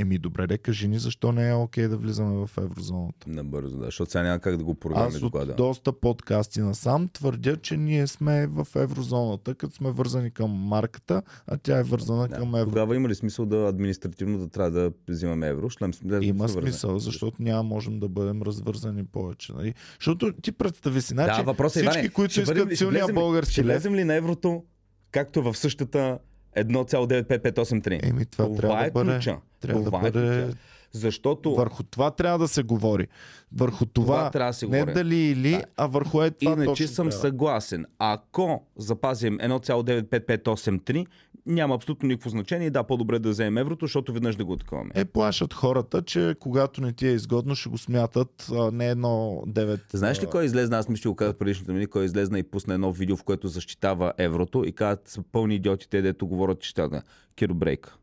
Еми 0.00 0.18
добре, 0.18 0.46
де 0.46 0.58
кажи 0.58 0.88
ни 0.88 0.98
защо 0.98 1.32
не 1.32 1.48
е 1.48 1.54
окей 1.54 1.88
да 1.88 1.96
влизаме 1.96 2.36
в 2.36 2.58
еврозоната. 2.58 3.26
Набързо, 3.26 3.76
да, 3.76 3.84
защото 3.84 4.10
сега 4.10 4.22
няма 4.22 4.38
как 4.38 4.56
да 4.56 4.64
го 4.64 4.74
програме 4.74 5.06
Аз 5.06 5.14
от 5.14 5.20
доклада. 5.20 5.54
доста 5.54 5.92
подкасти 5.92 6.60
насам 6.60 7.08
твърдя, 7.08 7.56
че 7.56 7.76
ние 7.76 8.06
сме 8.06 8.46
в 8.46 8.66
еврозоната, 8.76 9.54
като 9.54 9.74
сме 9.74 9.90
вързани 9.90 10.30
към 10.30 10.50
марката, 10.50 11.22
а 11.46 11.56
тя 11.56 11.78
е 11.78 11.82
вързана 11.82 12.28
Да. 12.28 12.36
към 12.36 12.54
евро. 12.54 12.68
Тогава 12.68 12.96
има 12.96 13.08
ли 13.08 13.14
смисъл 13.14 13.46
да 13.46 13.56
административно 13.58 14.38
да 14.38 14.48
трябва 14.48 14.70
да 14.70 14.92
взимаме 15.08 15.48
евро? 15.48 15.70
Шлем, 15.70 15.90
да 16.02 16.24
Има 16.24 16.48
се 16.48 16.54
върне. 16.54 16.70
смисъл, 16.70 16.98
защото 16.98 17.42
няма 17.42 17.62
можем 17.62 18.00
да 18.00 18.08
бъдем 18.08 18.42
развързани 18.42 19.04
повече. 19.04 19.52
Нали? 19.52 19.74
Защото 19.94 20.32
ти 20.32 20.52
представи 20.52 21.00
си, 21.00 21.08
значи, 21.08 21.36
Да, 21.36 21.42
въпросът 21.42 21.76
е, 21.76 21.80
всички, 21.80 21.98
Иване, 21.98 22.08
които 22.08 22.32
ще 22.32 22.40
искат 22.40 22.66
ще 22.66 22.76
силния 22.76 23.06
български 23.08 23.52
Ще 23.52 23.60
лев, 23.60 23.66
влезем 23.66 23.94
ли 23.94 24.04
на 24.04 24.14
еврото, 24.14 24.64
както 25.10 25.42
в 25.42 25.56
същата 25.56 26.18
1,95583? 26.56 28.04
еми 28.04 28.26
това, 28.26 28.56
трябва 28.56 28.80
е 28.80 28.84
да 28.84 28.90
бъде, 28.92 29.10
ключа. 29.10 29.36
трябва 29.60 29.80
да 29.80 29.86
Това 29.86 29.98
е 29.98 30.02
бъде 30.02 30.44
ключа. 30.44 30.58
Защото 30.92 31.54
върху 31.54 31.82
това 31.82 32.10
трябва 32.10 32.38
да 32.38 32.48
се 32.48 32.62
говори. 32.62 33.06
Върху 33.52 33.86
това, 33.86 34.06
това 34.06 34.30
трябва 34.30 34.50
да 34.50 34.54
се 34.54 34.66
не 34.66 34.78
говори. 34.78 34.94
дали 34.94 35.16
или, 35.16 35.50
Да. 35.50 35.64
а 35.76 35.86
върху 35.86 36.22
е 36.22 36.30
това 36.30 36.52
Иначе 36.52 36.66
точно 36.66 36.86
съм 36.88 37.08
трябва. 37.08 37.20
съгласен. 37.20 37.86
Ако 37.98 38.66
запазим 38.76 39.38
1,95583, 39.38 41.06
няма 41.48 41.74
абсолютно 41.74 42.08
никакво 42.08 42.30
значение. 42.30 42.70
Да, 42.70 42.82
по-добре 42.82 43.18
да 43.18 43.30
вземем 43.30 43.58
еврото, 43.58 43.86
защото 43.86 44.12
веднъж 44.12 44.36
да 44.36 44.44
го 44.44 44.52
отковаме. 44.52 44.90
Е, 44.94 45.04
плашат 45.04 45.54
хората, 45.54 46.02
че 46.02 46.34
когато 46.40 46.80
не 46.80 46.92
ти 46.92 47.06
е 47.06 47.12
изгодно, 47.12 47.54
ще 47.54 47.68
го 47.68 47.78
смятат 47.78 48.48
а, 48.52 48.70
не 48.70 48.88
едно 48.88 49.42
9. 49.46 49.80
Знаеш 49.92 50.22
ли 50.22 50.26
кой 50.26 50.44
излезна? 50.44 50.78
Аз 50.78 50.88
мисля, 50.88 51.16
казах 51.16 51.34
в 51.34 51.38
предишните 51.38 51.72
минути, 51.72 51.90
кой 51.90 52.04
излезна 52.04 52.38
и 52.38 52.42
пусна 52.42 52.74
едно 52.74 52.92
видео, 52.92 53.16
в 53.16 53.24
което 53.24 53.48
защитава 53.48 54.12
еврото 54.18 54.64
и 54.66 54.72
казват 54.72 55.08
са 55.08 55.22
пълни 55.32 55.54
идиоти 55.54 55.88
те, 55.88 56.02
дето 56.02 56.26
говорят, 56.26 56.60
че 56.60 56.68
ще 56.68 56.88
да. 56.88 57.02
Киро 57.36 57.54
Брейка. 57.54 57.96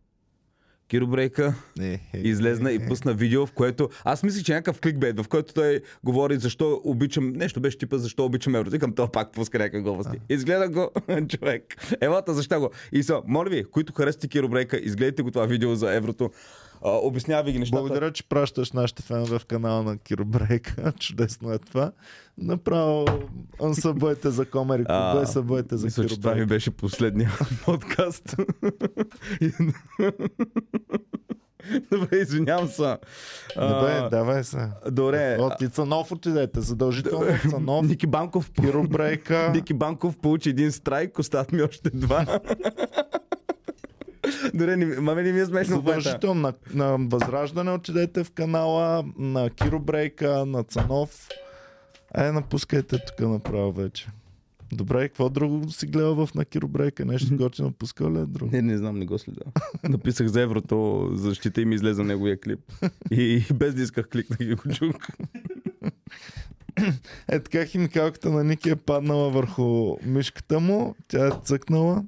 Киро 0.88 1.08
Брейка 1.08 1.54
Е, 1.80 1.86
е, 1.86 2.00
излезна 2.14 2.72
е, 2.72 2.74
и 2.74 2.88
пусна 2.88 3.14
видео, 3.14 3.46
в 3.46 3.52
което 3.52 3.90
аз 4.04 4.24
мисля, 4.24 4.44
че 4.44 4.52
е 4.52 4.56
някакъв 4.56 4.82
кликбейт, 4.82 5.20
в 5.20 5.28
който 5.28 5.54
той 5.54 5.82
говори 6.04 6.38
защо 6.38 6.82
обичам, 6.84 7.30
нещо 7.30 7.60
беше 7.60 7.78
типа 7.78 7.98
защо 7.98 8.26
обичам 8.26 8.56
еврото. 8.56 8.72
Викам, 8.72 8.96
това 8.96 9.08
пак 9.08 9.32
пуска 9.32 9.58
някакви 9.58 9.82
глупости. 9.82 10.18
Изгледа 10.30 10.70
го 10.70 10.90
човек. 11.28 11.64
Елата, 12.02 12.34
защо 12.34 12.60
го? 12.60 12.70
И 12.92 13.04
са, 13.04 13.22
моля 13.28 13.50
ви, 13.50 13.64
които 13.64 13.94
харесате 13.94 14.28
Киро 14.28 14.50
Брейка, 14.50 14.78
изгледайте 14.78 15.22
го 15.22 15.32
това 15.32 15.46
видео 15.46 15.76
за 15.76 15.96
еврото. 15.96 16.32
Обяснява 16.88 17.44
ви 17.44 17.52
ги 17.52 17.60
нещата. 17.60 17.82
Благодаря, 17.82 18.12
че 18.12 18.30
пращаш 18.30 18.72
нашите 18.72 19.04
фенове 19.04 19.40
в 19.40 19.46
канала 19.46 19.84
на 19.84 19.98
Киробрейка. 19.98 20.94
Чудесно 21.00 21.52
е 21.52 21.58
това. 21.58 21.92
Направо 22.38 23.06
събойте 23.74 24.30
за 24.30 24.46
Комери 24.46 24.84
А, 24.88 25.12
Клубе, 25.12 25.26
събойте 25.26 25.78
за 25.78 25.88
че 25.88 25.94
това 25.96 26.08
ми 26.08 26.08
Киробрейка. 26.08 26.46
беше 26.46 26.72
последния 26.72 27.32
подкаст. 27.66 28.36
Добре, 31.92 32.18
извинявам 32.18 32.68
се. 32.68 32.98
Добре, 33.56 34.08
давай 34.12 34.44
се. 34.44 34.70
Добре. 34.92 35.38
От 35.40 35.62
и 35.62 35.70
Цанов 35.70 36.12
отидете. 36.12 36.62
Задължително 36.62 37.26
Цанов, 37.50 37.88
Ники 37.88 38.08
Банков, 38.08 38.52
Киробрейка. 38.52 39.52
Ники 39.54 39.74
Банков 39.74 40.18
получи 40.18 40.50
един 40.50 40.72
страйк, 40.72 41.20
остават 41.20 41.52
ми 41.52 41.62
още 41.62 41.90
два. 41.90 42.40
Добре, 44.54 44.78
не, 44.78 44.86
маме 44.86 45.24
не 45.24 45.32
ми 45.32 45.40
е 45.40 45.46
смешно. 45.46 45.76
Задължително 45.76 46.42
на, 46.42 46.54
на 46.74 46.98
Възраждане 47.10 47.72
отидете 47.72 48.24
в 48.24 48.32
канала, 48.32 49.06
на 49.18 49.50
Киробрейка, 49.50 50.46
на 50.46 50.64
Цанов. 50.64 51.30
Е, 52.18 52.32
напускайте 52.32 52.98
тук 52.98 53.20
направо 53.20 53.72
вече. 53.72 54.08
Добре, 54.72 55.08
какво 55.08 55.30
друго 55.30 55.72
си 55.72 55.88
гледал 55.88 56.26
в 56.26 56.36
на 56.36 56.46
Киробрейка? 56.46 57.06
Нещо 57.06 57.38
готино 57.38 57.72
пускал 57.72 58.14
ли 58.14 58.20
е 58.20 58.26
друго? 58.26 58.52
Не, 58.52 58.62
не 58.62 58.78
знам, 58.78 59.00
не 59.00 59.06
го 59.06 59.20
следа. 59.20 59.42
Написах 59.90 60.28
за 60.28 60.42
еврото, 60.42 61.10
защита 61.14 61.62
и 61.62 61.66
ми 61.66 61.76
излезе 61.76 62.04
неговия 62.04 62.40
клип. 62.40 62.60
И 63.12 63.44
без 63.54 63.76
да 63.76 63.82
исках 63.82 64.10
кликнах 64.10 64.40
и 64.40 64.56
го 64.56 64.74
чух. 64.74 64.96
Е 67.28 67.40
така 67.40 67.66
химикалката 67.66 68.30
на 68.30 68.44
Ники 68.44 68.70
е 68.70 68.76
паднала 68.76 69.30
върху 69.30 69.96
мишката 70.06 70.60
му, 70.60 70.96
тя 71.08 71.28
е 71.28 71.32
цъкнала. 71.44 72.04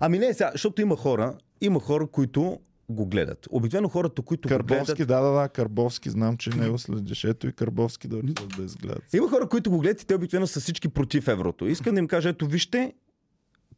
Ами 0.00 0.18
не, 0.18 0.34
сега, 0.34 0.50
защото 0.52 0.82
има 0.82 0.96
хора, 0.96 1.34
има 1.60 1.80
хора, 1.80 2.06
които 2.06 2.60
го 2.88 3.06
гледат. 3.06 3.46
Обикновено 3.50 3.88
хората, 3.88 4.22
които 4.22 4.48
го 4.48 4.54
Карбовски, 4.54 4.94
гледат... 4.94 5.08
да, 5.08 5.20
да, 5.20 5.30
да, 5.30 5.48
Карбовски, 5.48 6.10
знам, 6.10 6.36
че 6.36 6.50
него 6.50 6.78
следиш. 6.78 7.24
Ето 7.24 7.48
и 7.48 7.52
Карбовски 7.52 8.08
да 8.08 8.16
отидат 8.16 8.48
да 8.56 8.64
изгледат. 8.64 9.14
Има 9.14 9.28
хора, 9.28 9.48
които 9.48 9.70
го 9.70 9.78
гледат 9.78 10.02
и 10.02 10.06
те 10.06 10.14
обикновено 10.14 10.46
са 10.46 10.60
всички 10.60 10.88
против 10.88 11.28
еврото. 11.28 11.66
Искам 11.66 11.94
да 11.94 12.00
им 12.00 12.08
кажа, 12.08 12.28
ето 12.28 12.46
вижте, 12.46 12.92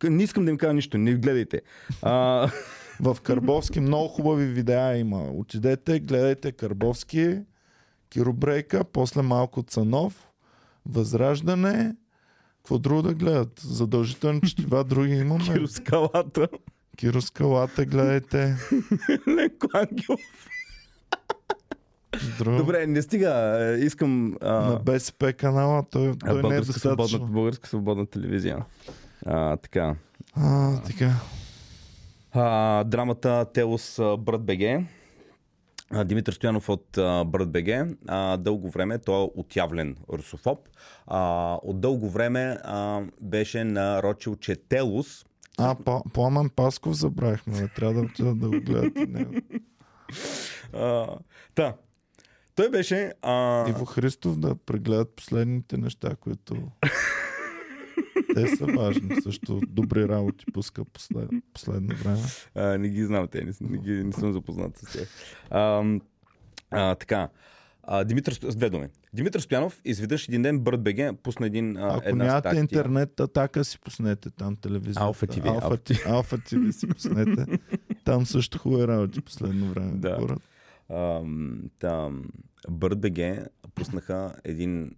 не 0.05 0.23
искам 0.23 0.45
да 0.45 0.51
им 0.51 0.59
кажа 0.59 0.75
нищо, 0.75 0.99
не 0.99 1.15
гледайте. 1.15 1.61
А, 2.03 2.51
В 3.01 3.17
Карбовски 3.23 3.81
много 3.81 4.09
хубави 4.09 4.47
видеа 4.47 4.97
има. 4.97 5.23
Отидете, 5.23 6.01
гледайте 6.01 6.53
Карбовски, 6.53 7.39
Киробрейка, 8.09 8.85
после 8.85 9.23
малко 9.23 9.63
Цанов, 9.63 10.33
Възраждане. 10.87 11.97
Какво 12.63 12.79
друго 12.79 13.03
да 13.03 13.15
гледат? 13.15 13.61
Задължително 13.61 14.41
четива 14.41 14.85
други 14.85 15.15
имаме. 15.15 15.45
Кироскалата, 15.45 16.49
Кироскалата 16.97 17.85
гледайте. 17.85 18.57
Ленко 19.29 19.67
Ангелов. 19.75 20.21
друго. 22.39 22.57
Добре, 22.57 22.87
не 22.87 23.03
стига. 23.03 23.31
е, 23.61 23.75
Искам... 23.77 24.37
А, 24.41 24.53
На 24.53 24.77
БСП 24.77 25.33
канала 25.33 25.83
той, 25.91 26.09
а, 26.09 26.15
той 26.17 26.35
не 26.35 26.39
е 26.39 26.43
българска, 26.43 26.73
свободна, 26.73 26.97
достатъчно. 26.97 27.27
българска 27.27 27.69
свободна 27.69 28.07
телевизия. 28.07 28.65
А, 29.27 29.57
така. 29.57 29.95
А, 30.35 30.81
така. 30.81 31.11
А, 32.33 32.85
драмата 32.85 33.47
Телос 33.55 34.01
Брат 34.19 34.43
БГ. 34.43 34.61
Димитър 36.05 36.33
Стоянов 36.33 36.69
от 36.69 36.99
а, 36.99 37.25
Брат 37.25 37.51
БГ. 37.53 37.69
А, 38.09 38.37
дълго 38.37 38.71
време 38.71 38.99
той 38.99 39.25
е 39.25 39.29
отявлен 39.35 39.97
русофоб. 40.13 40.59
А, 41.07 41.55
от 41.63 41.81
дълго 41.81 42.11
време 42.11 42.59
а, 42.65 43.03
беше 43.21 43.65
нарочил, 43.65 44.37
че 44.37 44.57
Телос 44.57 45.25
А, 45.59 45.77
Па- 45.85 46.03
Пламен 46.15 46.51
Пасков 46.57 46.95
забравихме. 46.97 47.69
Трябва 47.77 47.95
да 47.95 48.01
отида 48.01 48.35
да 48.35 48.47
го 48.51 48.61
гледате 48.61 49.07
него. 49.07 49.35
Та. 51.55 51.75
Той 52.55 52.71
беше... 52.71 53.13
А, 53.23 53.69
Иво 53.69 53.85
Христов 53.85 54.39
да 54.39 54.55
прегледат 54.55 55.17
последните 55.17 55.77
неща, 55.77 56.17
които 56.21 56.55
те 58.35 58.57
са 58.57 58.67
важни. 58.67 59.23
Също 59.23 59.61
добри 59.69 60.09
работи 60.09 60.45
пуска 60.53 60.85
послед... 60.85 61.29
последно 61.55 61.97
време. 61.97 62.19
а, 62.55 62.79
не 62.79 62.89
ги 62.89 63.05
знам 63.05 63.29
те, 63.29 63.45
не, 63.45 63.53
не, 63.61 63.79
ги, 63.79 64.05
не 64.05 64.13
съм 64.13 64.33
запознат 64.33 64.79
с 64.79 64.93
тях. 64.93 65.09
А, 65.51 65.85
а, 66.71 66.95
така. 66.95 67.29
А, 67.83 68.05
Димитър, 68.05 68.33
с 68.33 68.57
две 68.57 68.71
думи. 68.71 68.87
Димитър 69.13 69.41
Стоянов 69.41 69.81
изведнъж 69.85 70.29
един 70.29 70.43
ден 70.43 70.59
Бърт 70.59 70.83
БГ 70.83 71.23
пусна 71.23 71.47
един, 71.47 71.77
а, 71.77 71.97
Ако 71.97 72.09
една 72.09 72.25
нямате 72.25 72.49
статия. 72.49 72.61
интернет, 72.61 73.21
атака 73.21 73.65
си 73.65 73.79
пуснете 73.81 74.31
там 74.31 74.57
телевизията. 74.57 75.01
Алфа 75.05 75.27
TV, 75.27 75.49
Алфа, 75.49 75.79
Алфа 76.07 76.39
TV 76.39 76.71
си 76.71 76.87
пуснете. 76.89 77.59
Там 78.05 78.27
също 78.27 78.59
хубави 78.59 78.87
работи 78.87 79.21
последно 79.21 79.67
време. 79.67 79.93
Да. 79.95 80.17
Хора. 80.21 80.37
Ам, 80.91 81.63
там, 81.79 82.25
Бърт 82.71 83.01
БГ 83.01 83.47
пуснаха 83.75 84.35
един 84.45 84.91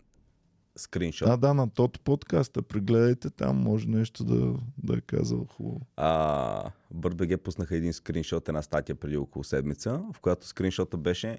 скриншот. 0.77 1.29
Да, 1.29 1.37
да, 1.37 1.55
на 1.55 1.71
тото 1.71 2.01
подкаста. 2.01 2.63
Прегледайте 2.63 3.31
там, 3.31 3.57
може 3.57 3.89
нещо 3.89 4.25
да, 4.25 4.55
да 4.79 4.97
е 4.97 5.01
казал 5.01 5.45
хубаво. 5.45 5.81
А, 5.97 6.71
BirdBG 6.95 7.37
пуснаха 7.37 7.77
един 7.77 7.93
скриншот, 7.93 8.49
една 8.49 8.63
статия 8.63 8.97
преди 8.97 9.17
около 9.17 9.45
седмица, 9.45 10.03
в 10.13 10.21
която 10.21 10.47
скриншота 10.47 10.97
беше 10.97 11.39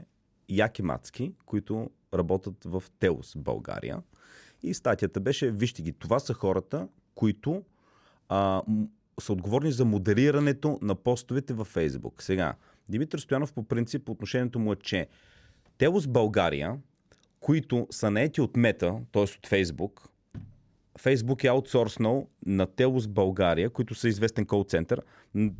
яки 0.49 0.81
мацки, 0.81 1.33
които 1.45 1.89
работят 2.13 2.63
в 2.65 2.83
Теос, 2.99 3.35
България. 3.37 4.01
И 4.63 4.73
статията 4.73 5.19
беше, 5.19 5.51
вижте 5.51 5.81
ги, 5.81 5.93
това 5.93 6.19
са 6.19 6.33
хората, 6.33 6.87
които 7.15 7.63
а, 8.29 8.61
са 9.19 9.33
отговорни 9.33 9.71
за 9.71 9.85
модерирането 9.85 10.79
на 10.81 10.95
постовете 10.95 11.53
във 11.53 11.67
Фейсбук. 11.67 12.23
Сега, 12.23 12.53
Димитър 12.89 13.19
Стоянов 13.19 13.53
по 13.53 13.63
принцип 13.63 14.09
отношението 14.09 14.59
му 14.59 14.73
е, 14.73 14.75
че 14.75 15.07
Телос 15.77 16.07
България, 16.07 16.77
които 17.45 17.87
са 17.91 18.11
наети 18.11 18.41
от 18.41 18.57
Мета, 18.57 18.99
т.е. 19.11 19.23
от 19.23 19.47
Фейсбук, 19.47 20.09
Фейсбук 20.99 21.43
е 21.43 21.47
аутсорснал 21.47 22.27
на 22.45 22.65
Телос 22.65 23.07
България, 23.07 23.69
които 23.69 23.95
са 23.95 24.07
известен 24.07 24.45
кол 24.45 24.63
център, 24.63 25.01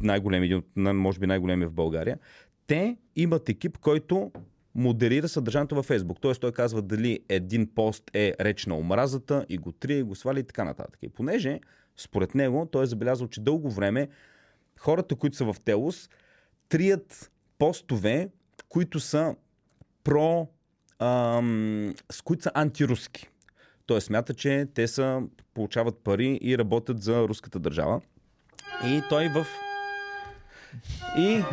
най-големи, 0.01 0.45
един 0.45 0.57
от- 0.57 0.67
на- 0.75 0.93
може 0.93 1.19
би 1.19 1.27
най-големи 1.27 1.65
в 1.65 1.71
България. 1.71 2.19
Те 2.67 2.97
имат 3.15 3.49
екип, 3.49 3.77
който 3.77 4.31
модерира 4.75 5.27
съдържанието 5.27 5.75
във 5.75 5.86
Фейсбук. 5.86 6.21
Тоест 6.21 6.41
той 6.41 6.51
казва 6.51 6.81
дали 6.81 7.19
един 7.29 7.67
пост 7.75 8.11
е 8.13 8.33
реч 8.39 8.65
на 8.65 8.77
омразата 8.77 9.45
и 9.49 9.57
го 9.57 9.71
трие, 9.71 9.97
и 9.97 10.03
го 10.03 10.15
свали 10.15 10.39
и 10.39 10.43
така 10.43 10.63
нататък. 10.63 10.97
И 11.01 11.09
понеже, 11.09 11.59
според 11.97 12.36
него, 12.36 12.67
той 12.71 12.83
е 12.83 12.88
забелязал, 12.88 13.27
че 13.27 13.41
дълго 13.41 13.69
време 13.69 14.07
хората, 14.79 15.15
които 15.15 15.38
са 15.38 15.53
в 15.53 15.55
Телос, 15.65 16.09
трият 16.69 17.31
постове, 17.57 18.29
които 18.69 18.99
са 18.99 19.36
про... 20.03 20.47
Ам, 20.99 21.93
с 22.11 22.21
които 22.21 22.43
са 22.43 22.51
антируски. 22.53 23.29
Той 23.85 24.01
смята, 24.01 24.33
че 24.33 24.67
те 24.73 24.87
са, 24.87 25.21
получават 25.53 25.97
пари 26.03 26.39
и 26.41 26.57
работят 26.57 27.01
за 27.01 27.27
руската 27.27 27.59
държава. 27.59 28.01
И 28.85 29.01
той 29.09 29.27
в... 29.27 29.47
И 31.17 31.43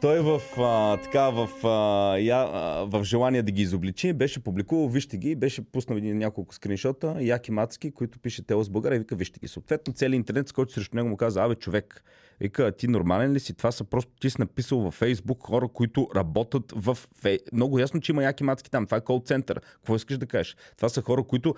той 0.00 0.20
в, 0.20 0.40
а, 0.58 0.96
така, 0.96 1.30
в, 1.30 1.66
а, 1.66 2.18
я, 2.18 2.48
а, 2.52 2.84
в 2.84 3.04
желание 3.04 3.42
да 3.42 3.52
ги 3.52 3.62
изобличи, 3.62 4.12
беше 4.12 4.44
публикувал, 4.44 4.88
вижте 4.88 5.16
ги, 5.16 5.34
беше 5.34 5.62
пуснал 5.72 5.96
един, 5.96 6.18
няколко 6.18 6.54
скриншота, 6.54 7.16
яки 7.20 7.52
мацки, 7.52 7.90
които 7.90 8.18
пише 8.18 8.46
Телос 8.46 8.68
България 8.68 8.96
и 8.96 8.98
вика, 8.98 9.16
вижте 9.16 9.40
ги. 9.40 9.48
Съответно, 9.48 9.92
целият 9.92 10.16
интернет, 10.16 10.48
с 10.48 10.52
който 10.52 10.72
срещу 10.72 10.96
него 10.96 11.08
му 11.08 11.16
каза, 11.16 11.44
абе, 11.44 11.54
човек, 11.54 12.04
вика, 12.40 12.72
ти 12.72 12.88
нормален 12.88 13.32
ли 13.32 13.40
си? 13.40 13.54
Това 13.54 13.72
са 13.72 13.84
просто, 13.84 14.12
ти 14.20 14.30
си 14.30 14.36
написал 14.38 14.78
във 14.78 14.94
Фейсбук 14.94 15.46
хора, 15.46 15.68
които 15.68 16.08
работят 16.16 16.72
в 16.76 16.98
фей... 17.14 17.38
Много 17.52 17.78
ясно, 17.78 18.00
че 18.00 18.12
има 18.12 18.24
яки 18.24 18.44
мацки 18.44 18.70
там. 18.70 18.86
Това 18.86 18.96
е 18.96 19.00
кол 19.00 19.22
център. 19.24 19.60
Какво 19.60 19.96
искаш 19.96 20.18
да 20.18 20.26
кажеш? 20.26 20.56
Това 20.76 20.88
са 20.88 21.02
хора, 21.02 21.22
които... 21.22 21.54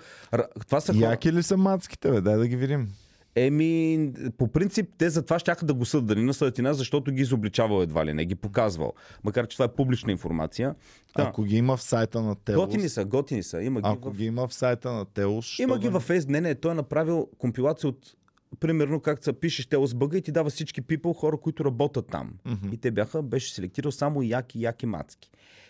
Това 0.65 0.81
са 0.81 0.93
хора... 0.93 1.05
Яки 1.05 1.33
ли 1.33 1.43
са 1.43 1.57
мацките, 1.57 2.11
бе? 2.11 2.21
Дай 2.21 2.37
да 2.37 2.47
ги 2.47 2.55
видим. 2.55 2.87
Еми, 3.35 4.11
по 4.37 4.47
принцип, 4.47 4.89
те 4.97 5.09
затова 5.09 5.39
щяха 5.39 5.65
да 5.65 5.73
го 5.73 5.85
съдат, 5.85 6.05
да 6.05 6.15
ни 6.15 6.23
насъдят 6.23 6.57
и 6.57 6.61
нас, 6.61 6.77
защото 6.77 7.11
ги 7.11 7.21
изобличавал 7.21 7.81
едва 7.81 8.05
ли 8.05 8.13
не, 8.13 8.25
ги 8.25 8.35
показвал. 8.35 8.93
Макар, 9.23 9.47
че 9.47 9.57
това 9.57 9.65
е 9.65 9.75
публична 9.75 10.11
информация. 10.11 10.75
Да. 11.17 11.23
Ако 11.23 11.43
ги 11.43 11.57
има 11.57 11.77
в 11.77 11.81
сайта 11.81 12.21
на 12.21 12.35
Телос, 12.35 12.65
Готини 12.65 12.89
са, 12.89 13.05
готини 13.05 13.43
са. 13.43 13.61
Има 13.61 13.81
ги, 13.81 13.89
ако 13.89 14.09
в... 14.09 14.15
ги 14.15 14.25
има 14.25 14.47
в 14.47 14.53
сайта 14.53 14.91
на 14.91 15.05
Телос, 15.05 15.45
що 15.45 15.63
Има 15.63 15.73
да 15.73 15.79
ги 15.79 15.87
не? 15.87 15.93
във 15.93 16.03
Фейс. 16.03 16.27
Не, 16.27 16.41
не, 16.41 16.55
той 16.55 16.71
е 16.71 16.75
направил 16.75 17.27
компилация 17.37 17.89
от 17.89 18.15
примерно 18.59 18.99
как 18.99 19.23
се 19.23 19.33
Телос 19.69 19.93
Бъга 19.93 20.17
и 20.17 20.21
ти 20.21 20.31
дава 20.31 20.49
всички 20.49 20.81
people, 20.81 21.15
хора, 21.15 21.37
които 21.37 21.65
работят 21.65 22.07
там. 22.11 22.33
Мгм. 22.45 22.73
И 22.73 22.77
те 22.77 22.91
бяха, 22.91 23.21
беше 23.21 23.53
селектирал 23.53 23.91
само 23.91 24.23
яки, 24.23 24.61
яки 24.61 24.85
мацки. 24.85 25.29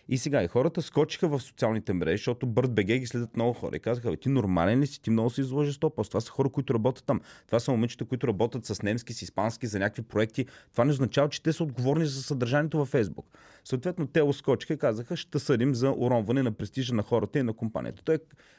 И 0.10 0.18
сега 0.18 0.43
и 0.43 0.47
хората 0.47 0.82
скочиха 0.82 1.28
в 1.28 1.39
социалните 1.39 1.93
мрежи, 1.93 2.18
защото 2.18 2.47
Бърт 2.47 2.72
БГ 2.72 2.86
ги 2.86 3.08
следят 3.08 3.36
много 3.36 3.53
хора. 3.53 3.76
И 3.76 3.80
казаха, 3.80 4.18
ти 4.18 4.30
нормален 4.30 4.80
ли 4.80 4.88
си? 4.88 5.01
Ти 5.01 5.10
много 5.10 5.30
се 5.30 5.41
изложи 5.41 5.72
100%. 5.72 6.08
Това 6.08 6.22
са 6.22 6.32
хора, 6.32 6.49
които 6.49 6.74
работят 6.74 7.05
там. 7.05 7.22
Това 7.45 7.60
са 7.60 7.72
момичета, 7.72 8.05
които 8.05 8.28
работят 8.28 8.66
с 8.66 8.82
немски, 8.82 9.14
с 9.14 9.22
испански, 9.22 9.68
за 9.68 9.80
някакви 9.80 10.01
проекти. 10.01 10.45
Това 10.72 10.86
не 10.86 10.91
означава, 10.91 11.30
че 11.30 11.43
те 11.43 11.53
са 11.53 11.64
отговорни 11.64 12.05
за 12.05 12.24
съдържанието 12.24 12.78
във 12.78 12.88
Фейсбук. 12.88 13.28
Съответно, 13.64 14.08
те 14.08 14.22
оскочиха 14.22 14.74
и 14.74 14.78
казаха, 14.78 15.16
ще 15.16 15.39
съдим 15.39 15.76
за 15.76 15.91
уронване 15.97 16.43
на 16.43 16.51
престижа 16.51 16.93
на 16.93 17.03
хората 17.03 17.39
и 17.39 17.43
на 17.43 17.53
компанията. 17.53 18.01
Той, 18.03 18.18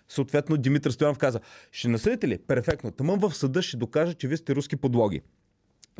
съответно, 0.08 0.56
Димитър 0.56 0.90
Стоянов 0.90 1.18
каза, 1.18 1.40
ще 1.72 1.88
насъдите 1.88 2.28
ли? 2.28 2.38
Перфектно. 2.38 2.90
Тъмън 2.90 3.18
в 3.18 3.34
съда 3.34 3.62
ще 3.62 3.76
докаже, 3.76 4.14
че 4.14 4.28
вие 4.28 4.36
сте 4.36 4.54
руски 4.54 4.76
подлоги. 4.76 5.20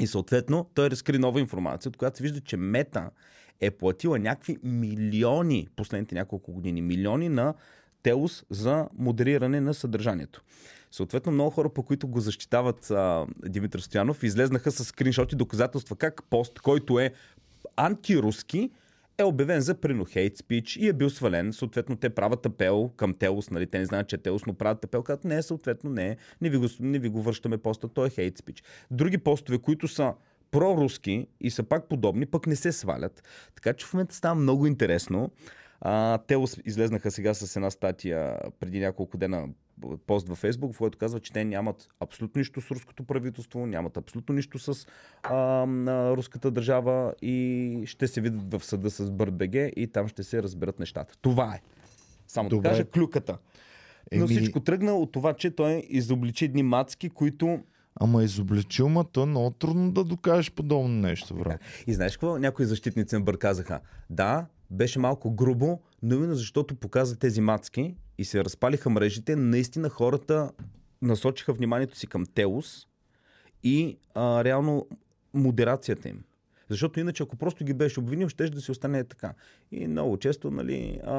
И 0.01 0.07
съответно 0.07 0.71
той 0.75 0.91
разкри 0.91 1.19
нова 1.19 1.41
информация, 1.41 1.91
от 1.91 1.97
която 1.97 2.17
се 2.17 2.23
вижда, 2.23 2.41
че 2.41 2.57
Мета 2.57 3.11
е 3.61 3.71
платила 3.71 4.19
някакви 4.19 4.57
милиони 4.63 5.69
последните 5.77 6.15
няколко 6.15 6.53
години, 6.53 6.83
милиони 6.83 7.29
на 7.29 7.55
Телус 8.03 8.45
за 8.51 8.89
модериране 8.99 9.61
на 9.61 9.75
съдържанието. 9.75 10.43
Съответно, 10.91 11.33
много 11.33 11.51
хора, 11.51 11.69
по 11.69 11.83
които 11.83 12.09
го 12.09 12.21
защитават 12.21 12.91
а, 12.91 13.27
Димитър 13.49 13.81
Стоянов, 13.81 14.23
излезнаха 14.23 14.71
с 14.71 14.85
скриншоти 14.85 15.37
доказателства 15.37 15.97
как 15.97 16.23
пост, 16.31 16.61
който 16.61 16.99
е 16.99 17.13
антируски, 17.77 18.71
е 19.19 19.25
обявен 19.25 19.61
за 19.61 19.75
прино 19.75 20.05
хейт 20.05 20.37
спич 20.37 20.77
и 20.77 20.89
е 20.89 20.93
бил 20.93 21.11
свален. 21.11 21.53
Съответно, 21.53 21.97
те 21.97 22.11
правят 22.11 22.47
апел 22.47 22.91
към 22.97 23.15
Телус, 23.15 23.51
нали? 23.51 23.67
Те 23.67 23.79
не 23.79 23.85
знаят, 23.85 24.09
че 24.09 24.17
е 24.17 24.19
Телус, 24.19 24.47
но 24.47 24.55
правят 24.55 24.85
апел, 24.85 25.03
като 25.03 25.29
не, 25.29 25.43
съответно 25.43 25.91
не, 25.91 26.17
не 26.41 26.51
ви, 26.51 26.57
го, 26.57 26.67
не 26.81 26.99
ви 26.99 27.09
го 27.09 27.23
връщаме 27.23 27.59
поста, 27.59 27.89
той 27.89 28.07
е 28.07 28.11
хейт 28.11 28.39
спич. 28.39 28.63
Други 28.91 29.19
постове, 29.19 29.59
които 29.59 29.89
са 29.89 30.15
проруски 30.51 31.27
и 31.41 31.51
са 31.51 31.63
пак 31.63 31.89
подобни, 31.89 32.27
пък 32.27 32.47
не 32.47 32.57
се 32.57 32.73
свалят. 32.73 33.23
Така 33.55 33.73
че 33.73 33.87
в 33.87 33.95
момента 33.95 34.15
става 34.15 34.35
много 34.35 34.67
интересно. 34.67 35.31
А, 35.81 36.19
те 36.19 36.37
излезнаха 36.65 37.11
сега 37.11 37.35
с 37.35 37.57
една 37.57 37.71
статия 37.71 38.39
преди 38.61 38.81
няколко 38.81 39.17
дена 39.17 39.49
пост 40.07 40.29
във 40.29 40.39
Фейсбук, 40.39 40.75
в 40.75 40.79
който 40.79 40.99
казва, 40.99 41.21
че 41.21 41.33
те 41.33 41.45
нямат 41.45 41.89
абсолютно 42.01 42.39
нищо 42.39 42.61
с 42.61 42.71
руското 42.71 43.05
правителство, 43.05 43.67
нямат 43.67 43.97
абсолютно 43.97 44.35
нищо 44.35 44.59
с 44.59 44.87
а, 45.23 45.37
на 45.67 46.17
руската 46.17 46.51
държава 46.51 47.15
и 47.23 47.83
ще 47.87 48.09
се 48.09 48.21
видят 48.21 48.55
в 48.55 48.65
съда 48.65 48.91
с 48.91 49.11
БРБГ 49.11 49.55
и 49.77 49.89
там 49.93 50.09
ще 50.09 50.23
се 50.23 50.43
разберат 50.43 50.79
нещата. 50.79 51.15
Това 51.21 51.55
е. 51.55 51.61
Само 52.29 52.49
Добре. 52.49 52.63
да 52.63 52.69
кажа 52.69 52.85
клюката. 52.85 53.39
Но 54.13 54.25
Еми- 54.25 54.37
всичко 54.37 54.61
тръгна 54.61 54.93
от 54.93 55.13
това, 55.13 55.35
че 55.35 55.51
той 55.51 55.83
изобличи 55.89 56.45
едни 56.45 56.63
мацки, 56.63 57.11
които 57.11 57.61
Ама 58.01 58.25
изобличил, 58.25 58.89
ма 58.89 59.05
то 59.05 59.23
е 59.23 59.27
много 59.27 59.51
трудно 59.51 59.93
да 59.93 60.05
докажеш 60.05 60.53
подобно 60.53 60.89
нещо, 60.89 61.35
брат. 61.35 61.61
И 61.87 61.95
знаеш 61.95 62.13
какво? 62.13 62.39
Някои 62.39 62.67
защитници 62.67 63.15
на 63.15 63.21
Бър 63.21 63.39
казаха, 63.39 63.81
да, 64.11 64.47
беше 64.71 64.99
малко 64.99 65.31
грубо, 65.31 65.81
но 66.03 66.15
именно 66.15 66.35
защото 66.35 66.75
показа 66.75 67.17
тези 67.17 67.41
мацки 67.41 67.97
и 68.19 68.25
се 68.25 68.45
разпалиха 68.45 68.91
мрежите, 68.91 69.37
наистина 69.37 69.89
хората 69.89 70.51
насочиха 71.03 71.53
вниманието 71.53 71.99
си 71.99 72.07
към 72.07 72.27
Теус 72.27 72.87
и 73.63 73.99
а, 74.15 74.45
реално 74.45 74.87
модерацията 75.35 76.09
им. 76.09 76.23
Защото 76.69 77.01
иначе, 77.01 77.23
ако 77.23 77.37
просто 77.37 77.65
ги 77.65 77.75
беше 77.75 78.01
обвинил, 78.01 78.29
ще 78.29 78.49
да 78.49 78.61
си 78.61 78.71
остане 78.71 79.05
така. 79.05 79.35
И 79.71 79.87
много 79.87 80.17
често, 80.17 80.51
нали, 80.51 81.01
а, 81.05 81.15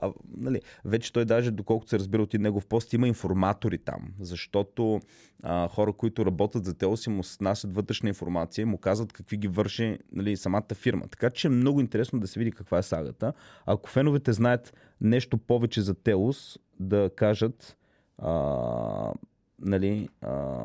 а, 0.00 0.12
нали, 0.36 0.60
вече 0.84 1.12
той 1.12 1.24
даже, 1.24 1.50
доколкото 1.50 1.90
се 1.90 1.98
разбира 1.98 2.22
от 2.22 2.34
и 2.34 2.38
негов 2.38 2.66
пост, 2.66 2.92
има 2.92 3.08
информатори 3.08 3.78
там. 3.78 4.08
Защото 4.20 5.00
а, 5.42 5.68
хора, 5.68 5.92
които 5.92 6.26
работят 6.26 6.64
за 6.64 6.74
Тело 6.74 6.96
си 6.96 7.10
му 7.10 7.22
снасят 7.22 7.74
вътрешна 7.74 8.08
информация 8.08 8.66
му 8.66 8.78
казват 8.78 9.12
какви 9.12 9.36
ги 9.36 9.48
върши 9.48 9.98
нали, 10.12 10.36
самата 10.36 10.74
фирма. 10.74 11.08
Така 11.08 11.30
че 11.30 11.46
е 11.46 11.50
много 11.50 11.80
интересно 11.80 12.20
да 12.20 12.26
се 12.26 12.38
види 12.38 12.52
каква 12.52 12.78
е 12.78 12.82
сагата. 12.82 13.32
Ако 13.66 13.90
феновете 13.90 14.32
знаят 14.32 14.74
нещо 15.00 15.38
повече 15.38 15.80
за 15.80 15.94
Телос, 15.94 16.58
да 16.80 17.10
кажат 17.16 17.76
а, 18.18 19.12
нали, 19.58 20.08
а, 20.20 20.58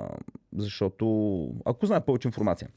защото 0.55 1.05
ако 1.65 1.85
знаят 1.85 2.05
повече 2.05 2.27
информация. 2.27 2.69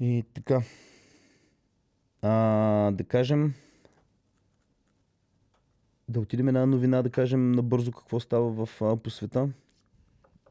И 0.00 0.24
така. 0.34 0.62
А, 2.22 2.30
да 2.90 3.04
кажем. 3.04 3.54
Да 6.08 6.20
отидем 6.20 6.48
една 6.48 6.66
новина, 6.66 7.02
да 7.02 7.10
кажем 7.10 7.52
набързо 7.52 7.92
какво 7.92 8.20
става 8.20 8.66
в, 8.66 8.82
а, 8.82 8.96
по 8.96 9.10
света. 9.10 9.48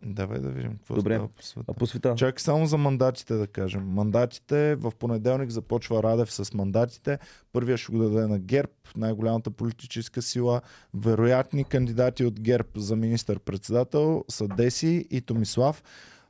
Давай 0.04 0.40
да 0.40 0.50
видим 0.50 0.72
какво 0.72 0.96
Добре. 0.96 1.16
става 1.16 1.28
по 1.28 1.44
света. 1.44 1.66
А 1.68 1.74
по 1.74 1.88
света. 1.88 2.16
Чакай 2.18 2.40
само 2.40 2.66
за 2.66 2.78
мандатите 2.78 3.34
да 3.34 3.48
кажем. 3.48 3.88
Мандатите 3.88 4.76
в 4.76 4.92
понеделник 5.00 5.50
започва 5.50 6.04
Радев 6.04 6.32
с 6.32 6.54
мандатите. 6.54 7.20
Първия 7.54 7.78
ще 7.78 7.92
го 7.92 7.98
даде 7.98 8.28
на 8.28 8.40
ГЕРБ, 8.40 8.72
най-голямата 8.98 9.52
политическа 9.52 10.22
сила. 10.22 10.62
Вероятни 10.94 11.64
кандидати 11.64 12.26
от 12.26 12.40
ГЕРБ 12.40 12.70
за 12.76 12.96
министър-председател 12.96 14.26
са 14.30 14.48
Деси 14.48 15.08
и 15.12 15.22
Томислав. 15.22 15.84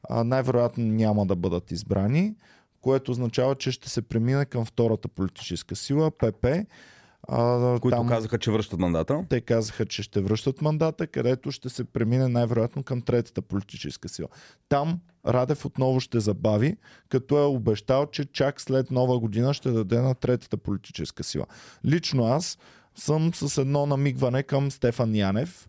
А, 0.10 0.24
най-вероятно 0.24 0.86
няма 0.86 1.26
да 1.26 1.36
бъдат 1.36 1.72
избрани, 1.72 2.36
което 2.88 3.12
означава, 3.12 3.56
че 3.56 3.72
ще 3.72 3.90
се 3.90 4.02
премине 4.02 4.46
към 4.46 4.66
втората 4.66 5.08
политическа 5.08 5.76
сила, 5.76 6.12
ПП. 6.12 6.46
А, 7.28 7.80
които 7.80 7.98
там- 7.98 8.08
казаха, 8.08 8.38
че 8.38 8.52
връщат 8.52 8.80
мандата. 8.80 9.26
те 9.30 9.42
казаха, 9.42 9.86
че 9.86 10.04
ще 10.04 10.22
връщат 10.22 10.62
мандата, 10.62 11.08
където 11.08 11.52
ще 11.52 11.70
се 11.70 11.84
премине 11.84 12.28
най-вероятно 12.28 12.84
към 12.84 13.02
третата 13.02 13.42
политическа 13.42 14.10
сила. 14.10 14.28
Там 14.70 15.00
Радев 15.28 15.66
отново 15.66 16.00
ще 16.00 16.20
забави, 16.20 16.78
като 17.10 17.38
е 17.38 17.46
обещал, 17.46 18.06
че 18.06 18.26
чак 18.26 18.62
след 18.62 18.92
нова 18.92 19.20
година 19.20 19.54
ще 19.54 19.72
даде 19.72 20.02
на 20.02 20.16
третата 20.16 20.58
политическа 20.58 21.24
сила. 21.24 21.46
Лично 21.86 22.26
аз 22.26 22.58
съм 22.96 23.34
с 23.34 23.62
едно 23.62 23.86
намигване 23.86 24.44
към 24.44 24.72
Стефан 24.72 25.16
Янев. 25.16 25.68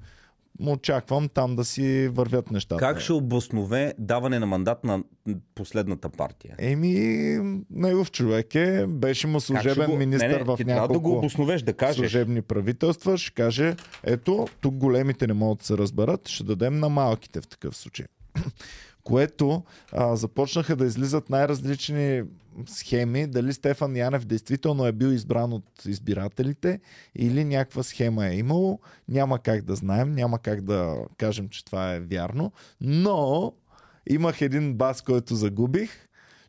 Очаквам 0.66 1.28
там 1.28 1.56
да 1.56 1.64
си 1.64 2.08
вървят 2.08 2.50
нещата. 2.50 2.78
Как 2.78 3.00
ще 3.00 3.12
обоснове 3.12 3.94
даване 3.98 4.38
на 4.38 4.46
мандат 4.46 4.84
на 4.84 5.02
последната 5.54 6.08
партия? 6.08 6.54
Еми, 6.58 7.38
негов 7.70 8.10
човек 8.10 8.54
е, 8.54 8.86
беше 8.86 9.26
му 9.26 9.40
служебен 9.40 9.90
го- 9.90 9.96
министър 9.96 10.28
не, 10.28 10.36
не, 10.38 10.44
в 10.44 10.56
трябва 10.56 10.64
да 10.64 10.64
го 10.64 10.92
няколко 10.92 11.18
обосновеш, 11.18 11.62
да 11.62 11.72
кажеш. 11.72 11.96
служебни 11.96 12.42
правителства, 12.42 13.18
ще 13.18 13.34
каже, 13.34 13.76
ето, 14.04 14.46
тук 14.60 14.74
големите 14.74 15.26
не 15.26 15.32
могат 15.32 15.58
да 15.58 15.64
се 15.64 15.78
разберат, 15.78 16.28
ще 16.28 16.44
дадем 16.44 16.78
на 16.78 16.88
малките 16.88 17.40
в 17.40 17.48
такъв 17.48 17.76
случай. 17.76 18.06
Което 19.02 19.62
а, 19.92 20.16
започнаха 20.16 20.76
да 20.76 20.86
излизат 20.86 21.30
най-различни 21.30 22.22
схеми, 22.66 23.26
дали 23.26 23.52
Стефан 23.52 23.96
Янев 23.96 24.24
действително 24.24 24.86
е 24.86 24.92
бил 24.92 25.06
избран 25.06 25.52
от 25.52 25.84
избирателите 25.86 26.80
или 27.14 27.44
някаква 27.44 27.82
схема 27.82 28.26
е 28.26 28.36
имало. 28.36 28.80
Няма 29.08 29.38
как 29.38 29.62
да 29.62 29.74
знаем, 29.76 30.12
няма 30.12 30.38
как 30.38 30.60
да 30.60 30.96
кажем, 31.16 31.48
че 31.48 31.64
това 31.64 31.94
е 31.94 32.00
вярно, 32.00 32.52
но 32.80 33.52
имах 34.10 34.40
един 34.40 34.74
бас, 34.74 35.02
който 35.02 35.34
загубих, 35.34 35.90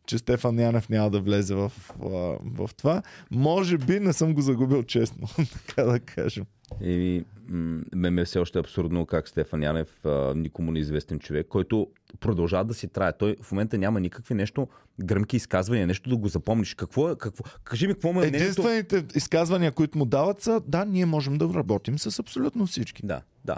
че 0.06 0.18
Стефан 0.18 0.60
Янев 0.60 0.90
няма 0.90 1.10
да 1.10 1.22
влезе 1.22 1.56
в, 1.56 1.72
а, 2.04 2.08
в 2.44 2.70
това. 2.78 3.04
Може 3.32 3.78
би 3.78 4.00
не 4.00 4.14
съм 4.14 4.34
го 4.34 4.42
загубил 4.42 4.84
честно, 4.84 5.28
така 5.68 5.84
да 5.84 6.00
кажем. 6.00 6.46
И 6.82 7.24
м- 7.50 7.82
ме 7.96 8.10
ме 8.10 8.26
все 8.26 8.40
още 8.40 8.60
е 8.60 8.62
абсурдно 8.62 9.06
как 9.06 9.28
Стефан 9.28 9.64
Янев, 9.64 10.06
а, 10.06 10.34
никому 10.36 10.72
неизвестен 10.72 11.20
човек, 11.20 11.48
който 11.48 11.88
продължава 12.20 12.66
да 12.66 12.74
си 12.74 12.88
трае. 12.88 13.14
Той 13.18 13.36
в 13.42 13.52
момента 13.52 13.78
няма 13.78 14.00
никакви 14.00 14.34
нещо 14.34 14.68
гръмки 15.04 15.36
изказвания, 15.36 15.88
нещо 15.88 16.10
да 16.10 16.18
го 16.18 16.28
запомниш. 16.28 16.74
Какво 16.74 17.10
е? 17.10 17.16
Какво? 17.16 17.44
Кажи 17.64 17.88
ми 17.88 17.94
какво 17.94 18.14
му 18.14 18.24
е 18.24 18.28
мнението. 18.28 18.62
Единствените 18.62 19.18
изказвания, 19.18 19.72
които 19.72 19.98
му 19.98 20.06
дават 20.06 20.42
са, 20.42 20.62
да, 20.68 20.86
ние 20.86 21.06
можем 21.06 21.38
да 21.38 21.54
работим 21.54 22.00
с 22.00 22.20
абсолютно 22.20 22.66
всички. 22.66 23.06
Да, 23.06 23.22
да. 23.46 23.58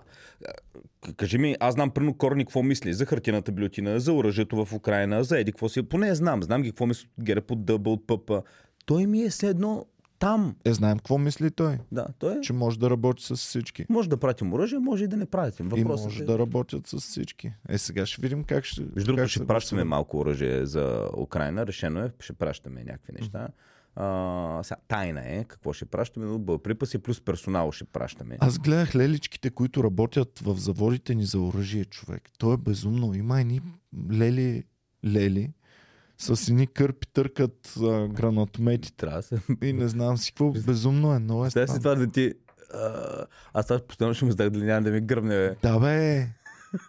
Кажи 1.17 1.37
ми, 1.37 1.55
аз 1.59 1.73
знам 1.73 1.91
прено 1.91 2.13
Корни 2.13 2.45
какво 2.45 2.63
мисли 2.63 2.93
за 2.93 3.05
хартината 3.05 3.51
бюлетина, 3.51 3.99
за 3.99 4.13
оръжието 4.13 4.65
в 4.65 4.73
Украина, 4.73 5.23
за 5.23 5.39
еди 5.39 5.51
какво 5.51 5.69
си. 5.69 5.83
Поне 5.83 6.15
знам, 6.15 6.43
знам 6.43 6.61
ги 6.61 6.69
какво 6.69 6.85
мисли 6.85 7.07
от 7.17 7.23
ГЕРБ, 7.23 7.45
от 7.49 7.65
Дъб, 7.65 7.87
от 7.87 8.07
ПП. 8.07 8.31
Той 8.85 9.05
ми 9.05 9.23
е 9.23 9.29
все 9.29 9.47
едно 9.47 9.85
там. 10.21 10.55
Е, 10.65 10.73
знаем 10.73 10.97
какво 10.97 11.17
мисли 11.17 11.51
той, 11.51 11.77
Да, 11.91 12.07
той 12.19 12.37
е. 12.37 12.41
че 12.41 12.53
може 12.53 12.79
да 12.79 12.89
работи 12.89 13.23
с 13.23 13.35
всички. 13.35 13.85
Може 13.89 14.09
да 14.09 14.17
пратим 14.17 14.53
оръжие, 14.53 14.79
може 14.79 15.03
и 15.03 15.07
да 15.07 15.17
не 15.17 15.25
пратим. 15.25 15.65
И 15.65 15.69
Въпросът 15.69 16.05
може 16.05 16.23
е... 16.23 16.25
да 16.25 16.39
работят 16.39 16.87
с 16.87 16.97
всички. 16.97 17.53
Е, 17.69 17.77
сега 17.77 18.05
ще 18.05 18.21
видим 18.21 18.43
как 18.43 18.65
ще. 18.65 18.81
Между 18.81 19.05
другото, 19.05 19.27
ще 19.27 19.47
пращаме 19.47 19.83
малко 19.83 20.17
оръжие 20.17 20.65
за 20.65 21.09
Украина. 21.17 21.67
Решено 21.67 21.99
е, 21.99 22.11
ще 22.19 22.33
пращаме 22.33 22.83
някакви 22.83 23.13
неща. 23.19 23.47
А, 23.95 24.63
сега, 24.63 24.77
тайна 24.87 25.21
е 25.25 25.43
какво 25.43 25.73
ще 25.73 25.85
пращаме, 25.85 26.25
но 26.25 26.39
боеприпаси 26.39 26.97
плюс 26.97 27.21
персонал 27.21 27.71
ще 27.71 27.85
пращаме. 27.85 28.37
Аз 28.39 28.59
гледах 28.59 28.95
леличките, 28.95 29.49
които 29.49 29.83
работят 29.83 30.39
в 30.39 30.55
заводите 30.55 31.15
ни 31.15 31.25
за 31.25 31.39
оръжие, 31.39 31.85
човек. 31.85 32.29
То 32.37 32.53
е 32.53 32.57
безумно. 32.57 33.13
Има 33.13 33.41
едни 33.41 33.61
лели, 34.11 34.63
лели, 35.05 35.53
с 36.21 36.47
едни 36.49 36.67
кърпи 36.67 37.07
търкат 37.07 37.73
а, 37.81 38.07
гранатомети 38.07 38.93
Трябва 38.93 39.21
се... 39.21 39.41
и 39.63 39.73
не 39.73 39.87
знам 39.87 40.17
си 40.17 40.31
какво. 40.31 40.51
Безумно 40.51 41.13
е, 41.13 41.19
много 41.19 41.45
е 41.45 41.49
Сега 41.49 41.67
си 41.67 41.79
това 41.79 41.95
да 41.95 42.07
ти... 42.11 42.33
А, 42.73 43.25
аз 43.53 43.71
аз 43.71 43.81
постоянно 43.81 44.13
ще 44.13 44.25
му 44.25 44.31
знах 44.31 44.49
дали 44.49 44.63
няма 44.63 44.81
да 44.81 44.91
ми 44.91 45.01
гръмне, 45.01 45.35
бе. 45.35 45.55
Да 45.63 45.79
бе, 45.79 46.27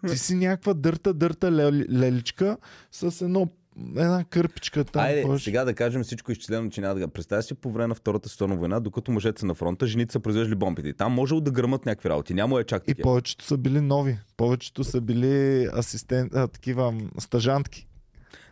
ти 0.09 0.19
си 0.19 0.35
някаква 0.35 0.75
дърта, 0.75 1.15
дърта 1.15 1.53
лели, 1.53 1.87
леличка 1.93 2.57
с 2.93 3.25
едно, 3.25 3.49
една 3.97 4.25
кърпичка 4.31 4.85
там. 4.85 5.03
Айде, 5.05 5.23
ходиш. 5.23 5.45
сега 5.45 5.65
да 5.65 5.75
кажем 5.75 6.03
всичко 6.03 6.33
изчислено, 6.33 6.71
че 6.71 6.81
няма 6.81 6.95
да 6.95 7.09
представя 7.09 7.43
си 7.43 7.55
по 7.55 7.73
време 7.73 7.87
на 7.87 7.95
Втората 7.95 8.29
световна 8.29 8.57
война, 8.57 8.81
докато 8.81 9.13
мъжете 9.13 9.41
са 9.41 9.47
на 9.47 9.55
фронта, 9.55 9.87
жените 9.87 10.13
са 10.13 10.21
произвеждали 10.21 10.55
бомбите. 10.59 10.89
И 10.89 10.95
Там 10.95 11.13
можело 11.13 11.41
да 11.41 11.51
гръмат 11.51 11.87
някакви 11.87 12.09
работи. 12.09 12.35
Няма 12.35 12.61
е 12.61 12.65
чак 12.65 12.83
И 12.83 12.87
такива. 12.87 13.03
повечето 13.03 13.45
са 13.45 13.57
били 13.59 13.81
нови. 13.81 14.19
Повечето 14.37 14.85
са 14.85 15.01
били 15.01 15.67
асистент, 15.77 16.35
а, 16.35 16.49
такива 16.49 16.95
стажантки. 17.19 17.87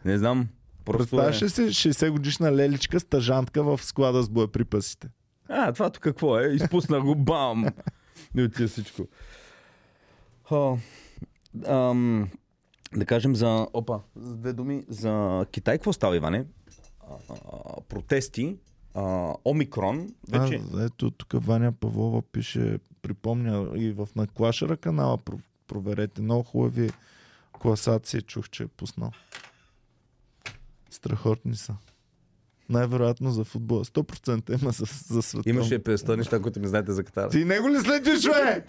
Не 0.05 0.18
знам. 0.18 0.49
Просто 0.85 1.16
Представяш 1.16 1.43
е... 1.43 1.45
ли 1.45 1.51
си 1.51 1.62
60 1.62 2.11
годишна 2.11 2.53
леличка 2.53 3.01
стажантка 3.01 3.62
в 3.62 3.85
склада 3.85 4.22
с 4.22 4.28
боеприпасите? 4.28 5.09
А, 5.49 5.72
това 5.72 5.91
тук 5.91 6.03
какво 6.03 6.39
е? 6.39 6.47
Изпусна 6.47 7.01
го, 7.01 7.14
бам! 7.14 7.66
Не 8.35 8.43
отиде 8.43 8.68
всичко. 8.68 9.07
Ха, 10.49 10.76
ам, 11.66 12.28
да 12.97 13.07
кажем 13.07 13.37
за... 13.37 13.66
Опа, 13.72 14.01
с 14.16 14.37
две 14.37 14.53
думи. 14.53 14.85
За 14.89 15.47
Китай 15.53 15.78
какво 15.78 15.93
става, 15.93 16.16
Иване? 16.16 16.45
А, 17.11 17.35
а, 17.53 17.81
протести. 17.89 18.57
А, 18.95 19.35
Омикрон. 19.45 20.09
Вече... 20.28 20.61
А, 20.74 20.85
ето 20.85 21.11
тук 21.11 21.45
Ваня 21.45 21.72
Павлова 21.72 22.22
пише, 22.22 22.78
припомня 23.03 23.68
и 23.76 23.93
в 23.93 24.09
Наклашера 24.16 24.76
канала, 24.76 25.18
про- 25.18 25.41
проверете, 25.66 26.22
много 26.22 26.43
хубави 26.43 26.91
класации, 27.53 28.22
чух, 28.22 28.51
че 28.51 28.62
е 28.62 28.66
пуснал. 28.66 29.11
Страхотни 30.91 31.57
са. 31.57 31.74
Най-вероятно 32.68 33.30
за 33.30 33.45
футбола. 33.45 33.84
100% 33.84 34.62
има 34.62 34.70
за, 34.70 34.84
за 35.14 35.22
света. 35.22 35.51
Имаше 35.51 35.78
50 35.78 36.16
неща, 36.16 36.41
които 36.41 36.61
не 36.61 36.68
знаете 36.68 36.93
за 36.93 37.05
Катар. 37.05 37.28
Ти 37.28 37.45
него 37.45 37.68
ли 37.68 37.80
следиш, 37.80 38.24
бе? 38.24 38.64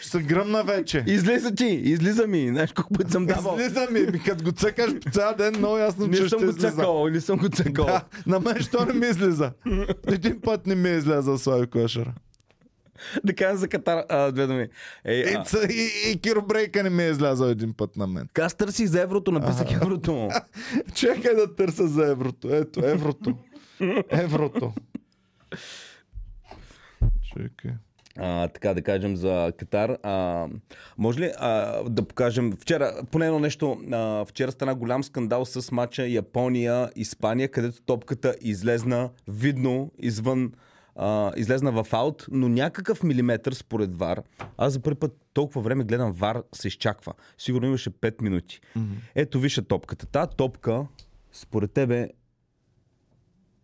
Ще 0.00 0.10
се 0.10 0.22
гръмна 0.22 0.64
вече. 0.64 1.04
Излиза 1.06 1.54
ти, 1.54 1.64
излиза 1.66 2.26
ми. 2.26 2.48
Знаеш 2.48 2.72
колко 2.72 2.92
път 2.94 3.10
съм 3.10 3.26
давал. 3.26 3.56
Излиза 3.60 3.86
ми, 3.90 4.00
ми 4.00 4.22
като 4.22 4.44
го 4.44 4.52
цъкаш 4.52 4.98
по 5.04 5.10
цял 5.10 5.34
ден, 5.38 5.54
много 5.58 5.78
ясно, 5.78 6.06
Не 6.06 6.16
че 6.16 6.28
съм 6.28 6.38
ще 6.38 6.46
го 6.46 6.52
цъкал, 6.52 7.08
не 7.08 7.20
съм 7.20 7.38
го 7.38 7.48
цъкал. 7.48 7.86
Да, 7.86 8.04
на 8.26 8.40
мен 8.40 8.62
що 8.62 8.84
не 8.84 8.92
ми 8.92 9.06
излиза? 9.06 9.52
Един 10.06 10.40
път 10.40 10.66
не 10.66 10.74
ми 10.74 10.88
е 10.88 10.96
излязъл 10.96 11.38
Слави 11.38 11.66
Кошера. 11.66 12.14
Да 13.24 13.34
кажа 13.34 13.56
за 13.56 13.68
Катар, 13.68 14.04
а, 14.08 14.32
две 14.32 14.46
думи. 14.46 14.68
Ей, 15.04 15.20
И, 15.20 15.34
а, 15.34 15.44
и, 15.70 16.10
и 16.10 16.20
Киробрейка 16.20 16.82
не 16.82 16.90
ми 16.90 17.02
е 17.02 17.10
излязъл 17.10 17.46
един 17.46 17.74
път 17.74 17.96
на 17.96 18.06
мен. 18.06 18.28
аз 18.40 18.54
търсих 18.54 18.86
за 18.86 19.00
еврото, 19.02 19.32
написах 19.32 19.72
еврото. 19.72 20.28
Чакай 20.94 21.34
да 21.34 21.54
търся 21.54 21.88
за 21.88 22.10
еврото. 22.10 22.54
Ето, 22.54 22.86
еврото. 22.86 23.34
Еврото. 24.10 24.72
Чакай. 27.22 27.72
А, 28.18 28.48
така 28.48 28.74
да 28.74 28.82
кажем 28.82 29.16
за 29.16 29.52
Катар. 29.58 29.96
А, 30.02 30.46
може 30.98 31.20
ли 31.20 31.32
а, 31.38 31.82
да 31.88 32.02
покажем 32.02 32.52
вчера, 32.60 32.92
поне 33.10 33.26
едно 33.26 33.38
нещо, 33.38 33.80
а, 33.92 34.24
вчера 34.24 34.52
стана 34.52 34.74
голям 34.74 35.04
скандал 35.04 35.44
с 35.44 35.72
матча 35.72 36.06
Япония-Испания, 36.08 37.48
където 37.48 37.82
топката 37.82 38.34
излезна 38.40 39.10
видно 39.28 39.90
извън 39.98 40.52
а, 40.96 41.32
излезна 41.36 41.72
в 41.72 41.86
аут, 41.92 42.26
но 42.30 42.48
някакъв 42.48 43.02
милиметър 43.02 43.52
според 43.52 43.98
ВАР. 43.98 44.22
Аз 44.56 44.72
за 44.72 44.80
първи 44.80 44.98
път 44.98 45.16
толкова 45.32 45.60
време 45.60 45.84
гледам 45.84 46.12
вар 46.12 46.42
се 46.54 46.68
изчаква. 46.68 47.12
Сигурно 47.38 47.66
имаше 47.66 47.90
5 47.90 48.22
минути. 48.22 48.60
Ето 49.14 49.40
вижте 49.40 49.62
топката. 49.62 50.06
Та 50.06 50.26
топка, 50.26 50.86
според 51.32 51.72
тебе, 51.72 52.08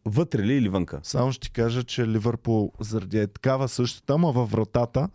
вътре 0.04 0.42
ли 0.42 0.54
или 0.54 0.68
вънка? 0.68 1.00
Само 1.02 1.32
ще 1.32 1.40
ти 1.40 1.50
кажа, 1.50 1.84
че 1.84 2.06
Ливърпул 2.06 2.72
заради 2.80 3.18
е 3.18 3.26
такава 3.26 3.68
същата, 3.68 4.12
ама 4.12 4.32
във 4.32 4.50
вратата 4.50 5.08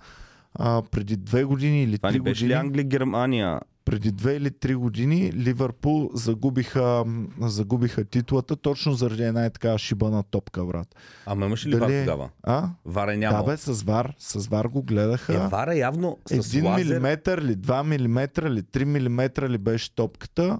а, 0.53 0.81
преди 0.91 1.17
две 1.17 1.43
години 1.43 1.83
или 1.83 1.99
три 1.99 2.11
не 2.11 2.19
беше 2.19 2.43
ли 2.43 2.47
години, 2.47 2.59
Англия, 2.59 2.83
Германия? 2.83 3.59
Преди 3.85 4.11
две 4.11 4.35
или 4.35 4.51
три 4.51 4.75
години 4.75 5.33
Ливърпул 5.33 6.09
загубиха, 6.13 7.05
загубиха 7.39 8.05
титлата 8.05 8.55
точно 8.55 8.93
заради 8.93 9.23
една 9.23 9.45
е 9.45 9.49
така 9.49 9.77
шибана 9.77 10.23
топка, 10.23 10.65
брат. 10.65 10.95
Ама 11.25 11.45
имаше 11.45 11.67
ли 11.67 11.71
Дали- 11.71 11.81
вар 11.81 11.99
тогава? 12.01 12.29
А? 12.43 12.69
Вара 12.85 13.17
няма. 13.17 13.37
Да 13.37 13.43
бе, 13.43 13.57
с 13.57 13.83
вар, 13.83 14.13
с 14.19 14.47
вар 14.47 14.65
го 14.65 14.79
Е, 14.79 14.83
гледаха. 14.83 15.47
вара 15.49 15.75
явно 15.75 16.17
с 16.25 16.31
Един 16.47 16.65
лазер. 16.65 16.85
милиметър 16.85 17.41
ли, 17.41 17.55
два 17.55 17.83
милиметра 17.83 18.49
ли, 18.49 18.63
три 18.63 18.85
милиметра 18.85 19.49
ли 19.49 19.57
беше 19.57 19.95
топката, 19.95 20.59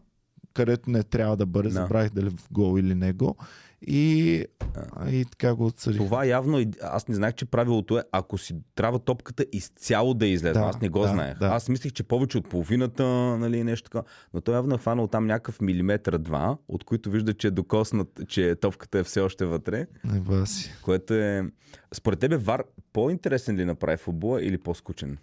където 0.53 0.89
не 0.89 1.03
трябва 1.03 1.37
да 1.37 1.45
бъде, 1.45 1.67
Да. 1.67 1.73
забравих 1.73 2.11
дали 2.11 2.29
в 2.29 2.47
гол 2.51 2.79
или 2.79 2.95
не 2.95 3.13
гол. 3.13 3.35
И, 3.87 4.45
и 5.09 5.25
така 5.25 5.55
го 5.55 5.65
отсъдих. 5.65 5.97
Това 6.01 6.25
явно, 6.25 6.65
аз 6.81 7.07
не 7.07 7.15
знаех, 7.15 7.33
че 7.33 7.45
правилото 7.45 7.97
е, 7.97 8.03
ако 8.11 8.37
си 8.37 8.55
трябва 8.75 8.99
топката 8.99 9.45
изцяло 9.51 10.13
да 10.13 10.27
излезе. 10.27 10.53
Да, 10.53 10.59
аз 10.59 10.81
не 10.81 10.89
го 10.89 10.99
да, 10.99 11.07
знаех. 11.07 11.37
да. 11.37 11.45
Аз 11.47 11.69
мислих, 11.69 11.93
че 11.93 12.03
повече 12.03 12.37
от 12.37 12.49
половината, 12.49 13.03
нали, 13.37 13.63
нещо 13.63 13.89
така. 13.89 14.07
Но 14.33 14.41
той 14.41 14.55
явно 14.55 14.75
е 14.75 14.77
хванал 14.77 15.07
там 15.07 15.25
някакъв 15.27 15.61
милиметър 15.61 16.17
два, 16.17 16.57
от 16.67 16.83
които 16.83 17.09
вижда, 17.09 17.33
че 17.33 17.47
е 17.47 17.51
докоснат, 17.51 18.19
че 18.27 18.55
топката 18.55 18.99
е 18.99 19.03
все 19.03 19.21
още 19.21 19.45
вътре, 19.45 19.87
Не 20.03 20.19
баси. 20.19 20.71
което 20.83 21.13
е... 21.13 21.43
Според 21.93 22.19
тебе 22.19 22.37
Вар 22.37 22.63
по-интересен 22.93 23.55
ли 23.55 23.65
направи 23.65 23.97
футбола 23.97 24.43
или 24.43 24.57
по-скучен? 24.57 25.17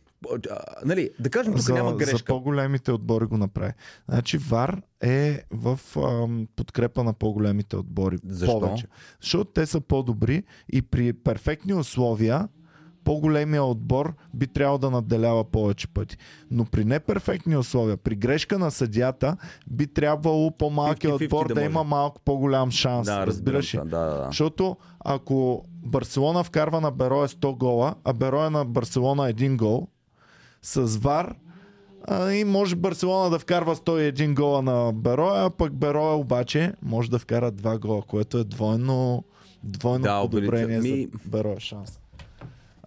Нали, 0.85 1.11
да 1.19 1.31
кажем, 1.31 1.53
тук 1.53 1.63
за, 1.63 1.75
няма 1.75 1.91
за 1.91 1.97
грешка. 1.97 2.33
по-големите 2.33 2.93
отбори 2.93 3.25
го 3.25 3.37
направи. 3.39 3.73
Значи 4.09 4.39
ВАР 4.39 4.83
е 5.01 5.43
в 5.51 5.81
ам, 5.97 6.49
подкрепа 6.57 7.05
на 7.05 7.13
по-големите 7.13 7.77
отбори. 7.77 8.19
Защо? 8.25 8.61
Повече. 8.61 8.87
Защото 9.21 9.51
те 9.51 9.67
са 9.67 9.81
по-добри 9.81 10.43
и 10.73 10.83
при 10.83 11.13
перфектни 11.13 11.75
условия 11.75 12.49
по-големия 13.09 13.65
отбор 13.65 14.15
би 14.35 14.47
трябвало 14.47 14.79
да 14.79 14.91
надделява 14.91 15.45
повече 15.45 15.89
пъти. 15.89 16.17
Но 16.51 16.65
при 16.65 16.85
неперфектни 16.85 17.57
условия, 17.57 17.97
при 17.97 18.15
грешка 18.15 18.59
на 18.59 18.71
съдията, 18.71 19.37
би 19.71 19.87
трябвало 19.87 20.51
по-малкият 20.51 21.21
50-50 21.21 21.25
отбор 21.25 21.49
да 21.49 21.55
да, 21.55 21.63
има 21.63 21.85
малко 21.85 22.21
по-голям 22.25 22.71
шанс. 22.71 23.07
Да, 23.07 23.27
разбираш 23.27 23.75
ли? 23.75 23.79
Да, 23.79 23.85
да, 23.85 24.17
да. 24.17 24.25
Защото 24.27 24.77
ако 25.01 25.65
Барселона 25.69 26.45
вкарва 26.45 26.81
на 26.81 26.91
Бероя 26.91 27.29
100 27.29 27.57
гола, 27.57 27.95
а 28.05 28.13
Бероя 28.13 28.51
на 28.51 28.65
Барселона 28.65 29.33
1 29.33 29.57
гол, 29.57 29.89
с 30.63 30.97
ВАР 30.97 31.35
а, 32.03 32.33
и 32.33 32.45
може 32.45 32.77
Барселона 32.77 33.31
да 33.31 33.39
вкарва 33.39 33.77
101 33.77 34.35
гола 34.35 34.63
на 34.63 34.93
Бероя, 34.93 35.45
а 35.45 35.51
пък 35.51 35.73
Бероя 35.73 36.15
обаче 36.15 36.73
може 36.83 37.11
да 37.11 37.19
вкара 37.19 37.53
2 37.53 37.79
гола, 37.79 38.03
което 38.03 38.39
е 38.39 38.45
двойно, 38.45 39.25
двойно 39.63 40.03
Да, 40.03 40.21
подобрение 40.23 40.79
увелича- 40.79 41.11
за 41.15 41.29
Бероя 41.29 41.61
шанс. 41.61 42.01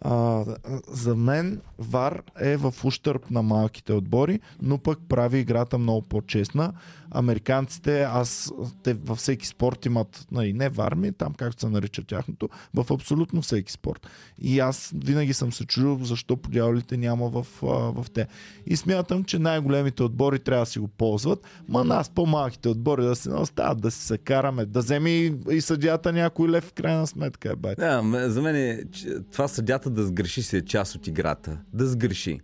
А, 0.01 0.45
за 0.87 1.15
мен 1.15 1.61
ВАР 1.79 2.21
е 2.39 2.57
в 2.57 2.73
ущърп 2.83 3.31
на 3.31 3.41
малките 3.41 3.93
отбори, 3.93 4.39
но 4.61 4.77
пък 4.77 4.99
прави 5.09 5.39
играта 5.39 5.77
много 5.77 6.01
по-честна. 6.01 6.73
Американците, 7.11 8.01
аз, 8.01 8.51
те 8.83 8.93
във 8.93 9.17
всеки 9.17 9.47
спорт 9.47 9.85
имат, 9.85 10.27
нали, 10.31 10.53
не 10.53 10.69
ВАР 10.69 10.95
ми, 10.95 11.11
там 11.11 11.33
както 11.33 11.61
се 11.61 11.69
нарича 11.69 12.03
тяхното, 12.03 12.49
в 12.73 12.93
абсолютно 12.93 13.41
всеки 13.41 13.71
спорт. 13.71 14.07
И 14.41 14.59
аз 14.59 14.93
винаги 14.95 15.33
съм 15.33 15.51
се 15.51 15.65
чудил 15.65 15.99
защо 16.01 16.37
по 16.37 16.49
дяволите 16.49 16.97
няма 16.97 17.29
в, 17.29 17.47
в 17.61 18.05
те. 18.13 18.27
И 18.65 18.77
смятам, 18.77 19.23
че 19.23 19.39
най-големите 19.39 20.03
отбори 20.03 20.39
трябва 20.39 20.65
да 20.65 20.71
си 20.71 20.79
го 20.79 20.87
ползват, 20.87 21.47
ма 21.67 21.83
нас 21.83 22.09
по-малките 22.09 22.69
отбори 22.69 23.03
да 23.03 23.15
се 23.15 23.29
остават, 23.29 23.81
да 23.81 23.91
си 23.91 24.05
се 24.05 24.17
караме, 24.17 24.65
да 24.65 24.79
вземе 24.79 25.09
и, 25.09 25.61
съдята 25.61 26.13
някой 26.13 26.49
лев 26.49 26.63
в 26.63 26.73
крайна 26.73 27.07
сметка. 27.07 27.55
Бай. 27.55 27.75
Да, 27.75 28.29
за 28.29 28.41
мен 28.41 28.55
е, 28.55 28.83
това 29.31 29.47
съдята 29.47 29.89
да 29.89 30.05
сгреши 30.05 30.43
си 30.43 30.57
е 30.57 30.61
част 30.61 30.95
от 30.95 31.07
играта. 31.07 31.57
Да 31.73 31.87
сгреши. 31.87 32.39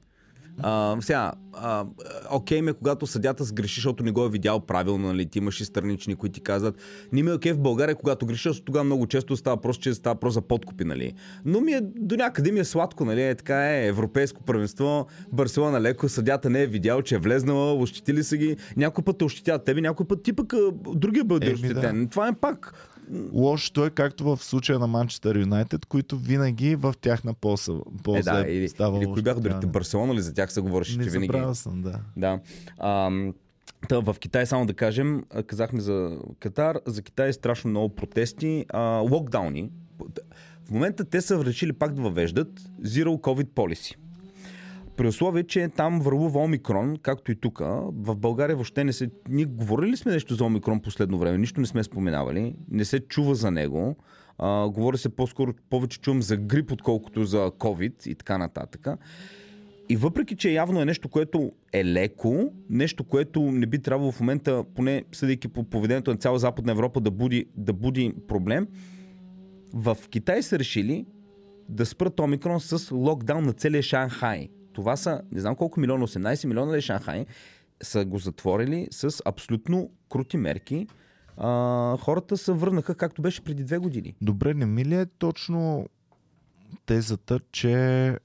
А, 0.61 0.97
сега, 1.01 1.31
а, 1.53 1.85
окей 2.31 2.61
ме, 2.61 2.73
когато 2.73 3.07
съдята 3.07 3.43
сгреши, 3.43 3.75
защото 3.75 4.03
не 4.03 4.11
го 4.11 4.25
е 4.25 4.29
видял 4.29 4.59
правилно, 4.59 5.07
нали, 5.07 5.25
ти 5.25 5.37
имаш 5.37 5.61
и 5.61 5.65
странични, 5.65 6.15
които 6.15 6.33
ти 6.33 6.41
казват. 6.41 6.75
Не 7.13 7.23
ми 7.23 7.29
е 7.29 7.33
окей 7.33 7.53
в 7.53 7.59
България, 7.59 7.95
когато 7.95 8.25
греши, 8.25 8.49
защото 8.49 8.65
тогава 8.65 8.83
много 8.83 9.07
често 9.07 9.37
става 9.37 9.57
просто, 9.57 9.83
че 9.83 9.93
става 9.93 10.15
просто 10.15 10.33
за 10.33 10.41
подкупи, 10.41 10.83
нали. 10.83 11.13
Но 11.45 11.61
ми 11.61 11.71
е, 11.71 11.81
до 11.81 12.15
някъде 12.15 12.51
ми 12.51 12.59
е 12.59 12.63
сладко, 12.63 13.05
нали, 13.05 13.23
е, 13.23 13.35
така 13.35 13.75
е, 13.75 13.87
европейско 13.87 14.43
първенство, 14.43 15.07
Барселона 15.33 15.81
леко, 15.81 16.09
съдята 16.09 16.49
не 16.49 16.61
е 16.61 16.67
видял, 16.67 17.01
че 17.01 17.15
е 17.15 17.19
влезнала, 17.19 17.73
ощетили 17.73 18.23
са 18.23 18.37
ги, 18.37 18.57
някой 18.77 19.03
път 19.03 19.21
ощетят 19.21 19.65
тебе, 19.65 19.81
някой 19.81 20.07
път 20.07 20.23
ти 20.23 20.33
пък 20.33 20.53
другия 20.95 21.23
бъде 21.23 21.53
ощетен. 21.53 22.07
Това 22.07 22.27
е 22.27 22.33
пак 22.33 22.73
Лошото 23.33 23.85
е 23.85 23.89
както 23.89 24.23
в 24.23 24.43
случая 24.43 24.79
на 24.79 24.87
Манчестър 24.87 25.39
Юнайтед, 25.39 25.85
които 25.85 26.17
винаги 26.17 26.75
в 26.75 26.95
тяхна 27.01 27.33
полза, 27.33 27.73
полза 28.03 28.39
Е, 28.39 28.43
да, 28.43 28.51
или, 28.51 28.69
става 28.69 28.97
или 28.97 29.05
кои 29.05 29.21
бяха 29.21 29.39
другите? 29.39 29.67
Барселона 29.67 30.15
ли 30.15 30.21
за 30.21 30.33
тях 30.33 30.53
се 30.53 30.61
говореше, 30.61 30.97
Не 30.97 31.03
че 31.03 31.09
винаги... 31.09 31.27
забравя 31.27 31.55
съм, 31.55 31.81
да. 31.81 31.99
Да. 32.17 32.39
Ам, 32.79 33.33
Та, 33.89 33.99
в 33.99 34.15
Китай, 34.19 34.45
само 34.45 34.65
да 34.65 34.73
кажем, 34.73 35.23
казахме 35.47 35.81
за 35.81 36.17
Катар, 36.39 36.79
за 36.85 37.01
Китай 37.01 37.29
е 37.29 37.33
страшно 37.33 37.69
много 37.69 37.95
протести, 37.95 38.65
а, 38.69 38.81
локдауни. 38.81 39.69
В 40.65 40.71
момента 40.71 41.05
те 41.05 41.21
са 41.21 41.45
решили 41.45 41.73
пак 41.73 41.93
да 41.93 42.01
въвеждат 42.01 42.59
Zero 42.81 43.21
COVID 43.21 43.47
Policy. 43.47 43.95
При 44.97 45.07
условие, 45.07 45.43
че 45.43 45.69
там 45.69 45.99
върлува 45.99 46.39
Омикрон, 46.39 46.97
както 47.01 47.31
и 47.31 47.35
тук, 47.35 47.59
в 47.59 48.15
България 48.15 48.55
въобще 48.55 48.83
не 48.83 48.93
се... 48.93 49.09
Ние 49.29 49.45
говорили 49.45 49.91
ли 49.91 49.97
сме 49.97 50.11
нещо 50.11 50.35
за 50.35 50.45
Омикрон 50.45 50.79
последно 50.79 51.17
време? 51.17 51.37
Нищо 51.37 51.61
не 51.61 51.67
сме 51.67 51.83
споменавали. 51.83 52.55
Не 52.71 52.85
се 52.85 52.99
чува 52.99 53.35
за 53.35 53.51
него. 53.51 53.95
А, 54.37 54.69
говори 54.69 54.97
се 54.97 55.09
по-скоро, 55.09 55.53
повече 55.69 55.99
чувам 55.99 56.21
за 56.21 56.37
грип, 56.37 56.71
отколкото 56.71 57.25
за 57.25 57.37
COVID 57.37 58.07
и 58.07 58.15
така 58.15 58.37
нататък. 58.37 58.87
И 59.89 59.95
въпреки, 59.95 60.35
че 60.35 60.49
явно 60.49 60.81
е 60.81 60.85
нещо, 60.85 61.09
което 61.09 61.51
е 61.73 61.85
леко, 61.85 62.51
нещо, 62.69 63.03
което 63.03 63.41
не 63.41 63.65
би 63.65 63.79
трябвало 63.79 64.11
в 64.11 64.19
момента, 64.19 64.63
поне 64.75 65.03
съдейки 65.11 65.47
по 65.47 65.63
поведението 65.63 66.11
на 66.11 66.17
цяла 66.17 66.39
Западна 66.39 66.71
Европа, 66.71 67.01
да 67.01 67.11
буди, 67.11 67.45
да 67.55 67.73
буди 67.73 68.13
проблем, 68.27 68.67
в 69.73 69.97
Китай 70.09 70.43
са 70.43 70.59
решили 70.59 71.05
да 71.69 71.85
спрат 71.85 72.19
Омикрон 72.19 72.59
с 72.59 72.91
локдаун 72.91 73.43
на 73.43 73.53
целия 73.53 73.83
Шанхай. 73.83 74.49
Това 74.77 74.95
са, 74.95 75.21
не 75.31 75.39
знам 75.39 75.55
колко 75.55 75.79
милиона, 75.79 76.07
18 76.07 76.45
милиона 76.45 76.73
ли 76.73 76.77
е 76.77 76.81
Шанхай, 76.81 77.25
са 77.81 78.05
го 78.05 78.17
затворили 78.17 78.87
с 78.91 79.21
абсолютно 79.25 79.89
крути 80.09 80.37
мерки. 80.37 80.87
А, 81.37 81.97
хората 81.97 82.37
се 82.37 82.51
върнаха 82.51 82.95
както 82.95 83.21
беше 83.21 83.43
преди 83.43 83.63
две 83.63 83.77
години. 83.77 84.15
Добре, 84.21 84.53
не 84.53 84.65
ми 84.65 84.85
ли 84.85 84.95
е 84.95 85.05
точно 85.05 85.87
тезата, 86.85 87.39
че 87.51 88.17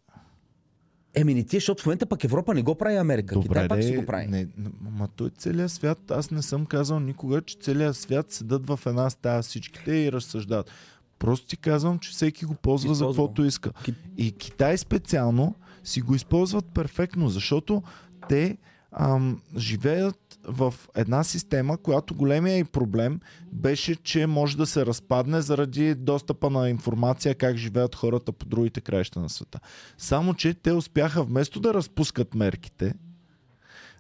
Еми 1.15 1.35
не 1.35 1.45
ти, 1.45 1.57
защото 1.57 1.83
в 1.83 1.87
момента 1.87 2.07
пък 2.07 2.25
Европа 2.25 2.55
не 2.55 2.63
го 2.63 2.75
прави 2.75 2.97
Америка. 2.97 3.35
Добре, 3.35 3.49
Китай 3.49 3.69
пак 3.69 3.79
де, 3.79 3.83
си 3.83 3.97
го 3.97 4.07
прави. 4.07 4.27
Не, 4.27 4.49
ма 4.81 5.09
той 5.17 5.31
целият 5.31 5.71
свят, 5.71 6.11
аз 6.11 6.31
не 6.31 6.43
съм 6.43 6.67
казал 6.67 7.01
никога, 7.01 7.43
че 7.43 7.57
целият 7.61 7.97
свят 7.97 8.33
седат 8.33 8.67
в 8.67 8.81
една 8.87 9.11
стая 9.11 9.43
всичките 9.43 9.93
и 9.93 10.13
разсъждават. 10.13 10.71
Просто 11.19 11.47
ти 11.47 11.57
казвам, 11.57 11.99
че 11.99 12.11
всеки 12.11 12.45
го 12.45 12.55
ползва 12.55 12.95
за 12.95 13.05
Използва. 13.05 13.23
каквото 13.23 13.45
иска. 13.45 13.71
И 14.17 14.33
Китай 14.33 14.79
специално 14.79 15.55
си 15.85 16.01
го 16.01 16.15
използват 16.15 16.65
перфектно, 16.75 17.29
защото 17.29 17.83
те 18.29 18.59
ам, 18.93 19.41
живеят 19.57 20.39
в 20.45 20.75
една 20.95 21.25
система, 21.25 21.79
която 21.79 22.15
големия 22.15 22.59
и 22.59 22.65
проблем 22.65 23.21
беше, 23.53 23.97
че 23.97 24.27
може 24.27 24.57
да 24.57 24.67
се 24.67 24.87
разпадне 24.87 25.41
заради 25.41 25.95
достъпа 25.95 26.51
на 26.51 26.69
информация 26.69 27.35
как 27.35 27.57
живеят 27.57 27.95
хората 27.95 28.33
по 28.33 28.47
другите 28.47 28.81
краища 28.81 29.21
на 29.21 29.29
света. 29.29 29.61
Само, 29.99 30.35
че 30.35 30.55
те 30.55 30.73
успяха 30.73 31.23
вместо 31.23 31.61
да 31.61 31.75
разпускат 31.75 32.35
мерките, 32.35 32.95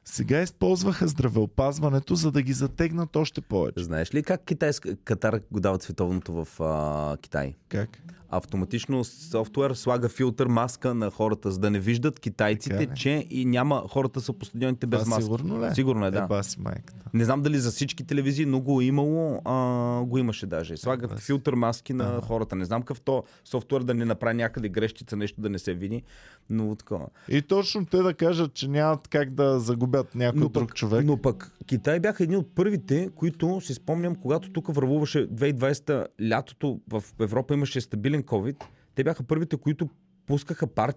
сега 0.04 0.40
използваха 0.40 1.08
здравеопазването, 1.08 2.14
за 2.14 2.32
да 2.32 2.42
ги 2.42 2.52
затегнат 2.52 3.16
още 3.16 3.40
повече. 3.40 3.84
Знаеш 3.84 4.14
ли 4.14 4.22
как 4.22 4.44
китайска, 4.44 4.96
Катар 4.96 5.40
го 5.50 5.60
дават 5.60 5.82
световното 5.82 6.32
в 6.34 6.60
а, 6.60 7.16
Китай? 7.16 7.54
Как? 7.68 7.98
Автоматично 8.30 9.04
софтуер 9.04 9.70
слага 9.72 10.08
филтър, 10.08 10.46
маска 10.46 10.94
на 10.94 11.10
хората, 11.10 11.50
за 11.50 11.58
да 11.58 11.70
не 11.70 11.80
виждат 11.80 12.20
китайците, 12.20 12.78
Така 12.78 12.92
ли? 12.92 12.96
че 12.96 13.26
и 13.30 13.44
няма 13.44 13.84
хората 13.88 14.20
са 14.20 14.32
по 14.32 14.44
стадионите 14.44 14.86
без 14.86 15.00
Това 15.00 15.10
маска. 15.10 15.22
сигурно 15.24 15.62
ли? 15.62 15.66
е? 15.66 15.74
Сигурно 15.74 16.06
е, 16.06 16.10
да. 16.10 16.18
Е, 16.18 16.26
баси 16.26 16.60
майката. 16.60 17.10
Не 17.14 17.24
знам 17.24 17.42
дали 17.42 17.58
за 17.58 17.70
всички 17.70 18.04
телевизии, 18.04 18.46
но 18.46 18.60
го 18.60 18.80
имало, 18.80 19.42
а, 19.44 19.54
го 20.02 20.18
имаше 20.18 20.46
даже. 20.46 20.76
Слагат 20.76 21.10
Бас. 21.10 21.20
филтър 21.20 21.54
маски 21.54 21.92
на 21.92 22.04
Ага. 22.06 22.20
хората. 22.20 22.56
Не 22.56 22.64
знам 22.64 22.82
какъв 22.82 23.00
то 23.00 23.24
софтуер 23.44 23.80
да 23.80 23.94
не 23.94 24.04
направи 24.04 24.34
някъде 24.34 24.68
грешчица, 24.68 25.16
нещо 25.16 25.40
да 25.40 25.48
не 25.48 25.58
се 25.58 25.74
види, 25.74 26.02
но 26.50 26.76
такова. 26.76 27.06
И 27.28 27.42
точно 27.42 27.86
те 27.86 27.96
да 27.98 28.14
кажат, 28.14 28.54
че 28.54 28.68
нямат 28.68 29.08
как 29.08 29.30
да 29.30 29.60
загубят 29.60 29.91
някой 30.14 30.40
Но 30.40 30.48
друг 30.48 30.68
пък, 30.68 30.74
човек. 30.74 31.04
но 31.04 31.16
пък 31.16 31.52
Китай 31.66 32.00
бяха 32.00 32.24
едни 32.24 32.36
от 32.36 32.54
първите, 32.54 33.08
които 33.14 33.60
си 33.60 33.74
спомням, 33.74 34.14
когато 34.14 34.50
тук 34.52 34.74
вървуваше 34.74 35.28
2020 35.28 36.06
лятото 36.28 36.80
в 36.88 37.04
Европа 37.20 37.54
имаше 37.54 37.80
стабилен 37.80 38.22
COVID, 38.22 38.64
те 38.94 39.04
бяха 39.04 39.22
първите, 39.22 39.56
които 39.56 39.88
пускаха 40.26 40.66
пар... 40.66 40.92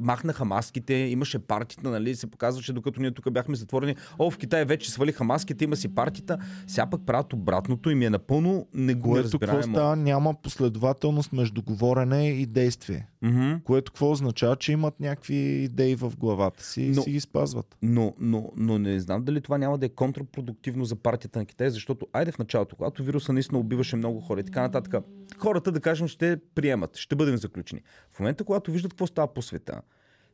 махнаха 0.00 0.44
маските, 0.44 0.94
имаше 0.94 1.38
партита, 1.38 1.90
нали, 1.90 2.14
се 2.16 2.26
показваше, 2.26 2.72
докато 2.72 3.00
ние 3.00 3.10
тук 3.10 3.32
бяхме 3.32 3.56
затворени. 3.56 3.96
О, 4.18 4.30
в 4.30 4.38
Китай 4.38 4.64
вече 4.64 4.90
свалиха 4.90 5.24
маските, 5.24 5.64
има 5.64 5.76
си 5.76 5.94
партита. 5.94 6.38
Сега 6.66 6.86
пък 6.86 7.06
правят 7.06 7.32
обратното 7.32 7.90
и 7.90 7.94
ми 7.94 8.04
е 8.04 8.10
напълно 8.10 8.66
Което 8.72 8.98
какво 8.98 9.14
неразбираемо. 9.14 9.62
става? 9.62 9.96
Няма 9.96 10.34
последователност 10.34 11.32
между 11.32 11.62
говорене 11.62 12.28
и 12.30 12.46
действие. 12.46 13.08
Мгм. 13.22 13.52
Което 13.64 13.92
какво 13.92 14.10
означава, 14.10 14.56
че 14.56 14.72
имат 14.72 15.00
някакви 15.00 15.34
идеи 15.34 15.94
в 15.94 16.12
главата 16.16 16.64
си 16.64 16.82
и 16.82 16.90
Но- 16.90 17.02
си 17.02 17.10
ги 17.10 17.20
спазват. 17.20 17.76
Но, 17.82 18.14
но, 18.20 18.52
но 18.56 18.78
не 18.78 19.00
знам 19.00 19.24
дали 19.24 19.40
това 19.40 19.58
няма 19.58 19.78
да 19.78 19.86
е 19.86 19.88
контрапродуктивно 19.88 20.84
за 20.84 20.96
партията 20.96 21.38
на 21.38 21.44
Китай, 21.44 21.70
защото 21.70 22.06
айде 22.12 22.32
в 22.32 22.38
началото, 22.38 22.76
когато 22.76 23.04
вируса 23.04 23.32
наистина 23.32 23.58
убиваше 23.58 23.96
много 23.96 24.20
хора 24.20 24.40
и 24.40 24.44
така 24.44 24.60
нататък, 24.60 25.04
хората 25.38 25.72
да 25.72 25.80
кажем 25.80 26.08
ще 26.08 26.36
приемат, 26.54 26.96
ще 26.96 27.16
бъдем 27.16 27.36
заключени. 27.36 27.82
В 28.12 28.20
момента, 28.20 28.44
когато 28.44 28.70
виждат 28.72 28.92
какво 28.92 29.06
става 29.06 29.34
по 29.34 29.42
света, 29.42 29.67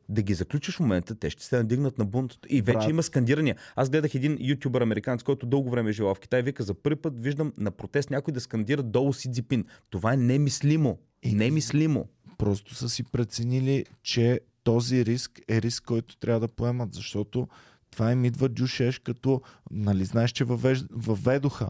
да 0.09 0.21
ги 0.21 0.33
заключиш 0.33 0.75
в 0.75 0.79
момента, 0.79 1.15
те 1.15 1.29
ще 1.29 1.43
се 1.43 1.57
надигнат 1.57 1.97
на 1.97 2.05
бунт. 2.05 2.33
И 2.49 2.61
вече 2.61 2.77
Брат. 2.77 2.89
има 2.89 3.03
скандирания. 3.03 3.55
Аз 3.75 3.89
гледах 3.89 4.15
един 4.15 4.37
ютубър 4.39 4.81
американец, 4.81 5.23
който 5.23 5.45
дълго 5.45 5.69
време 5.69 5.89
е 5.89 5.93
живял 5.93 6.15
в 6.15 6.19
Китай, 6.19 6.41
вика 6.41 6.63
за 6.63 6.73
първи 6.73 6.95
път 6.95 7.23
виждам 7.23 7.53
на 7.57 7.71
протест 7.71 8.09
някой 8.09 8.33
да 8.33 8.41
скандира 8.41 8.83
долу 8.83 9.13
Си 9.13 9.31
Цзипин. 9.31 9.65
Това 9.89 10.13
е 10.13 10.17
немислимо. 10.17 10.97
Немислимо. 11.25 12.07
Просто 12.37 12.75
са 12.75 12.89
си 12.89 13.03
преценили, 13.03 13.85
че 14.03 14.39
този 14.63 15.05
риск 15.05 15.41
е 15.49 15.61
риск, 15.61 15.83
който 15.83 16.17
трябва 16.17 16.39
да 16.39 16.47
поемат, 16.47 16.93
защото 16.93 17.47
това 17.91 18.11
им 18.11 18.25
идва 18.25 18.49
дюшеш 18.49 18.99
като, 18.99 19.41
нали 19.71 20.05
знаеш, 20.05 20.31
че 20.31 20.43
въвеж... 20.43 20.83
въведоха 20.91 21.69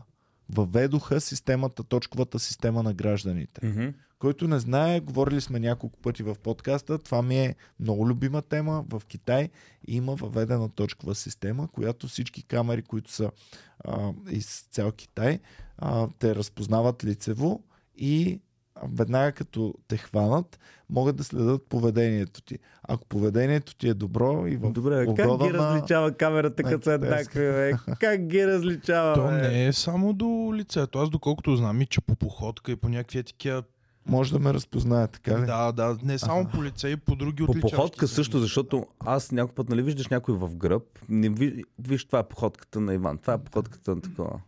въведоха 0.50 1.22
системата, 1.22 1.84
точковата 1.84 2.40
система 2.40 2.84
на 2.84 2.94
гражданите. 2.94 3.68
Мгм. 3.68 3.88
Който 4.20 4.48
не 4.48 4.60
знае, 4.60 5.00
говорили 5.00 5.42
сме 5.42 5.60
няколко 5.60 6.00
пъти 6.00 6.24
в 6.24 6.36
подкаста, 6.36 6.98
това 6.98 7.22
ми 7.22 7.38
е 7.38 7.56
много 7.80 8.08
любима 8.08 8.42
тема. 8.42 8.86
В 8.90 9.02
Китай 9.08 9.50
има 9.88 10.16
въведена 10.16 10.70
точкова 10.70 11.16
система, 11.16 11.68
която 11.68 12.08
всички 12.08 12.44
камери, 12.44 12.82
които 12.82 13.12
са 13.12 13.32
а, 13.80 14.12
из 14.30 14.68
цял 14.72 14.92
Китай, 14.92 15.40
а, 15.78 16.08
те 16.20 16.36
разпознават 16.36 17.04
лицево 17.04 17.64
и 17.98 18.42
веднага 18.90 19.32
като 19.32 19.74
те 19.88 19.98
хванат, 19.98 20.60
могат 20.90 21.16
да 21.16 21.24
следят 21.24 21.66
поведението 21.70 22.42
ти. 22.42 22.60
Ако 22.84 23.06
поведението 23.06 23.76
ти 23.76 23.88
е 23.88 23.94
добро 23.94 24.48
и 24.48 24.58
в 24.58 24.72
Добре, 24.72 25.06
как 25.06 25.16
ги 25.16 25.48
на- 25.48 25.54
различава 25.54 26.12
камерата, 26.12 26.64
като 26.64 26.84
са 26.84 26.92
еднакви? 26.92 27.74
Как 28.00 28.28
ги 28.28 28.48
различава, 28.48 29.16
То 29.16 29.24
бе? 29.24 29.32
не 29.32 29.66
е 29.68 29.74
само 29.74 30.14
до 30.14 30.26
лицето. 30.54 31.00
Аз 31.00 31.10
доколкото 31.10 31.56
знам 31.56 31.82
и 31.82 31.86
че 31.86 32.02
по 32.02 32.16
походка 32.16 32.72
и 32.72 32.76
по 32.76 32.90
някакви 32.90 33.24
такива... 33.24 33.64
Може 34.08 34.34
да 34.34 34.40
ме 34.40 34.54
разпознае, 34.54 35.08
така 35.08 35.42
ли? 35.42 35.46
Да, 35.46 35.72
да, 35.72 35.98
не 36.04 36.20
само 36.20 36.46
по 36.46 36.64
лице 36.64 36.90
и 36.90 36.96
по 36.96 37.16
други 37.16 37.46
По 37.46 37.52
отличаващи 37.52 37.76
походка 37.76 38.08
се 38.08 38.16
също, 38.16 38.40
защото 38.40 38.86
аз 39.00 39.32
някой 39.32 39.56
път, 39.56 39.70
нали 39.70 39.82
виждаш 39.82 40.08
някой 40.08 40.36
в 40.36 40.56
гръб, 40.56 40.84
не 41.10 41.30
ви, 41.30 41.64
виж 41.80 42.06
това 42.06 42.20
е 42.20 42.28
походката 42.28 42.80
на 42.80 42.94
Иван, 42.94 43.18
това 43.18 43.34
е 43.34 43.38
походката 43.38 43.96
на 43.96 44.02
такова. 44.02 44.40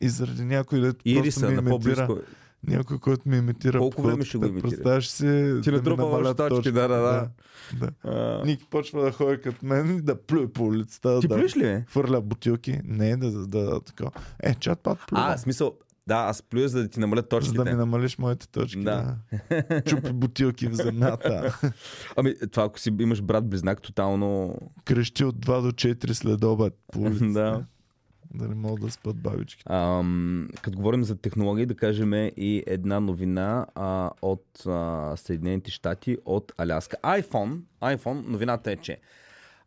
И 0.00 0.08
заради 0.08 0.44
някой, 0.44 0.80
дето 0.80 1.04
просто 1.14 1.46
ми 1.46 1.54
на 1.54 1.64
по-близко. 1.64 2.18
Някой, 2.66 2.98
който 2.98 3.28
ми 3.28 3.36
имитира 3.36 3.78
Колко 3.78 4.02
време 4.02 4.24
ще 4.24 4.38
го 4.38 4.46
имитира? 4.46 4.70
Представяш 4.70 5.08
си 5.08 5.16
Ти 5.16 5.24
да 5.24 5.70
ми 5.70 5.76
натрупа 5.76 6.02
намалят 6.02 6.40
още 6.40 6.48
точки, 6.48 6.72
да, 6.72 6.88
да, 6.88 6.96
да. 6.96 7.28
да. 7.80 7.90
А, 8.04 8.42
Ники 8.46 8.66
почва 8.70 9.02
да 9.02 9.12
ходи 9.12 9.40
като 9.40 9.66
мен 9.66 9.96
и 9.96 10.00
да 10.00 10.22
плюе 10.22 10.52
по 10.52 10.64
улицата, 10.64 11.20
Ти 11.20 11.28
да 11.28 11.36
плюеш 11.36 11.56
ли, 11.56 11.84
хвърля 11.88 12.20
бутилки. 12.20 12.80
Не, 12.84 13.16
да, 13.16 13.30
да, 13.30 13.46
да, 13.46 13.80
така. 13.80 14.04
Е, 14.40 14.54
чат 14.54 14.80
пат 14.80 14.98
плюва. 15.08 15.24
А, 15.26 15.38
смисъл, 15.38 15.74
да, 16.06 16.14
аз 16.16 16.42
плюя, 16.42 16.68
за 16.68 16.82
да 16.82 16.88
ти 16.88 17.00
намалят 17.00 17.24
за 17.24 17.38
да 17.38 17.40
точките. 17.40 17.64
ми 17.64 17.76
намалиш 17.76 18.18
моите 18.18 18.48
точки. 18.48 18.80
Да. 18.80 19.16
Да. 19.50 19.82
Чупи 19.86 20.12
бутилки 20.12 20.66
в 20.68 20.74
земята. 20.74 21.58
Ами, 22.16 22.34
това 22.52 22.64
ако 22.64 22.78
си 22.78 22.96
имаш 23.00 23.22
брат-близнак, 23.22 23.82
тотално... 23.82 24.58
Крещи 24.84 25.24
от 25.24 25.36
2 25.36 25.62
до 25.62 25.72
4 25.72 26.12
след 26.12 26.44
обед. 26.44 26.74
Да. 27.32 27.64
Да 28.34 28.48
не 28.48 28.54
могат 28.54 28.80
да 28.80 28.90
спят 28.90 29.16
бабички. 29.16 29.62
Ам, 29.66 30.48
като 30.62 30.76
говорим 30.76 31.04
за 31.04 31.16
технологии, 31.16 31.66
да 31.66 31.74
кажем 31.74 32.14
и 32.14 32.62
една 32.66 33.00
новина 33.00 33.66
а, 33.74 34.10
от 34.22 34.66
а, 34.66 35.12
Съединените 35.16 35.70
щати, 35.70 36.18
от 36.24 36.52
Аляска. 36.58 36.96
iPhone, 37.02 37.60
iPhone, 37.82 38.26
новината 38.26 38.72
е, 38.72 38.76
че 38.76 38.98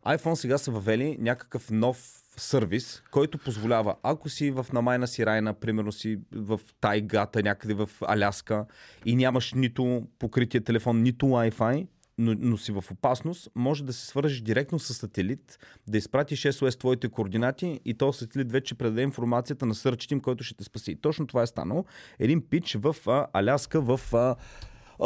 iPhone 0.06 0.34
сега 0.34 0.58
са 0.58 0.70
въвели 0.70 1.16
някакъв 1.20 1.70
нов 1.70 2.23
сервис, 2.36 3.02
който 3.10 3.38
позволява, 3.38 3.96
ако 4.02 4.28
си 4.28 4.50
в 4.50 4.66
намайна 4.72 5.08
си 5.08 5.26
райна, 5.26 5.54
примерно 5.54 5.92
си 5.92 6.18
в 6.32 6.60
тайгата, 6.80 7.42
някъде 7.42 7.74
в 7.74 7.90
Аляска 8.06 8.66
и 9.04 9.16
нямаш 9.16 9.52
нито 9.52 10.02
покрития 10.18 10.64
телефон, 10.64 11.02
нито 11.02 11.26
Wi-Fi, 11.26 11.86
но, 12.18 12.34
но 12.38 12.56
си 12.56 12.72
в 12.72 12.84
опасност, 12.90 13.48
може 13.54 13.84
да 13.84 13.92
се 13.92 14.06
свържеш 14.06 14.40
директно 14.40 14.78
с 14.78 14.94
сателит, 14.94 15.58
да 15.88 15.98
изпратиш 15.98 16.42
SOS 16.42 16.78
твоите 16.80 17.08
координати 17.08 17.80
и 17.84 17.94
то 17.94 18.12
сателит 18.12 18.52
вече 18.52 18.74
предаде 18.74 19.02
информацията 19.02 19.66
на 19.66 19.74
сърчите 19.74 20.14
им, 20.14 20.20
който 20.20 20.44
ще 20.44 20.56
те 20.56 20.64
спаси. 20.64 20.90
И 20.90 20.96
точно 20.96 21.26
това 21.26 21.42
е 21.42 21.46
станало. 21.46 21.84
Един 22.18 22.48
пич 22.48 22.74
в 22.74 22.96
а, 23.06 23.26
Аляска, 23.32 23.80
в... 23.80 24.00
А, 24.12 24.36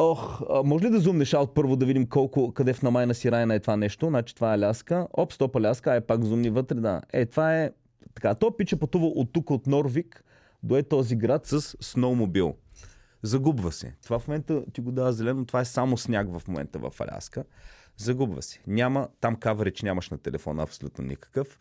Ох, 0.00 0.40
може 0.64 0.84
ли 0.84 0.90
да 0.90 1.00
зумнеш 1.00 1.34
аут 1.34 1.54
първо 1.54 1.76
да 1.76 1.86
видим 1.86 2.06
колко, 2.06 2.52
къде 2.52 2.72
в 2.72 2.82
намайна 2.82 3.14
си 3.14 3.32
райна 3.32 3.54
е 3.54 3.60
това 3.60 3.76
нещо? 3.76 4.06
Значи 4.06 4.34
това 4.34 4.50
е 4.50 4.54
Аляска. 4.54 5.08
Оп, 5.12 5.32
стоп 5.32 5.56
Аляска, 5.56 5.94
е 5.94 6.00
пак 6.00 6.24
зумни 6.24 6.50
вътре, 6.50 6.74
да. 6.74 7.02
Е, 7.12 7.26
това 7.26 7.62
е 7.62 7.70
така. 8.14 8.34
То 8.34 8.56
пич 8.56 8.72
е 8.72 8.78
пътува 8.78 9.06
от 9.06 9.32
тук, 9.32 9.50
от 9.50 9.66
Норвик, 9.66 10.24
до 10.62 10.76
е 10.76 10.82
този 10.82 11.16
град 11.16 11.46
с 11.46 11.60
сноумобил. 11.80 12.54
Загубва 13.22 13.72
се. 13.72 13.94
Това 14.02 14.18
в 14.18 14.28
момента 14.28 14.64
ти 14.72 14.80
го 14.80 14.92
дава 14.92 15.12
зелено, 15.12 15.44
това 15.44 15.60
е 15.60 15.64
само 15.64 15.96
сняг 15.96 16.38
в 16.38 16.48
момента 16.48 16.78
в 16.78 16.92
Аляска. 17.00 17.44
Загубва 17.96 18.42
се. 18.42 18.60
Няма, 18.66 19.08
там 19.20 19.36
каверич 19.36 19.82
нямаш 19.82 20.10
на 20.10 20.18
телефона 20.18 20.62
абсолютно 20.62 21.04
никакъв. 21.04 21.58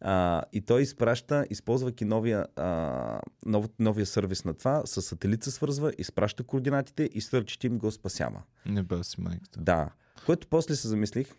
А, 0.00 0.42
и 0.52 0.60
той 0.60 0.82
изпраща, 0.82 1.46
използвайки 1.50 2.04
новия, 2.04 2.46
а, 2.56 3.20
нов, 3.46 3.68
новия 3.78 4.06
сервис 4.06 4.44
на 4.44 4.54
това, 4.54 4.82
с 4.84 5.02
сателит 5.02 5.44
се 5.44 5.50
свързва, 5.50 5.92
изпраща 5.98 6.42
координатите 6.42 7.10
и 7.14 7.20
сърчите 7.20 7.66
им 7.66 7.78
го 7.78 7.90
спасява. 7.90 8.42
Не 8.66 8.82
бе 8.82 9.04
си 9.04 9.20
майката. 9.20 9.60
Да. 9.60 9.88
Което 10.26 10.46
после 10.48 10.74
се 10.74 10.88
замислих, 10.88 11.34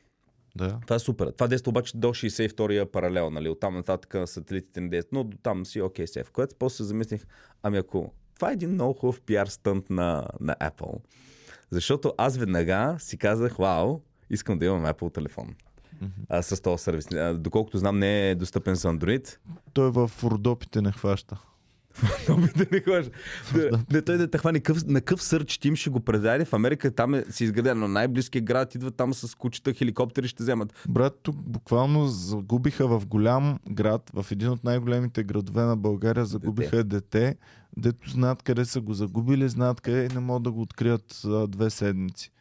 Да. 0.56 0.80
това 0.82 0.96
е 0.96 1.00
супер. 1.00 1.32
Това 1.32 1.48
действа 1.48 1.70
обаче 1.70 1.98
до 1.98 2.08
62-я 2.08 2.92
паралел, 2.92 3.30
нали? 3.30 3.50
Оттам 3.50 3.76
нататък 3.76 4.30
сателитите 4.30 4.82
не 4.82 4.90
действат, 4.90 5.14
но 5.14 5.24
до 5.24 5.38
там 5.38 5.66
си 5.66 5.82
окей 5.82 6.06
okay, 6.06 6.10
сеф. 6.10 6.32
Което 6.32 6.56
после 6.60 6.76
се 6.76 6.84
замислих, 6.84 7.26
ами 7.64 7.78
ако 7.78 8.14
това 8.36 8.50
е 8.50 8.54
един 8.54 8.70
много 8.72 8.94
хубав 8.94 9.22
пиар 9.22 9.48
стънт 9.48 9.90
на, 9.90 10.28
на 10.40 10.56
Apple. 10.56 11.00
Защото 11.72 12.14
аз 12.18 12.38
веднага 12.38 12.96
си 13.00 13.18
казах, 13.18 13.56
вау, 13.58 14.00
искам 14.30 14.60
да 14.60 14.66
имам 14.66 14.86
Apple 14.86 15.14
телефон. 15.14 15.56
А, 16.30 16.42
с 16.42 16.62
този 16.62 16.84
сервис. 16.84 17.08
А, 17.12 17.34
доколкото 17.34 17.78
знам, 17.78 18.00
не 18.00 18.30
е 18.30 18.36
достъпен 18.36 18.76
за 18.76 18.88
Android. 18.88 19.38
Той 19.74 19.92
в 19.92 20.12
Родопите 20.24 20.82
не 20.82 20.92
хваща. 20.92 21.40
Да 22.28 22.66
не 22.72 22.80
хваща. 22.80 23.12
Да, 23.54 23.70
да, 23.92 24.02
той 24.02 24.18
да 24.18 24.32
те 24.32 24.38
хване 24.38 24.60
къв, 24.60 24.86
на 24.88 25.02
къв 25.02 25.24
сърч 25.24 25.58
тим 25.58 25.76
ще 25.76 25.90
го 25.90 26.00
предаде. 26.00 26.46
В 26.46 26.54
Америка 26.54 26.92
там 26.92 27.16
е, 27.16 27.26
си 27.30 27.44
изградено 27.44 27.88
най-близкия 27.88 28.42
град, 28.42 28.76
идват 28.76 28.96
там 28.96 29.14
с 29.14 29.36
кучета, 29.36 29.74
хеликоптери 29.74 30.28
ще 30.28 30.44
вземат. 30.44 30.74
Брат, 30.90 31.20
тук 31.24 31.36
буквално 31.36 32.08
загубиха 32.08 32.88
в 32.88 33.08
голям 33.08 33.60
град, 33.72 34.12
в 34.14 34.32
един 34.32 34.50
от 34.50 34.64
най-големите 34.64 35.24
градове 35.24 35.62
на 35.62 35.78
България, 35.78 36.26
загубиха 36.26 36.84
дете, 36.84 37.36
дето 37.78 38.10
знаят 38.10 38.44
къде 38.44 38.66
са 38.66 38.82
го 38.82 38.94
загубили, 38.94 39.50
знаят 39.50 39.82
къде 39.82 40.06
и 40.06 40.14
не 40.14 40.20
могат 40.20 40.44
да 40.44 40.52
го 40.52 40.62
открият 40.62 41.22
а, 41.26 41.48
две 41.48 41.70
седмици. 41.70 42.32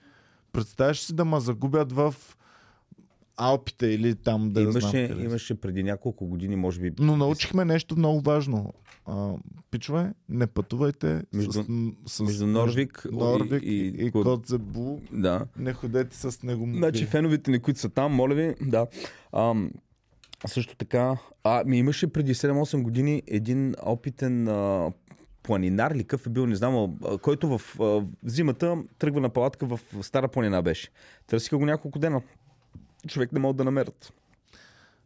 Представяш 0.53 1.01
си 1.01 1.15
да 1.15 1.25
ма 1.25 1.41
загубят 1.41 1.93
в 1.93 2.15
Алпите 3.39 3.87
или 3.87 4.15
там 4.15 4.51
да 4.51 4.61
имаше, 4.63 4.81
знам 4.81 5.09
къде. 5.09 5.25
имаше 5.25 5.55
преди 5.55 5.83
няколко 5.83 6.27
години, 6.27 6.57
може 6.57 6.81
би. 6.81 6.93
Но 6.99 7.17
научихме 7.17 7.65
нещо 7.65 7.97
много 7.97 8.21
важно. 8.21 8.73
А, 9.07 9.33
пичове, 9.71 10.13
не 10.29 10.47
пътувайте 10.47 11.23
Между- 11.35 11.53
с, 11.53 11.65
с, 12.07 12.21
между 12.21 12.47
Норвик 12.47 13.07
Норвик 13.13 13.63
и- 13.63 13.67
и, 13.67 14.07
и- 14.07 14.11
Котзебу. 14.13 14.99
Да. 15.13 15.47
Не 15.59 15.73
ходете 15.73 16.17
с 16.17 16.43
него. 16.43 16.69
Значи 16.75 17.07
феновете 17.07 17.51
ни, 17.51 17.59
които 17.59 17.81
са 17.81 17.89
там, 17.89 18.13
моля 18.13 18.35
ви, 18.35 18.55
да. 18.63 18.87
Ам, 19.33 19.71
също 20.47 20.77
така, 20.77 21.17
а, 21.45 21.65
ми 21.67 21.79
имаше 21.79 22.07
преди 22.07 22.35
7-8 22.35 22.83
години 22.83 23.23
един 23.27 23.75
опитен 23.83 24.49
а, 24.49 24.93
планинар 25.43 25.95
ли 25.95 26.05
къв 26.05 26.27
е 26.27 26.31
бил, 26.31 26.47
не 26.47 26.57
знам, 26.57 26.75
а, 27.05 27.19
който 27.19 27.59
в 27.59 27.81
а, 27.81 28.03
зимата 28.25 28.77
тръгва 28.99 29.21
на 29.21 29.29
палатка 29.29 29.67
в 29.67 29.81
Стара 30.03 30.29
планина 30.29 30.63
беше. 30.63 30.89
Търсиха 31.27 31.59
го 31.59 31.67
няколко 31.67 31.99
дена. 31.99 32.23
Човек 33.07 33.33
не 33.33 33.41
могат 33.41 33.57
да 33.57 33.65
намерят. 33.65 34.13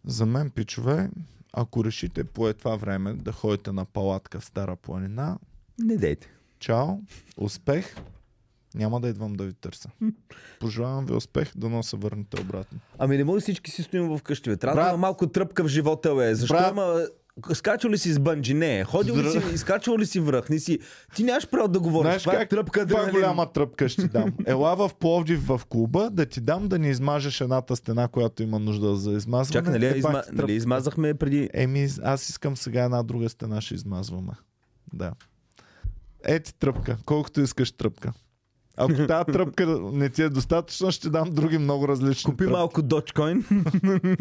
За 0.05 0.26
мен, 0.26 0.51
пичове, 0.51 1.11
ако 1.53 1.84
решите 1.84 2.24
по 2.24 2.49
е 2.49 2.55
това 2.55 2.76
време 2.76 3.12
да 3.12 3.32
ходите 3.32 3.72
на 3.72 3.84
палатка 3.84 4.40
в 4.40 4.45
Стара 4.45 4.76
планина, 4.76 5.38
Не 5.78 5.97
дейте. 5.97 6.28
чао, 6.59 6.88
успех, 7.36 7.97
няма 8.74 9.01
да 9.01 9.09
идвам 9.09 9.32
да 9.32 9.45
ви 9.45 9.53
търся. 9.53 9.90
Пожелавам 10.61 11.07
ви 11.07 11.14
успех, 11.14 11.53
да 11.57 11.82
се 11.82 11.97
върнете 11.97 12.40
обратно. 12.40 12.78
Ами 12.99 13.16
не 13.16 13.24
може 13.24 13.43
всички 13.43 13.70
си 13.70 13.82
стоим 13.82 14.09
в 14.09 14.22
къщи, 14.22 14.51
бе. 14.51 14.57
Трябва 14.57 14.76
да 14.76 14.82
Брат. 14.82 14.90
има 14.93 14.99
малко 14.99 15.26
тръпка 15.26 15.64
в 15.64 15.68
живота, 15.68 16.14
бе. 16.14 16.34
Защо 16.34 16.55
Брат. 16.55 16.70
има... 16.72 17.07
Скачал 17.53 17.91
ли 17.91 17.99
си 17.99 18.12
с 18.12 18.18
банджи? 18.18 18.55
Не. 18.55 18.85
Ходил 18.85 19.16
ли 19.16 19.30
си, 19.30 19.41
изкачвал 19.55 19.99
ли 19.99 20.07
си 20.07 20.20
връх? 20.20 20.49
Не 20.49 20.59
си. 20.59 20.78
Ти 21.14 21.24
нямаш 21.24 21.49
право 21.49 21.68
да 21.68 21.80
говориш. 21.80 22.07
Знаеш 22.09 22.22
Това 22.22 22.35
е 22.35 22.39
как? 22.39 22.49
тръпка 22.49 22.80
Каква 22.80 23.01
адреналин. 23.01 23.20
голяма 23.20 23.53
тръпка 23.53 23.89
ще 23.89 24.03
ти 24.03 24.09
дам? 24.09 24.33
Ела 24.47 24.76
в 24.76 24.91
Пловдив 25.01 25.47
в 25.47 25.61
клуба 25.68 26.11
да 26.11 26.26
ти 26.26 26.41
дам 26.41 26.68
да 26.68 26.78
ни 26.78 26.91
измажеш 26.91 27.41
едната 27.41 27.76
стена, 27.76 28.09
която 28.09 28.43
има 28.43 28.59
нужда 28.59 28.97
за 28.97 29.12
измазване. 29.12 29.53
Чакай, 29.66 29.72
нали, 29.72 29.87
Е, 29.87 29.99
изма... 29.99 30.22
нали 30.33 30.53
измазахме 30.53 31.14
преди... 31.14 31.51
Еми, 31.55 31.89
аз 32.03 32.28
искам 32.28 32.57
сега 32.57 32.85
една 32.85 33.03
друга 33.03 33.28
стена 33.28 33.61
ще 33.61 33.74
измазваме. 33.74 34.33
Да. 34.93 35.12
Ети 36.24 36.55
тръпка. 36.55 36.97
Колкото 37.07 37.41
искаш 37.41 37.72
тръпка. 37.72 38.12
Ако 38.77 39.07
тази 39.07 39.25
тръпка 39.25 39.66
не 39.93 40.09
ти 40.09 40.23
е 40.23 40.29
достатъчна, 40.29 40.93
ще 40.93 41.11
дам 41.11 41.31
други 41.31 41.59
много 41.59 41.89
различни 41.89 42.31
Купи 42.31 42.45
тръпки. 42.45 42.53
малко 42.53 42.83
Dogecoin. 42.83 43.43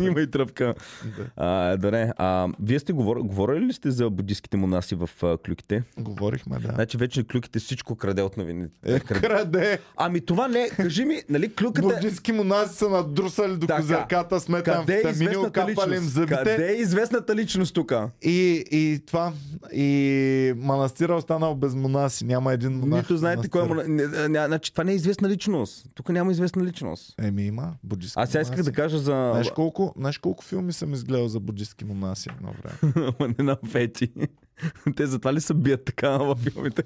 Има 0.08 0.22
и 0.22 0.32
тръпка. 0.32 0.74
Да. 1.18 1.26
А, 1.36 1.78
добре. 1.78 2.12
А, 2.18 2.47
вие 2.62 2.80
сте 2.80 2.93
говор... 2.93 3.18
говорили 3.18 3.66
ли 3.66 3.74
сте 3.74 3.91
за 3.91 4.10
буддийските 4.10 4.58
монаси 4.58 4.95
в 4.95 5.10
а, 5.24 5.38
клюките? 5.38 5.84
Говорихме, 5.97 6.60
да. 6.60 6.72
Значи 6.74 6.97
вече 6.97 7.24
клюките 7.24 7.60
всичко 7.60 7.95
краде 7.95 8.22
от 8.22 8.38
новините. 8.38 8.74
Е, 8.86 8.99
краде! 8.99 9.80
Ами 9.97 10.26
това 10.26 10.47
не, 10.47 10.70
кажи 10.70 11.06
ми, 11.06 11.22
нали 11.30 11.56
клюката... 11.56 11.88
Буддистски 11.88 12.32
монаси 12.32 12.76
са 12.76 12.89
надрусали 12.89 13.58
до 13.58 13.68
Така. 13.68 13.82
козирката 13.82 14.39
с 14.39 14.49
е 14.49 14.52
метамфетамини, 14.52 15.12
известната 15.12 15.47
окапали 15.47 15.95
им 15.95 16.04
зъбите. 16.04 16.36
Къде 16.36 16.72
е 16.72 16.76
известната 16.76 17.36
личност 17.36 17.74
тук? 17.74 17.93
И, 18.22 18.64
и 18.72 18.99
това. 19.08 19.34
И 19.74 20.54
манастира 20.58 21.16
останал 21.16 21.56
без 21.56 21.76
монаси. 21.76 22.26
Няма 22.26 22.54
един 22.54 22.72
монах. 22.72 22.99
Нито 23.02 23.18
знаете 23.18 23.49
кой 23.49 23.62
е 23.62 23.68
манастира. 23.68 24.40
Не, 24.41 24.47
Значи 24.47 24.71
това 24.73 24.83
не 24.83 24.91
е 24.91 24.95
известна 24.95 25.29
личност. 25.29 25.85
Тук 25.95 26.09
няма 26.09 26.31
известна 26.31 26.63
личност. 26.65 27.15
Еми 27.21 27.43
има 27.43 27.73
буддистки 27.83 28.19
Аз 28.19 28.29
сега 28.29 28.41
исках 28.41 28.63
да 28.63 28.71
кажа 28.71 28.97
за... 28.97 29.29
Знаеш 29.31 29.51
колко, 29.51 29.93
знаеш 29.97 30.17
колко 30.17 30.43
филми 30.43 30.73
съм 30.73 30.93
изгледал 30.93 31.27
за 31.27 31.39
буддистки 31.39 31.85
монаси 31.85 32.29
едно 32.29 32.53
време? 32.63 32.93
Ама 33.19 33.33
не 33.37 33.43
на 33.43 33.57
Фети. 33.67 34.11
Те 34.95 35.07
затова 35.07 35.33
ли 35.33 35.41
се 35.41 35.53
бият 35.53 35.85
така 35.85 36.09
във 36.09 36.39
филмите? 36.39 36.83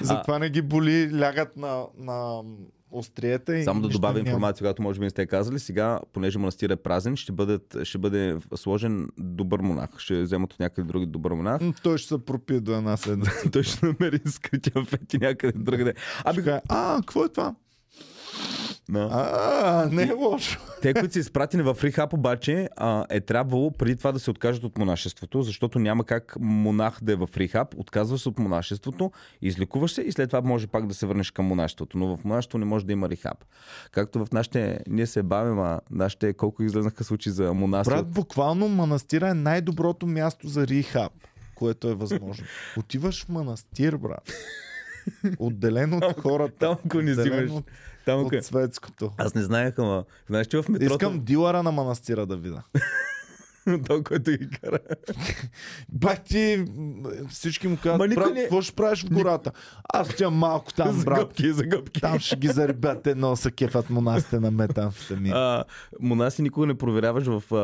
Затова 0.00 0.38
не 0.38 0.50
ги 0.50 0.62
боли, 0.62 1.20
лягат 1.20 1.56
на, 1.56 1.86
на 1.98 2.42
остриета 2.92 3.62
Само 3.64 3.80
да 3.80 3.88
добавя 3.88 4.14
няма. 4.14 4.28
информация, 4.28 4.64
която 4.64 4.82
може 4.82 5.00
би 5.00 5.04
не 5.04 5.10
сте 5.10 5.26
казали. 5.26 5.58
Сега, 5.58 6.00
понеже 6.12 6.38
манастира 6.38 6.72
е 6.72 6.76
празен, 6.76 7.16
ще, 7.16 7.32
бъдат, 7.32 7.76
ще 7.84 7.98
бъде 7.98 8.36
сложен 8.54 9.08
добър 9.18 9.60
монах. 9.60 9.90
Ще 9.98 10.22
вземат 10.22 10.52
от 10.52 10.60
някъде 10.60 10.88
други 10.88 11.06
добър 11.06 11.32
монах. 11.32 11.60
Той 11.82 11.98
ще 11.98 12.08
се 12.08 12.24
пропие 12.24 12.60
до 12.60 12.76
една 12.76 12.96
седмица. 12.96 13.50
Той 13.52 13.62
ще 13.62 13.86
намери 13.86 14.20
скрития 14.26 14.84
Фети 14.84 15.18
някъде 15.18 15.58
другаде. 15.58 15.94
Ами, 16.24 16.42
а, 16.68 16.96
какво 16.96 17.24
е 17.24 17.28
това? 17.28 17.54
Да. 18.92 19.08
А, 19.12 19.88
не 19.92 20.02
е 20.02 20.12
лошо. 20.12 20.60
Те, 20.82 20.94
които 20.94 21.12
са 21.12 21.18
изпратени 21.18 21.62
в 21.62 21.76
Рихап, 21.82 22.12
обаче, 22.12 22.68
а, 22.76 23.06
е 23.10 23.20
трябвало 23.20 23.70
преди 23.70 23.96
това 23.96 24.12
да 24.12 24.18
се 24.18 24.30
откажат 24.30 24.64
от 24.64 24.78
монашеството, 24.78 25.42
защото 25.42 25.78
няма 25.78 26.04
как 26.04 26.36
монах 26.40 26.98
да 27.02 27.12
е 27.12 27.16
в 27.16 27.28
Рихап, 27.36 27.74
отказваш 27.78 28.20
се 28.20 28.28
от 28.28 28.38
монашеството, 28.38 29.12
излекуваш 29.42 29.92
се 29.92 30.02
и 30.02 30.12
след 30.12 30.28
това 30.28 30.40
може 30.40 30.66
пак 30.66 30.86
да 30.86 30.94
се 30.94 31.06
върнеш 31.06 31.30
към 31.30 31.46
монашеството. 31.46 31.98
Но 31.98 32.16
в 32.16 32.24
монашеството 32.24 32.58
не 32.58 32.64
може 32.64 32.86
да 32.86 32.92
има 32.92 33.08
Рихап. 33.08 33.44
Както 33.90 34.24
в 34.24 34.32
нашите, 34.32 34.80
ние 34.88 35.06
се 35.06 35.22
бавим, 35.22 35.58
а 35.58 35.80
нашите 35.90 36.32
колко 36.32 36.62
излезнаха 36.62 37.04
случаи 37.04 37.32
за 37.32 37.54
монаси. 37.54 37.90
Брат, 37.90 38.10
буквално 38.10 38.68
манастира 38.68 39.28
е 39.28 39.34
най-доброто 39.34 40.06
място 40.06 40.48
за 40.48 40.66
рихаб, 40.66 41.12
което 41.54 41.88
е 41.88 41.94
възможно. 41.94 42.46
Отиваш 42.78 43.24
в 43.24 43.28
манастир, 43.28 43.96
брат. 43.96 44.32
Отделен 45.38 45.94
от 45.94 46.20
хората. 46.20 46.58
Там, 46.58 46.76
ако 46.86 47.02
не 47.02 47.12
взимаш. 47.12 47.50
от, 47.50 47.64
Там, 48.04 48.20
от 48.20 48.44
светското. 48.44 49.10
Аз 49.18 49.34
не 49.34 49.42
знаех, 49.42 49.78
ама 49.78 50.04
знаеш, 50.28 50.46
че 50.46 50.62
в 50.62 50.68
метрото... 50.68 50.92
Искам 50.94 51.20
дилъра 51.24 51.62
на 51.62 51.72
манастира 51.72 52.26
да 52.26 52.36
видя. 52.36 52.62
Той, 53.86 54.02
който 54.02 54.30
ги 54.30 54.50
кара. 54.50 54.78
Бах 55.88 56.20
ти, 56.24 56.64
всички 57.30 57.68
му 57.68 57.78
казват, 57.82 58.14
брат, 58.14 58.34
не- 58.34 58.40
какво 58.40 58.62
ще 58.62 58.74
правиш 58.74 59.04
в 59.04 59.10
гората? 59.10 59.52
Аз 59.94 60.10
отивам 60.10 60.34
малко 60.34 60.72
там, 60.72 60.98
за 60.98 61.04
брат. 61.04 61.18
гъбки, 61.18 61.52
за 61.52 61.64
гъбки. 61.64 62.00
Там 62.00 62.18
ще 62.18 62.36
ги 62.36 62.48
заребят 62.48 63.06
едно 63.06 63.36
са 63.36 63.50
кефат 63.50 63.90
монасите 63.90 64.40
на 64.40 64.50
метамфетамин. 64.50 65.32
А, 65.32 65.64
монаси 66.00 66.42
никога 66.42 66.66
не 66.66 66.74
проверяваш 66.74 67.26
в, 67.26 67.42
а, 67.54 67.56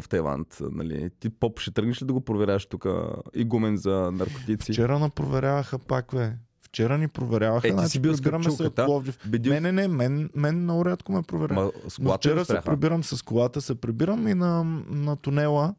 в 0.00 0.04
Тайланд. 0.08 0.56
Нали? 0.60 1.10
Ти 1.20 1.30
поп 1.30 1.60
ще 1.60 1.70
тръгнеш 1.70 2.02
ли 2.02 2.06
да 2.06 2.12
го 2.12 2.20
проверяваш 2.20 2.66
тук 2.66 2.86
игумен 3.34 3.76
за 3.76 4.10
наркотици? 4.12 4.72
Вчера 4.72 5.10
проверяваха 5.14 5.78
пак, 5.78 6.06
бе. 6.14 6.32
Вчера 6.70 6.98
ни 6.98 7.08
проверяваха. 7.08 7.68
Е, 7.68 7.70
ти 7.70 7.76
си 7.76 7.80
значи 7.80 8.00
бил 8.00 8.14
с 8.14 8.20
капчулката. 8.20 8.86
Пловдив. 8.86 9.18
Бедил... 9.26 9.52
Не, 9.52 9.60
не, 9.60 9.72
не, 9.72 9.88
мен, 9.88 10.30
мен 10.34 10.62
много 10.62 10.84
рядко 10.84 11.12
ме 11.12 11.22
проверяват. 11.22 11.74
Но 12.00 12.16
вчера 12.16 12.44
се 12.44 12.60
прибирам 12.64 13.04
с 13.04 13.22
колата, 13.22 13.60
се 13.60 13.74
прибирам 13.74 14.28
и 14.28 14.34
на, 14.34 14.64
на 14.90 15.16
тунела 15.16 15.74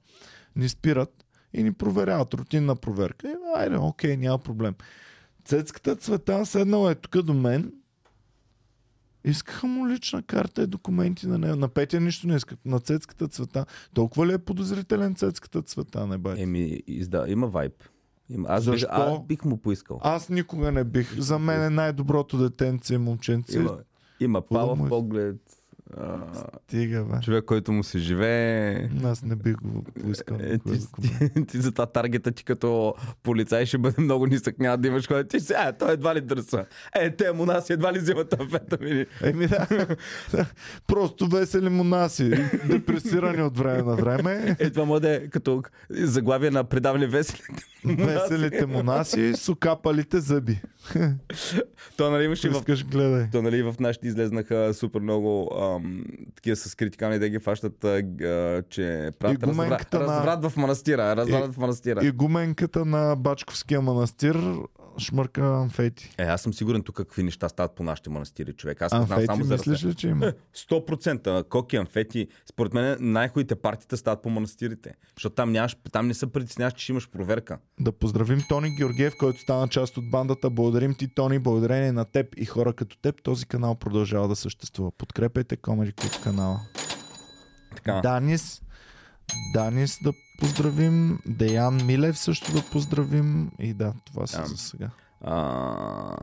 ни 0.56 0.70
спират 0.70 1.26
и 1.54 1.64
ни 1.64 1.74
проверяват. 1.74 2.34
Рутинна 2.34 2.76
проверка. 2.76 3.28
И, 3.28 3.36
айде, 3.56 3.78
окей, 3.78 4.18
няма 4.18 4.38
проблем. 4.38 4.76
Цецката 5.46 5.96
цвета 5.96 6.46
седнала 6.46 6.92
е 6.92 6.96
тук 6.96 7.22
до 7.22 7.34
мен. 7.34 7.74
Искаха 9.24 9.68
му 9.68 9.89
лична 9.89 10.24
карта 10.24 10.64
и 10.64 10.68
документи 10.68 11.28
на 11.28 11.38
нея. 11.38 11.56
На 11.56 11.68
Петя 11.68 12.00
нищо 12.00 12.28
не 12.28 12.36
искат. 12.36 12.60
На 12.66 12.80
цецката 12.80 13.28
цвета. 13.28 13.66
Толкова 13.94 14.28
ли 14.28 14.34
е 14.34 14.38
подозрителен 14.38 15.16
цецката 15.16 15.62
цвета, 15.62 16.08
не 16.08 16.18
бай? 16.18 16.36
Еми, 16.42 16.82
изда, 16.88 17.26
има 17.28 17.48
вайб. 17.48 17.74
Аз, 18.48 18.66
бих, 18.66 18.72
Защо? 18.74 18.88
аз 18.92 19.20
бих 19.26 19.46
му 19.46 19.58
поискал. 19.58 20.00
Аз 20.04 20.30
никога 20.30 20.72
не 20.72 20.84
бих. 20.84 21.20
За 21.20 21.40
мен 21.40 21.64
е 21.64 21.70
най-доброто 21.70 22.38
детенце 22.38 22.94
и 22.94 22.98
момченце. 22.98 23.58
Има, 23.58 23.78
има 24.20 24.42
палав 24.42 24.80
е? 24.86 24.90
поглед. 24.90 25.61
А, 25.98 26.18
Стига, 26.68 27.04
бе. 27.04 27.20
човек, 27.22 27.46
който 27.46 27.72
му 27.72 27.84
се 27.84 28.00
живее. 28.00 28.89
Аз 29.04 29.24
не 29.24 29.36
бих 29.36 29.56
го 29.56 29.84
поискал. 29.84 30.38
Е, 30.42 30.58
ти, 30.58 30.80
ти, 31.02 31.46
ти 31.46 31.62
затова 31.62 31.86
таргета 31.86 32.32
ти 32.32 32.44
като 32.44 32.94
полицай 33.24 33.66
ще 33.66 33.78
бъде 33.78 34.02
много 34.02 34.26
нисък, 34.28 34.60
няма 34.60 34.78
да 34.78 34.88
имаш 34.88 35.08
който 35.08 35.28
ти 35.30 35.39
се, 35.39 35.54
е, 35.54 35.74
той 35.80 35.94
едва 35.94 36.16
ли 36.16 36.22
дърса. 36.22 36.66
Е, 36.96 37.16
те 37.16 37.32
монаси 37.32 37.74
едва 37.74 37.94
ли 37.94 38.00
взимат 38.00 38.39
амфетамини. 38.42 39.06
Еми 39.22 39.48
да. 39.48 39.68
Просто 40.88 41.28
весели 41.28 41.70
монаси. 41.70 42.30
Депресирани 42.70 43.42
от 43.42 43.58
време 43.58 43.82
на 43.82 43.96
време. 43.96 44.56
Е, 44.60 44.70
това 44.70 44.86
може 44.86 45.02
да 45.02 45.16
е 45.16 45.28
като 45.28 45.64
заглавие 45.89 46.52
на 46.52 46.64
предаване 46.64 47.08
веселите. 47.08 47.64
Веселите 47.86 48.66
монаси 48.66 49.34
с 49.36 49.50
окапалите 49.50 50.20
зъби. 50.20 50.62
То, 51.98 52.12
нали, 52.12 52.24
имаше 52.24 52.50
в 52.50 52.64
гледай. 52.86 53.30
То, 53.32 53.42
нали, 53.42 53.64
в 53.64 53.76
нашите 53.80 54.08
излезнаха 54.08 54.74
супер 54.74 55.00
много 55.00 55.52
ам, 55.56 56.04
такива 56.36 56.56
с 56.56 56.76
критикани 56.76 57.20
да 57.20 57.30
ги 57.30 57.40
фащат, 57.40 57.84
а, 57.84 58.04
че 58.70 59.12
правят 59.20 59.44
разврат, 59.44 59.70
на- 59.94 60.00
разврат 60.00 60.46
в 60.46 60.58
манастира. 60.58 61.16
Разврат 61.16 61.54
в 61.54 61.58
манастира. 61.58 62.06
И 62.06 62.12
гуменката 62.12 62.86
на 62.86 63.16
Бачковския 63.16 63.82
манастир 63.82 64.36
шмърка 65.00 65.42
амфети. 65.42 66.16
Е, 66.18 66.24
аз 66.24 66.42
съм 66.42 66.54
сигурен 66.54 66.84
тук 66.84 66.96
какви 66.96 67.24
неща 67.24 67.50
стават 67.50 67.76
по 67.76 67.84
нашите 67.84 68.10
манастири, 68.10 68.54
човек. 68.54 68.82
Аз 68.82 68.94
Амфети, 68.94 69.26
само 69.26 69.44
за 69.44 69.54
мислиш 69.54 69.86
ли, 69.86 69.96
че 69.96 70.08
има? 70.08 70.34
100% 70.56 71.50
коки, 71.50 71.76
амфети. 71.76 72.28
Според 72.50 72.74
мен 72.74 72.98
най-хубавите 73.00 73.56
партита 73.56 73.98
стават 73.98 74.22
по 74.22 74.30
манастирите. 74.30 74.94
Защото 75.16 75.36
там, 75.36 75.52
нямаш, 75.52 75.78
там 75.92 76.08
не 76.08 76.14
се 76.14 76.32
притесняваш, 76.32 76.74
че 76.74 76.92
имаш 76.92 77.10
проверка. 77.10 77.58
Да 77.80 77.92
поздравим 77.92 78.42
Тони 78.50 78.76
Георгиев, 78.76 79.14
който 79.20 79.39
стана 79.39 79.68
част 79.68 79.98
от 79.98 80.12
бандата. 80.12 80.50
Благодарим 80.50 80.96
ти, 80.96 81.08
Тони. 81.16 81.39
Благодарение 81.39 81.92
на 81.92 82.06
теб 82.06 82.28
и 82.38 82.46
хора 82.46 82.74
като 82.74 82.98
теб, 82.98 83.24
този 83.24 83.46
канал 83.46 83.76
продължава 83.76 84.28
да 84.28 84.36
съществува. 84.36 84.92
Подкрепете 84.92 85.58
Comedy 85.58 85.94
Club 85.94 86.24
канала. 86.24 86.60
Така. 87.76 88.02
Данис, 88.04 88.62
Данис 89.54 89.98
да 90.04 90.14
поздравим, 90.42 91.20
Деян 91.26 91.86
Милев 91.86 92.18
също 92.18 92.54
да 92.54 92.62
поздравим 92.72 93.52
и 93.60 93.74
да, 93.74 93.94
това 94.06 94.28
са 94.28 94.46
за 94.46 94.58
сега. 94.58 94.89
А, 95.22 96.18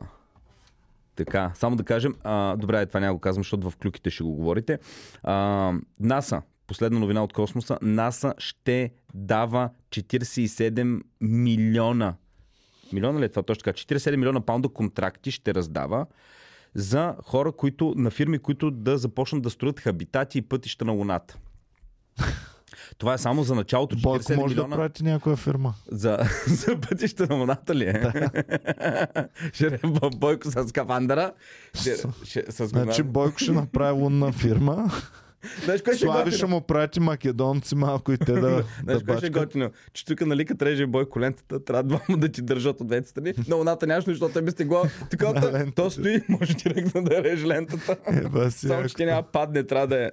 така, 1.15 1.51
само 1.55 1.75
да 1.75 1.83
кажем, 1.83 2.15
а, 2.23 2.55
добре, 2.55 2.85
това 2.85 2.99
няма 2.99 3.13
го 3.13 3.19
казвам, 3.19 3.43
защото 3.43 3.69
в 3.69 3.77
клюките 3.77 4.09
ще 4.09 4.23
го 4.23 4.33
говорите. 4.33 4.79
А, 5.23 5.73
НАСА, 5.99 6.41
последна 6.67 6.99
новина 6.99 7.23
от 7.23 7.33
космоса, 7.33 7.77
НАСА 7.81 8.33
ще 8.37 8.91
дава 9.13 9.69
47 9.89 11.01
милиона. 11.21 12.15
Милиона 12.93 13.19
ли 13.19 13.25
е 13.25 13.29
това 13.29 13.43
точно 13.43 13.63
така? 13.63 13.79
47 13.79 14.15
милиона 14.15 14.41
паунда 14.41 14.69
контракти 14.69 15.31
ще 15.31 15.53
раздава 15.53 16.05
за 16.73 17.15
хора, 17.23 17.51
които, 17.51 17.93
на 17.97 18.11
фирми, 18.11 18.39
които 18.39 18.71
да 18.71 18.97
започнат 18.97 19.43
да 19.43 19.49
строят 19.49 19.79
хабитати 19.79 20.37
и 20.37 20.41
пътища 20.41 20.85
на 20.85 20.91
Луната. 20.91 21.37
Това 22.97 23.13
е 23.13 23.17
само 23.17 23.43
за 23.43 23.55
началото. 23.55 23.95
47 23.95 24.01
Бойко 24.01 24.41
може 24.41 24.55
милиона. 24.55 24.75
да 24.75 24.81
прати 24.81 25.03
някоя 25.03 25.35
фирма. 25.35 25.73
За, 25.91 26.17
за 26.47 26.77
пътища 26.81 27.27
на 27.29 27.35
Луната 27.35 27.75
ли 27.75 27.83
е? 27.83 28.03
ще 29.53 29.67
е 29.67 29.77
Бо- 29.87 30.09
Бойко 30.09 30.51
с 30.51 30.67
скафандъра. 30.67 31.31
Ще, 31.73 31.95
ще, 32.23 32.45
с 32.49 32.67
Значи 32.67 33.03
Бойко 33.03 33.39
ще 33.39 33.51
направи 33.51 33.91
лунна 34.01 34.31
фирма. 34.31 34.91
Знаеш 35.63 35.81
кое 35.81 35.93
ще 35.95 36.05
е 36.05 36.07
Слави 36.07 36.31
ще 36.31 36.45
му 36.45 36.61
прати 36.61 36.99
македонци 36.99 37.75
малко 37.75 38.11
и 38.11 38.17
те 38.17 38.31
да, 38.31 38.39
да 38.41 38.63
Знаеш 38.83 39.03
кое 39.03 39.17
ще 39.17 39.27
е 39.27 39.29
готино? 39.29 39.71
Че 39.93 40.05
тук, 40.05 40.21
нали, 40.21 40.45
като 40.45 40.65
реже 40.65 40.85
Бойко 40.87 41.19
лентата, 41.19 41.63
трябва 41.63 41.83
двама 41.83 42.17
да 42.17 42.29
ти 42.29 42.41
държат 42.41 42.81
от 42.81 42.87
двете 42.87 43.09
страни. 43.09 43.33
На 43.47 43.55
Луната 43.55 43.87
нямаш, 43.87 44.05
нищо, 44.05 44.25
защото 44.25 44.39
е 44.39 44.41
без 44.41 44.55
тегло. 44.55 44.83
На 44.83 45.07
Така, 45.09 45.65
то 45.75 45.91
стои, 45.91 46.21
може 46.29 46.53
директно 46.53 47.03
да 47.03 47.23
реже 47.23 47.47
лентата. 47.47 47.97
Е, 48.45 48.51
Само, 48.51 48.87
че 48.87 48.95
ти 48.95 49.05
няма 49.05 49.23
падне, 49.23 49.63
трябва 49.63 49.87
да 49.87 50.05
е. 50.05 50.11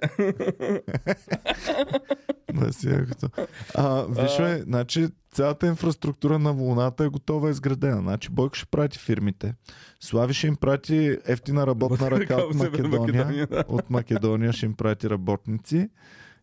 Е 2.85 3.05
като. 3.05 3.29
А, 3.75 4.05
виж, 4.09 4.37
бе, 4.37 4.61
значи 4.61 5.07
цялата 5.31 5.67
инфраструктура 5.67 6.39
на 6.39 6.51
Луната 6.51 7.03
е 7.03 7.07
готова 7.07 7.47
и 7.47 7.51
изградена. 7.51 8.01
Значи 8.01 8.29
Бойко 8.29 8.55
ще 8.55 8.65
прати 8.65 8.99
фирмите. 8.99 9.53
Слави 9.99 10.33
ще 10.33 10.47
им 10.47 10.55
прати 10.55 11.17
ефтина 11.25 11.67
работна 11.67 12.11
ръка 12.11 12.35
от 12.35 12.55
Македония. 12.55 13.47
От 13.67 13.89
Македония 13.89 14.53
ще 14.53 14.65
им 14.65 14.73
прати 14.73 15.09
работници. 15.09 15.89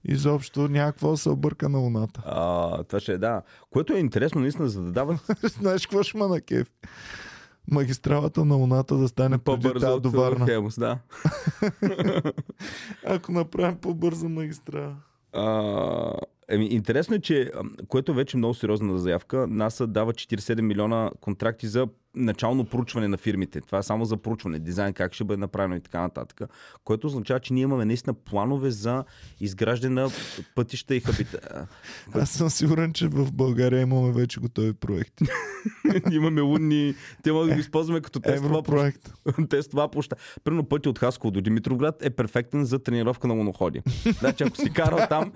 Изобщо 0.04 0.68
някакво 0.68 1.16
се 1.16 1.30
обърка 1.30 1.68
на 1.68 1.78
Луната. 1.78 2.22
А, 2.26 2.84
това 2.84 3.00
ще 3.00 3.12
е, 3.12 3.18
да. 3.18 3.42
Което 3.70 3.92
е 3.92 3.98
интересно, 3.98 4.40
наистина, 4.40 4.68
за 4.68 4.82
да 4.82 4.92
дават 4.92 5.18
Знаеш 5.58 5.86
какво 5.86 6.02
ще 6.02 6.18
ма 6.18 6.28
на 6.28 6.40
кеф? 6.40 6.70
Магистралата 7.70 8.44
на 8.44 8.54
Луната 8.54 8.96
да 8.96 9.08
стане 9.08 9.38
по-бързо 9.38 9.86
от. 9.86 10.48
Хемус, 10.48 10.78
да. 10.78 10.98
Ако 13.06 13.32
направим 13.32 13.76
по-бърза 13.76 14.28
магистрала. 14.28 14.96
А, 15.34 16.12
интересно 16.50 17.16
е, 17.16 17.20
че, 17.20 17.50
което 17.88 18.12
е 18.12 18.14
вече 18.14 18.36
много 18.36 18.54
сериозна 18.54 18.98
заявка, 18.98 19.46
НАСА 19.46 19.86
дава 19.86 20.12
47 20.12 20.60
милиона 20.60 21.10
контракти 21.20 21.66
за 21.66 21.88
начално 22.16 22.64
проучване 22.64 23.08
на 23.08 23.16
фирмите. 23.16 23.60
Това 23.60 23.78
е 23.78 23.82
само 23.82 24.04
за 24.04 24.16
проучване, 24.16 24.58
дизайн, 24.58 24.92
как 24.92 25.12
ще 25.12 25.24
бъде 25.24 25.40
направено 25.40 25.76
и 25.76 25.80
така 25.80 26.00
нататък. 26.00 26.40
Което 26.84 27.06
означава, 27.06 27.40
че 27.40 27.54
ние 27.54 27.62
имаме 27.62 27.84
наистина 27.84 28.14
планове 28.14 28.70
за 28.70 29.04
изграждане 29.40 30.02
на 30.02 30.10
пътища 30.54 30.94
и 30.94 31.00
хабита. 31.00 31.66
Аз 32.14 32.30
съм 32.30 32.50
сигурен, 32.50 32.92
че 32.92 33.08
в 33.08 33.32
България 33.32 33.80
имаме 33.80 34.12
вече 34.12 34.40
готови 34.40 34.72
проекти. 34.72 35.24
имаме 36.10 36.40
лунни... 36.40 36.94
Те 37.22 37.32
могат 37.32 37.48
да 37.48 37.54
ги 37.54 37.60
използваме 37.60 38.00
като 38.00 38.20
тестова 38.20 38.46
Европроект. 38.46 39.12
тестова 39.50 39.88
площа. 39.88 40.16
Примерно 40.44 40.64
пътя 40.64 40.90
от 40.90 40.98
Хасково 40.98 41.30
до 41.30 41.40
Димитровград 41.40 41.94
е 42.02 42.10
перфектен 42.10 42.64
за 42.64 42.78
тренировка 42.78 43.28
на 43.28 43.34
луноходи. 43.34 43.82
значи 44.20 44.44
ако 44.44 44.56
си 44.56 44.72
карал 44.72 45.06
там, 45.08 45.32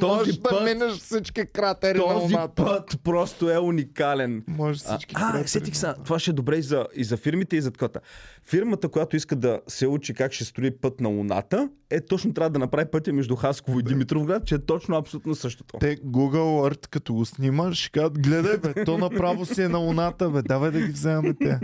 този 0.00 0.06
Можеш 0.06 0.36
да 0.36 0.42
път, 0.42 0.64
минеш 0.64 0.92
всички 0.92 1.46
кратери 1.46 1.98
на 1.98 2.04
този 2.04 2.34
Луната. 2.34 2.64
път 2.64 2.98
просто 3.04 3.50
е 3.50 3.58
уникален. 3.58 4.44
Може 4.48 4.80
А, 4.86 4.94
всички 4.94 5.14
а 5.18 5.32
кратери 5.32 5.48
сетих 5.48 5.74
на 5.74 5.78
се, 5.78 5.86
Луната. 5.86 6.02
това 6.02 6.18
ще 6.20 6.30
е 6.30 6.34
добре 6.34 6.56
и 6.56 6.62
за, 6.62 6.86
и 6.94 7.04
за 7.04 7.16
фирмите, 7.16 7.56
и 7.56 7.60
за 7.60 7.70
такова. 7.70 8.00
Фирмата, 8.44 8.88
която 8.88 9.16
иска 9.16 9.36
да 9.36 9.60
се 9.66 9.86
учи 9.86 10.14
как 10.14 10.32
ще 10.32 10.44
строи 10.44 10.70
път 10.70 11.00
на 11.00 11.08
Луната, 11.08 11.68
е 11.90 12.00
точно 12.00 12.34
трябва 12.34 12.50
да 12.50 12.58
направи 12.58 12.90
пътя 12.90 13.12
между 13.12 13.36
Хасково 13.36 13.80
и 13.80 13.82
Димитровград, 13.82 14.46
че 14.46 14.54
е 14.54 14.58
точно 14.58 14.96
абсолютно 14.96 15.34
същото. 15.34 15.78
Те 15.80 15.96
Google 15.96 16.70
Earth, 16.70 16.88
като 16.88 17.14
го 17.14 17.24
снимаш, 17.24 17.76
ще 17.78 17.90
кажат, 17.90 18.22
гледай 18.22 18.58
бе, 18.58 18.84
то 18.84 18.98
направо 18.98 19.46
си 19.46 19.62
е 19.62 19.68
на 19.68 19.78
Луната, 19.78 20.30
бе, 20.30 20.42
давай 20.42 20.70
да 20.70 20.80
ги 20.80 20.92
вземем 20.92 21.36
те. 21.40 21.60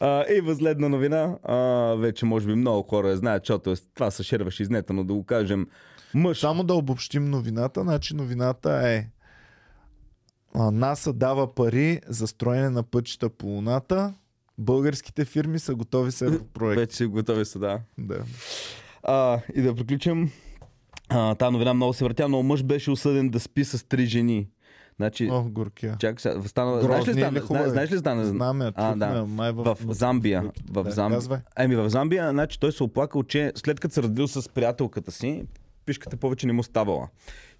А, 0.00 0.24
и 0.36 0.40
възледна 0.40 0.88
новина, 0.88 1.36
а, 1.42 1.56
вече 1.98 2.24
може 2.24 2.46
би 2.46 2.54
много 2.54 2.82
хора 2.82 3.08
я 3.08 3.16
знаят, 3.16 3.42
защото 3.42 3.70
е- 3.70 3.76
това 3.94 4.10
се 4.10 4.22
шерваше 4.22 4.62
из 4.62 4.70
нета, 4.70 4.92
но 4.92 5.04
да 5.04 5.14
го 5.14 5.24
кажем. 5.24 5.66
Мъж. 6.14 6.40
Само 6.40 6.64
да 6.64 6.74
обобщим 6.74 7.24
новината, 7.24 7.82
значи 7.82 8.16
новината 8.16 8.88
е 8.88 9.06
НАСА 10.54 11.12
дава 11.12 11.54
пари 11.54 12.00
за 12.08 12.26
строене 12.26 12.70
на 12.70 12.82
пътища 12.82 13.28
по 13.28 13.46
Луната, 13.46 14.14
българските 14.58 15.24
фирми 15.24 15.58
са 15.58 15.74
готови 15.74 16.12
с 16.12 16.22
европроект. 16.22 16.80
Вече 16.80 17.06
готови 17.06 17.44
са, 17.44 17.58
да. 17.58 17.80
Да. 17.98 18.18
А, 19.02 19.40
и 19.54 19.62
да 19.62 19.74
приключим. 19.74 20.30
А, 21.08 21.34
та 21.34 21.50
новина 21.50 21.74
много 21.74 21.92
се 21.92 22.04
въртя, 22.04 22.28
но 22.28 22.42
мъж 22.42 22.62
беше 22.62 22.90
осъден 22.90 23.28
да 23.28 23.40
спи 23.40 23.64
с 23.64 23.88
три 23.88 24.06
жени. 24.06 24.48
Значи, 24.96 25.28
О, 25.32 25.42
горкия. 25.44 25.96
чак 26.00 26.20
сега, 26.20 26.42
стана, 26.42 26.80
знаеш 26.82 27.08
ли 27.08 27.12
стана? 27.12 27.40
хубави? 27.40 27.62
Зна, 27.62 27.70
знаеш 27.70 27.92
ли 27.92 27.98
стана? 27.98 28.24
Знаме, 28.24 28.72
А, 28.74 28.90
чухме, 28.92 29.06
да. 29.06 29.26
май 29.26 29.52
в, 29.52 29.76
В 29.80 29.92
Замбия. 29.94 30.50
В 30.70 30.84
Да, 30.84 30.90
Замбия. 30.90 31.42
Еми 31.58 31.76
в 31.76 31.90
Замбия, 31.90 32.30
значи 32.30 32.60
той 32.60 32.72
се 32.72 32.82
оплакал, 32.82 33.22
че 33.22 33.52
след 33.54 33.80
като 33.80 33.94
се 33.94 34.02
разделил 34.02 34.28
с 34.28 34.48
приятелката 34.48 35.12
си, 35.12 35.44
пишката 35.86 36.16
повече 36.16 36.46
не 36.46 36.52
му 36.52 36.62
ставала. 36.62 37.08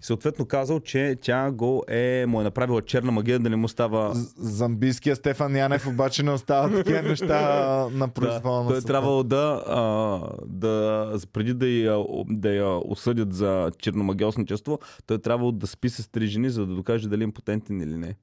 И 0.01 0.03
съответно 0.03 0.45
казал, 0.45 0.79
че 0.79 1.17
тя 1.21 1.51
го 1.51 1.83
е, 1.87 2.25
му 2.27 2.41
е 2.41 2.43
направила 2.43 2.81
черна 2.81 3.11
магия 3.11 3.39
да 3.39 3.49
не 3.49 3.55
му 3.55 3.67
става... 3.67 4.11
Замбийския 4.37 5.15
Стефан 5.15 5.55
Янев 5.55 5.87
обаче 5.87 6.23
не 6.23 6.31
остава 6.31 6.69
такива 6.69 7.01
неща 7.01 7.87
на 7.91 8.07
произвола 8.07 8.63
на 8.63 8.69
той 8.69 8.77
е 8.77 8.81
трябвало 8.81 9.23
да, 9.23 9.63
а, 9.67 10.19
да 10.45 11.19
преди 11.33 11.53
да 11.53 11.67
я, 11.67 12.05
да 12.29 12.49
я 12.49 12.67
осъдят 12.67 13.33
за 13.33 13.71
черномагиосничество, 13.79 14.79
той 15.05 15.17
е 15.17 15.21
трябвало 15.21 15.51
да 15.51 15.67
спи 15.67 15.89
с 15.89 16.11
три 16.11 16.27
жени, 16.27 16.49
за 16.49 16.65
да 16.65 16.75
докаже 16.75 17.09
дали 17.09 17.21
е 17.21 17.23
импотентен 17.23 17.81
или 17.81 17.97
не. 17.97 18.15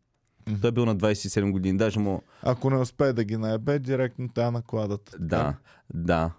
Той 0.61 0.69
е 0.69 0.73
бил 0.73 0.85
на 0.85 0.97
27 0.97 1.51
години. 1.51 1.79
Даже 1.79 1.99
му... 1.99 2.23
Ако 2.43 2.71
не 2.71 2.77
успее 2.77 3.13
да 3.13 3.25
ги 3.25 3.37
наебе, 3.37 3.79
директно 3.79 4.29
тя 4.35 4.51
накладат. 4.51 5.17
Да, 5.19 5.55
да. 5.95 6.33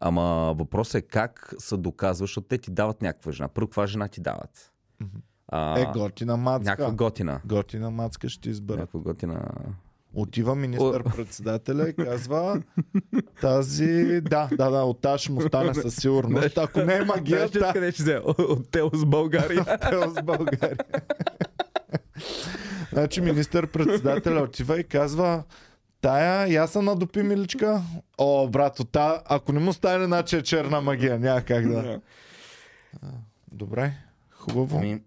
Ама 0.00 0.54
въпросът 0.58 0.94
е 0.94 1.02
как 1.02 1.54
се 1.58 1.76
доказва, 1.76 2.22
защото 2.24 2.46
те 2.46 2.58
ти 2.58 2.70
дават 2.70 3.02
някаква 3.02 3.32
жена. 3.32 3.48
Първо, 3.48 3.68
каква 3.68 3.86
жена 3.86 4.08
ти 4.08 4.20
дават? 4.20 4.72
А, 5.48 5.80
Е, 5.80 5.86
готина 5.86 6.36
мацка. 6.36 6.70
някаква 6.70 6.92
готина. 6.92 7.40
Готина 7.44 7.90
мацка 7.90 8.28
ще 8.28 8.50
изберат. 8.50 8.78
Някаква 8.78 9.00
готина. 9.00 9.42
Отива 10.16 10.54
министър-председателя 10.54 11.88
и 11.88 11.94
казва 11.94 12.62
тази... 13.40 14.20
Да, 14.20 14.48
да, 14.52 14.70
да, 14.70 14.82
от 14.82 15.00
тази 15.00 15.22
ще 15.22 15.32
му 15.32 15.40
стане 15.40 15.74
със 15.74 15.96
сигурност. 15.96 16.58
Ако 16.58 16.80
не 16.80 16.94
е 16.94 17.04
магия, 17.04 17.48
Знаеш 17.48 17.72
къде 17.72 17.92
ще 17.92 18.02
взе? 18.02 18.20
От 18.24 18.70
Тело 18.70 18.90
с 18.94 19.06
България. 19.06 19.64
Хотел 19.64 20.10
с 20.10 20.22
България. 20.22 20.76
значи 22.92 23.20
министър-председателя 23.20 24.42
отива 24.42 24.80
и 24.80 24.84
казва 24.84 25.42
Тая, 26.04 26.52
я 26.52 26.66
съм 26.66 26.84
надопи 26.84 27.22
миличка. 27.22 27.82
О, 28.18 28.48
брато, 28.48 28.84
та, 28.84 29.22
ако 29.26 29.52
не 29.52 29.60
му 29.60 29.72
стане, 29.72 30.04
значи 30.04 30.36
е 30.36 30.42
черна 30.42 30.80
магия. 30.80 31.18
Няма 31.18 31.42
как 31.42 31.68
да. 31.68 32.00
Добре, 33.52 33.92
хубаво. 34.30 34.78
Ами, 34.78 35.02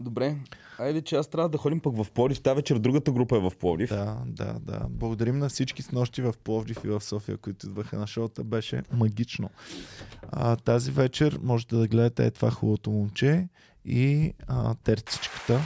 Добре. 0.00 0.36
Айде, 0.78 1.02
че 1.02 1.16
аз 1.16 1.28
трябва 1.28 1.48
да 1.48 1.58
ходим 1.58 1.80
пък 1.80 1.96
в 1.96 2.10
Пловдив. 2.10 2.40
Та 2.40 2.54
вечер 2.54 2.78
другата 2.78 3.12
група 3.12 3.36
е 3.36 3.40
в 3.40 3.52
Пловдив. 3.60 3.88
Да, 3.88 4.16
да, 4.26 4.56
да. 4.60 4.86
Благодарим 4.88 5.38
на 5.38 5.48
всички 5.48 5.82
с 5.82 5.92
нощи 5.92 6.22
в 6.22 6.34
Пловдив 6.44 6.84
и 6.84 6.88
в 6.88 7.00
София, 7.00 7.36
които 7.36 7.66
идваха 7.66 7.98
на 7.98 8.06
шоута. 8.06 8.44
Беше 8.44 8.82
магично. 8.92 9.50
А, 10.30 10.56
тази 10.56 10.90
вечер 10.90 11.38
можете 11.42 11.76
да 11.76 11.88
гледате 11.88 12.26
е 12.26 12.30
това 12.30 12.50
хубавото 12.50 12.90
момче 12.90 13.48
и 13.84 14.32
а, 14.48 14.74
терцичката 14.74 15.60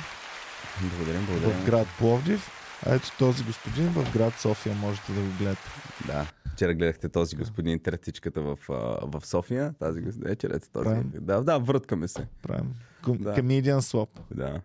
Благодарим, 0.80 1.20
в 1.20 1.26
благодарим. 1.26 1.64
град 1.64 1.86
Пловдив. 1.98 2.55
А 2.82 2.94
ето 2.94 3.12
този 3.18 3.44
господин 3.44 3.86
в 3.86 4.12
град 4.12 4.34
София 4.34 4.74
можете 4.74 5.12
да 5.12 5.20
го 5.20 5.28
гледате. 5.38 5.62
Да. 6.06 6.26
Вчера 6.52 6.74
гледахте 6.74 7.08
този 7.08 7.36
господин 7.36 7.80
третичката 7.80 8.42
в, 8.42 8.58
в 9.02 9.26
София. 9.26 9.74
Тази 9.78 10.00
господин. 10.00 10.28
Вечер 10.28 10.50
ето 10.50 10.70
този. 10.70 10.84
Правим. 10.84 11.12
Да, 11.14 11.42
да, 11.42 11.58
връткаме 11.58 12.08
се. 12.08 12.26
Правим. 12.42 12.74
Ком- 13.02 13.18
Да. 13.18 13.34
Comedian 13.34 13.78
swap. 13.78 14.08
Да. 14.30 14.60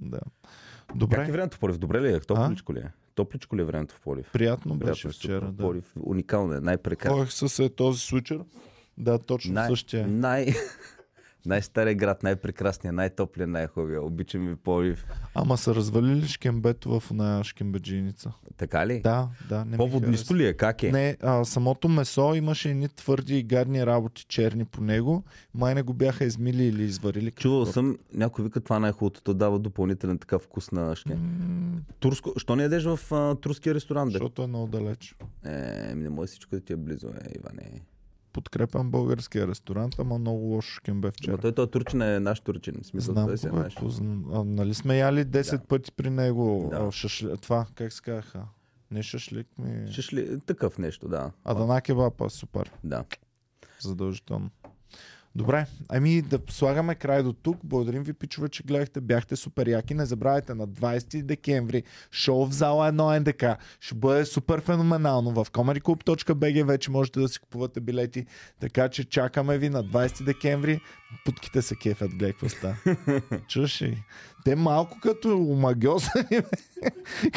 Да. 0.00 0.18
Как 0.18 0.96
е 0.96 0.98
Добре, 0.98 1.24
времето 1.24 1.56
в 1.56 1.60
Пловдив? 1.60 1.78
Добре 1.78 2.02
ли 2.02 2.08
е? 2.08 2.20
Топличко 2.20 2.74
ли 2.74 2.78
е? 2.78 2.92
Топличко 3.14 3.56
ли 3.56 3.60
е 3.60 3.64
времето 3.64 3.94
в 3.94 4.00
Пловдив? 4.00 4.30
приятно 4.32 4.74
беше 4.74 5.02
Приятно 5.02 5.10
е, 5.10 5.12
вчера. 5.12 5.52
Да. 5.52 5.56
Пловдив 5.56 5.84
уникално 6.00 6.54
е. 6.54 6.60
Най-прекрасно. 6.60 7.18
Ходих 7.18 7.32
с 7.32 7.58
е, 7.58 7.68
този 7.68 8.00
случай. 8.00 8.38
Да, 8.98 9.18
точно 9.18 9.52
Най- 9.54 9.68
същия. 9.68 10.06
Най... 10.08 10.46
Най-стария 11.46 11.94
град, 11.94 12.22
най-прекрасният, 12.22 12.96
най-топлият, 12.96 13.50
най-хубавия. 13.50 14.02
Обичам 14.02 14.48
ви 14.48 14.56
Пловдив. 14.56 15.06
Ама 15.34 15.56
са 15.56 15.74
развалили 15.74 16.28
шкембето 16.28 17.00
в 17.00 17.10
оная 17.10 17.44
шкембеджиница. 17.44 18.32
Така 18.56 18.86
ли? 18.86 19.00
Да, 19.00 19.28
да. 19.48 19.64
Не 19.64 19.76
По-воднисто 19.76 20.36
ли 20.36 20.46
е? 20.46 20.52
Как 20.52 20.82
е? 20.82 20.92
Не, 20.92 21.16
а, 21.22 21.44
самото 21.44 21.88
месо 21.88 22.34
имаше 22.34 22.70
едни 22.70 22.88
твърди 22.88 23.38
и 23.38 23.42
гадни 23.42 23.86
работи 23.86 24.24
черни 24.28 24.64
по 24.64 24.80
него. 24.82 25.24
Май 25.54 25.74
не 25.74 25.82
го 25.82 25.92
бяха 25.92 26.24
измили 26.24 26.64
или 26.64 26.82
изварили. 26.82 27.30
Чувал 27.30 27.66
съм, 27.66 27.98
някой 28.14 28.44
вика 28.44 28.60
това 28.60 28.78
най-хубавото, 28.78 29.22
то 29.22 29.34
дава 29.34 29.58
допълнителен 29.58 30.18
такъв 30.18 30.42
вкус 30.42 30.72
на 30.72 30.96
шке. 30.96 31.14
М, 31.14 31.80
Турско, 32.00 32.32
що 32.36 32.56
не 32.56 32.62
ядеш 32.62 32.84
в 32.84 33.00
а, 33.12 33.34
турския 33.34 33.74
ресторант? 33.74 34.12
Защото 34.12 34.42
е 34.42 34.46
много 34.46 34.66
далеч. 34.66 35.16
Е, 35.44 35.94
не 35.94 36.10
може 36.10 36.28
всичко 36.28 36.54
да 36.54 36.60
ти 36.60 36.72
е 36.72 36.76
близо, 36.76 37.06
е, 37.08 37.38
Иване. 37.38 37.80
Подкрепям 38.38 38.90
българския 38.90 39.48
ресторант, 39.48 39.94
ама 39.98 40.18
много 40.18 40.38
лошо 40.38 40.70
шкембе 40.70 41.10
вчера. 41.10 41.38
той, 41.38 41.52
той 41.52 41.66
турчин 41.66 42.02
е 42.02 42.20
наш 42.20 42.40
турчин. 42.40 42.74
Смисъл, 42.82 43.12
Знам, 43.12 43.26
той 43.26 43.38
си 43.38 43.46
е 43.46 43.50
наш. 43.50 43.74
позн... 43.76 44.04
а, 44.32 44.44
нали 44.44 44.74
сме 44.74 44.98
яли 44.98 45.20
10 45.20 45.50
Да. 45.52 45.64
пъти 45.64 45.92
при 45.92 46.10
него 46.10 46.68
Да. 46.70 46.76
а, 46.78 46.90
шашли... 46.92 47.36
това, 47.36 47.66
как 47.74 47.92
се 47.92 48.02
казаха? 48.02 48.42
Не 48.90 49.02
шашлик 49.02 49.46
ми... 49.58 49.92
Ще 49.92 50.16
ли 50.16 50.40
такъв 50.40 50.78
нещо, 50.78 51.08
да. 51.08 51.30
Адана 51.44 51.80
кебапа, 51.80 52.30
супер. 52.30 52.72
Да. 52.84 53.04
Задължително. 53.80 54.50
Добре, 55.38 55.66
ами 55.88 56.22
да 56.22 56.38
слагаме 56.50 56.94
край 56.94 57.22
до 57.22 57.32
тук. 57.32 57.58
Благодарим 57.64 58.02
ви, 58.02 58.12
пичове, 58.12 58.48
че 58.48 58.62
гледахте. 58.62 59.00
Бяхте 59.00 59.36
супер 59.36 59.68
яки. 59.68 59.94
Не 59.94 60.06
забравяйте 60.06 60.54
на 60.54 60.68
20 60.68 61.22
декември 61.22 61.82
шоу 62.12 62.46
в 62.46 62.52
зала 62.52 62.92
1 62.92 63.18
НДК. 63.18 63.62
Ще 63.80 63.94
бъде 63.94 64.24
супер 64.24 64.60
феноменално. 64.60 65.30
В 65.30 65.50
comedyclub.bg 65.50 66.64
вече 66.64 66.90
можете 66.90 67.20
да 67.20 67.28
си 67.28 67.38
купувате 67.38 67.80
билети. 67.80 68.26
Така 68.60 68.88
че 68.88 69.04
чакаме 69.04 69.58
ви 69.58 69.68
на 69.68 69.84
20 69.84 70.24
декември. 70.24 70.80
Путките 71.24 71.62
се 71.62 71.76
кефят, 71.76 72.10
гледай 72.10 72.32
какво 72.32 72.48
става. 72.48 72.76
Чуш 73.48 73.82
ли? 73.82 74.02
Те 74.44 74.56
малко 74.56 74.98
като 75.02 75.38
омагиосани. 75.38 76.24
бе. 76.30 76.90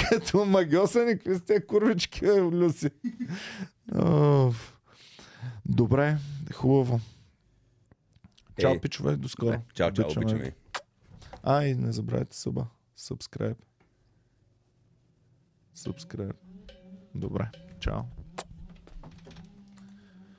като 0.09 0.41
омагиосани. 0.41 1.13
Какви 1.13 1.35
сте 1.35 1.65
курвички, 1.65 2.25
Люси? 2.25 2.89
Добре, 5.65 6.17
хубаво. 6.53 6.99
Чао, 8.59 8.79
пичове, 8.79 9.15
до 9.15 9.29
скоро. 9.29 9.61
Чао, 9.73 9.91
чао, 9.91 10.11
обичаме. 10.11 10.53
А, 11.43 11.65
и 11.65 11.75
не 11.75 11.91
забравяйте 11.91 12.37
съба. 12.37 12.67
Subscribe. 12.97 13.57
Subscribe. 15.75 16.35
Добре. 17.15 17.51
Чао. 17.79 18.20